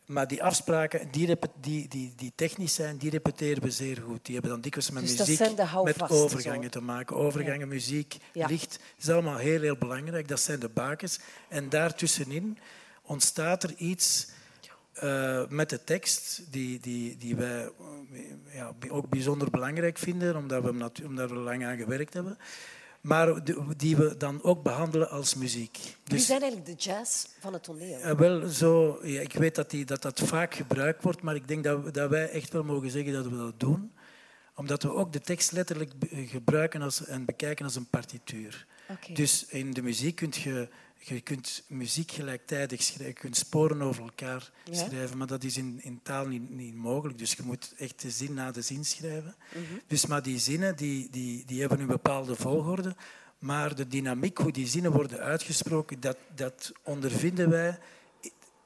maar 0.06 0.28
die 0.28 0.42
afspraken 0.42 1.08
die, 1.10 1.38
die, 1.60 1.88
die, 1.88 2.12
die 2.16 2.32
technisch 2.34 2.74
zijn, 2.74 2.96
die 2.96 3.10
repeteren 3.10 3.62
we 3.62 3.70
zeer 3.70 4.02
goed. 4.06 4.24
Die 4.24 4.34
hebben 4.34 4.52
dan 4.52 4.60
dikwijls 4.60 4.90
met 4.90 5.02
dus 5.02 5.18
muziek, 5.18 5.56
met 5.84 6.10
overgangen 6.10 6.70
te 6.70 6.80
maken. 6.80 7.16
Overgangen, 7.16 7.68
muziek, 7.68 8.16
licht. 8.32 8.70
Dat 8.70 9.04
is 9.04 9.10
allemaal 9.10 9.36
heel, 9.36 9.60
heel 9.60 9.76
belangrijk. 9.76 10.28
Dat 10.28 10.40
zijn 10.40 10.60
de 10.60 10.68
bakens. 10.68 11.18
En 11.48 11.68
daartussenin 11.68 12.58
ontstaat 13.02 13.62
er 13.62 13.74
iets 13.76 14.28
uh, 15.02 15.48
met 15.48 15.70
de 15.70 15.84
tekst, 15.84 16.42
die, 16.50 16.80
die, 16.80 17.16
die 17.16 17.36
wij 17.36 17.64
eh, 17.64 18.54
ja, 18.54 18.74
ook 18.88 19.08
bijzonder 19.08 19.50
belangrijk 19.50 19.98
vinden, 19.98 20.36
omdat 20.36 20.62
we, 20.62 20.90
omdat 21.04 21.30
we 21.30 21.36
lang 21.36 21.64
aan 21.64 21.76
gewerkt 21.76 22.14
hebben. 22.14 22.38
Maar 23.00 23.44
die 23.76 23.96
we 23.96 24.16
dan 24.16 24.42
ook 24.42 24.62
behandelen 24.62 25.10
als 25.10 25.34
muziek. 25.34 25.72
Dus, 25.72 25.92
Jullie 26.04 26.24
zijn 26.24 26.40
eigenlijk 26.40 26.78
de 26.78 26.84
jazz 26.84 27.26
van 27.40 27.52
het 27.52 27.62
toneel. 27.62 27.98
Uh, 27.98 28.10
wel, 28.10 28.48
zo, 28.48 28.98
ja, 29.02 29.20
ik 29.20 29.32
weet 29.32 29.54
dat, 29.54 29.70
die, 29.70 29.84
dat 29.84 30.02
dat 30.02 30.20
vaak 30.20 30.54
gebruikt 30.54 31.02
wordt, 31.02 31.22
maar 31.22 31.34
ik 31.34 31.48
denk 31.48 31.64
dat, 31.64 31.94
dat 31.94 32.10
wij 32.10 32.30
echt 32.30 32.52
wel 32.52 32.64
mogen 32.64 32.90
zeggen 32.90 33.12
dat 33.12 33.26
we 33.26 33.36
dat 33.36 33.60
doen. 33.60 33.92
Omdat 34.54 34.82
we 34.82 34.94
ook 34.94 35.12
de 35.12 35.20
tekst 35.20 35.52
letterlijk 35.52 35.92
gebruiken 36.10 36.82
als, 36.82 37.04
en 37.04 37.24
bekijken 37.24 37.64
als 37.64 37.76
een 37.76 37.88
partituur. 37.88 38.66
Okay. 38.88 39.14
Dus 39.14 39.46
in 39.46 39.72
de 39.72 39.82
muziek 39.82 40.16
kun 40.16 40.32
je 40.32 40.68
je 41.08 41.20
kunt 41.20 41.62
muziek 41.66 42.10
gelijktijdig 42.10 42.82
schrijven, 42.82 43.06
je 43.06 43.20
kunt 43.20 43.36
sporen 43.36 43.82
over 43.82 44.02
elkaar 44.02 44.50
schrijven, 44.70 45.18
maar 45.18 45.26
dat 45.26 45.44
is 45.44 45.56
in, 45.56 45.80
in 45.82 46.00
taal 46.02 46.26
niet, 46.26 46.50
niet, 46.50 46.74
mogelijk. 46.74 47.18
Dus 47.18 47.32
je 47.32 47.42
moet 47.42 47.74
echt 47.76 48.02
de 48.02 48.10
zin 48.10 48.34
na 48.34 48.50
de 48.50 48.62
zin 48.62 48.84
schrijven. 48.84 49.34
Mhm. 49.54 49.62
Dus, 49.86 50.06
maar 50.06 50.22
die 50.22 50.38
zinnen 50.38 50.76
die, 50.76 51.08
die, 51.10 51.44
die 51.46 51.60
hebben 51.60 51.80
een 51.80 51.86
bepaalde 51.86 52.36
volgorde, 52.36 52.96
maar 53.38 53.74
de 53.74 53.88
dynamiek, 53.88 54.38
hoe 54.38 54.52
die 54.52 54.66
zinnen 54.66 54.92
worden 54.92 55.18
uitgesproken, 55.18 56.00
dat, 56.00 56.16
dat 56.34 56.72
ondervinden 56.82 57.50
wij 57.50 57.78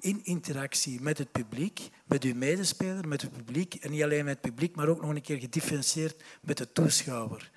in 0.01 0.20
interactie 0.24 1.01
met 1.01 1.18
het 1.18 1.32
publiek, 1.32 1.80
met 2.05 2.24
uw 2.24 2.34
medespeler, 2.34 3.09
met 3.09 3.22
het 3.22 3.32
publiek. 3.32 3.74
En 3.74 3.91
niet 3.91 4.03
alleen 4.03 4.24
met 4.24 4.39
het 4.43 4.53
publiek, 4.53 4.76
maar 4.76 4.89
ook 4.89 5.01
nog 5.01 5.11
een 5.11 5.22
keer 5.22 5.39
gedifferentieerd 5.39 6.22
met 6.41 6.57
de 6.57 6.72
toeschouwer. 6.72 7.51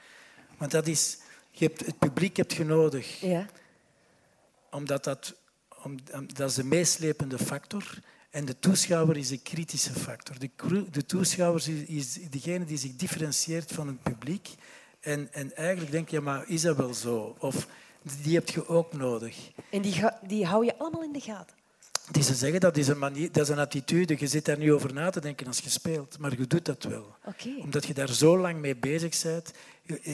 Want 0.58 0.72
dat 0.72 0.88
is, 0.88 1.18
je 1.52 1.66
hebt, 1.66 1.86
het 1.86 2.00
publiek 2.00 2.38
hebt 2.38 2.54
je 2.54 2.66
nodig. 2.66 3.22
Ja 3.22 3.48
omdat 4.72 5.04
dat, 5.04 5.36
om, 5.84 5.98
dat 6.34 6.50
is 6.50 6.56
de 6.56 6.64
meeslepende 6.64 7.38
factor. 7.38 8.00
En 8.30 8.46
de 8.46 8.60
toeschouwer 8.60 9.18
is 9.18 9.30
een 9.30 9.42
kritische 9.42 9.94
factor. 9.94 10.40
De, 10.40 10.50
de 10.92 11.06
toeschouwer 11.06 11.64
is, 11.88 12.14
degene 12.30 12.66
die 12.66 12.78
zich 12.78 12.96
differentieert 12.96 13.72
van 13.72 13.88
het 13.88 14.04
publiek. 14.04 14.50
En, 15.00 15.34
en 15.34 15.56
eigenlijk 15.56 15.92
denk 15.92 16.10
je, 16.10 16.22
maar 16.22 16.48
is 16.48 16.62
dat 16.62 16.78
wel 16.78 16.94
zo? 16.94 17.36
Of 17.40 17.68
die 18.24 18.36
heb 18.36 18.50
je 18.50 18.68
ook 18.68 18.94
nodig. 18.94 19.52
En 19.72 19.82
die, 19.82 20.04
die 20.28 20.46
hou 20.46 20.66
je 20.66 20.78
allemaal 20.78 21.04
in 21.04 21.12
de 21.12 21.20
gaten? 21.20 21.58
Die 22.12 22.24
ze 22.24 22.36
zeggen, 22.36 22.60
dat 22.60 22.78
is, 22.78 22.88
een 22.88 22.98
manier, 22.98 23.32
dat 23.32 23.44
is 23.44 23.50
een 23.50 23.60
attitude. 23.60 24.16
Je 24.20 24.28
zit 24.28 24.46
daar 24.46 24.58
niet 24.58 24.70
over 24.70 24.94
na 24.94 25.10
te 25.10 25.22
denken 25.22 25.48
als 25.48 25.60
je 25.60 25.70
speelt. 25.70 26.18
Maar 26.20 26.40
je 26.40 26.48
doet 26.48 26.66
dat 26.66 26.84
wel. 26.84 27.16
Omdat 27.62 27.86
je 27.86 27.94
daar 27.94 28.14
zo 28.14 28.38
lang 28.38 28.60
mee 28.60 28.76
bezig 28.76 29.22
bent, 29.22 29.52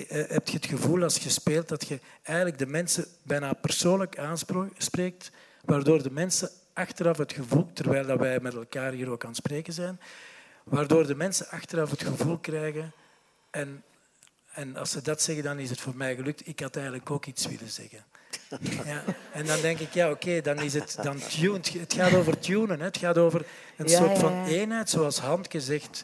heb 0.10 0.48
je 0.48 0.56
het 0.56 0.66
gevoel 0.66 1.04
als 1.04 1.18
je 1.18 1.30
speelt 1.30 1.68
dat 1.68 1.88
je 1.88 2.00
eigenlijk 2.24 2.58
de 2.58 2.68
mensen 2.68 3.06
bijna 3.24 3.54
persoonlijk 3.54 4.18
aanspreekt, 4.18 5.32
waardoor 5.66 6.04
de 6.04 6.12
mensen 6.12 6.50
achteraf 6.74 7.18
het 7.18 7.34
gevoel, 7.34 7.70
terwijl 7.74 8.06
dat 8.06 8.20
wij 8.20 8.40
met 8.40 8.54
elkaar 8.54 8.92
hier 8.92 9.10
ook 9.10 9.24
aan 9.24 9.30
het 9.30 9.38
spreken 9.38 9.74
zijn, 9.74 10.00
waardoor 10.64 11.08
de 11.08 11.16
mensen 11.16 11.48
achteraf 11.50 11.92
het 11.92 12.04
gevoel 12.04 12.38
krijgen 12.38 12.94
en, 13.56 13.84
en 14.52 14.76
als 14.76 14.92
ze 14.92 15.02
dat 15.02 15.22
zeggen, 15.22 15.44
dan 15.44 15.60
is 15.60 15.70
het 15.70 15.82
voor 15.82 15.96
mij 15.96 16.16
gelukt. 16.16 16.48
Ik 16.48 16.60
had 16.60 16.76
eigenlijk 16.76 17.12
ook 17.12 17.26
iets 17.26 17.48
willen 17.48 17.70
zeggen. 17.70 18.04
Ja, 18.86 19.04
en 19.34 19.46
dan 19.46 19.62
denk 19.62 19.80
ik, 19.80 19.94
ja, 19.94 20.10
oké, 20.10 20.42
dan 20.42 20.60
is 20.60 20.74
het 20.74 20.98
dan 21.02 21.18
tuned. 21.18 21.74
Het 21.74 21.94
gaat 21.94 22.14
over 22.14 22.40
tunen, 22.40 22.80
hè. 22.80 22.86
het 22.86 22.98
gaat 22.98 23.18
over 23.18 23.46
een 23.78 23.90
soort 23.90 24.18
van 24.18 24.46
eenheid, 24.46 24.90
zoals 24.90 25.20
Handke 25.20 25.62
zegt. 25.62 26.04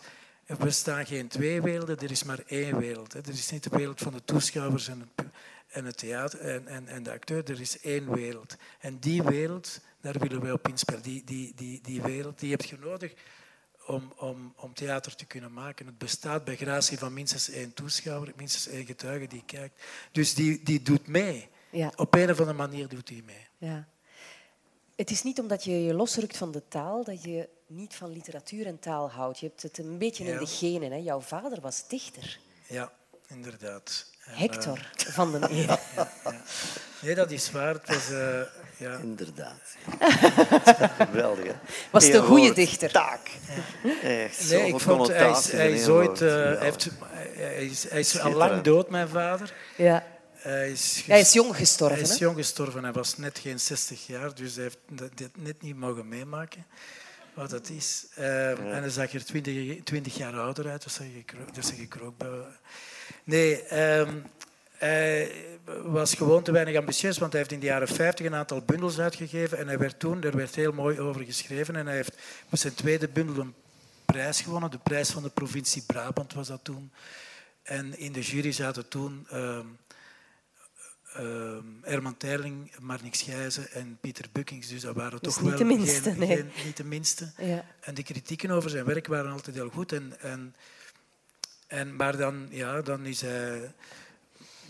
Er 0.52 0.58
bestaan 0.58 1.06
geen 1.06 1.28
twee 1.28 1.62
werelden, 1.62 2.00
er 2.00 2.12
is 2.12 2.24
maar 2.24 2.44
één 2.46 2.78
wereld. 2.78 3.14
Er 3.14 3.30
is 3.30 3.52
niet 3.52 3.64
de 3.64 3.78
wereld 3.78 4.00
van 4.00 4.14
de 4.14 4.24
toeschouwers 4.26 4.88
en 4.88 5.00
het, 5.00 5.28
en 5.68 5.86
het 5.86 5.98
theater 5.98 6.40
en, 6.40 6.68
en, 6.68 6.88
en 6.88 7.04
de 7.04 7.12
acteur, 7.12 7.50
er 7.50 7.62
is 7.62 7.80
één 7.80 8.14
wereld. 8.14 8.58
En 8.80 9.00
die 9.00 9.24
wereld, 9.24 9.80
daar 10.02 10.20
willen 10.20 10.42
wij 10.42 10.52
op 10.52 10.68
inspelen. 10.68 11.02
Die, 11.02 11.24
die, 11.24 11.54
die, 11.56 11.82
die 11.82 12.02
wereld, 12.02 12.40
die 12.40 12.52
heb 12.52 12.62
je 12.62 12.78
nodig 12.82 13.14
om, 13.86 14.14
om, 14.18 14.54
om 14.56 14.74
theater 14.74 15.16
te 15.16 15.26
kunnen 15.26 15.54
maken. 15.54 15.86
Het 15.86 15.98
bestaat 15.98 16.44
bij 16.44 16.56
gratie 16.56 16.98
van 16.98 17.14
minstens 17.14 17.50
één 17.50 17.74
toeschouwer, 17.74 18.34
minstens 18.36 18.68
één 18.68 18.86
getuige 18.86 19.28
die 19.28 19.44
kijkt. 19.46 19.84
Dus 20.12 20.34
die, 20.34 20.64
die 20.64 20.82
doet 20.82 21.08
mee. 21.08 21.50
Ja. 21.70 21.94
Op 21.96 22.16
een 22.16 22.32
of 22.32 22.40
andere 22.40 22.58
manier 22.58 22.88
doet 22.88 23.10
hij 23.10 23.22
mee. 23.26 23.48
Ja. 23.58 23.88
Het 24.96 25.12
is 25.12 25.24
niet 25.24 25.40
omdat 25.40 25.64
je 25.64 25.84
je 25.84 25.94
losrukt 25.94 26.38
van 26.38 26.52
de 26.52 26.68
taal 26.68 27.04
dat 27.04 27.24
je 27.24 27.50
niet 27.72 27.96
van 27.96 28.12
literatuur 28.12 28.66
en 28.66 28.80
taal 28.80 29.12
houdt. 29.12 29.40
Je 29.40 29.46
hebt 29.46 29.62
het 29.62 29.78
een 29.78 29.98
beetje 29.98 30.24
in 30.24 30.38
de 30.38 30.46
genen. 30.46 30.92
Hè? 30.92 30.98
Jouw 30.98 31.20
vader 31.20 31.62
was 31.62 31.88
dichter. 31.88 32.40
Ja, 32.68 32.92
inderdaad. 33.28 34.06
Hector 34.20 34.78
uh, 34.78 35.14
van 35.18 35.32
den 35.32 35.52
Eer. 35.52 35.80
Ja, 35.96 36.12
nee, 37.02 37.16
dat 37.16 37.32
is 37.32 37.52
waar. 37.52 37.74
Het 37.74 37.88
was, 37.88 38.10
uh, 38.10 38.42
ja. 38.78 38.98
Inderdaad. 38.98 39.76
Geweldig, 41.08 41.46
hè? 41.46 41.54
Was 41.92 42.06
de 42.06 42.22
goede 42.22 42.54
dichter. 42.54 42.92
Taak. 42.92 43.30
Echt, 44.02 44.50
nee, 44.50 44.68
ik 44.68 44.80
vond, 44.80 45.08
hij 45.08 45.30
is, 45.30 45.52
hij 45.52 45.72
is 45.72 45.88
ooit... 45.88 46.22
Uh, 46.22 46.60
heeft, 46.60 46.90
hij 47.36 47.66
is, 47.66 47.90
hij 47.90 48.00
is 48.00 48.20
al 48.20 48.32
lang 48.32 48.62
dood, 48.62 48.90
mijn 48.90 49.08
vader. 49.08 49.54
Ja. 49.78 50.06
Hij 50.34 50.72
is, 50.72 51.04
hij 51.08 51.20
is 51.20 51.34
jong 51.34 51.56
gestorven. 51.56 51.98
Hij 51.98 52.14
is 52.14 52.18
jong 52.18 52.36
gestorven. 52.36 52.84
Hij 52.84 52.92
was 52.92 53.18
net 53.18 53.40
geen 53.40 53.60
60 53.60 54.08
jaar, 54.08 54.36
dus 54.36 54.56
hij 54.56 54.64
heeft 54.64 54.78
dit 55.16 55.38
net 55.38 55.62
niet 55.62 55.76
mogen 55.76 56.08
meemaken 56.08 56.66
wat 57.42 57.50
dat 57.50 57.70
is. 57.70 58.06
Uh, 58.20 58.50
En 58.50 58.82
hij 58.82 58.90
zag 58.90 59.14
er 59.14 59.26
20, 59.26 59.84
20 59.84 60.18
jaar 60.18 60.40
ouder 60.40 60.70
uit, 60.70 60.84
dus 61.54 61.68
zeg 61.68 61.78
ik 61.78 61.96
er 61.96 62.04
ook. 62.04 62.16
Nee, 63.24 63.80
um, 64.00 64.24
hij 64.78 65.32
was 65.84 66.14
gewoon 66.14 66.44
te 66.44 66.52
weinig 66.52 66.76
ambitieus, 66.78 67.18
want 67.18 67.32
hij 67.32 67.42
heeft 67.42 67.54
in 67.54 67.60
de 67.60 67.66
jaren 67.66 67.88
50 67.88 68.26
een 68.26 68.36
aantal 68.36 68.62
bundels 68.62 69.00
uitgegeven 69.00 69.58
en 69.58 69.68
hij 69.68 69.78
werd 69.78 70.00
toen, 70.00 70.24
er 70.24 70.36
werd 70.36 70.56
heel 70.56 70.72
mooi 70.72 71.00
over 71.00 71.24
geschreven 71.24 71.76
en 71.76 71.86
hij 71.86 71.96
heeft 71.96 72.18
met 72.50 72.60
zijn 72.60 72.74
tweede 72.74 73.08
bundel 73.08 73.44
een 73.44 73.54
prijs 74.06 74.42
gewonnen, 74.42 74.72
de 74.72 74.78
prijs 74.78 75.10
van 75.10 75.24
de 75.24 75.30
provincie 75.30 75.84
Brabant 75.86 76.34
was 76.34 76.48
dat 76.48 76.64
toen. 76.64 76.92
En 77.64 77.98
in 77.98 78.12
de 78.12 78.22
jury 78.22 78.52
zaten 78.52 78.88
toen 78.88 79.28
uh, 79.34 79.60
uh, 81.20 81.58
Herman 81.82 82.18
Terling, 82.18 82.72
Marnix 82.80 83.22
Gijzen 83.22 83.72
en 83.72 83.98
Pieter 84.02 84.26
Bukkings. 84.32 84.68
Dus 84.68 84.82
dat 84.82 84.96
waren 84.96 85.20
dus 85.22 85.34
toch 85.34 85.44
wel 85.44 85.58
de 85.58 85.64
minste, 85.64 86.14
geen, 86.14 86.28
geen, 86.28 86.52
niet 86.66 86.78
de 86.78 86.84
minste. 86.84 87.32
Ja. 87.38 87.66
En 87.80 87.94
de 87.94 88.04
kritieken 88.04 88.52
over 88.52 88.70
zijn 88.70 88.86
werk 88.86 89.08
waren 89.08 89.32
altijd 89.32 89.56
heel 89.56 89.70
goed. 89.70 89.92
En, 89.92 90.14
en, 90.20 90.56
en, 91.68 91.96
maar 91.96 92.18
dan, 92.18 92.48
ja, 92.50 92.82
dan 92.82 93.06
is 93.06 93.22
hij... 93.22 93.74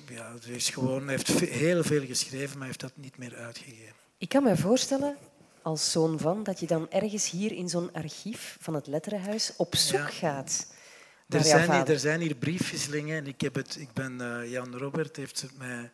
Ja, 0.09 0.33
hij 0.43 0.55
is 0.55 0.69
gewoon, 0.69 1.09
heeft 1.09 1.27
heel 1.39 1.83
veel 1.83 2.05
geschreven, 2.05 2.57
maar 2.57 2.67
heeft 2.67 2.79
dat 2.79 2.91
niet 2.95 3.17
meer 3.17 3.35
uitgegeven. 3.35 3.93
Ik 4.17 4.29
kan 4.29 4.43
me 4.43 4.57
voorstellen, 4.57 5.17
als 5.61 5.91
zoon 5.91 6.19
van, 6.19 6.43
dat 6.43 6.59
je 6.59 6.67
dan 6.67 6.89
ergens 6.89 7.29
hier 7.29 7.51
in 7.51 7.69
zo'n 7.69 7.93
archief 7.93 8.57
van 8.59 8.73
het 8.73 8.87
Letterenhuis 8.87 9.53
op 9.57 9.75
zoek 9.75 10.13
gaat. 10.13 10.67
Er 11.29 11.43
zijn, 11.43 11.71
hier, 11.71 11.89
er 11.89 11.99
zijn 11.99 12.19
hier 12.19 12.35
briefwisselingen 12.35 13.17
en 13.17 13.27
ik, 13.27 13.41
heb 13.41 13.55
het, 13.55 13.75
ik 13.79 13.93
ben, 13.93 14.21
uh, 14.21 14.51
Jan 14.51 14.77
Robert 14.77 15.15
heeft 15.15 15.41
het 15.41 15.57
mij 15.57 15.91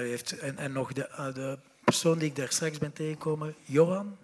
heeft, 0.00 0.38
en, 0.38 0.58
en 0.58 0.72
nog 0.72 0.92
de, 0.92 1.08
uh, 1.10 1.34
de 1.34 1.58
persoon 1.84 2.18
die 2.18 2.28
ik 2.28 2.36
daar 2.36 2.52
straks 2.52 2.78
ben 2.78 2.92
tegengekomen, 2.92 3.54
Johan, 3.62 4.16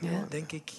ja. 0.00 0.26
denk 0.28 0.52
ik, 0.52 0.70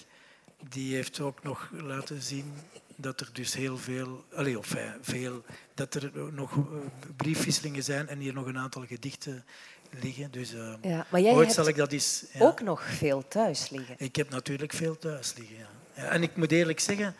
die 0.68 0.94
heeft 0.94 1.20
ook 1.20 1.42
nog 1.42 1.70
laten 1.72 2.22
zien 2.22 2.52
dat 2.96 3.20
er 3.20 3.28
dus 3.32 3.54
heel 3.54 3.76
veel, 3.76 4.24
allez, 4.34 4.56
of 4.56 4.74
veel, 5.00 5.44
dat 5.74 5.94
er 5.94 6.10
nog 6.32 6.56
uh, 6.56 6.62
briefwisselingen 7.16 7.82
zijn 7.82 8.08
en 8.08 8.18
hier 8.18 8.32
nog 8.34 8.46
een 8.46 8.58
aantal 8.58 8.84
gedichten 8.86 9.44
liggen. 9.90 10.30
Dus 10.30 10.54
uh, 10.54 10.74
ja, 10.82 11.06
maar 11.10 11.20
jij 11.20 11.32
ooit 11.32 11.40
hebt 11.42 11.54
zal 11.54 11.68
ik 11.68 11.76
dat 11.76 11.92
eens... 11.92 12.24
Ja. 12.32 12.40
ook 12.40 12.60
nog 12.60 12.84
veel 12.84 13.28
thuis 13.28 13.70
liggen. 13.70 13.94
Ik 13.98 14.16
heb 14.16 14.30
natuurlijk 14.30 14.72
veel 14.72 14.98
thuis 14.98 15.34
liggen, 15.36 15.56
ja. 15.56 15.68
ja. 15.94 16.08
En 16.08 16.22
ik 16.22 16.36
moet 16.36 16.52
eerlijk 16.52 16.80
zeggen, 16.80 17.14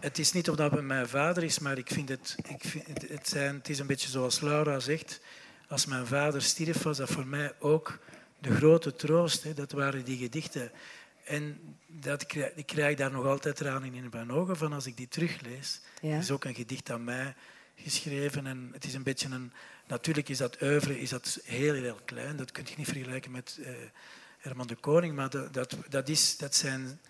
het 0.00 0.18
is 0.18 0.32
niet 0.32 0.50
of 0.50 0.56
dat 0.56 0.82
mijn 0.82 1.08
vader 1.08 1.42
is, 1.42 1.58
maar 1.58 1.78
ik 1.78 1.88
vind 1.88 2.08
het... 2.08 2.36
Ik 2.48 2.64
vind 2.64 2.86
het, 2.86 3.08
het, 3.08 3.28
zijn, 3.28 3.54
het 3.54 3.68
is 3.68 3.78
een 3.78 3.86
beetje 3.86 4.08
zoals 4.08 4.40
Laura 4.40 4.80
zegt. 4.80 5.20
Als 5.72 5.86
mijn 5.86 6.06
vader 6.06 6.42
stierf, 6.42 6.82
was 6.82 6.96
dat 6.96 7.10
voor 7.10 7.26
mij 7.26 7.52
ook 7.58 7.98
de 8.38 8.54
grote 8.54 8.94
troost. 8.94 9.42
Hè. 9.42 9.54
Dat 9.54 9.72
waren 9.72 10.04
die 10.04 10.16
gedichten. 10.16 10.70
En 11.24 11.76
dat, 11.86 12.34
ik 12.54 12.66
krijg 12.66 12.96
daar 12.96 13.12
nog 13.12 13.26
altijd 13.26 13.56
tranen 13.56 13.94
in 13.94 14.08
mijn 14.10 14.32
ogen 14.32 14.56
van 14.56 14.72
als 14.72 14.86
ik 14.86 14.96
die 14.96 15.08
teruglees. 15.08 15.80
Ja. 16.00 16.18
Is 16.18 16.30
ook 16.30 16.44
een 16.44 16.54
gedicht 16.54 16.90
aan 16.90 17.04
mij 17.04 17.34
geschreven. 17.74 18.46
En 18.46 18.70
het 18.72 18.84
is 18.84 18.94
een 18.94 19.02
beetje 19.02 19.28
een... 19.28 19.52
Natuurlijk 19.86 20.28
is 20.28 20.38
dat 20.38 20.62
oeuvre 20.62 21.00
is 21.00 21.10
dat 21.10 21.40
heel, 21.44 21.74
heel 21.74 21.98
klein. 22.04 22.36
Dat 22.36 22.52
kun 22.52 22.64
je 22.66 22.74
niet 22.76 22.88
vergelijken 22.88 23.30
met 23.30 23.56
uh, 23.60 23.68
Herman 24.38 24.66
de 24.66 24.76
Koning. 24.76 25.14
Maar 25.14 25.30
dat, 25.30 25.54
dat, 25.54 25.76
dat, 25.88 26.08
is, 26.08 26.36
dat, 26.36 26.54
zijn, 26.54 27.00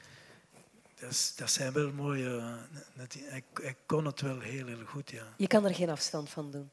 dat, 1.01 1.11
is, 1.11 1.35
dat 1.37 1.51
zijn 1.51 1.73
wel 1.73 1.93
mooie... 1.93 2.59
Dat, 2.95 3.17
hij, 3.19 3.45
hij, 3.55 3.77
kon 3.87 4.05
het 4.05 4.21
wel 4.21 4.41
heel, 4.41 4.67
heel 4.67 4.85
goed, 4.85 5.11
ja. 5.11 5.35
Je 5.37 5.47
kan 5.47 5.65
er 5.65 5.75
geen 5.75 5.91
afstand 5.91 6.31
van 6.31 6.51
doen? 6.51 6.71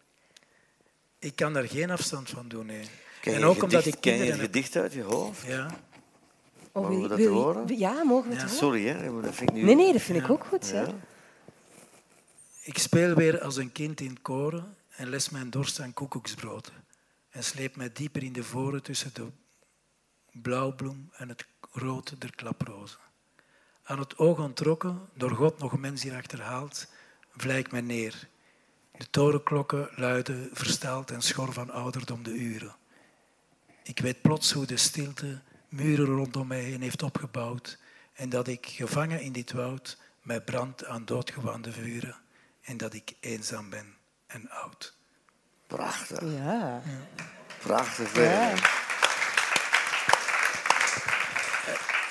Ik 1.20 1.36
kan 1.36 1.56
er 1.56 1.68
geen 1.68 1.90
afstand 1.90 2.30
van 2.30 2.48
doen, 2.48 2.66
nee. 2.66 2.86
Ken 3.22 3.34
en 3.34 3.44
ook 3.44 3.54
gedicht, 3.54 3.64
omdat 3.64 3.86
ik 3.86 4.02
ken 4.02 4.18
je 4.18 4.32
een 4.32 4.40
gedicht 4.40 4.76
uit 4.76 4.94
je 4.94 5.02
hoofd? 5.02 5.46
Ja. 5.46 5.80
Oh, 6.72 6.90
mogen 6.90 7.02
we 7.02 7.08
dat 7.08 7.26
horen? 7.26 7.78
Ja, 7.78 8.04
mogen 8.04 8.30
we 8.30 8.36
ja. 8.36 8.42
het 8.42 8.52
Sorry, 8.52 8.88
hè. 8.88 9.22
Dat 9.22 9.36
vind 9.36 9.50
ik 9.50 9.56
nu... 9.56 9.64
Nee, 9.64 9.76
nee, 9.76 9.92
dat 9.92 10.02
vind 10.02 10.24
ik 10.24 10.30
ook 10.30 10.46
goed. 10.46 10.70
Ja. 10.70 10.88
Ik 12.62 12.78
speel 12.78 13.16
weer 13.16 13.42
als 13.42 13.58
een 13.58 13.72
kind 13.72 14.02
in 14.02 14.22
koren 14.22 14.76
en 14.90 15.10
les 15.10 15.30
mijn 15.30 15.50
dorst 15.50 15.80
aan 15.80 15.94
koekoeksbrood. 15.94 16.72
En 17.30 17.44
sleep 17.44 17.76
mij 17.76 17.92
dieper 17.94 18.24
in 18.24 18.34
de 18.34 18.44
voren 18.44 18.84
tussen 18.84 19.14
de 19.14 19.28
blauwbloem 20.32 21.10
en 21.12 21.30
het 21.30 21.46
rood 21.72 22.22
der 22.22 22.36
klaprozen. 22.36 23.00
Aan 23.84 24.00
het 24.00 24.18
oog 24.18 24.40
ontrokken, 24.40 25.00
door 25.14 25.32
God 25.32 25.60
nog 25.60 25.78
mens 25.78 26.04
hier 26.04 26.16
achterhaald, 26.16 26.88
ik 27.44 27.72
mij 27.72 27.82
neer. 27.82 28.28
De 29.00 29.10
torenklokken 29.10 29.90
luiden 29.96 30.50
versteld 30.54 31.12
en 31.12 31.22
schor 31.22 31.54
van 31.54 31.70
ouderdom 31.70 32.24
de 32.24 32.32
uren. 32.32 32.76
Ik 33.84 34.00
weet 34.00 34.22
plots 34.22 34.52
hoe 34.52 34.66
de 34.66 34.78
stilte 34.78 35.42
muren 35.70 36.06
rondom 36.06 36.48
mij 36.48 36.62
heen 36.62 36.82
heeft 36.82 37.04
opgebouwd 37.04 37.78
en 38.14 38.30
dat 38.30 38.48
ik, 38.48 38.66
gevangen 38.66 39.22
in 39.22 39.32
dit 39.32 39.52
woud, 39.52 39.98
mij 40.22 40.42
brand 40.42 40.86
aan 40.86 41.06
doodgewande 41.06 41.72
vuren 41.72 42.16
en 42.62 42.78
dat 42.78 42.94
ik 42.94 43.14
eenzaam 43.20 43.70
ben 43.70 43.96
en 44.28 44.50
oud. 44.50 44.96
Prachtig. 45.68 46.22
Ja. 46.22 46.82
Prachtig. 47.60 48.16
Ja. 48.16 48.54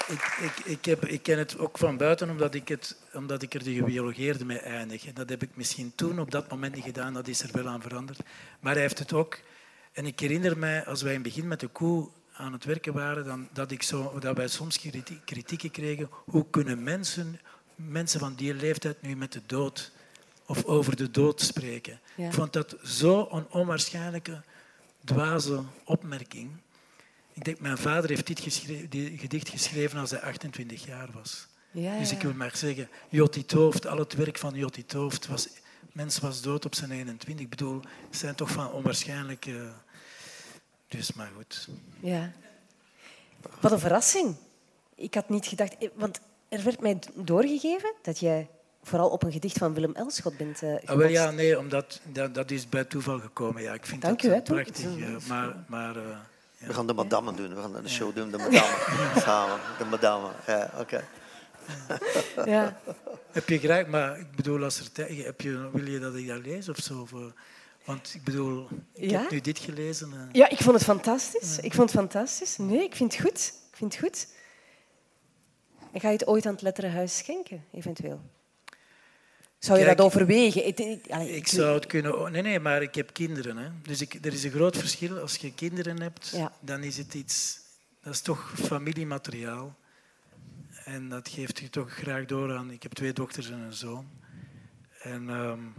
Ik, 0.08 0.38
ik, 0.40 0.64
ik, 0.64 0.84
heb, 0.84 1.06
ik 1.06 1.22
ken 1.22 1.38
het 1.38 1.58
ook 1.58 1.78
van 1.78 1.96
buiten 1.96 2.30
omdat 2.30 2.54
ik, 2.54 2.68
het, 2.68 2.96
omdat 3.12 3.42
ik 3.42 3.54
er 3.54 3.64
de 3.64 3.74
gebiologeerde 3.74 4.44
mee 4.44 4.58
eindig. 4.58 5.06
En 5.06 5.14
dat 5.14 5.28
heb 5.28 5.42
ik 5.42 5.50
misschien 5.54 5.92
toen 5.94 6.20
op 6.20 6.30
dat 6.30 6.50
moment 6.50 6.74
niet 6.74 6.84
gedaan, 6.84 7.14
dat 7.14 7.28
is 7.28 7.42
er 7.42 7.52
wel 7.52 7.68
aan 7.68 7.82
veranderd. 7.82 8.20
Maar 8.60 8.72
hij 8.72 8.82
heeft 8.82 8.98
het 8.98 9.12
ook. 9.12 9.38
En 9.92 10.06
ik 10.06 10.20
herinner 10.20 10.58
mij, 10.58 10.84
als 10.84 11.02
wij 11.02 11.14
in 11.14 11.22
het 11.22 11.28
begin 11.28 11.48
met 11.48 11.60
de 11.60 11.66
koe 11.66 12.08
aan 12.32 12.52
het 12.52 12.64
werken 12.64 12.92
waren, 12.92 13.24
dan, 13.24 13.48
dat, 13.52 13.70
ik 13.70 13.82
zo, 13.82 14.18
dat 14.18 14.36
wij 14.36 14.48
soms 14.48 14.80
kritieken 15.24 15.70
kregen. 15.70 16.08
Hoe 16.24 16.46
kunnen 16.50 16.82
mensen, 16.82 17.40
mensen 17.74 18.20
van 18.20 18.34
die 18.34 18.54
leeftijd 18.54 19.02
nu 19.02 19.16
met 19.16 19.32
de 19.32 19.42
dood 19.46 19.92
of 20.46 20.64
over 20.64 20.96
de 20.96 21.10
dood 21.10 21.40
spreken? 21.40 22.00
Ik 22.16 22.32
vond 22.32 22.52
dat 22.52 22.76
zo'n 22.82 23.46
onwaarschijnlijke, 23.50 24.42
dwaze 25.04 25.62
opmerking. 25.84 26.50
Ik 27.38 27.44
denk, 27.44 27.60
mijn 27.60 27.78
vader 27.78 28.10
heeft 28.10 28.26
dit, 28.26 28.40
gedicht 29.20 29.48
geschreven 29.48 30.00
als 30.00 30.10
hij 30.10 30.20
28 30.20 30.86
jaar 30.86 31.08
was. 31.12 31.46
Ja, 31.70 31.98
dus 31.98 32.12
ik 32.12 32.22
wil 32.22 32.34
maar 32.34 32.56
zeggen, 32.56 32.88
Jotti 33.08 33.44
Tooft, 33.44 33.86
al 33.86 33.98
het 33.98 34.14
werk 34.14 34.38
van 34.38 34.54
Jotti 34.54 34.86
Tooft, 34.86 35.26
was, 35.26 35.48
mens 35.92 36.18
was 36.18 36.42
dood 36.42 36.64
op 36.64 36.74
zijn 36.74 36.90
21. 36.90 37.44
Ik 37.44 37.50
bedoel, 37.50 37.80
het 38.06 38.18
zijn 38.18 38.34
toch 38.34 38.50
van 38.50 38.72
onwaarschijnlijke... 38.72 39.72
Dus 40.88 41.12
maar 41.12 41.30
goed. 41.36 41.68
Ja. 42.00 42.32
Wat 43.60 43.72
een 43.72 43.78
verrassing. 43.78 44.36
Ik 44.94 45.14
had 45.14 45.28
niet 45.28 45.46
gedacht... 45.46 45.76
Want 45.94 46.20
er 46.48 46.64
werd 46.64 46.80
mij 46.80 46.98
doorgegeven 47.14 47.94
dat 48.02 48.18
jij 48.18 48.48
vooral 48.82 49.08
op 49.08 49.22
een 49.22 49.32
gedicht 49.32 49.58
van 49.58 49.74
Willem 49.74 49.94
Elschot 49.94 50.36
bent 50.36 50.62
uh, 50.62 50.76
ah, 50.84 50.96
wel, 50.96 51.08
Ja, 51.08 51.30
nee, 51.30 51.58
omdat 51.58 52.00
dat, 52.04 52.34
dat 52.34 52.50
is 52.50 52.68
bij 52.68 52.84
toeval 52.84 53.18
gekomen. 53.18 53.62
Ja, 53.62 53.72
ik 53.74 53.86
vind 53.86 54.02
Dank 54.02 54.22
dat 54.22 54.30
u, 54.30 54.34
hè, 54.34 54.42
prachtig. 54.42 54.96
Uh, 54.96 55.16
maar, 55.28 55.64
maar, 55.66 55.96
uh. 55.96 56.18
We 56.58 56.74
gaan 56.74 56.86
de 56.86 56.94
madame 56.94 57.34
doen. 57.34 57.54
We 57.54 57.60
gaan 57.60 57.82
de 57.82 57.88
show 57.88 58.14
doen, 58.14 58.30
de 58.30 58.38
madame. 58.38 58.76
Samen, 59.24 59.60
de 59.78 59.84
madame. 59.84 60.28
Ja, 60.46 60.70
oké. 60.72 60.80
Okay. 60.80 61.04
Ja. 62.46 62.80
Heb 63.32 63.48
je 63.48 63.58
graag, 63.58 63.86
maar 63.86 64.18
ik 64.18 64.36
bedoel, 64.36 64.64
als 64.64 64.80
er 64.80 64.92
tijd, 64.92 65.24
heb 65.24 65.40
je, 65.40 65.70
wil 65.72 65.86
je 65.86 65.98
dat 65.98 66.14
ik 66.14 66.26
dat 66.26 66.46
lees 66.46 66.68
of 66.68 66.76
zo? 66.76 67.08
Want 67.84 68.14
ik 68.14 68.24
bedoel, 68.24 68.68
ik 68.92 69.10
ja? 69.10 69.20
heb 69.20 69.30
nu 69.30 69.40
dit 69.40 69.58
gelezen. 69.58 70.10
Uh... 70.12 70.20
Ja, 70.32 70.48
ik 70.48 70.58
vond 70.58 70.74
het 70.74 70.84
fantastisch. 70.84 71.56
Ja. 71.56 71.62
Ik 71.62 71.74
vond 71.74 71.90
het 71.90 72.00
fantastisch. 72.00 72.56
Nee, 72.56 72.82
ik 72.82 72.96
vind 72.96 73.12
het 73.12 73.22
goed. 73.22 73.52
Ik 73.70 73.76
vind 73.76 73.92
het 73.92 74.02
goed. 74.02 74.28
En 75.92 76.00
ga 76.00 76.08
je 76.08 76.16
het 76.16 76.26
ooit 76.26 76.46
aan 76.46 76.52
het 76.52 76.62
Letterenhuis 76.62 77.16
schenken, 77.16 77.64
eventueel? 77.72 78.20
Zou 79.58 79.78
je 79.78 79.84
Kijk, 79.84 79.96
dat 79.96 80.06
overwegen? 80.06 80.66
Ik, 80.66 80.78
ik 81.26 81.48
zou 81.48 81.74
het 81.74 81.86
kunnen... 81.86 82.32
Nee, 82.32 82.42
nee, 82.42 82.60
maar 82.60 82.82
ik 82.82 82.94
heb 82.94 83.12
kinderen. 83.12 83.56
Hè. 83.56 83.68
Dus 83.82 84.00
ik, 84.00 84.14
er 84.22 84.32
is 84.32 84.44
een 84.44 84.50
groot 84.50 84.76
verschil. 84.76 85.18
Als 85.18 85.36
je 85.36 85.54
kinderen 85.54 86.00
hebt, 86.00 86.28
ja. 86.28 86.52
dan 86.60 86.82
is 86.82 86.96
het 86.96 87.14
iets... 87.14 87.60
Dat 88.02 88.12
is 88.12 88.20
toch 88.20 88.52
familiemateriaal. 88.56 89.76
En 90.84 91.08
dat 91.08 91.28
geeft 91.28 91.58
je 91.58 91.70
toch 91.70 91.92
graag 91.92 92.24
door 92.24 92.56
aan... 92.56 92.70
Ik 92.70 92.82
heb 92.82 92.92
twee 92.92 93.12
dochters 93.12 93.50
en 93.50 93.58
een 93.58 93.72
zoon. 93.72 94.08
En... 95.02 95.28
Um, 95.28 95.74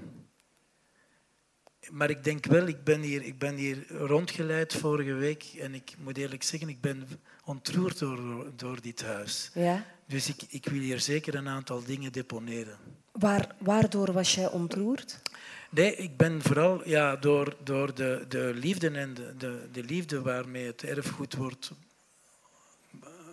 maar 1.91 2.09
ik 2.09 2.23
denk 2.23 2.45
wel, 2.45 2.67
ik 2.67 2.83
ben, 2.83 3.01
hier, 3.01 3.23
ik 3.23 3.37
ben 3.37 3.55
hier 3.55 3.87
rondgeleid 3.87 4.73
vorige 4.73 5.13
week 5.13 5.43
en 5.43 5.73
ik 5.73 5.93
moet 5.97 6.17
eerlijk 6.17 6.43
zeggen, 6.43 6.69
ik 6.69 6.81
ben 6.81 7.07
ontroerd 7.43 7.99
door, 7.99 8.45
door 8.55 8.81
dit 8.81 9.03
huis. 9.03 9.51
Ja? 9.53 9.85
Dus 10.05 10.29
ik, 10.29 10.41
ik 10.49 10.65
wil 10.65 10.81
hier 10.81 10.99
zeker 10.99 11.35
een 11.35 11.47
aantal 11.47 11.83
dingen 11.83 12.11
deponeren. 12.11 12.77
Waar, 13.19 13.55
waardoor 13.57 14.11
was 14.11 14.35
jij 14.35 14.49
ontroerd? 14.49 15.21
Nee, 15.69 15.95
ik 15.95 16.17
ben 16.17 16.41
vooral 16.41 16.87
ja, 16.87 17.15
door, 17.15 17.55
door 17.63 17.93
de, 17.95 18.25
de 18.27 18.51
liefde 18.55 18.89
en 18.89 19.13
de, 19.13 19.37
de, 19.37 19.67
de 19.71 19.83
liefde 19.83 20.21
waarmee 20.21 20.65
het 20.65 20.83
erfgoed 20.83 21.35
wordt 21.35 21.71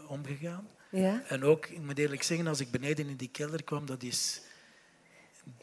omgegaan. 0.07 0.69
Ja? 0.91 1.23
En 1.29 1.45
ook, 1.45 1.67
ik 1.67 1.81
moet 1.81 1.99
eerlijk 1.99 2.23
zeggen, 2.23 2.47
als 2.47 2.61
ik 2.61 2.71
beneden 2.71 3.09
in 3.09 3.17
die 3.17 3.31
kelder 3.31 3.65
kwam, 3.65 3.87
dat 3.87 4.03
is 4.03 4.41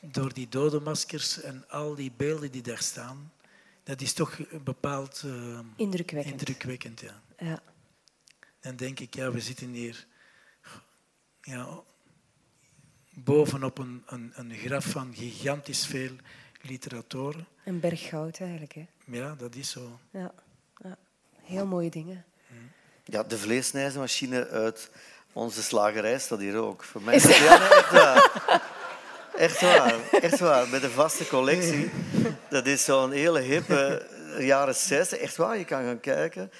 door 0.02 0.34
die 0.34 0.50
dodenmaskers 0.50 1.42
en 1.42 1.70
al 1.70 1.96
die 1.96 2.12
beelden 2.18 2.52
die 2.52 2.62
daar 2.62 2.82
staan, 2.82 3.32
dat 3.84 4.02
is 4.02 4.14
toch 4.14 4.40
bepaald 4.64 5.24
uh, 5.26 5.60
indrukwekkend. 5.76 6.34
indrukwekkend 6.34 7.00
ja. 7.00 7.22
ja. 7.38 7.62
Dan 8.60 8.76
denk 8.76 9.00
ik, 9.00 9.16
ja, 9.16 9.32
we 9.32 9.40
zitten 9.40 9.70
hier 9.70 10.06
ja, 11.42 11.84
bovenop 13.14 13.78
een, 13.78 14.03
een, 14.05 14.32
een 14.36 14.53
graf 14.53 14.86
van 14.86 15.14
gigantisch 15.16 15.86
veel 15.86 16.11
literatoren. 16.61 17.47
Een 17.66 17.80
berg 17.80 18.07
goud 18.07 18.39
eigenlijk. 18.39 18.74
Hè? 18.74 18.86
Ja, 19.05 19.36
dat 19.38 19.55
is 19.55 19.70
zo. 19.70 19.99
Ja, 20.11 20.32
ja. 20.84 20.97
heel 21.41 21.66
mooie 21.66 21.89
dingen. 21.89 22.26
Ja, 23.05 23.24
de 23.24 23.38
vleesnijsmachine 23.38 24.47
uit 24.47 24.89
onze 25.34 25.64
slagerij 25.64 26.20
staat 26.20 26.39
hier 26.39 26.57
ook. 26.57 26.84
Voor 26.84 27.01
mij 27.05 27.16
is 27.16 27.24
het 27.24 27.36
ja, 27.36 28.14
nee, 28.14 28.59
Echt 29.38 29.61
waar, 29.61 29.95
echt 30.11 30.39
waar. 30.39 30.68
Met 30.68 30.84
een 30.84 30.89
vaste 30.89 31.28
collectie. 31.28 31.91
Dat 32.49 32.66
is 32.66 32.84
zo'n 32.84 33.11
hele 33.11 33.39
hippe 33.39 34.07
jaren 34.39 34.76
60. 34.76 35.20
Echt 35.20 35.36
waar, 35.36 35.57
je 35.57 35.66
kan 35.66 35.84
gaan 35.84 35.99
kijken. 35.99 36.51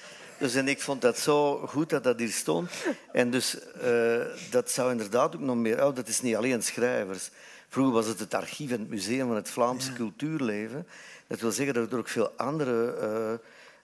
Dus 0.44 0.54
en 0.54 0.68
ik 0.68 0.80
vond 0.80 1.00
dat 1.00 1.18
zo 1.18 1.66
goed 1.66 1.90
dat 1.90 2.04
dat 2.04 2.18
hier 2.18 2.32
stond. 2.32 2.70
En 3.12 3.30
dus 3.30 3.56
uh, 3.84 4.20
dat 4.50 4.70
zou 4.70 4.90
inderdaad 4.90 5.34
ook 5.34 5.40
nog 5.40 5.56
meer... 5.56 5.86
Oh, 5.86 5.94
dat 5.94 6.08
is 6.08 6.20
niet 6.20 6.36
alleen 6.36 6.62
schrijvers. 6.62 7.30
Vroeger 7.68 7.92
was 7.94 8.06
het 8.06 8.18
het 8.18 8.34
archief 8.34 8.70
en 8.70 8.78
het 8.78 8.88
museum 8.88 9.26
van 9.26 9.36
het 9.36 9.50
Vlaamse 9.50 9.90
ja. 9.90 9.96
cultuurleven. 9.96 10.86
Dat 11.26 11.40
wil 11.40 11.50
zeggen 11.50 11.74
dat 11.74 11.92
er 11.92 11.98
ook 11.98 12.08
veel 12.08 12.30
andere 12.30 12.96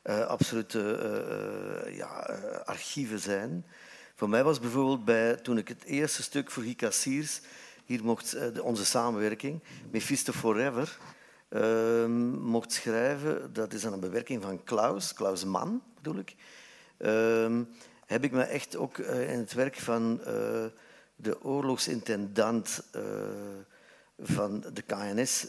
uh, 0.05 0.17
uh, 0.17 0.27
absolute 0.27 0.99
ja, 1.93 2.39
archieven 2.65 3.19
zijn. 3.19 3.65
Voor 4.15 4.29
mij 4.29 4.45
was 4.45 4.61
bijvoorbeeld 4.61 5.05
bij, 5.05 5.35
toen 5.35 5.59
ik 5.59 5.69
het 5.69 5.85
eerste 5.85 6.23
stuk 6.23 6.51
voor 6.51 6.63
Guy 6.63 6.75
Cassiers 6.75 7.41
hier 7.85 8.05
mocht 8.05 8.37
onze 8.61 8.85
samenwerking, 8.85 9.63
Mephisto 9.91 10.33
Forever, 10.33 10.99
uh, 11.51 12.07
mocht 12.41 12.73
schrijven. 12.73 13.53
Dat 13.53 13.73
is 13.73 13.85
een 13.85 14.01
bewerking 14.01 14.43
van 14.43 14.65
Klaus, 14.65 15.15
Klaus 15.15 15.45
Mann 15.45 15.83
bedoel 15.95 16.19
ik. 16.19 16.35
Uh, 16.99 17.61
heb 18.07 18.25
ik 18.25 18.33
me 18.33 18.43
echt 18.43 18.77
ook 18.77 18.99
uh, 18.99 19.33
in 19.33 19.39
het 19.39 19.53
werk 19.53 19.77
van 19.77 20.21
uh, 20.21 20.27
de 21.17 21.43
oorlogsintendant 21.43 22.83
van 24.23 24.65
de 24.73 24.83
KNS, 24.83 25.47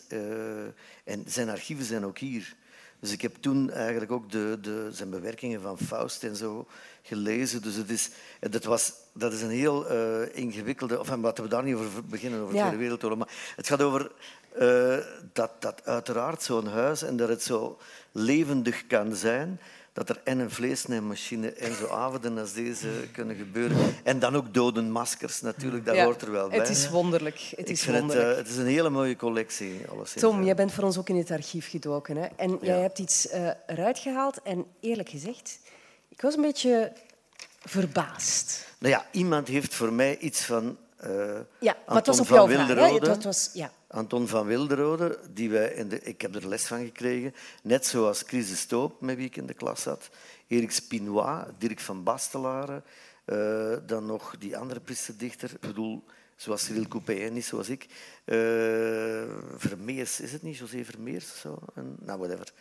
en 1.03 1.23
zijn 1.25 1.49
archieven 1.49 1.85
zijn 1.85 2.05
ook 2.05 2.17
hier. 2.17 2.55
Dus 3.01 3.11
ik 3.11 3.21
heb 3.21 3.35
toen 3.35 3.69
eigenlijk 3.69 4.11
ook 4.11 4.31
de, 4.31 4.57
de, 4.61 4.89
zijn 4.91 5.09
bewerkingen 5.09 5.61
van 5.61 5.77
Faust 5.77 6.23
en 6.23 6.35
zo 6.35 6.67
gelezen. 7.01 7.61
Dus 7.61 7.75
het 7.75 7.89
is, 7.89 8.09
dat, 8.39 8.63
was, 8.63 8.93
dat 9.13 9.33
is 9.33 9.41
een 9.41 9.49
heel 9.49 9.91
uh, 9.91 10.35
ingewikkelde... 10.35 10.99
Of 10.99 11.15
laten 11.15 11.43
we 11.43 11.49
daar 11.49 11.63
niet 11.63 11.75
over 11.75 12.05
beginnen, 12.05 12.39
over 12.39 12.53
de 12.53 12.59
Tweede 12.59 12.77
Wereldoorlog. 12.77 13.17
Maar 13.17 13.53
het 13.55 13.67
gaat 13.67 13.81
over 13.81 14.11
uh, 14.59 14.97
dat, 15.33 15.51
dat 15.59 15.81
uiteraard 15.83 16.43
zo'n 16.43 16.67
huis 16.67 17.03
en 17.03 17.17
dat 17.17 17.29
het 17.29 17.43
zo 17.43 17.77
levendig 18.11 18.87
kan 18.87 19.15
zijn 19.15 19.59
dat 19.93 20.09
er 20.09 20.21
en 20.23 20.39
een 20.39 20.51
vleesnijmachine 20.51 21.51
en 21.53 21.73
zo 21.73 21.87
avonden 21.87 22.37
als 22.37 22.53
deze 22.53 22.87
kunnen 23.11 23.35
gebeuren. 23.35 23.77
En 24.03 24.19
dan 24.19 24.35
ook 24.35 24.53
dodenmaskers 24.53 25.41
natuurlijk, 25.41 25.85
dat 25.85 25.97
hoort 25.97 26.21
er 26.21 26.31
wel 26.31 26.49
bij. 26.49 26.57
Het 26.57 26.69
is 26.69 26.89
wonderlijk. 26.89 27.51
Het 27.55 27.69
is, 27.69 27.85
wonderlijk. 27.85 28.19
Het, 28.19 28.29
uh, 28.29 28.35
het, 28.35 28.47
is 28.47 28.57
een 28.57 28.65
hele 28.65 28.89
mooie 28.89 29.15
collectie. 29.15 29.81
Tom, 30.15 30.43
jij 30.43 30.55
bent 30.55 30.71
voor 30.71 30.83
ons 30.83 30.97
ook 30.97 31.09
in 31.09 31.17
het 31.17 31.31
archief 31.31 31.69
gedoken. 31.69 32.17
Hè? 32.17 32.27
En 32.35 32.57
jij 32.61 32.79
hebt 32.79 32.99
iets 32.99 33.33
uh, 33.33 33.49
eruit 33.67 33.99
gehaald. 33.99 34.41
En 34.41 34.65
eerlijk 34.79 35.09
gezegd, 35.09 35.59
ik 36.09 36.21
was 36.21 36.35
een 36.35 36.41
beetje 36.41 36.93
verbaasd. 37.59 38.65
Nou 38.77 38.93
ja, 38.93 39.05
iemand 39.11 39.47
heeft 39.47 39.73
voor 39.73 39.93
mij 39.93 40.17
iets 40.17 40.41
van 40.43 40.77
uh, 41.05 41.39
ja, 41.59 41.77
maar 41.87 41.95
het 41.95 42.07
was 42.07 42.19
op 42.19 42.27
jouw 42.27 42.47
vraag. 42.47 42.99
Het 42.99 43.23
was, 43.23 43.49
ja. 43.53 43.71
Anton 43.91 44.27
van 44.27 44.45
Wilderode, 44.45 45.19
die 45.33 45.49
wij 45.49 45.73
in 45.73 45.89
de, 45.89 46.01
ik 46.01 46.21
heb 46.21 46.35
er 46.35 46.47
les 46.47 46.65
van 46.65 46.85
gekregen, 46.85 47.33
net 47.63 47.85
zoals 47.85 48.23
Chris 48.27 48.49
de 48.49 48.55
Stoop, 48.55 49.01
met 49.01 49.15
wie 49.15 49.25
ik 49.25 49.35
in 49.35 49.45
de 49.45 49.53
klas 49.53 49.81
zat, 49.81 50.09
Erik 50.47 50.71
Spinois, 50.71 51.45
Dirk 51.57 51.79
van 51.79 52.03
Bastelaren, 52.03 52.83
uh, 53.25 53.77
dan 53.85 54.05
nog 54.05 54.35
die 54.39 54.57
andere 54.57 54.79
priesterdichter, 54.79 55.51
ik 55.51 55.59
bedoel, 55.59 56.03
zoals 56.35 56.65
Cyril 56.65 56.87
Coupé, 56.87 57.13
niet 57.13 57.45
zoals 57.45 57.69
ik. 57.69 57.85
Uh, 58.25 59.23
Vermeers, 59.57 60.19
is 60.19 60.31
het 60.31 60.41
niet? 60.41 60.57
José 60.57 60.85
Vermeers? 60.85 61.39
Zo? 61.39 61.59
En, 61.75 61.95
nou, 61.99 62.19
whatever. 62.19 62.53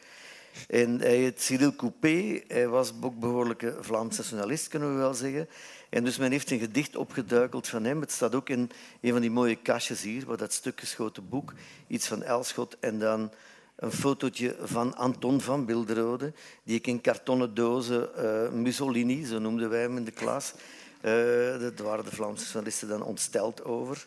En 0.69 1.01
hij 1.01 1.17
heet 1.17 1.43
Cyril 1.43 1.75
Coupé, 1.75 2.43
hij 2.49 2.69
was 2.69 2.93
ook 3.01 3.19
behoorlijke 3.19 3.77
Vlaamse 3.81 4.23
journalist, 4.23 4.69
kunnen 4.69 4.93
we 4.93 5.01
wel 5.01 5.15
zeggen. 5.15 5.49
En 5.89 6.05
dus 6.05 6.19
men 6.19 6.31
heeft 6.31 6.51
een 6.51 6.59
gedicht 6.59 6.97
opgeduikeld 6.97 7.69
van 7.69 7.85
hem. 7.85 8.01
Het 8.01 8.13
staat 8.13 8.35
ook 8.35 8.49
in 8.49 8.71
een 9.01 9.13
van 9.13 9.21
die 9.21 9.31
mooie 9.31 9.57
kastjes 9.57 10.03
hier, 10.03 10.27
waar 10.27 10.37
dat 10.37 10.53
stuk 10.53 10.81
geschoten 10.81 11.29
boek, 11.29 11.53
iets 11.87 12.07
van 12.07 12.23
Elschot 12.23 12.77
en 12.81 12.99
dan 12.99 13.31
een 13.77 13.93
fotootje 13.93 14.57
van 14.63 14.97
Anton 14.97 15.41
van 15.41 15.65
Bilderode, 15.65 16.33
die 16.63 16.77
ik 16.77 16.87
in 16.87 17.01
kartonnen 17.01 17.55
dozen, 17.55 18.09
uh, 18.19 18.51
Mussolini, 18.51 19.25
zo 19.25 19.39
noemden 19.39 19.71
wij 19.71 19.81
hem 19.81 19.97
in 19.97 20.05
de 20.05 20.11
klas. 20.11 20.53
Uh, 20.55 21.13
daar 21.61 21.73
waren 21.83 22.05
de 22.05 22.15
Vlaamse 22.15 22.45
journalisten 22.45 22.89
dan 22.89 23.03
ontsteld 23.03 23.65
over 23.65 24.07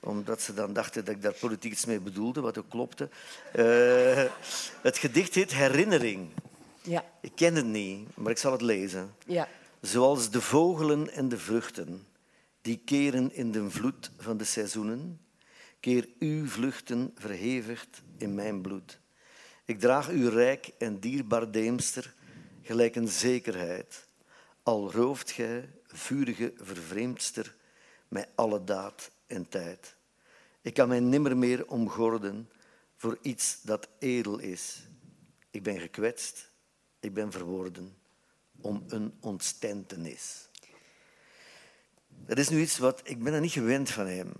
omdat 0.00 0.42
ze 0.42 0.54
dan 0.54 0.72
dachten 0.72 1.04
dat 1.04 1.14
ik 1.14 1.22
daar 1.22 1.32
politiek 1.32 1.72
iets 1.72 1.84
mee 1.84 2.00
bedoelde, 2.00 2.40
wat 2.40 2.58
ook 2.58 2.68
klopte. 2.68 3.08
Uh, 3.56 4.24
het 4.82 4.98
gedicht 4.98 5.34
heet 5.34 5.52
Herinnering. 5.52 6.28
Ja. 6.82 7.04
Ik 7.20 7.32
ken 7.34 7.54
het 7.54 7.66
niet, 7.66 8.16
maar 8.16 8.30
ik 8.30 8.38
zal 8.38 8.52
het 8.52 8.62
lezen. 8.62 9.14
Ja. 9.26 9.48
Zoals 9.80 10.30
de 10.30 10.40
vogelen 10.40 11.10
en 11.10 11.28
de 11.28 11.38
vruchten, 11.38 12.06
die 12.60 12.82
keren 12.84 13.34
in 13.34 13.52
de 13.52 13.70
vloed 13.70 14.10
van 14.18 14.36
de 14.36 14.44
seizoenen, 14.44 15.20
keer 15.80 16.08
uw 16.18 16.46
vluchten 16.46 17.12
verhevigd 17.14 18.02
in 18.16 18.34
mijn 18.34 18.60
bloed. 18.60 19.00
Ik 19.64 19.80
draag 19.80 20.08
uw 20.08 20.28
rijk 20.28 20.70
en 20.78 20.98
dierbaar 20.98 21.50
deemster, 21.50 22.14
gelijk 22.62 22.96
een 22.96 23.08
zekerheid. 23.08 24.06
Al 24.62 24.92
rooft 24.92 25.30
gij, 25.30 25.68
vurige 25.86 26.52
vervreemdster, 26.56 27.54
mij 28.08 28.26
alle 28.34 28.64
daad 28.64 29.10
en 29.28 29.48
tijd. 29.48 29.96
Ik 30.60 30.74
kan 30.74 30.88
mij 30.88 31.00
nimmer 31.00 31.36
meer 31.36 31.66
omgorden 31.66 32.48
voor 32.96 33.18
iets 33.22 33.58
dat 33.62 33.88
edel 33.98 34.38
is. 34.38 34.82
Ik 35.50 35.62
ben 35.62 35.80
gekwetst, 35.80 36.50
ik 37.00 37.14
ben 37.14 37.32
verworden 37.32 37.96
om 38.60 38.84
een 38.88 39.14
ontstentenis. 39.20 40.48
Dat 42.08 42.38
is 42.38 42.48
nu 42.48 42.60
iets 42.60 42.78
wat 42.78 43.00
ik 43.04 43.22
ben 43.22 43.32
er 43.32 43.40
niet 43.40 43.52
gewend 43.52 43.90
van 43.90 44.06
hem. 44.06 44.32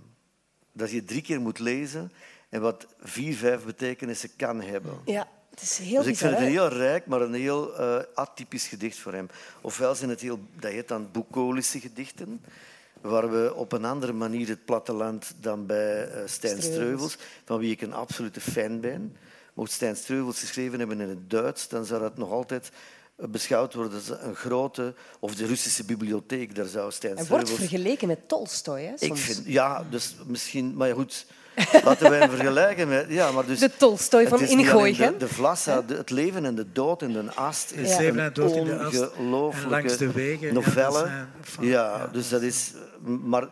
Dat 0.73 0.90
je 0.90 1.05
drie 1.05 1.23
keer 1.23 1.40
moet 1.40 1.59
lezen 1.59 2.12
en 2.48 2.60
wat 2.60 2.86
vier, 3.01 3.36
vijf 3.36 3.65
betekenissen 3.65 4.36
kan 4.36 4.60
hebben. 4.60 5.01
Ja, 5.05 5.28
het 5.51 5.60
is 5.60 5.78
heel 5.78 6.02
Dus 6.02 6.06
ik 6.06 6.16
vind 6.16 6.31
het 6.31 6.40
een 6.40 6.47
heel 6.47 6.69
rijk, 6.69 7.06
maar 7.06 7.20
een 7.20 7.35
heel 7.35 7.81
uh, 7.81 8.02
atypisch 8.15 8.66
gedicht 8.66 8.98
voor 8.98 9.12
hem. 9.12 9.28
Ofwel 9.60 9.94
zijn 9.94 10.10
het 10.10 10.20
heel, 10.20 10.40
dat 10.59 10.70
heet 10.70 10.89
dan 10.89 11.10
boekolische 11.12 11.81
gedichten, 11.81 12.44
waar 13.01 13.31
we 13.31 13.55
op 13.55 13.73
een 13.73 13.85
andere 13.85 14.12
manier 14.12 14.49
het 14.49 14.65
platteland 14.65 15.35
dan 15.41 15.66
bij 15.66 16.09
uh, 16.09 16.20
Stijn 16.27 16.62
Streuvels, 16.62 17.16
van 17.45 17.59
wie 17.59 17.70
ik 17.70 17.81
een 17.81 17.93
absolute 17.93 18.41
fan 18.41 18.81
ben. 18.81 19.16
Mocht 19.55 19.73
Stijn 19.73 19.97
Streuvels 19.97 20.41
geschreven 20.41 20.79
hebben 20.79 21.01
in 21.01 21.09
het 21.09 21.31
Duits, 21.31 21.69
dan 21.69 21.85
zou 21.85 22.01
dat 22.01 22.16
nog 22.16 22.31
altijd 22.31 22.70
beschouwd 23.16 23.75
worden 23.75 23.95
als 23.95 24.09
een 24.20 24.35
grote, 24.35 24.95
of 25.19 25.35
de 25.35 25.47
Russische 25.47 25.85
bibliotheek, 25.85 26.55
daar 26.55 26.66
zou 26.66 26.93
Stijn 26.93 27.16
Hij 27.16 27.27
wordt 27.27 27.51
vergeleken 27.51 28.09
met 28.09 28.29
Tolstoy, 28.29 28.83
hè, 28.83 28.95
Ik 28.99 29.16
vind, 29.16 29.43
ja, 29.47 29.85
dus 29.91 30.15
misschien, 30.27 30.75
maar 30.77 30.95
goed, 30.95 31.27
laten 31.85 32.10
wij 32.10 32.18
hem 32.18 32.30
vergelijken 32.30 32.89
met... 32.89 33.06
Ja, 33.09 33.30
maar 33.30 33.47
dus, 33.47 33.59
de 33.59 33.70
Tolstoy 33.76 34.28
van 34.28 34.40
Ingooien. 34.40 35.12
De, 35.12 35.18
de 35.18 35.28
Vlassa, 35.28 35.82
de, 35.82 35.94
het 35.94 36.10
leven 36.10 36.44
en 36.44 36.55
de 36.55 36.72
dood 36.72 37.02
in 37.02 37.12
de 37.12 37.24
ast 37.35 37.72
is 37.72 37.97
ja. 37.97 38.02
een 38.02 38.43
ongelooflijke 38.43 40.52
novelle. 40.52 41.09
Ja, 41.60 42.09
dus 42.12 42.28
dat 42.28 42.43
is... 42.43 42.72
Maar 43.24 43.48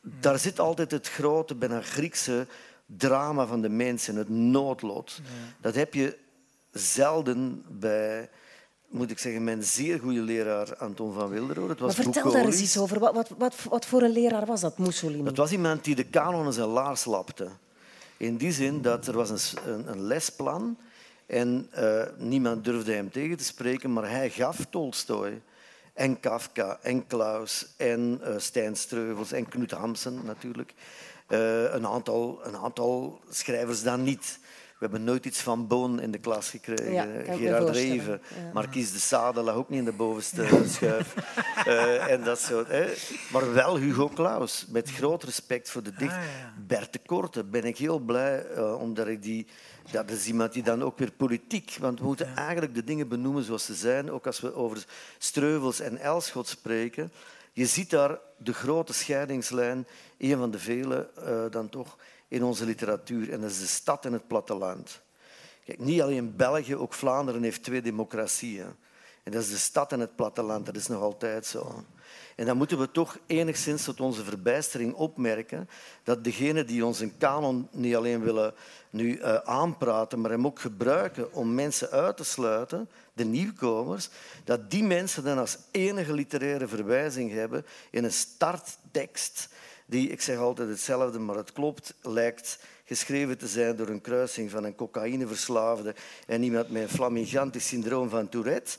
daar 0.00 0.38
zit 0.38 0.60
altijd 0.60 0.90
het 0.90 1.08
grote, 1.08 1.54
bijna 1.54 1.80
Griekse 1.80 2.46
drama 2.86 3.46
van 3.46 3.60
de 3.60 3.68
mensen, 3.68 4.16
het 4.16 4.28
noodlot. 4.28 5.20
Dat 5.60 5.74
heb 5.74 5.94
je 5.94 6.16
zelden 6.72 7.64
bij 7.68 8.28
moet 8.88 9.10
ik 9.10 9.18
zeggen, 9.18 9.44
mijn 9.44 9.62
zeer 9.62 9.98
goede 9.98 10.20
leraar 10.20 10.76
Anton 10.76 11.12
van 11.12 11.28
Wilderode. 11.28 11.68
Het 11.68 11.80
was 11.80 11.96
maar 11.96 12.04
vertel 12.04 12.32
daar 12.32 12.44
eens 12.44 12.60
iets 12.60 12.78
over. 12.78 12.98
Wat, 12.98 13.14
wat, 13.14 13.30
wat, 13.38 13.54
wat, 13.68 13.86
voor 13.86 14.02
een 14.02 14.12
leraar 14.12 14.46
was 14.46 14.60
dat, 14.60 14.78
Mussolini? 14.78 15.22
Dat 15.22 15.36
was 15.36 15.52
iemand 15.52 15.84
die 15.84 15.94
de 15.94 16.04
kanon 16.04 16.46
in 16.46 16.52
zijn 16.52 16.68
laars 16.68 17.04
lapte. 17.04 17.48
In 18.16 18.36
die 18.36 18.52
zin 18.52 18.82
dat 18.82 19.06
er 19.06 19.14
was 19.16 19.30
een, 19.30 19.72
een, 19.72 19.90
een 19.90 20.02
lesplan 20.02 20.76
en 21.26 21.70
uh, 21.78 22.02
niemand 22.18 22.64
durfde 22.64 22.92
hem 22.92 23.10
tegen 23.10 23.36
te 23.36 23.44
spreken, 23.44 23.92
maar 23.92 24.10
hij 24.10 24.30
gaf 24.30 24.66
Tolstoy 24.70 25.40
en 25.94 26.20
Kafka 26.20 26.78
en 26.82 27.06
Klaus 27.06 27.66
en 27.76 28.20
uh, 28.22 28.34
Stijn 28.36 28.76
Streuvels 28.76 29.32
en 29.32 29.48
Knut 29.48 29.70
Hamsen 29.70 30.20
natuurlijk. 30.24 30.74
Uh, 31.28 31.72
een, 31.72 31.86
aantal, 31.86 32.40
een 32.42 32.56
aantal 32.56 33.20
schrijvers 33.30 33.82
dan 33.82 34.02
niet. 34.02 34.38
We 34.78 34.84
hebben 34.84 35.04
nooit 35.04 35.24
iets 35.24 35.40
van 35.40 35.66
Boon 35.66 36.00
in 36.00 36.10
de 36.10 36.18
klas 36.18 36.50
gekregen. 36.50 36.92
Ja, 36.92 37.34
Gerard 37.34 37.68
Reven, 37.68 38.20
ja. 38.36 38.50
Marquise 38.52 38.92
de 38.92 38.98
Sade 38.98 39.40
lag 39.40 39.54
ook 39.54 39.68
niet 39.68 39.78
in 39.78 39.84
de 39.84 39.92
bovenste 39.92 40.46
schuif. 40.74 41.14
uh, 41.66 42.10
en 42.10 42.24
dat 42.24 42.40
soort, 42.40 42.68
hè. 42.68 42.92
Maar 43.32 43.52
wel 43.52 43.76
Hugo 43.76 44.08
Claus, 44.08 44.66
met 44.68 44.90
groot 44.90 45.22
respect 45.22 45.70
voor 45.70 45.82
de 45.82 45.92
dicht. 45.92 46.12
Ah, 46.12 46.22
ja. 46.22 46.54
Bert 46.66 46.92
de 46.92 47.00
Korte 47.06 47.44
ben 47.44 47.64
ik 47.64 47.78
heel 47.78 47.98
blij, 47.98 48.46
uh, 48.56 48.80
omdat 48.80 49.06
ik 49.06 49.22
die... 49.22 49.46
Dat 49.90 50.10
is 50.10 50.26
iemand 50.26 50.52
die 50.52 50.62
dan 50.62 50.82
ook 50.82 50.98
weer 50.98 51.12
politiek... 51.12 51.76
Want 51.80 51.98
we 51.98 52.04
moeten 52.04 52.36
eigenlijk 52.36 52.74
de 52.74 52.84
dingen 52.84 53.08
benoemen 53.08 53.44
zoals 53.44 53.64
ze 53.64 53.74
zijn. 53.74 54.10
Ook 54.10 54.26
als 54.26 54.40
we 54.40 54.54
over 54.54 54.84
Streuvels 55.18 55.80
en 55.80 55.98
Elschot 55.98 56.48
spreken. 56.48 57.12
Je 57.52 57.66
ziet 57.66 57.90
daar 57.90 58.18
de 58.36 58.52
grote 58.52 58.92
scheidingslijn, 58.92 59.86
een 60.18 60.38
van 60.38 60.50
de 60.50 60.58
vele 60.58 61.08
uh, 61.18 61.44
dan 61.50 61.68
toch 61.68 61.96
in 62.28 62.44
onze 62.44 62.64
literatuur. 62.64 63.32
En 63.32 63.40
dat 63.40 63.50
is 63.50 63.60
de 63.60 63.66
stad 63.66 64.04
en 64.04 64.12
het 64.12 64.26
platteland. 64.26 65.00
Kijk, 65.64 65.78
niet 65.78 66.00
alleen 66.00 66.36
België, 66.36 66.76
ook 66.76 66.94
Vlaanderen 66.94 67.42
heeft 67.42 67.62
twee 67.62 67.82
democratieën. 67.82 68.76
En 69.22 69.32
dat 69.32 69.42
is 69.42 69.50
de 69.50 69.56
stad 69.56 69.92
en 69.92 70.00
het 70.00 70.16
platteland. 70.16 70.66
Dat 70.66 70.76
is 70.76 70.86
nog 70.86 71.02
altijd 71.02 71.46
zo. 71.46 71.84
En 72.36 72.46
dan 72.46 72.56
moeten 72.56 72.78
we 72.78 72.90
toch 72.90 73.18
enigszins 73.26 73.84
tot 73.84 74.00
onze 74.00 74.24
verbijstering 74.24 74.94
opmerken 74.94 75.68
dat 76.02 76.24
degenen 76.24 76.66
die 76.66 76.84
ons 76.84 77.00
een 77.00 77.16
kanon 77.18 77.68
niet 77.70 77.96
alleen 77.96 78.20
willen 78.20 78.54
nu 78.90 79.18
uh, 79.18 79.34
aanpraten, 79.34 80.20
maar 80.20 80.30
hem 80.30 80.46
ook 80.46 80.60
gebruiken 80.60 81.32
om 81.32 81.54
mensen 81.54 81.90
uit 81.90 82.16
te 82.16 82.24
sluiten, 82.24 82.90
de 83.12 83.24
nieuwkomers, 83.24 84.08
dat 84.44 84.70
die 84.70 84.84
mensen 84.84 85.24
dan 85.24 85.38
als 85.38 85.58
enige 85.70 86.12
literaire 86.12 86.68
verwijzing 86.68 87.32
hebben 87.32 87.66
in 87.90 88.04
een 88.04 88.12
starttekst 88.12 89.48
die, 89.88 90.08
ik 90.08 90.20
zeg 90.20 90.38
altijd 90.38 90.68
hetzelfde, 90.68 91.18
maar 91.18 91.36
het 91.36 91.52
klopt, 91.52 91.94
lijkt 92.02 92.58
geschreven 92.84 93.38
te 93.38 93.46
zijn 93.46 93.76
door 93.76 93.88
een 93.88 94.00
kruising 94.00 94.50
van 94.50 94.64
een 94.64 94.74
cocaïneverslaafde 94.74 95.94
en 96.26 96.42
iemand 96.42 96.70
met 96.70 96.82
een 96.82 96.88
flamingantisch 96.88 97.66
syndroom 97.66 98.08
van 98.08 98.28
Tourette, 98.28 98.76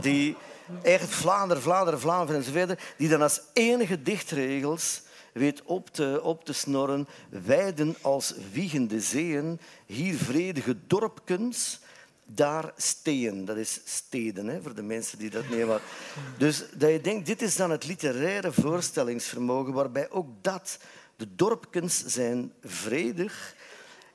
die 0.00 0.36
echt 0.82 1.08
Vlaanderen, 1.08 1.62
Vlaanderen, 1.62 2.00
Vlaanderen 2.00 2.40
enzovoort, 2.40 2.80
die 2.96 3.08
dan 3.08 3.22
als 3.22 3.40
enige 3.52 4.02
dichtregels 4.02 5.02
weet 5.32 5.62
op 5.62 5.90
te, 5.90 6.20
op 6.22 6.44
te 6.44 6.52
snorren, 6.52 7.08
wijden 7.28 7.96
als 8.00 8.34
wiegende 8.52 9.00
zeeën, 9.00 9.60
hier 9.86 10.14
vredige 10.14 10.76
dorpkens, 10.86 11.80
daar 12.24 12.72
steen. 12.76 13.44
Dat 13.44 13.56
is 13.56 13.80
steden, 13.84 14.46
hè, 14.46 14.62
voor 14.62 14.74
de 14.74 14.82
mensen 14.82 15.18
die 15.18 15.30
dat 15.30 15.48
nemen. 15.48 15.80
Dus 16.38 16.64
dat 16.74 16.90
je 16.90 17.00
denkt, 17.00 17.26
dit 17.26 17.42
is 17.42 17.56
dan 17.56 17.70
het 17.70 17.86
literaire 17.86 18.52
voorstellingsvermogen, 18.52 19.72
waarbij 19.72 20.10
ook 20.10 20.28
dat, 20.40 20.78
de 21.16 21.34
dorpkens 21.34 22.04
zijn 22.06 22.52
vredig 22.62 23.54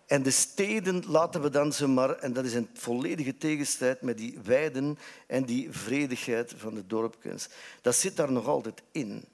En 0.10 0.23
de 0.23 0.31
steden 0.31 1.03
laten 1.07 1.41
we 1.41 1.49
dan 1.49 1.73
zomaar, 1.73 2.18
en 2.18 2.34
dat 2.34 2.45
is 2.45 2.53
een 2.53 2.69
volledige 2.73 3.38
tegenstrijd 3.38 4.02
met 4.02 4.18
die 4.18 4.38
weiden 4.44 4.98
en 5.27 5.44
die 5.44 5.68
vredigheid 5.72 6.53
van 6.57 6.73
de 6.73 6.88
dorpkunst. 6.88 7.53
Dat 7.81 7.95
zit 7.95 8.15
daar 8.15 8.31
nog 8.31 8.48
altijd 8.48 8.81
in. 8.91 9.26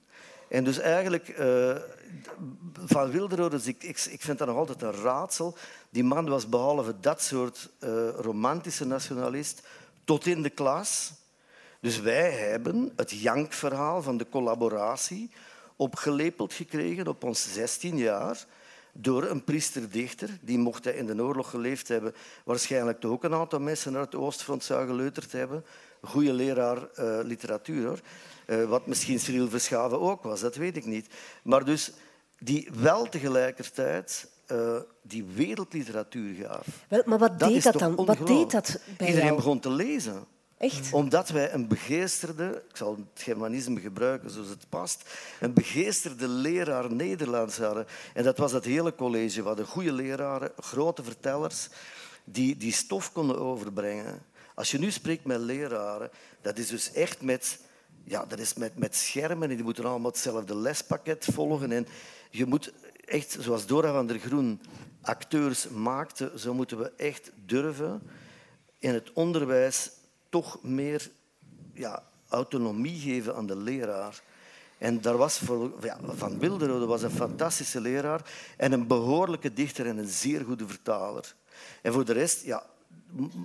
En 0.50 0.64
dus 0.64 0.80
eigenlijk, 0.80 1.38
uh, 1.40 1.76
Van 2.86 3.12
Wilderode, 3.12 3.60
ik, 3.64 3.84
ik, 3.84 4.06
ik, 4.10 4.22
vind 4.22 4.38
dat 4.38 4.48
nog 4.48 4.58
altijd 4.58 4.82
een 4.82 5.02
raadsel. 5.02 5.58
Die 5.90 6.04
man 6.04 6.30
was 6.30 6.50
behalve 6.50 7.00
dat 7.00 7.22
soort 7.22 7.70
uh, 7.80 8.10
romantische 8.10 8.86
nationalist 8.86 9.68
tot 10.04 10.26
in 10.26 10.42
de 10.42 10.50
klas. 10.50 11.14
Dus 11.80 12.00
wij 12.00 12.32
hebben 12.32 12.94
het 12.96 13.12
jankverhaal 13.12 14.02
van 14.02 14.18
de 14.18 14.30
collaboratie 14.30 15.32
opgelepeld 15.76 16.54
gekregen 16.54 17.08
op 17.08 17.24
ons 17.24 17.54
16 17.54 17.98
jaar 17.98 18.46
door 18.94 19.24
een 19.24 19.44
priesterdichter. 19.44 20.38
Die 20.42 20.58
mocht 20.58 20.84
hij 20.84 20.94
in 20.94 21.06
de 21.06 21.24
oorlog 21.24 21.50
geleefd 21.50 21.88
hebben. 21.88 22.16
Waarschijnlijk 22.44 23.06
ook 23.06 23.24
een 23.24 23.34
aantal 23.34 23.60
mensen 23.60 23.92
naar 23.92 24.02
het 24.02 24.16
Oostfront 24.16 24.64
zou 24.64 24.88
geleuterd 24.88 25.32
hebben. 25.32 25.66
Goede 26.02 26.34
leraar 26.34 26.78
uh, 26.78 27.20
literatuur, 27.24 27.88
hoor. 27.88 28.00
Uh, 28.48 28.70
wat 28.70 28.88
misschien 28.88 29.20
Cyril 29.20 29.50
Verschaven 29.50 30.00
ook 30.00 30.24
was, 30.24 30.40
dat 30.40 30.56
weet 30.56 30.78
ik 30.78 30.86
niet. 30.86 31.08
Maar 31.44 31.66
dus 31.66 31.92
die 32.40 32.70
wel 32.74 33.10
tegelijkertijd 33.10 34.28
uh, 34.52 34.78
die 35.02 35.26
wereldliteratuur 35.34 36.36
gaf. 36.46 36.68
Wel, 36.88 37.02
maar 37.06 37.18
wat 37.18 37.40
dat 37.40 37.50
deed 37.50 37.64
dat 37.64 37.74
dan? 37.74 37.96
Wat 37.96 38.28
deed 38.28 38.52
dat 38.52 38.80
bij 38.98 39.08
Iedereen 39.08 39.28
jou? 39.28 39.38
begon 39.38 39.60
te 39.60 39.70
lezen. 39.70 40.26
Echt? 40.58 40.94
Omdat 40.94 41.30
wij 41.30 41.54
een 41.54 41.68
begeesterde, 41.68 42.64
ik 42.70 42.78
zal 42.78 42.96
het 42.96 43.24
Germanisme 43.24 43.80
gebruiken 43.80 44.30
zoals 44.30 44.50
het 44.50 44.70
past, 44.70 45.10
een 45.40 45.54
begeesterde 45.54 46.28
leraar 46.28 46.94
Nederlands 46.94 47.58
hadden. 47.58 47.86
En 48.14 48.24
dat 48.24 48.38
was 48.38 48.52
het 48.52 48.66
hele 48.66 48.96
college. 48.96 49.42
We 49.42 49.48
hadden 49.48 49.66
goede 49.66 49.92
leraren, 49.92 50.52
grote 50.58 51.04
vertellers, 51.04 51.70
die 52.24 52.58
die 52.58 52.74
stof 52.74 53.12
konden 53.12 53.40
overbrengen. 53.40 54.22
Als 54.54 54.72
je 54.72 54.80
nu 54.80 54.92
spreekt 54.92 55.26
met 55.26 55.40
leraren, 55.40 56.10
dat 56.42 56.58
is 56.58 56.68
dus 56.68 56.92
echt 56.92 57.22
met, 57.22 57.60
ja, 58.08 58.26
dat 58.26 58.40
is 58.40 58.54
met, 58.54 58.78
met 58.78 58.96
schermen 58.96 59.50
en 59.50 59.56
die 59.56 59.66
moeten 59.66 59.86
allemaal 59.86 60.12
hetzelfde 60.12 60.56
lespakket 60.56 61.28
volgen. 61.32 61.72
En 61.72 61.88
je 62.30 62.46
moet 62.46 62.74
echt, 63.06 63.38
zoals 63.40 63.66
Dora 63.66 63.92
van 63.92 64.08
der 64.08 64.20
Groen 64.20 64.62
acteurs 65.02 65.70
maakte, 65.70 66.32
zo 66.36 66.54
moeten 66.54 66.78
we 66.78 66.92
echt 66.98 67.32
durven 67.46 68.02
in 68.80 68.94
het 68.94 69.14
onderwijs 69.14 69.92
toch 70.30 70.64
meer 70.64 71.12
ja, 71.74 72.04
autonomie 72.30 73.00
geven 73.00 73.36
aan 73.36 73.48
de 73.48 73.58
leraar. 73.58 74.22
En 74.78 75.02
daar 75.02 75.18
was 75.18 75.38
voor, 75.38 75.72
ja, 75.82 76.00
Van 76.04 76.40
Wilderode 76.40 76.86
was 76.86 77.02
een 77.02 77.12
fantastische 77.12 77.82
leraar 77.82 78.32
en 78.58 78.72
een 78.72 78.88
behoorlijke 78.88 79.54
dichter 79.54 79.88
en 79.88 79.98
een 79.98 80.08
zeer 80.08 80.44
goede 80.44 80.68
vertaler. 80.68 81.36
En 81.82 81.94
voor 81.94 82.06
de 82.06 82.14
rest, 82.14 82.44
ja, 82.44 82.66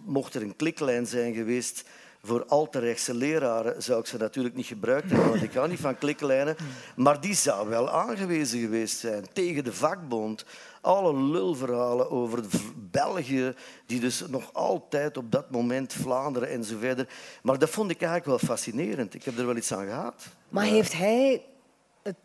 mocht 0.05 0.35
er 0.35 0.43
een 0.43 0.57
kliklijn 0.57 1.07
zijn 1.07 1.35
geweest 1.35 1.85
voor 2.22 2.44
al 2.44 2.68
te 2.68 2.78
rechtse 2.78 3.14
leraren, 3.14 3.82
zou 3.82 4.01
ik 4.01 4.06
ze 4.06 4.16
natuurlijk 4.16 4.55
niet 4.55 4.66
gebruikt 4.66 5.10
hebben, 5.10 5.28
want 5.28 5.42
ik 5.42 5.52
hou 5.52 5.68
niet 5.68 5.80
van 5.80 5.98
kliklijnen. 5.98 6.56
Maar 6.97 7.20
die 7.20 7.34
zou 7.34 7.68
wel 7.68 7.90
aangewezen 7.90 8.60
geweest 8.60 8.98
zijn 8.98 9.24
tegen 9.32 9.64
de 9.64 9.72
vakbond, 9.72 10.44
alle 10.80 11.16
lulverhalen 11.16 12.10
over 12.10 12.44
België, 12.90 13.55
die 13.86 14.01
dus 14.01 14.24
nog 14.28 14.51
altijd 14.52 15.16
op 15.16 15.32
dat 15.32 15.51
moment 15.51 15.92
Vlaanderen 15.92 16.48
en 16.48 16.64
zo 16.64 16.78
verder. 16.78 17.09
Maar 17.42 17.59
dat 17.59 17.70
vond 17.70 17.90
ik 17.90 18.02
eigenlijk 18.02 18.42
wel 18.42 18.48
fascinerend. 18.48 19.14
Ik 19.14 19.24
heb 19.24 19.38
er 19.38 19.47
wel 19.47 19.56
iets 19.56 19.72
aan 19.72 19.86
gehad. 19.86 20.26
Maar 20.48 20.64
heeft 20.64 20.92
hij 20.92 21.42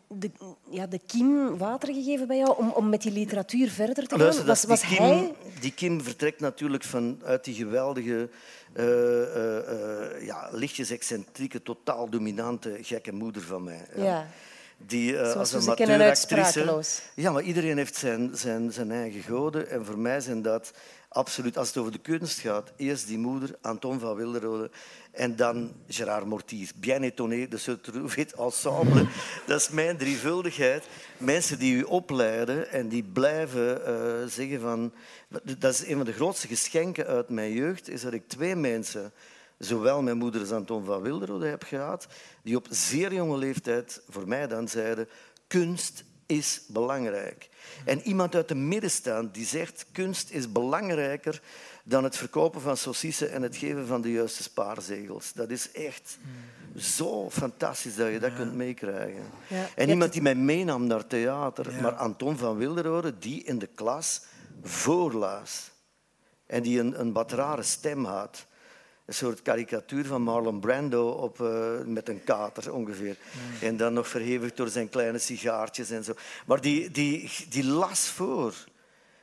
de, 0.08 0.30
ja, 0.70 0.86
de 0.86 1.00
kiem 1.06 1.58
water 1.58 1.94
gegeven 1.94 2.26
bij 2.26 2.36
jou 2.36 2.58
om, 2.58 2.70
om 2.70 2.88
met 2.88 3.02
die 3.02 3.12
literatuur 3.12 3.68
verder 3.68 3.94
te 3.94 4.06
gaan? 4.08 4.18
Luister, 4.18 4.46
was, 4.46 4.64
was 4.64 4.80
die, 4.80 4.96
hij... 4.96 5.18
kiem, 5.18 5.50
die 5.60 5.72
kiem 5.72 6.02
vertrekt 6.02 6.40
natuurlijk 6.40 6.84
vanuit 6.84 7.44
die 7.44 7.54
geweldige, 7.54 8.28
ja, 10.20 10.48
lichtjes 10.52 10.90
excentrieke, 10.90 11.62
totaal 11.62 12.08
dominante, 12.10 12.78
gekke 12.80 13.12
moeder 13.12 13.42
van 13.42 13.64
mij. 13.64 13.86
Ja. 13.96 14.26
Die, 14.78 15.16
Zoals 15.16 15.54
als 15.54 15.68
amateuractrice... 15.68 16.82
Ja, 17.14 17.30
maar 17.30 17.42
iedereen 17.42 17.76
heeft 17.76 17.96
zijn, 17.96 18.30
zijn, 18.34 18.72
zijn 18.72 18.90
eigen 18.90 19.22
goden. 19.22 19.70
En 19.70 19.84
voor 19.84 19.98
mij 19.98 20.20
zijn 20.20 20.42
dat 20.42 20.72
absoluut, 21.16 21.58
als 21.58 21.68
het 21.68 21.76
over 21.76 21.92
de 21.92 21.98
kunst 21.98 22.38
gaat, 22.38 22.72
eerst 22.76 23.06
die 23.06 23.18
moeder, 23.18 23.56
Anton 23.60 24.00
van 24.00 24.14
Wilderode, 24.14 24.70
en 25.10 25.36
dan 25.36 25.72
Gérard 25.88 26.26
Mortier. 26.26 26.70
Bien 26.76 27.02
étonné 27.02 27.48
de 27.48 27.80
trouver 27.80 28.26
ensemble. 28.38 29.06
Dat 29.46 29.60
is 29.60 29.68
mijn 29.68 29.96
drievuldigheid. 29.96 30.84
Mensen 31.18 31.58
die 31.58 31.74
u 31.74 31.82
opleiden 31.82 32.70
en 32.70 32.88
die 32.88 33.02
blijven 33.02 33.80
uh, 33.88 34.28
zeggen 34.28 34.60
van... 34.60 34.92
Dat 35.58 35.72
is 35.72 35.86
een 35.86 35.96
van 35.96 36.04
de 36.04 36.12
grootste 36.12 36.46
geschenken 36.46 37.06
uit 37.06 37.28
mijn 37.28 37.52
jeugd, 37.52 37.88
is 37.88 38.00
dat 38.00 38.12
ik 38.12 38.28
twee 38.28 38.56
mensen, 38.56 39.12
zowel 39.58 40.02
mijn 40.02 40.18
moeder 40.18 40.40
als 40.40 40.52
Anton 40.52 40.84
van 40.84 41.02
Wilderode, 41.02 41.46
heb 41.46 41.62
gehad, 41.62 42.06
die 42.42 42.56
op 42.56 42.66
zeer 42.70 43.12
jonge 43.12 43.36
leeftijd 43.36 44.02
voor 44.08 44.28
mij 44.28 44.46
dan 44.46 44.68
zeiden 44.68 45.08
kunst 45.46 46.04
is 46.26 46.60
belangrijk. 46.68 47.48
En 47.84 48.00
iemand 48.02 48.34
uit 48.34 48.48
de 48.48 48.54
middenstand 48.54 49.34
die 49.34 49.46
zegt 49.46 49.86
kunst 49.92 50.30
is 50.30 50.52
belangrijker 50.52 51.42
dan 51.84 52.04
het 52.04 52.16
verkopen 52.16 52.60
van 52.60 52.76
saucissen 52.76 53.32
en 53.32 53.42
het 53.42 53.56
geven 53.56 53.86
van 53.86 54.00
de 54.00 54.12
juiste 54.12 54.42
spaarzegels. 54.42 55.32
Dat 55.32 55.50
is 55.50 55.72
echt 55.72 56.18
zo 56.76 57.30
fantastisch 57.30 57.94
dat 57.96 58.12
je 58.12 58.18
dat 58.18 58.30
Ja. 58.30 58.36
kunt 58.36 58.54
meekrijgen. 58.54 59.22
Ja. 59.48 59.68
En 59.74 59.88
iemand 59.88 60.12
die 60.12 60.22
mij 60.22 60.34
meenam 60.34 60.86
naar 60.86 61.06
theater, 61.06 61.72
Ja. 61.72 61.80
maar 61.80 61.94
Anton 61.94 62.36
van 62.38 62.56
Wilderode, 62.56 63.18
die 63.18 63.42
in 63.44 63.58
de 63.58 63.68
klas 63.74 64.22
voorlas. 64.62 65.70
En 66.46 66.62
die 66.62 66.80
een, 66.80 67.00
een 67.00 67.12
wat 67.12 67.32
rare 67.32 67.62
stem 67.62 68.04
had. 68.04 68.46
Een 69.06 69.14
soort 69.14 69.42
karikatuur 69.42 70.06
van 70.06 70.22
Marlon 70.22 70.60
Brando 70.60 71.08
op, 71.08 71.40
eh, 71.40 71.80
met 71.84 72.08
een 72.08 72.24
kater 72.24 72.72
ongeveer. 72.72 73.16
En 73.60 73.76
dan 73.76 73.92
nog 73.92 74.08
verhevigd 74.08 74.56
door 74.56 74.68
zijn 74.68 74.88
kleine 74.88 75.18
sigaartjes 75.18 75.90
en 75.90 76.04
zo. 76.04 76.12
Maar 76.46 76.60
die, 76.60 76.90
die, 76.90 77.30
die 77.48 77.64
las 77.64 78.08
voor. 78.08 78.54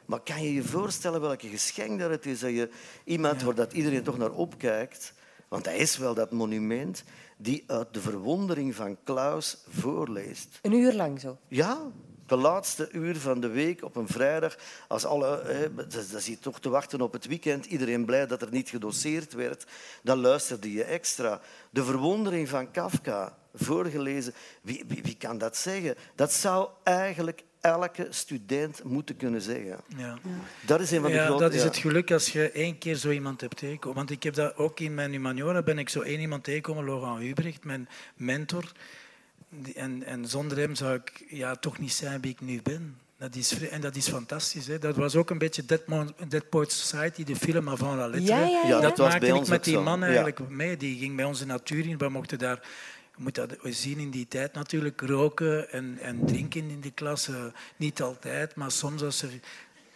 Maar 0.06 0.20
kan 0.20 0.44
je 0.44 0.54
je 0.54 0.64
voorstellen 0.64 1.22
welke 1.22 1.48
geschenk 1.48 2.00
dat 2.00 2.10
het 2.10 2.26
is? 2.26 2.40
Dat 2.40 2.50
je 2.50 2.70
iemand 3.04 3.42
waar 3.42 3.56
dat 3.56 3.74
iedereen 3.74 4.04
toch 4.04 4.18
naar 4.18 4.32
opkijkt, 4.32 5.14
want 5.48 5.66
hij 5.66 5.78
is 5.78 5.98
wel 5.98 6.14
dat 6.14 6.32
monument, 6.32 7.04
die 7.38 7.64
uit 7.68 7.94
de 7.94 8.02
verwondering 8.02 8.76
van 8.76 8.98
Klaus 9.04 9.58
voorleest. 9.70 10.60
Een 10.62 10.74
uur 10.74 10.94
lang 10.94 11.20
zo. 11.20 11.38
Ja, 11.48 11.92
de 12.36 12.42
laatste 12.42 12.90
uur 12.92 13.16
van 13.16 13.40
de 13.40 13.48
week 13.48 13.84
op 13.84 13.96
een 13.96 14.08
vrijdag, 14.08 14.56
als 14.88 15.06
alle, 15.06 15.42
hè, 15.46 15.74
dat 15.76 16.22
zit 16.24 16.42
toch 16.42 16.60
te 16.60 16.70
wachten 16.70 17.02
op 17.02 17.14
het 17.14 17.26
weekend, 17.26 17.66
iedereen 17.66 18.06
blij 18.06 18.28
dat 18.28 18.42
er 18.42 18.52
niet 18.52 18.70
gedoseerd 18.70 19.34
werd, 19.34 19.66
dan 20.02 20.20
luisterde 20.20 20.72
je 20.72 20.84
extra. 20.84 21.42
De 21.70 21.84
verwondering 21.84 22.50
van 22.50 22.72
Kafka, 22.72 23.38
voorgelezen, 23.54 24.34
wie, 24.62 24.84
wie, 24.88 25.02
wie 25.04 25.18
kan 25.18 25.38
dat 25.38 25.58
zeggen? 25.58 25.96
Dat 26.16 26.34
zou 26.34 26.70
eigenlijk 26.84 27.44
elke 27.62 28.08
student 28.10 28.84
moeten 28.84 29.18
kunnen 29.18 29.42
zeggen. 29.42 29.80
Ja. 29.98 30.18
Dat 30.66 30.80
is 30.80 30.92
een 30.92 31.02
van 31.02 31.10
de 31.10 31.16
Ja, 31.16 31.26
grote... 31.26 31.44
dat 31.44 31.54
is 31.54 31.64
het 31.64 31.78
geluk 31.78 32.12
als 32.12 32.30
je 32.30 32.52
één 32.52 32.78
keer 32.78 32.96
zo 32.96 33.10
iemand 33.10 33.42
hebt 33.42 33.58
tegengekomen. 33.58 33.98
Want 33.98 34.12
ik 34.12 34.24
heb 34.24 34.34
dat 34.34 34.56
ook 34.56 34.80
in 34.80 34.94
mijn 34.94 35.12
humaniora 35.12 35.62
ben 35.62 35.78
ik 35.78 35.90
zo 35.90 36.02
één 36.02 36.20
iemand 36.20 36.44
tegengekomen, 36.44 36.86
Laurent 36.86 37.20
Hubrecht, 37.20 37.64
mijn 37.64 37.90
mentor. 38.16 38.72
En, 39.76 40.04
en 40.04 40.28
zonder 40.28 40.58
hem 40.58 40.76
zou 40.76 40.94
ik 40.96 41.24
ja, 41.30 41.56
toch 41.56 41.80
niet 41.80 41.94
zijn 41.94 42.22
wie 42.22 42.32
ik 42.32 42.42
nu 42.42 42.62
ben. 42.62 42.98
Dat 43.18 43.36
is, 43.36 43.68
en 43.70 43.82
dat 43.82 43.96
is 43.96 44.08
fantastisch. 44.10 44.68
Hè. 44.68 44.80
Dat 44.80 44.96
was 44.96 45.16
ook 45.16 45.30
een 45.30 45.38
beetje 45.38 45.66
Dead, 45.66 46.50
Poets 46.50 46.88
Society, 46.88 47.24
de 47.24 47.36
film 47.36 47.70
avant 47.70 47.98
la 47.98 48.08
lettre. 48.08 48.26
Ja, 48.36 48.40
ja, 48.40 48.62
ja. 48.64 48.70
Dat 48.70 48.82
Dat 48.82 48.98
was 48.98 49.10
maakte 49.12 49.28
ik 49.28 49.48
met 49.48 49.64
die 49.64 49.74
zo. 49.74 49.82
man 49.84 50.00
Ja. 50.00 50.06
eigenlijk 50.06 50.40
mee. 50.50 50.78
Die 50.78 50.98
ging 51.00 51.16
bij 51.16 51.26
ons 51.26 51.40
de 51.40 51.46
natuur 51.46 51.86
in. 51.88 51.98
We 51.98 52.10
mochten 52.10 52.40
daar, 52.40 52.60
je 53.18 53.24
moet 53.24 53.36
dat 53.36 53.56
zien 53.64 53.98
in 54.00 54.10
die 54.10 54.28
tijd 54.28 54.54
natuurlijk, 54.54 55.02
roken 55.02 55.72
en, 55.72 55.98
en 56.02 56.26
drinken 56.26 56.70
in 56.70 56.80
die 56.80 56.92
klas. 56.92 57.28
Eh, 57.28 57.36
niet 57.78 58.02
altijd, 58.02 58.56
maar 58.56 58.72
soms 58.72 59.02
als 59.02 59.22
er 59.22 59.30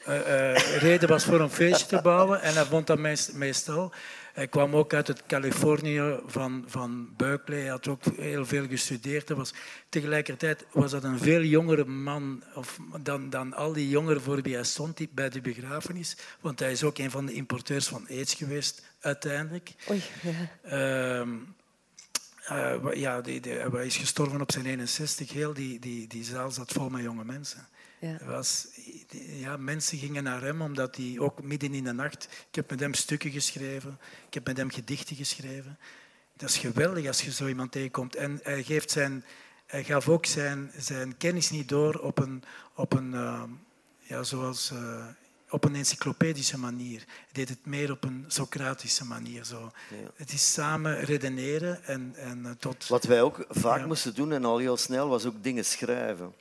eh, 0.06 0.56
eh, 0.56 0.78
reden 0.82 1.10
was 1.10 1.24
voor 1.26 1.40
een 1.40 1.50
feestje 1.50 1.86
te 1.88 2.02
bouwen. 2.02 2.42
En 2.42 2.54
hij 2.54 2.66
vond 2.66 2.88
dat 2.88 3.00
meest- 3.00 3.34
meestal. 3.34 3.92
Hij 4.38 4.48
kwam 4.48 4.76
ook 4.76 4.94
uit 4.94 5.08
het 5.08 5.24
Californië 5.28 6.20
van, 6.26 6.64
van 6.68 7.10
Berkeley. 7.16 7.60
Hij 7.60 7.68
had 7.70 7.88
ook 7.88 8.04
heel 8.16 8.46
veel 8.46 8.68
gestudeerd. 8.68 9.30
Was, 9.30 9.54
tegelijkertijd 9.90 10.66
was 10.72 10.92
dat 10.92 11.04
een 11.04 11.20
veel 11.20 11.42
jongere 11.42 11.86
man 11.86 12.44
of, 12.56 12.80
dan, 13.02 13.30
dan 13.30 13.54
al 13.54 13.74
die 13.74 13.90
jongeren 13.90 14.22
voor 14.22 14.42
wie 14.42 14.54
hij 14.54 14.64
stond 14.64 14.98
die- 14.98 15.10
bij 15.12 15.30
de 15.30 15.42
begrafenis. 15.42 16.18
Want 16.40 16.60
hij 16.60 16.72
is 16.72 16.84
ook 16.84 16.98
een 16.98 17.12
van 17.12 17.26
de 17.26 17.34
importeurs 17.34 17.88
van 17.88 18.08
AIDS 18.10 18.34
geweest, 18.34 18.84
uiteindelijk. 19.00 19.72
Oei, 19.90 20.02
ja. 20.22 20.32
Ehm, 20.64 21.30
eh, 22.46 22.94
ja, 22.94 23.22
die, 23.22 23.40
die- 23.40 23.54
hij 23.54 23.86
is 23.86 23.98
gestorven 23.98 24.42
op 24.42 24.52
zijn 24.52 24.66
61. 24.66 25.32
Heel 25.34 25.54
die, 25.54 25.80
die, 25.80 26.08
die 26.08 26.24
zaal 26.24 26.52
zat 26.52 26.72
vol 26.72 26.90
met 26.90 27.04
jonge 27.04 27.26
mensen. 27.26 27.68
Ja. 28.00 28.42
Ja, 29.20 29.58
mensen 29.58 29.98
gingen 29.98 30.24
naar 30.24 30.42
hem 30.42 30.62
omdat 30.62 30.96
hij 30.96 31.16
ook 31.20 31.44
midden 31.44 31.74
in 31.74 31.84
de 31.84 31.92
nacht. 31.92 32.24
Ik 32.50 32.56
heb 32.56 32.70
met 32.70 32.80
hem 32.80 32.94
stukken 32.94 33.32
geschreven, 33.32 34.00
ik 34.28 34.34
heb 34.34 34.48
met 34.48 34.58
hem 34.58 34.72
gedichten 34.72 35.16
geschreven. 35.16 35.78
Dat 36.34 36.50
is 36.50 36.58
geweldig 36.58 37.08
als 37.08 37.22
je 37.22 37.32
zo 37.32 37.48
iemand 37.48 37.72
tegenkomt. 37.72 38.16
En 38.16 38.40
hij, 38.44 38.64
geeft 38.64 38.92
zijn, 38.92 39.26
hij 39.66 39.84
gaf 39.84 40.10
ook 40.10 40.26
zijn, 40.26 40.72
zijn 40.78 41.18
kennis 41.18 41.50
niet 41.50 41.70
door 41.70 41.96
op 42.00 42.18
een, 42.18 42.44
op 42.76 42.94
een 42.94 43.14
eh, 43.14 43.44
ja, 43.98 44.24
zoals 44.24 44.72
eh, 44.72 45.06
op 45.50 45.64
een 45.64 45.76
encyclopedische 45.76 46.58
manier. 46.58 47.04
Hij 47.08 47.28
deed 47.32 47.50
het 47.50 47.66
meer 47.66 47.92
op 47.92 48.04
een 48.04 48.26
Socratische 48.28 49.06
manier. 49.06 49.44
Zo. 49.44 49.72
Het 50.16 50.32
is 50.32 50.54
samen 50.54 51.00
redeneren 51.00 51.84
en, 51.84 52.14
en 52.16 52.40
uh, 52.46 52.52
tot... 52.60 52.88
Wat 52.88 53.04
wij 53.04 53.22
ook 53.22 53.46
vaak 53.50 53.86
moesten 53.86 54.16
doen, 54.16 54.32
en 54.32 54.46
al 54.46 54.58
heel 54.58 54.78
snel, 54.78 55.08
was 55.08 55.26
ook 55.26 55.44
dingen 55.44 55.66
schrijven. 55.66 56.34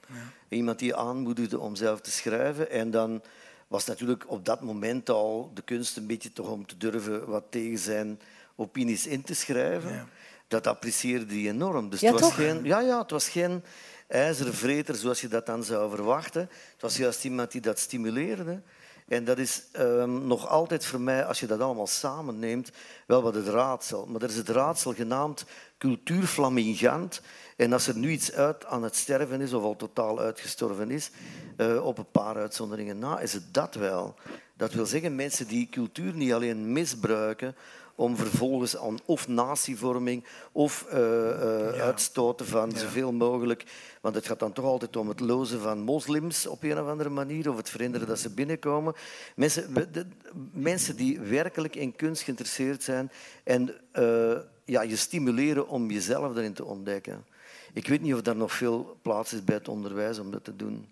Iemand 0.48 0.78
die 0.78 0.96
aanmoedigde 0.96 1.58
om 1.58 1.76
zelf 1.76 2.00
te 2.00 2.10
schrijven. 2.10 2.70
En 2.70 2.90
dan 2.90 3.22
was 3.68 3.86
natuurlijk 3.86 4.30
op 4.30 4.44
dat 4.44 4.60
moment 4.60 5.10
al 5.10 5.50
de 5.54 5.62
kunst 5.62 5.96
een 5.96 6.06
beetje 6.06 6.32
toch 6.32 6.48
om 6.48 6.66
te 6.66 6.76
durven 6.76 7.26
wat 7.28 7.44
tegen 7.50 7.78
zijn 7.78 8.20
opinies 8.56 9.06
in 9.06 9.22
te 9.22 9.34
schrijven. 9.34 10.08
Dat 10.48 10.66
apprecieerde 10.66 11.34
hij 11.34 11.48
enorm. 11.48 11.90
Dus 11.90 12.00
ja, 12.00 12.12
het 12.12 12.20
was 12.20 12.32
geen, 12.32 12.64
ja, 12.64 12.80
ja, 12.80 12.98
het 13.00 13.10
was 13.10 13.28
geen 13.28 13.62
ijzeren 14.08 14.54
vreter 14.54 14.94
zoals 14.94 15.20
je 15.20 15.28
dat 15.28 15.46
dan 15.46 15.64
zou 15.64 15.90
verwachten. 15.90 16.40
Het 16.72 16.80
was 16.80 16.96
juist 16.96 17.24
iemand 17.24 17.52
die 17.52 17.60
dat 17.60 17.78
stimuleerde. 17.78 18.62
En 19.06 19.24
dat 19.24 19.38
is 19.38 19.62
ehm, 19.72 20.26
nog 20.26 20.48
altijd 20.48 20.86
voor 20.86 21.00
mij, 21.00 21.24
als 21.24 21.40
je 21.40 21.46
dat 21.46 21.60
allemaal 21.60 21.86
samenneemt, 21.86 22.70
wel 23.06 23.22
wat 23.22 23.34
het 23.34 23.48
raadsel. 23.48 24.06
Maar 24.06 24.22
er 24.22 24.28
is 24.28 24.36
het 24.36 24.48
raadsel 24.48 24.94
genaamd 24.94 25.44
cultuurflamingant. 25.78 27.20
En 27.56 27.72
als 27.72 27.86
er 27.86 27.96
nu 27.96 28.10
iets 28.10 28.32
uit 28.32 28.64
aan 28.64 28.82
het 28.82 28.96
sterven 28.96 29.40
is, 29.40 29.52
of 29.52 29.62
al 29.62 29.76
totaal 29.76 30.20
uitgestorven 30.20 30.90
is, 30.90 31.10
uh, 31.56 31.84
op 31.84 31.98
een 31.98 32.10
paar 32.10 32.36
uitzonderingen 32.36 32.98
na, 32.98 33.20
is 33.20 33.32
het 33.32 33.54
dat 33.54 33.74
wel. 33.74 34.14
Dat 34.54 34.72
wil 34.72 34.86
zeggen, 34.86 35.14
mensen 35.14 35.46
die 35.46 35.68
cultuur 35.68 36.14
niet 36.14 36.32
alleen 36.32 36.72
misbruiken 36.72 37.56
om 37.96 38.16
vervolgens 38.16 38.76
aan 38.76 38.98
of 39.04 39.28
natievorming 39.28 40.24
of 40.52 40.86
uh, 40.92 40.98
uh, 40.98 41.68
uitstoten 41.68 42.46
van 42.46 42.70
ja. 42.70 42.78
zoveel 42.78 43.12
mogelijk. 43.12 43.64
Want 44.00 44.14
het 44.14 44.26
gaat 44.26 44.38
dan 44.38 44.52
toch 44.52 44.64
altijd 44.64 44.96
om 44.96 45.08
het 45.08 45.20
lozen 45.20 45.60
van 45.60 45.78
moslims 45.78 46.46
op 46.46 46.62
een 46.62 46.80
of 46.80 46.88
andere 46.88 47.08
manier, 47.08 47.50
of 47.50 47.56
het 47.56 47.70
verhinderen 47.70 48.06
dat 48.06 48.18
ze 48.18 48.30
binnenkomen. 48.30 48.94
Mensen, 49.34 49.92
de, 49.92 50.06
mensen 50.52 50.96
die 50.96 51.20
werkelijk 51.20 51.76
in 51.76 51.96
kunst 51.96 52.22
geïnteresseerd 52.22 52.82
zijn 52.82 53.10
en 53.44 53.74
uh, 53.98 54.36
ja, 54.64 54.82
je 54.82 54.96
stimuleren 54.96 55.68
om 55.68 55.90
jezelf 55.90 56.36
erin 56.36 56.52
te 56.52 56.64
ontdekken. 56.64 57.24
Ik 57.72 57.88
weet 57.88 58.00
niet 58.00 58.14
of 58.14 58.26
er 58.26 58.36
nog 58.36 58.52
veel 58.52 58.98
plaats 59.02 59.32
is 59.32 59.44
bij 59.44 59.54
het 59.54 59.68
onderwijs 59.68 60.18
om 60.18 60.30
dat 60.30 60.44
te 60.44 60.56
doen. 60.56 60.88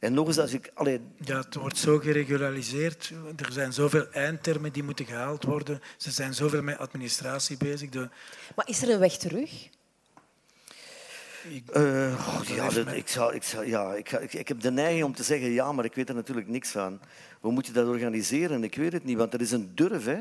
En 0.00 0.12
nog 0.12 0.26
eens, 0.26 0.38
als 0.38 0.52
ik... 0.52 0.70
Allee... 0.74 1.00
Ja, 1.16 1.36
het 1.36 1.54
wordt 1.54 1.78
zo 1.78 1.98
geregulariseerd. 1.98 3.12
Er 3.36 3.52
zijn 3.52 3.72
zoveel 3.72 4.06
eindtermen 4.10 4.72
die 4.72 4.82
moeten 4.82 5.06
gehaald 5.06 5.44
worden. 5.44 5.80
Ze 5.96 6.10
zijn 6.10 6.34
zoveel 6.34 6.62
met 6.62 6.78
administratie 6.78 7.56
bezig. 7.56 7.88
De... 7.88 8.08
Maar 8.56 8.68
is 8.68 8.82
er 8.82 8.90
een 8.90 8.98
weg 8.98 9.16
terug? 9.16 9.68
Ik, 11.48 11.76
uh, 11.76 12.28
oh, 12.28 12.40
ja, 12.44 12.68
dat, 12.68 12.92
ik, 12.92 13.08
zou, 13.08 13.34
ik, 13.34 13.42
zou, 13.42 13.66
ja 13.66 13.94
ik, 13.94 14.12
ik, 14.12 14.32
ik, 14.32 14.48
heb 14.48 14.60
de 14.60 14.70
neiging 14.70 15.04
om 15.04 15.14
te 15.14 15.22
zeggen 15.22 15.50
ja, 15.50 15.72
maar 15.72 15.84
ik 15.84 15.94
weet 15.94 16.08
er 16.08 16.14
natuurlijk 16.14 16.48
niks 16.48 16.70
van. 16.70 17.00
Hoe 17.40 17.52
moet 17.52 17.66
je 17.66 17.72
dat 17.72 17.86
organiseren? 17.86 18.64
Ik 18.64 18.74
weet 18.74 18.92
het 18.92 19.04
niet, 19.04 19.16
want 19.16 19.34
er 19.34 19.40
is 19.40 19.50
een 19.50 19.72
durf. 19.74 20.04
Hè? 20.04 20.20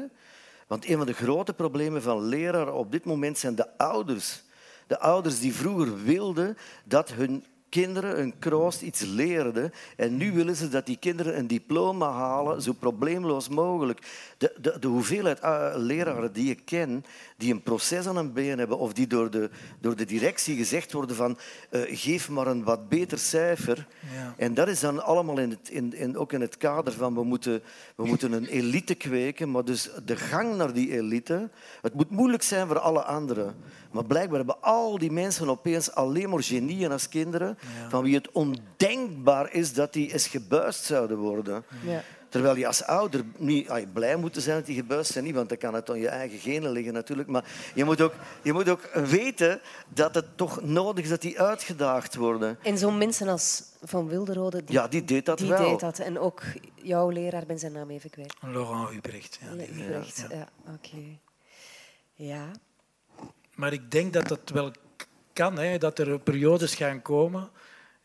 Want 0.68 0.90
een 0.90 0.98
van 0.98 1.06
de 1.06 1.14
grote 1.14 1.54
problemen 1.54 2.02
van 2.02 2.24
leraren 2.24 2.74
op 2.74 2.92
dit 2.92 3.06
moment 3.06 3.38
zijn 3.38 3.56
de 3.56 3.78
ouders. 3.78 4.42
De 4.88 5.00
ouders 5.00 5.40
die 5.40 5.54
vroeger 5.54 6.04
wilden 6.04 6.58
dat 6.84 7.12
hun 7.12 7.46
kinderen 7.70 8.20
een 8.20 8.40
kroost 8.40 8.82
iets 8.82 9.02
leerden. 9.02 9.72
En 9.96 10.18
nu 10.18 10.32
willen 10.32 10.56
ze 10.56 10.70
dat 10.70 10.86
die 10.86 10.98
kinderen 10.98 11.38
een 11.38 11.48
diploma 11.48 12.12
halen, 12.12 12.62
zo 12.62 12.74
probleemloos 12.74 13.50
mogelijk. 13.50 14.00
De, 14.38 14.54
de, 14.62 14.78
de 14.80 14.88
hoeveelheid 14.88 15.44
uh, 15.44 15.72
leraren 15.76 16.34
die 16.34 16.50
ik 16.50 16.62
ken, 16.66 17.06
die 17.38 17.54
een 17.54 17.64
proces 17.64 18.08
aan 18.08 18.18
een 18.18 18.34
been 18.34 18.58
hebben, 18.58 18.78
of 18.78 18.94
die 18.94 19.08
door 19.08 19.32
de, 19.32 19.50
door 19.80 19.96
de 19.96 20.06
directie 20.06 20.56
gezegd 20.56 20.92
worden 20.92 21.16
van 21.16 21.38
uh, 21.72 21.82
geef 21.88 22.30
maar 22.30 22.48
een 22.48 22.64
wat 22.64 22.90
beter 22.90 23.18
cijfer. 23.18 23.88
Ja. 24.14 24.34
En 24.38 24.54
dat 24.54 24.68
is 24.68 24.80
dan 24.80 25.04
allemaal 25.04 25.40
in 25.40 25.50
het, 25.50 25.70
in, 25.70 25.94
in, 25.94 26.18
ook 26.18 26.34
in 26.34 26.42
het 26.42 26.58
kader 26.58 26.94
van 26.94 27.14
we 27.14 27.24
moeten, 27.24 27.62
we 27.96 28.06
moeten 28.06 28.32
een 28.32 28.46
elite 28.46 28.96
kweken, 28.96 29.52
maar 29.52 29.66
dus 29.66 29.90
de 30.06 30.16
gang 30.16 30.56
naar 30.56 30.74
die 30.74 30.92
elite, 30.92 31.50
het 31.82 31.94
moet 31.94 32.10
moeilijk 32.10 32.44
zijn 32.44 32.68
voor 32.68 32.80
alle 32.80 33.04
anderen. 33.04 33.56
Maar 33.92 34.06
blijkbaar 34.06 34.38
hebben 34.38 34.62
al 34.62 34.98
die 34.98 35.12
mensen 35.12 35.50
opeens 35.50 35.92
alleen 35.92 36.30
maar 36.30 36.44
genieën 36.44 36.92
als 36.92 37.10
kinderen, 37.10 37.58
ja. 37.62 37.90
van 37.90 38.04
wie 38.04 38.16
het 38.16 38.32
ondenkbaar 38.32 39.54
is 39.54 39.74
dat 39.74 39.94
die 39.94 40.14
eens 40.14 40.28
gebuist 40.28 40.84
zouden 40.84 41.18
worden. 41.18 41.64
Ja. 41.86 42.04
Terwijl 42.30 42.56
je 42.56 42.68
als 42.68 42.84
ouder 42.84 43.24
niet 43.38 43.70
ah, 43.70 43.86
blij 43.94 44.16
moet 44.16 44.36
zijn 44.38 44.58
dat 44.58 44.66
die 44.66 44.76
gebuist 44.76 45.12
zijn, 45.12 45.24
niet, 45.24 45.36
want 45.36 45.50
dan 45.50 45.58
kan 45.58 45.74
het 45.74 45.90
aan 45.90 46.00
je 46.00 46.08
eigen 46.08 46.40
genen 46.40 46.72
liggen 46.72 46.94
natuurlijk. 46.94 47.30
Maar 47.30 47.46
je 47.74 47.84
moet 47.84 48.02
ook, 48.02 48.14
je 48.42 48.54
moet 48.54 48.70
ook 48.70 48.90
weten 48.94 49.62
dat 49.88 50.16
het 50.16 50.38
toch 50.38 50.62
nodig 50.62 51.04
is 51.04 51.10
dat 51.10 51.22
die 51.22 51.42
uitgedaagd 51.42 52.16
worden. 52.16 52.58
En 52.64 52.78
zo'n 52.78 52.98
mensen 52.98 53.28
als 53.28 53.64
Van 53.82 54.08
Wilderode, 54.08 54.64
die, 54.64 54.76
ja, 54.76 54.88
die 54.88 55.04
deed 55.04 55.26
dat 55.26 55.38
die 55.38 55.50
wel. 55.50 55.70
Deed 55.70 55.80
dat. 55.80 56.00
En 56.00 56.20
ook 56.20 56.42
jouw 56.76 57.10
leraar, 57.10 57.46
ben 57.46 57.60
zijn 57.60 57.72
naam 57.72 57.90
even 57.90 58.10
kwijt. 58.10 58.34
Laurent 58.42 58.92
Ubrecht. 58.92 59.40
Ja. 59.42 59.64
Ubrecht, 59.64 60.26
ja. 60.30 60.36
ja. 60.38 60.48
Oké. 60.62 60.74
Okay. 60.74 61.20
Ja. 62.14 62.52
Maar 63.60 63.74
ik 63.74 63.92
denk 63.92 64.14
dat 64.14 64.28
dat 64.28 64.50
wel 64.54 64.72
kan, 65.34 65.58
hè, 65.58 65.78
dat 65.78 66.00
er 66.00 66.20
periodes 66.20 66.76
gaan 66.76 67.02
komen 67.02 67.50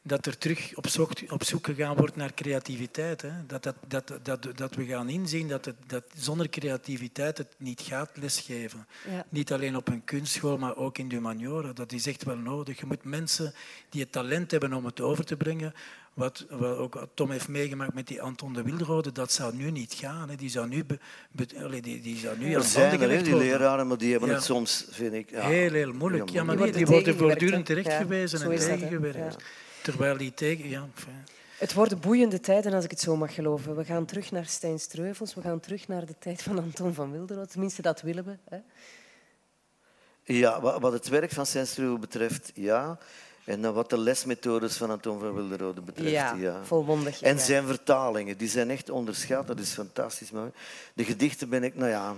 dat 0.07 0.27
er 0.27 0.39
terug 0.39 0.77
op 0.77 0.89
zoek, 0.89 1.11
op 1.29 1.45
zoek 1.45 1.67
gegaan 1.67 1.97
wordt 1.97 2.17
naar 2.17 2.35
creativiteit. 2.35 3.23
Hè. 3.23 3.31
Dat, 3.47 3.63
dat, 3.63 3.75
dat, 3.89 4.13
dat, 4.23 4.49
dat 4.55 4.75
we 4.75 4.85
gaan 4.85 5.09
inzien 5.09 5.49
dat, 5.49 5.65
het, 5.65 5.77
dat 5.87 6.05
zonder 6.17 6.49
creativiteit 6.49 7.39
het 7.39 7.55
niet 7.57 7.81
gaat 7.81 8.11
lesgeven. 8.15 8.87
Ja. 9.11 9.27
Niet 9.29 9.53
alleen 9.53 9.77
op 9.77 9.89
een 9.89 10.05
kunstschool, 10.05 10.59
maar 10.59 10.77
ook 10.77 10.99
in 10.99 11.09
de 11.09 11.15
humaniora. 11.15 11.73
Dat 11.73 11.93
is 11.93 12.07
echt 12.07 12.25
wel 12.25 12.37
nodig. 12.37 12.81
Je 12.81 12.87
moet 12.87 13.05
mensen 13.05 13.55
die 13.89 14.01
het 14.01 14.13
talent 14.13 14.51
hebben 14.51 14.73
om 14.73 14.85
het 14.85 15.01
over 15.01 15.25
te 15.25 15.37
brengen, 15.37 15.75
wat, 16.15 16.47
wat 16.51 16.77
ook 16.77 17.07
Tom 17.15 17.31
heeft 17.31 17.49
meegemaakt 17.49 17.95
met 17.95 18.07
die 18.07 18.23
Anton 18.23 18.53
de 18.53 18.63
Wilderode, 18.63 19.13
dat 19.13 19.33
zou 19.33 19.55
nu 19.55 19.71
niet 19.71 19.95
gaan. 19.95 20.29
Hè. 20.29 20.37
Die 20.37 20.51
zou 20.51 20.69
nu, 20.69 20.85
be, 20.85 20.99
be, 21.31 21.81
die, 21.81 22.01
die 22.01 22.17
zou 22.17 22.39
nu 22.39 22.55
er 22.55 22.63
zijn 22.63 23.01
er, 23.01 23.25
die 23.25 23.37
leraren, 23.37 23.87
maar 23.87 23.99
die 23.99 24.11
hebben 24.11 24.29
ja. 24.29 24.35
het 24.35 24.45
soms, 24.45 24.87
vind 24.91 25.13
ik... 25.13 25.31
Ja, 25.31 25.47
heel, 25.47 25.73
heel 25.73 25.93
moeilijk. 25.93 26.29
Ja, 26.29 26.45
maar 26.45 26.57
die, 26.57 26.73
die 26.73 26.87
worden 26.87 27.17
voortdurend 27.17 27.67
terechtgewezen 27.67 28.51
en 28.51 28.59
tegengewerkt. 28.59 29.45
Terwijl 29.85 30.17
die 30.17 30.35
tegen... 30.35 30.69
Ja, 30.69 30.89
het 31.59 31.73
worden 31.73 32.01
boeiende 32.01 32.41
tijden, 32.41 32.73
als 32.73 32.85
ik 32.85 32.91
het 32.91 33.01
zo 33.01 33.17
mag 33.17 33.35
geloven. 33.35 33.77
We 33.77 33.85
gaan 33.85 34.05
terug 34.05 34.31
naar 34.31 34.47
Stijn 34.47 34.79
Streuvels, 34.79 35.35
we 35.35 35.41
gaan 35.41 35.61
terug 35.61 35.89
naar 35.89 36.07
de 36.07 36.15
tijd 36.19 36.43
van 36.43 36.59
Anton 36.59 36.95
van 36.95 37.13
Wilderod. 37.13 37.51
Tenminste, 37.51 37.83
dat 37.83 38.01
willen 38.01 38.25
we. 38.25 38.37
Hè? 38.49 38.59
Ja, 40.23 40.61
wat 40.61 40.93
het 40.93 41.09
werk 41.09 41.31
van 41.31 41.47
Stijn 41.47 41.67
Streuvels 41.67 42.01
betreft, 42.01 42.53
ja. 42.55 42.99
En 43.45 43.75
wat 43.75 43.91
de 43.91 43.99
lesmethodes 43.99 44.77
van 44.77 44.91
Anton 44.91 45.21
van 45.21 45.35
Wilderode 45.35 45.81
betreft, 45.81 46.11
ja. 46.11 46.35
ja. 46.35 46.65
volmondig. 46.65 47.23
En 47.23 47.39
zijn 47.39 47.67
vertalingen, 47.67 48.37
die 48.37 48.49
zijn 48.49 48.71
echt 48.71 48.91
onderschat. 48.91 49.47
Dat 49.47 49.59
is 49.59 49.73
fantastisch 49.73 50.31
mooi. 50.31 50.51
De 50.95 51.05
gedichten 51.05 51.49
ben 51.49 51.65
ik, 51.65 51.75
nou 51.75 51.91
ja... 51.91 52.15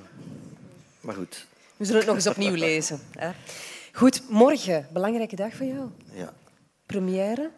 Maar 1.01 1.15
goed. 1.15 1.47
We 1.77 1.85
zullen 1.85 2.01
het 2.01 2.09
nog 2.09 2.17
eens 2.17 2.27
opnieuw 2.27 2.55
lezen. 2.55 3.01
Hè? 3.11 3.31
Goed, 3.93 4.23
morgen, 4.29 4.89
belangrijke 4.93 5.37
dag 5.37 5.55
voor 5.55 5.67
jou. 5.67 5.91
Ja 6.13 6.33
première 6.87 7.51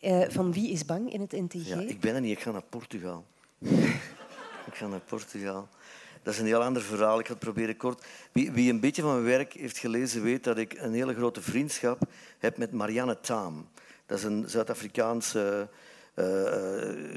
uh, 0.00 0.24
van 0.28 0.52
Wie 0.52 0.70
is 0.70 0.84
bang 0.84 1.12
in 1.12 1.20
het 1.20 1.32
NTG? 1.32 1.68
Ja, 1.68 1.80
ik 1.80 2.00
ben 2.00 2.14
er 2.14 2.20
niet, 2.20 2.36
ik 2.36 2.42
ga 2.42 2.50
naar 2.50 2.62
Portugal. 2.68 3.24
ik 4.70 4.74
ga 4.74 4.86
naar 4.86 5.00
Portugal. 5.00 5.68
Dat 6.22 6.34
is 6.34 6.40
een 6.40 6.46
heel 6.46 6.62
ander 6.62 6.82
verhaal. 6.82 7.18
Ik 7.18 7.26
ga 7.26 7.32
het 7.32 7.42
proberen 7.42 7.76
kort. 7.76 8.04
Wie, 8.32 8.52
wie, 8.52 8.70
een 8.70 8.80
beetje 8.80 9.02
van 9.02 9.12
mijn 9.12 9.24
werk 9.24 9.52
heeft 9.52 9.78
gelezen, 9.78 10.22
weet 10.22 10.44
dat 10.44 10.58
ik 10.58 10.74
een 10.78 10.92
hele 10.92 11.14
grote 11.14 11.42
vriendschap 11.42 12.02
heb 12.38 12.56
met 12.56 12.72
Marianne 12.72 13.20
Taam. 13.20 13.68
Dat 14.06 14.18
is 14.18 14.24
een 14.24 14.44
Zuid-Afrikaanse 14.46 15.68
uh, 16.14 16.24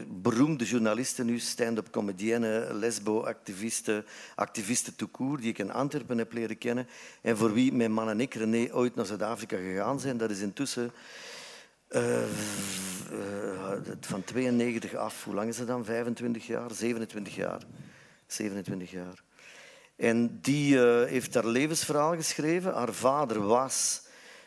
beroemde 0.07 0.65
journaliste 0.65 1.23
nu, 1.23 1.39
stand-up 1.39 1.89
comedienne, 1.91 2.73
lesbo-activiste, 2.73 4.03
activiste 4.35 4.91
court, 5.11 5.41
die 5.41 5.49
ik 5.49 5.57
in 5.57 5.71
Antwerpen 5.71 6.17
heb 6.17 6.33
leren 6.33 6.57
kennen. 6.57 6.87
En 7.21 7.37
voor 7.37 7.53
wie 7.53 7.73
mijn 7.73 7.91
man 7.91 8.09
en 8.09 8.21
ik, 8.21 8.33
René, 8.33 8.73
ooit 8.73 8.95
naar 8.95 9.05
Zuid-Afrika 9.05 9.57
gegaan 9.57 9.99
zijn. 9.99 10.17
Dat 10.17 10.29
is 10.29 10.39
intussen 10.39 10.91
uh, 11.89 12.23
van 13.99 14.23
92 14.23 14.95
af, 14.95 15.23
hoe 15.23 15.33
lang 15.33 15.49
is 15.49 15.57
het 15.57 15.67
dan? 15.67 15.85
25 15.85 16.47
jaar? 16.47 16.73
27 16.73 17.35
jaar. 17.35 17.61
27 18.27 18.91
jaar. 18.91 19.23
En 19.95 20.39
die 20.41 20.75
uh, 20.75 21.03
heeft 21.03 21.33
haar 21.33 21.47
levensverhaal 21.47 22.15
geschreven. 22.15 22.73
Haar 22.73 22.93
vader 22.93 23.41
was 23.41 24.03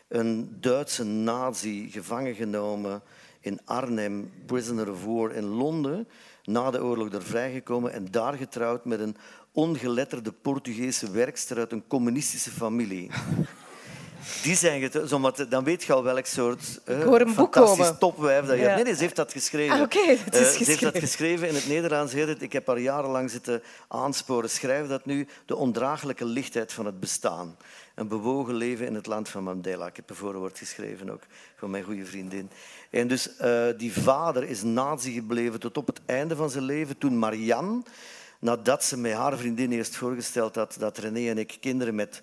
een 0.08 0.56
Duitse 0.60 1.04
nazi, 1.04 1.90
gevangen 1.90 2.34
genomen 2.34 3.02
in 3.40 3.60
Arnhem, 3.64 4.32
prisoner 4.46 4.90
of 4.90 5.04
war 5.04 5.32
in 5.32 5.44
Londen, 5.44 6.08
na 6.44 6.70
de 6.70 6.82
oorlog 6.82 7.12
er 7.12 7.22
vrijgekomen 7.22 7.92
en 7.92 8.10
daar 8.10 8.34
getrouwd 8.34 8.84
met 8.84 9.00
een 9.00 9.16
ongeletterde 9.52 10.32
Portugese 10.32 11.10
werkster 11.10 11.58
uit 11.58 11.72
een 11.72 11.86
communistische 11.86 12.50
familie. 12.50 13.10
Die 14.42 14.54
zijn 14.54 14.82
het, 14.82 15.50
dan 15.50 15.64
weet 15.64 15.84
je 15.84 15.92
al 15.92 16.02
welk 16.02 16.26
soort 16.26 16.80
uh, 16.86 17.28
fantastisch 17.28 17.92
topwijf 17.98 18.46
dat 18.46 18.56
je 18.56 18.62
hebt. 18.62 18.74
Nee, 18.74 18.84
nee, 18.84 18.94
ze 18.94 19.00
heeft 19.00 19.16
dat 19.16 19.32
geschreven. 19.32 19.76
Ah, 19.76 19.82
okay, 19.82 20.18
dat 20.30 20.34
is 20.34 20.52
uh, 20.52 20.58
ze 20.58 20.64
heeft 20.64 20.80
dat 20.80 20.98
geschreven 20.98 21.48
in 21.48 21.54
het 21.54 21.68
Nederlands. 21.68 22.12
Het, 22.12 22.42
ik 22.42 22.52
heb 22.52 22.66
haar 22.66 22.78
jarenlang 22.78 23.30
zitten 23.30 23.62
aansporen. 23.88 24.50
Schrijf 24.50 24.86
dat 24.86 25.06
nu. 25.06 25.28
De 25.46 25.56
ondraaglijke 25.56 26.24
lichtheid 26.24 26.72
van 26.72 26.86
het 26.86 27.00
bestaan. 27.00 27.56
Een 27.94 28.08
bewogen 28.08 28.54
leven 28.54 28.86
in 28.86 28.94
het 28.94 29.06
land 29.06 29.28
van 29.28 29.42
Mandela. 29.42 29.86
Ik 29.86 29.96
heb 29.96 30.10
een 30.10 30.16
voorwoord 30.16 30.58
geschreven 30.58 31.10
ook 31.10 31.22
van 31.56 31.70
mijn 31.70 31.84
goede 31.84 32.04
vriendin. 32.04 32.50
En 32.90 33.08
dus 33.08 33.28
uh, 33.40 33.64
die 33.76 33.92
vader 33.92 34.42
is 34.44 34.62
nazi 34.62 35.12
gebleven 35.12 35.60
tot 35.60 35.76
op 35.76 35.86
het 35.86 36.00
einde 36.06 36.36
van 36.36 36.50
zijn 36.50 36.64
leven. 36.64 36.98
Toen 36.98 37.18
Marianne, 37.18 37.82
nadat 38.38 38.84
ze 38.84 38.96
met 38.96 39.12
haar 39.12 39.36
vriendin 39.36 39.72
eerst 39.72 39.96
voorgesteld 39.96 40.54
had 40.54 40.76
dat 40.78 40.98
René 40.98 41.30
en 41.30 41.38
ik 41.38 41.56
kinderen 41.60 41.94
met 41.94 42.22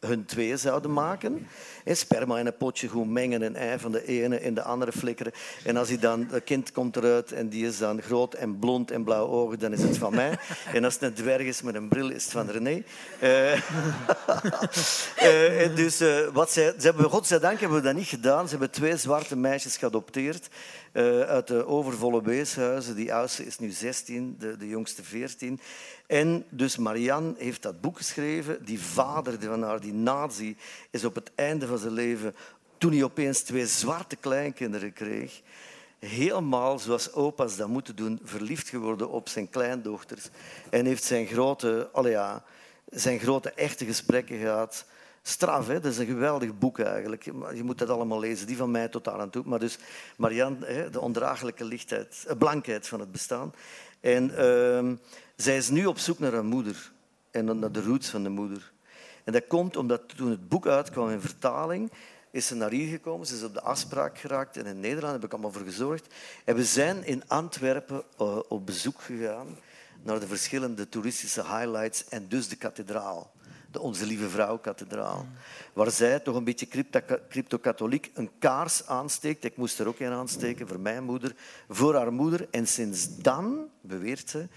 hun 0.00 0.24
twee 0.24 0.56
zouden 0.56 0.92
maken. 0.92 1.46
Sperma 1.84 2.38
in 2.38 2.46
een 2.46 2.56
potje 2.56 2.88
goed 2.88 3.08
mengen 3.08 3.42
en 3.42 3.56
ei 3.56 3.78
van 3.78 3.92
de 3.92 4.06
ene 4.06 4.40
in 4.40 4.54
de 4.54 4.62
andere 4.62 4.92
flikkeren. 4.92 5.32
En 5.64 5.76
als 5.76 5.88
hij 5.88 5.98
dan, 5.98 6.26
het 6.30 6.44
kind 6.44 6.72
komt 6.72 6.96
eruit 6.96 7.32
en 7.32 7.48
die 7.48 7.66
is 7.66 7.78
dan 7.78 8.02
groot 8.02 8.34
en 8.34 8.58
blond 8.58 8.90
en 8.90 9.04
blauwe 9.04 9.32
ogen, 9.32 9.58
dan 9.58 9.72
is 9.72 9.82
het 9.82 9.98
van 9.98 10.14
mij. 10.14 10.38
En 10.72 10.84
als 10.84 10.94
het 10.94 11.02
een 11.02 11.14
dwerg 11.14 11.42
is 11.42 11.62
met 11.62 11.74
een 11.74 11.88
bril, 11.88 12.10
is 12.10 12.22
het 12.22 12.32
van 12.32 12.50
René. 12.50 12.82
Uh, 15.22 15.66
uh, 15.66 15.76
dus 15.76 16.00
uh, 16.00 16.26
wat 16.32 16.50
zij, 16.50 16.74
ze 16.78 16.86
hebben, 16.86 17.10
godzijdank 17.10 17.60
hebben 17.60 17.78
we 17.78 17.84
dat 17.84 17.94
niet 17.94 18.06
gedaan. 18.06 18.44
Ze 18.44 18.50
hebben 18.50 18.70
twee 18.70 18.96
zwarte 18.96 19.36
meisjes 19.36 19.76
geadopteerd 19.76 20.48
uit 21.26 21.46
de 21.46 21.66
overvolle 21.66 22.22
weeshuizen. 22.22 22.96
Die 22.96 23.14
oudste 23.14 23.46
is 23.46 23.58
nu 23.58 23.70
16, 23.70 24.36
de, 24.38 24.56
de 24.56 24.68
jongste 24.68 25.02
14. 25.02 25.60
En 26.06 26.44
dus 26.48 26.76
Marianne 26.76 27.34
heeft 27.38 27.62
dat 27.62 27.80
boek 27.80 27.96
geschreven. 27.96 28.64
Die 28.64 28.80
vader 28.80 29.40
van 29.40 29.62
haar, 29.62 29.80
die 29.80 29.92
nazi, 29.92 30.56
is 30.90 31.04
op 31.04 31.14
het 31.14 31.30
einde 31.34 31.66
van 31.66 31.78
zijn 31.78 31.92
leven, 31.92 32.34
toen 32.78 32.92
hij 32.92 33.02
opeens 33.02 33.40
twee 33.40 33.66
zwarte 33.66 34.16
kleinkinderen 34.16 34.92
kreeg, 34.92 35.42
helemaal 35.98 36.78
zoals 36.78 37.12
opa's 37.12 37.56
dat 37.56 37.68
moeten 37.68 37.96
doen, 37.96 38.20
verliefd 38.24 38.68
geworden 38.68 39.10
op 39.10 39.28
zijn 39.28 39.50
kleindochters. 39.50 40.28
En 40.70 40.86
heeft 40.86 41.04
zijn 41.04 41.26
grote, 41.26 41.90
ja, 42.02 42.44
zijn 42.90 43.18
grote 43.18 43.50
echte 43.50 43.84
gesprekken 43.84 44.38
gehad. 44.38 44.84
Straf, 45.22 45.66
hè? 45.66 45.80
dat 45.80 45.92
is 45.92 45.98
een 45.98 46.06
geweldig 46.06 46.58
boek 46.58 46.78
eigenlijk. 46.78 47.24
Je 47.54 47.62
moet 47.64 47.78
dat 47.78 47.88
allemaal 47.88 48.18
lezen, 48.18 48.46
die 48.46 48.56
van 48.56 48.70
mij 48.70 48.88
tot 48.88 49.08
aan 49.08 49.30
toe. 49.30 49.42
Maar 49.46 49.58
dus 49.58 49.78
Marianne, 50.16 50.88
de 50.90 51.00
ondraaglijke 51.00 51.64
lichtheid, 51.64 52.24
eh, 52.28 52.36
blankheid 52.36 52.88
van 52.88 53.00
het 53.00 53.12
bestaan. 53.12 53.52
En 54.06 54.30
uh, 54.30 54.92
zij 55.36 55.56
is 55.56 55.68
nu 55.68 55.86
op 55.86 55.98
zoek 55.98 56.18
naar 56.18 56.32
haar 56.32 56.44
moeder 56.44 56.92
en 57.30 57.58
naar 57.58 57.72
de 57.72 57.82
roots 57.82 58.08
van 58.08 58.22
de 58.22 58.28
moeder. 58.28 58.72
En 59.24 59.32
dat 59.32 59.46
komt 59.46 59.76
omdat 59.76 60.02
toen 60.16 60.30
het 60.30 60.48
boek 60.48 60.66
uitkwam 60.66 61.10
in 61.10 61.20
vertaling, 61.20 61.90
is 62.30 62.46
ze 62.46 62.54
naar 62.54 62.70
hier 62.70 62.88
gekomen. 62.88 63.26
Ze 63.26 63.34
is 63.34 63.42
op 63.42 63.54
de 63.54 63.60
afspraak 63.60 64.18
geraakt 64.18 64.56
en 64.56 64.66
in 64.66 64.80
Nederland 64.80 65.12
heb 65.12 65.24
ik 65.24 65.32
allemaal 65.32 65.52
voor 65.52 65.62
gezorgd. 65.62 66.14
En 66.44 66.54
we 66.54 66.64
zijn 66.64 67.04
in 67.04 67.22
Antwerpen 67.26 68.02
uh, 68.20 68.38
op 68.48 68.66
bezoek 68.66 69.00
gegaan 69.00 69.58
naar 70.02 70.20
de 70.20 70.26
verschillende 70.26 70.88
toeristische 70.88 71.42
highlights 71.42 72.08
en 72.08 72.28
dus 72.28 72.48
de 72.48 72.56
kathedraal. 72.56 73.32
De 73.76 73.82
Onze 73.82 74.06
Lieve 74.06 74.28
Vrouw-kathedraal. 74.28 75.26
Waar 75.72 75.90
zij 75.90 76.20
toch 76.20 76.36
een 76.36 76.44
beetje 76.44 76.68
crypto-katholiek 77.28 78.10
een 78.14 78.30
kaars 78.38 78.86
aansteekt. 78.86 79.44
Ik 79.44 79.56
moest 79.56 79.78
er 79.78 79.86
ook 79.86 79.98
een 79.98 80.12
aansteken 80.12 80.68
voor 80.68 80.80
mijn 80.80 81.04
moeder, 81.04 81.34
voor 81.68 81.94
haar 81.94 82.12
moeder. 82.12 82.48
En 82.50 82.66
sinds 82.66 83.16
dan, 83.16 83.68
beweert 83.80 84.30
ze, 84.30 84.48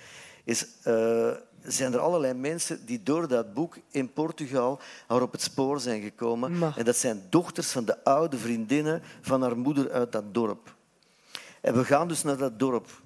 is, 0.43 0.67
uh, 0.87 1.31
zijn 1.63 1.93
er 1.93 1.99
allerlei 1.99 2.33
mensen 2.33 2.85
die 2.85 3.03
door 3.03 3.27
dat 3.27 3.53
boek 3.53 3.77
in 3.91 4.13
Portugal 4.13 4.79
haar 5.07 5.21
op 5.21 5.31
het 5.31 5.41
spoor 5.41 5.79
zijn 5.79 6.01
gekomen. 6.01 6.73
En 6.75 6.85
dat 6.85 6.97
zijn 6.97 7.23
dochters 7.29 7.71
van 7.71 7.85
de 7.85 8.03
oude 8.03 8.37
vriendinnen 8.37 9.01
van 9.21 9.41
haar 9.41 9.57
moeder 9.57 9.91
uit 9.91 10.11
dat 10.11 10.33
dorp. 10.33 10.75
En 11.61 11.73
we 11.73 11.85
gaan 11.85 12.07
dus 12.07 12.23
naar 12.23 12.37
dat 12.37 12.59
dorp. 12.59 13.01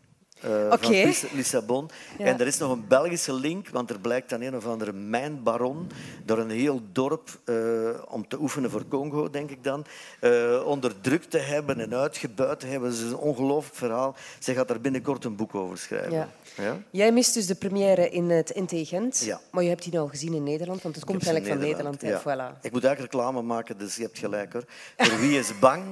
Uh, 0.45 0.73
van 0.79 1.13
Lissabon. 1.31 1.89
En 2.17 2.39
er 2.39 2.47
is 2.47 2.57
nog 2.57 2.71
een 2.71 2.87
Belgische 2.87 3.33
link, 3.33 3.69
want 3.69 3.89
er 3.89 3.99
blijkt 3.99 4.29
dan 4.29 4.41
een 4.41 4.55
of 4.55 4.65
andere 4.65 4.93
mijnbaron 4.93 5.89
door 6.25 6.37
een 6.37 6.49
heel 6.49 6.81
dorp, 6.91 7.29
uh, 7.45 7.89
om 8.07 8.27
te 8.27 8.39
oefenen 8.39 8.69
voor 8.69 8.87
Congo, 8.87 9.29
denk 9.29 9.49
ik 9.49 9.63
dan, 9.63 9.85
uh, 10.21 10.65
onderdrukt 10.65 11.29
te 11.29 11.37
hebben 11.37 11.79
en 11.79 11.95
uitgebuit 11.95 12.59
te 12.59 12.67
hebben. 12.67 12.89
Het 12.89 12.97
is 12.97 13.03
een 13.03 13.15
ongelooflijk 13.15 13.75
verhaal. 13.75 14.15
Zij 14.39 14.53
gaat 14.53 14.67
daar 14.67 14.81
binnenkort 14.81 15.25
een 15.25 15.35
boek 15.35 15.55
over 15.55 15.77
schrijven. 15.77 16.11
Ja. 16.11 16.29
Ja? 16.57 16.77
Jij 16.89 17.11
mist 17.11 17.33
dus 17.33 17.45
de 17.45 17.55
première 17.55 18.09
in 18.09 18.29
het 18.29 18.49
Intelligent, 18.49 19.19
ja. 19.19 19.39
maar 19.51 19.63
je 19.63 19.69
hebt 19.69 19.83
die 19.83 19.99
al 19.99 20.07
gezien 20.07 20.33
in 20.33 20.43
Nederland, 20.43 20.81
want 20.81 20.95
het 20.95 21.05
komt 21.05 21.25
eigenlijk 21.25 21.55
van 21.55 21.69
Nederland. 21.69 22.03
Voilà. 22.03 22.61
Ik 22.61 22.71
moet 22.71 22.83
eigenlijk 22.83 23.13
reclame 23.13 23.41
maken, 23.41 23.77
dus 23.77 23.95
je 23.95 24.01
hebt 24.01 24.19
gelijk 24.19 24.53
hoor. 24.53 24.63
Voor 24.97 25.19
Wie 25.19 25.39
is 25.39 25.59
bang? 25.59 25.83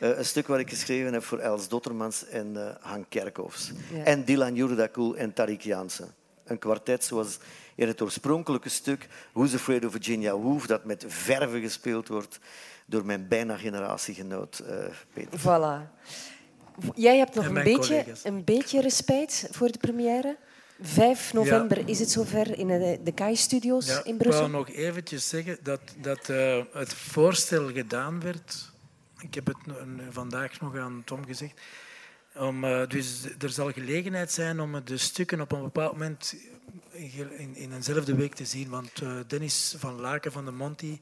een 0.00 0.24
stuk 0.24 0.46
wat 0.46 0.58
ik 0.58 0.68
geschreven 0.70 1.12
heb 1.12 1.24
voor 1.24 1.38
Els 1.38 1.68
Dottermans 1.68 2.28
en 2.28 2.76
Han 2.80 3.04
Kerkhoffs. 3.08 3.72
En 4.04 4.24
Dylan 4.24 4.54
Jurdakul 4.54 5.16
en 5.16 5.32
Tariq 5.32 5.62
Jansen. 5.62 6.14
Een 6.44 6.58
kwartet 6.58 7.04
zoals 7.04 7.38
in 7.74 7.86
het 7.86 8.02
oorspronkelijke 8.02 8.68
stuk 8.68 9.08
Who's 9.32 9.54
Afraid 9.54 9.84
of 9.84 9.92
Virginia 9.92 10.36
Woolf, 10.36 10.66
dat 10.66 10.84
met 10.84 11.04
verve 11.08 11.60
gespeeld 11.60 12.08
wordt 12.08 12.38
door 12.86 13.04
mijn 13.06 13.28
bijna 13.28 13.56
generatiegenoot 13.56 14.62
uh, 14.62 14.84
Peter. 15.12 15.40
Voilà. 15.40 15.96
Jij 16.94 17.16
hebt 17.16 17.34
nog 17.34 17.46
een 17.46 17.62
beetje, 17.62 18.04
een 18.22 18.44
beetje 18.44 18.80
respect 18.80 19.48
voor 19.50 19.72
de 19.72 19.78
première. 19.78 20.36
5 20.80 21.32
november 21.32 21.88
is 21.88 21.98
het 21.98 22.10
zover 22.10 22.58
in 22.58 22.66
de, 22.66 23.00
de 23.04 23.12
KAI-studio's 23.12 23.86
ja, 23.86 24.04
in 24.04 24.16
Brussel. 24.16 24.44
Ik 24.44 24.50
wil 24.50 24.58
nog 24.58 24.70
eventjes 24.70 25.28
zeggen 25.28 25.58
dat, 25.62 25.80
dat 25.96 26.28
uh, 26.28 26.62
het 26.72 26.94
voorstel 26.94 27.72
gedaan 27.72 28.20
werd. 28.20 28.70
Ik 29.20 29.34
heb 29.34 29.46
het 29.46 29.56
vandaag 30.10 30.60
nog 30.60 30.76
aan 30.76 31.02
Tom 31.04 31.26
gezegd 31.26 31.60
om, 32.38 32.64
uh, 32.64 32.86
dus 32.86 33.24
er 33.38 33.50
zal 33.50 33.72
gelegenheid 33.72 34.32
zijn 34.32 34.60
om 34.60 34.84
de 34.84 34.96
stukken 34.96 35.40
op 35.40 35.52
een 35.52 35.62
bepaald 35.62 35.92
moment 35.92 36.34
in, 36.92 37.56
in 37.56 37.72
eenzelfde 37.72 38.14
week 38.14 38.34
te 38.34 38.44
zien. 38.44 38.68
Want 38.68 39.00
uh, 39.02 39.12
Dennis 39.26 39.74
van 39.78 40.00
Laken 40.00 40.32
van 40.32 40.44
de 40.44 40.50
Monti 40.50 41.00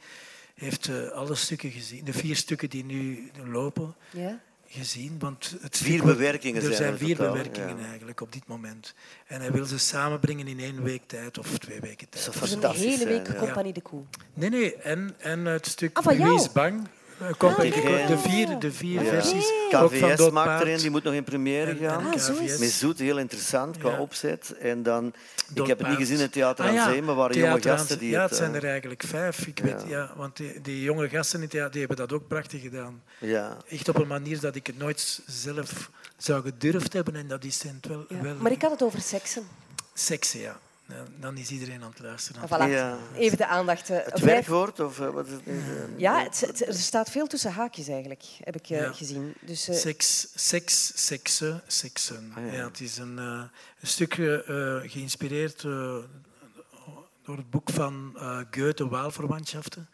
heeft 0.54 0.88
uh, 0.88 1.08
alle 1.08 1.34
stukken 1.34 1.70
gezien, 1.70 2.04
de 2.04 2.12
vier 2.12 2.36
stukken 2.36 2.70
die 2.70 2.84
nu 2.84 3.30
lopen, 3.44 3.94
ja? 4.10 4.40
gezien. 4.66 5.16
Want 5.18 5.56
het 5.60 5.76
vier 5.76 6.04
bewerkingen 6.04 6.62
er 6.62 6.74
zijn 6.74 6.92
Er 6.92 6.98
vier 6.98 7.16
bewerkingen 7.16 7.78
eigenlijk 7.84 8.20
op 8.20 8.32
dit 8.32 8.46
moment. 8.46 8.94
En 9.26 9.40
hij 9.40 9.52
wil 9.52 9.64
ze 9.64 9.78
samenbrengen 9.78 10.46
in 10.46 10.58
één 10.58 10.82
week 10.82 11.02
tijd 11.06 11.38
of 11.38 11.58
twee 11.58 11.80
weken 11.80 12.08
tijd. 12.08 12.24
Dat 12.24 12.42
is 12.42 12.52
een 12.52 12.90
hele 12.90 13.06
week 13.06 13.36
Compagnie 13.38 13.72
de 13.72 13.80
Koe. 13.80 14.02
Nee, 14.34 14.50
nee. 14.50 14.74
En, 14.74 15.14
en 15.18 15.44
het 15.44 15.66
stuk 15.66 15.98
ah, 15.98 16.06
Wie 16.06 16.34
is 16.34 16.52
bang 16.52 16.88
Komt 17.36 17.56
de 17.56 18.18
vier, 18.18 18.58
de 18.58 18.72
vier 18.72 19.02
ja. 19.02 19.10
versies. 19.10 19.52
KVS 19.68 20.30
maakt 20.30 20.62
erin, 20.62 20.78
die 20.78 20.90
moet 20.90 21.02
nog 21.02 21.14
in 21.14 21.24
première 21.24 21.76
gaan. 21.76 22.06
Ah, 22.06 22.58
Met 22.58 22.70
Zoet, 22.70 22.98
heel 22.98 23.18
interessant 23.18 23.78
qua 23.78 23.98
opzet. 23.98 24.54
En 24.58 24.82
dan, 24.82 25.14
ik 25.54 25.66
heb 25.66 25.78
het 25.78 25.88
niet 25.88 25.96
gezien 25.96 26.16
in 26.16 26.22
het 26.22 26.32
Theater 26.32 26.64
aan 26.64 26.78
ah, 26.78 26.84
Zee, 26.84 27.02
maar 27.02 27.14
waren 27.14 27.36
jonge 27.36 27.62
gasten 27.62 27.98
die 27.98 28.10
Ja, 28.10 28.20
het, 28.20 28.30
het 28.30 28.38
zijn 28.38 28.54
er 28.54 28.64
eigenlijk 28.64 29.02
vijf. 29.06 29.46
Ik 29.46 29.58
weet, 29.58 29.82
ja, 29.86 30.12
want 30.16 30.36
die, 30.36 30.60
die 30.60 30.82
jonge 30.82 31.08
gasten 31.08 31.36
in 31.36 31.42
het 31.42 31.50
theater 31.50 31.72
die 31.72 31.80
hebben 31.80 31.96
dat 31.96 32.12
ook 32.12 32.28
prachtig 32.28 32.62
gedaan. 32.62 33.02
Ja. 33.18 33.56
Echt 33.68 33.88
op 33.88 33.98
een 33.98 34.06
manier 34.06 34.40
dat 34.40 34.54
ik 34.54 34.66
het 34.66 34.78
nooit 34.78 35.22
zelf 35.26 35.90
zou 36.16 36.42
gedurfd 36.42 36.92
hebben. 36.92 37.16
En 37.16 37.28
dat 37.28 37.44
is 37.44 37.64
wel, 37.80 38.06
wel... 38.22 38.34
Maar 38.34 38.52
ik 38.52 38.62
had 38.62 38.70
het 38.70 38.82
over 38.82 39.00
seksen. 39.00 39.42
Seksen, 39.94 40.40
ja 40.40 40.58
dan 41.20 41.36
is 41.36 41.50
iedereen 41.50 41.82
aan 41.82 41.90
het 41.90 41.98
luisteren. 41.98 42.48
Voilà. 42.48 42.70
Ja. 42.70 42.98
Even 43.14 43.36
de 43.36 43.46
aandacht. 43.46 43.90
Uh, 43.90 43.96
het 44.04 44.20
werkwoord? 44.20 44.80
Of, 44.80 44.98
uh, 44.98 45.10
wat 45.10 45.26
is 45.26 45.32
het? 45.32 45.42
ja, 45.96 46.22
het, 46.22 46.66
er 46.66 46.74
staat 46.74 47.10
veel 47.10 47.26
tussen 47.26 47.52
haakjes 47.52 47.88
eigenlijk, 47.88 48.24
heb 48.44 48.56
ik 48.56 48.70
uh, 48.70 48.94
gezien. 48.94 49.34
Dus, 49.40 49.80
Seks, 49.80 50.28
seks, 50.34 51.06
seksen, 51.06 51.62
seksen. 51.66 52.32
Ah, 52.36 52.52
ja. 52.52 52.64
het 52.64 52.80
is 52.80 52.96
een, 52.96 53.16
een 53.16 53.50
stuk 53.82 54.14
geïnspireerd 54.84 55.62
door 57.22 57.36
het 57.36 57.50
boek 57.50 57.70
van 57.70 58.18
Goethe, 58.50 58.88
Waalverwantschaften. 58.88 59.88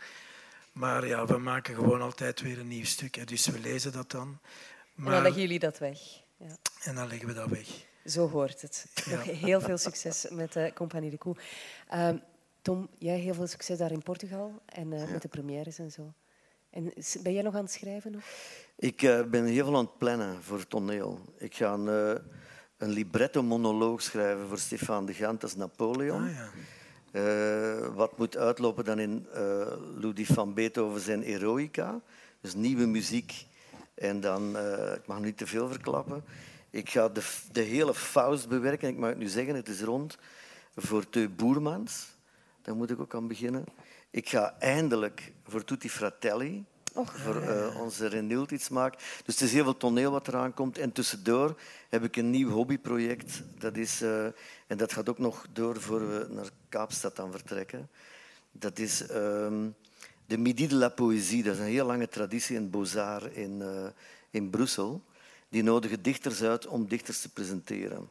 Maar 0.72 1.06
ja, 1.06 1.26
we 1.26 1.38
maken 1.38 1.74
gewoon 1.74 2.02
altijd 2.02 2.40
weer 2.40 2.58
een 2.58 2.68
nieuw 2.68 2.84
stuk. 2.84 3.14
Hè, 3.14 3.24
dus 3.24 3.46
we 3.46 3.58
lezen 3.58 3.92
dat 3.92 4.10
dan. 4.10 4.38
Maar... 4.94 5.06
En 5.06 5.12
dan 5.12 5.22
leggen 5.22 5.40
jullie 5.40 5.58
dat 5.58 5.78
weg. 5.78 5.98
Ja. 6.36 6.56
En 6.82 6.94
dan 6.94 7.08
leggen 7.08 7.28
we 7.28 7.34
dat 7.34 7.48
weg. 7.48 7.68
Zo 8.04 8.28
hoort 8.28 8.62
het. 8.62 8.86
Nog 9.10 9.22
heel 9.22 9.60
veel 9.60 9.78
succes 9.78 10.26
met 10.30 10.52
de 10.52 10.72
Compagnie 10.74 11.10
de 11.10 11.18
Koe. 11.18 11.36
Uh, 11.94 12.08
Tom, 12.62 12.88
jij 12.98 13.18
heel 13.18 13.34
veel 13.34 13.46
succes 13.46 13.78
daar 13.78 13.92
in 13.92 14.02
Portugal 14.02 14.62
en 14.66 14.92
uh, 14.92 15.10
met 15.10 15.22
de 15.22 15.28
premières 15.28 15.78
en 15.78 15.90
zo. 15.90 16.12
En 16.70 16.92
ben 17.22 17.32
jij 17.32 17.42
nog 17.42 17.54
aan 17.54 17.62
het 17.62 17.72
schrijven? 17.72 18.12
Nog? 18.12 18.22
Ik 18.76 19.02
uh, 19.02 19.24
ben 19.24 19.44
heel 19.44 19.64
veel 19.64 19.76
aan 19.76 19.84
het 19.84 19.98
plannen 19.98 20.42
voor 20.42 20.66
toneel. 20.66 21.20
Ik 21.38 21.54
ga 21.54 21.72
een, 21.72 21.86
uh, 21.86 22.20
een 22.76 22.90
libretto-monoloog 22.90 24.02
schrijven 24.02 24.48
voor 24.48 24.58
Stefan 24.58 25.06
de 25.06 25.14
Gant 25.14 25.42
als 25.42 25.56
Napoleon. 25.56 26.22
Ah, 26.22 26.36
ja. 27.12 27.90
wat 27.90 28.18
moet 28.18 28.36
uitlopen 28.36 28.84
dan 28.84 28.98
in 28.98 29.26
Ludwig 29.96 30.26
van 30.26 30.54
Beethoven 30.54 31.00
zijn 31.00 31.22
Eroica. 31.22 32.00
Dus 32.40 32.54
nieuwe 32.54 32.86
muziek. 32.86 33.46
En 33.94 34.20
dan, 34.20 34.56
ik 34.94 35.06
mag 35.06 35.20
niet 35.20 35.36
te 35.36 35.46
veel 35.46 35.68
verklappen. 35.68 36.24
Ik 36.72 36.90
ga 36.90 37.08
de, 37.08 37.22
de 37.52 37.60
hele 37.60 37.94
Faust 37.94 38.48
bewerken. 38.48 38.88
Ik 38.88 38.96
mag 38.96 39.08
het 39.08 39.18
nu 39.18 39.28
zeggen, 39.28 39.54
het 39.54 39.68
is 39.68 39.80
rond 39.80 40.18
voor 40.76 41.08
Teu 41.08 41.28
Boermans. 41.28 42.06
Daar 42.62 42.76
moet 42.76 42.90
ik 42.90 43.00
ook 43.00 43.14
aan 43.14 43.28
beginnen. 43.28 43.64
Ik 44.10 44.28
ga 44.28 44.54
eindelijk 44.58 45.32
voor 45.48 45.64
Tutti 45.64 45.90
Fratelli, 45.90 46.64
Och, 46.94 47.18
voor 47.18 47.42
uh, 47.42 47.80
onze 47.80 48.06
Renilt 48.06 48.50
iets 48.50 48.68
maken. 48.68 48.98
Dus 49.24 49.34
het 49.34 49.44
is 49.44 49.52
heel 49.52 49.64
veel 49.64 49.76
toneel 49.76 50.10
wat 50.10 50.28
eraan 50.28 50.54
komt. 50.54 50.78
En 50.78 50.92
tussendoor 50.92 51.60
heb 51.88 52.04
ik 52.04 52.16
een 52.16 52.30
nieuw 52.30 52.50
hobbyproject. 52.50 53.42
Dat 53.58 53.76
is, 53.76 54.02
uh, 54.02 54.24
en 54.66 54.76
dat 54.76 54.92
gaat 54.92 55.08
ook 55.08 55.18
nog 55.18 55.46
door 55.52 55.80
voor 55.80 56.08
we 56.08 56.26
naar 56.30 56.48
Kaapstad 56.68 57.16
dan 57.16 57.30
vertrekken. 57.30 57.88
Dat 58.52 58.78
is 58.78 59.10
um, 59.10 59.74
de 60.26 60.38
Midi 60.38 60.66
de 60.66 60.74
la 60.74 60.88
Poëzie. 60.88 61.42
Dat 61.42 61.54
is 61.54 61.60
een 61.60 61.66
heel 61.66 61.86
lange 61.86 62.08
traditie 62.08 62.56
in 62.56 62.70
Beaux-Arts 62.70 63.26
in, 63.26 63.60
uh, 63.60 63.86
in 64.30 64.50
Brussel. 64.50 65.02
Die 65.52 65.62
nodigen 65.62 66.02
dichters 66.02 66.42
uit 66.42 66.66
om 66.66 66.88
dichters 66.88 67.20
te 67.20 67.28
presenteren. 67.28 68.08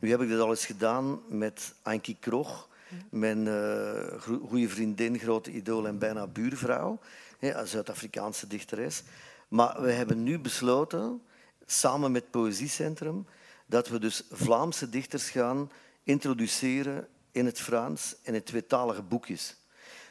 Nu 0.00 0.10
heb 0.10 0.20
ik 0.20 0.28
dat 0.28 0.40
al 0.40 0.50
eens 0.50 0.66
gedaan 0.66 1.20
met 1.28 1.74
Ankie 1.82 2.16
Krog, 2.20 2.68
mijn 3.10 3.46
uh, 3.46 4.20
goede 4.48 4.68
vriendin, 4.68 5.18
grote 5.18 5.50
idool 5.50 5.86
en 5.86 5.98
bijna 5.98 6.26
buurvrouw, 6.26 6.98
een 7.40 7.66
Zuid-Afrikaanse 7.66 8.46
dichteres. 8.46 9.02
Maar 9.48 9.82
we 9.82 9.92
hebben 9.92 10.22
nu 10.22 10.38
besloten, 10.38 11.22
samen 11.66 12.12
met 12.12 12.30
Poëziecentrum, 12.30 13.26
dat 13.66 13.88
we 13.88 13.98
dus 13.98 14.22
Vlaamse 14.30 14.88
dichters 14.90 15.30
gaan 15.30 15.70
introduceren 16.02 17.06
in 17.32 17.46
het 17.46 17.60
Frans 17.60 18.14
en 18.22 18.34
in 18.34 18.42
tweetalige 18.42 19.02
boekjes. 19.02 19.56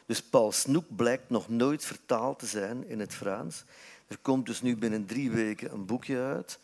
Dus 0.05 0.21
Paul 0.21 0.51
Snoek 0.51 0.95
blijkt 0.95 1.29
nog 1.29 1.49
nooit 1.49 1.85
vertaald 1.85 2.39
te 2.39 2.45
zijn 2.45 2.87
in 2.87 2.99
het 2.99 3.13
Frans. 3.13 3.63
Er 4.07 4.17
komt 4.21 4.45
dus 4.45 4.61
nu 4.61 4.77
binnen 4.77 5.05
drie 5.05 5.31
weken 5.31 5.71
een 5.71 5.85
boekje 5.85 6.19
uit. 6.19 6.59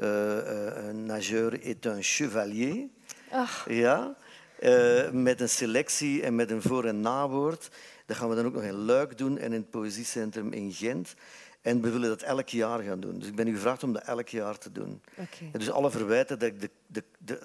Uh, 0.00 0.06
uh, 0.06 0.88
een 0.88 1.06
nageur 1.06 1.62
est 1.62 1.86
un 1.86 2.02
chevalier. 2.02 2.88
Ach. 3.30 3.66
Ja, 3.68 4.16
uh, 4.60 5.10
met 5.10 5.40
een 5.40 5.48
selectie 5.48 6.22
en 6.22 6.34
met 6.34 6.50
een 6.50 6.62
voor- 6.62 6.84
en 6.84 7.00
nawoord. 7.00 7.68
Dat 8.06 8.16
gaan 8.16 8.28
we 8.28 8.34
dan 8.34 8.46
ook 8.46 8.52
nog 8.52 8.62
in 8.62 8.84
Luik 8.84 9.18
doen 9.18 9.38
en 9.38 9.52
in 9.52 9.60
het 9.60 9.70
Poëziecentrum 9.70 10.52
in 10.52 10.72
Gent. 10.72 11.14
En 11.60 11.80
we 11.80 11.90
willen 11.90 12.08
dat 12.08 12.22
elk 12.22 12.48
jaar 12.48 12.80
gaan 12.80 13.00
doen. 13.00 13.18
Dus 13.18 13.28
ik 13.28 13.34
ben 13.34 13.48
u 13.48 13.54
gevraagd 13.54 13.82
om 13.82 13.92
dat 13.92 14.02
elk 14.02 14.28
jaar 14.28 14.58
te 14.58 14.72
doen. 14.72 15.02
Okay. 15.10 15.50
Dus 15.52 15.70
alle 15.70 15.90
verwijten 15.90 16.38
dat 16.38 16.48
ik 16.48 16.60
de, 16.60 16.70
de, 16.86 17.04
de 17.18 17.38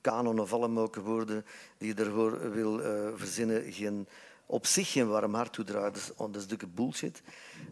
kanon 0.00 0.38
of 0.38 0.52
alle 0.52 0.68
mogelijke 0.68 1.00
woorden 1.00 1.44
die 1.78 1.94
je 1.94 2.04
ervoor 2.04 2.50
wil 2.50 2.80
verzinnen, 3.16 3.72
geen 3.72 4.08
op 4.46 4.66
zich 4.66 4.92
geen 4.92 5.08
warm 5.08 5.34
hart 5.34 5.52
toedraagt. 5.52 5.94
Dat 5.94 5.96
is, 5.96 6.12
dat 6.16 6.36
is 6.36 6.42
natuurlijk 6.42 6.74
bullshit. 6.74 7.22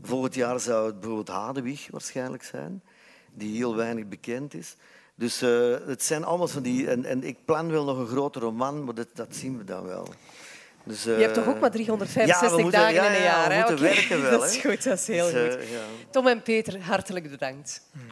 Volgend 0.03 0.35
jaar 0.35 0.61
zou 0.61 0.87
het 0.87 1.01
bijvoorbeeld 1.01 1.29
Hadewig 1.29 1.89
waarschijnlijk 1.91 2.43
zijn, 2.43 2.83
die 3.35 3.57
heel 3.57 3.77
weinig 3.77 4.09
bekend 4.09 4.55
is. 4.55 4.77
Dus 5.15 5.43
uh, 5.43 5.77
het 5.87 6.03
zijn 6.03 6.25
allemaal 6.25 6.49
van 6.49 6.63
die... 6.63 6.89
En, 6.89 7.05
en, 7.05 7.25
ik 7.25 7.45
plan 7.45 7.71
wel 7.71 7.85
nog 7.85 7.99
een 7.99 8.07
grote 8.07 8.39
roman, 8.39 8.85
maar 8.85 8.95
dat, 8.95 9.09
dat 9.15 9.37
zien 9.37 9.59
we 9.59 9.65
dan 9.65 9.85
wel. 9.85 10.09
Dus, 10.85 11.07
uh, 11.07 11.17
je 11.17 11.23
hebt 11.23 11.35
toch 11.35 11.47
ook 11.47 11.61
maar 11.61 11.71
365 11.71 12.65
ja, 12.65 12.71
dagen 12.71 12.95
ja, 12.95 13.09
in 13.09 13.15
een 13.15 13.23
jaar? 13.23 13.53
Ja, 13.53 13.65
we 13.65 13.69
moeten 13.69 13.85
werken 13.85 14.23
wel. 14.31 14.41
Dat 14.41 14.51
is 14.51 14.57
goed, 14.57 14.85
dat 14.85 14.99
is 14.99 15.07
heel 15.07 15.31
dus, 15.31 15.55
uh, 15.55 15.61
goed. 15.61 15.63
Tom 16.11 16.27
en 16.27 16.43
Peter, 16.43 16.83
hartelijk 16.83 17.31
bedankt. 17.31 17.83
Mm. 17.93 18.03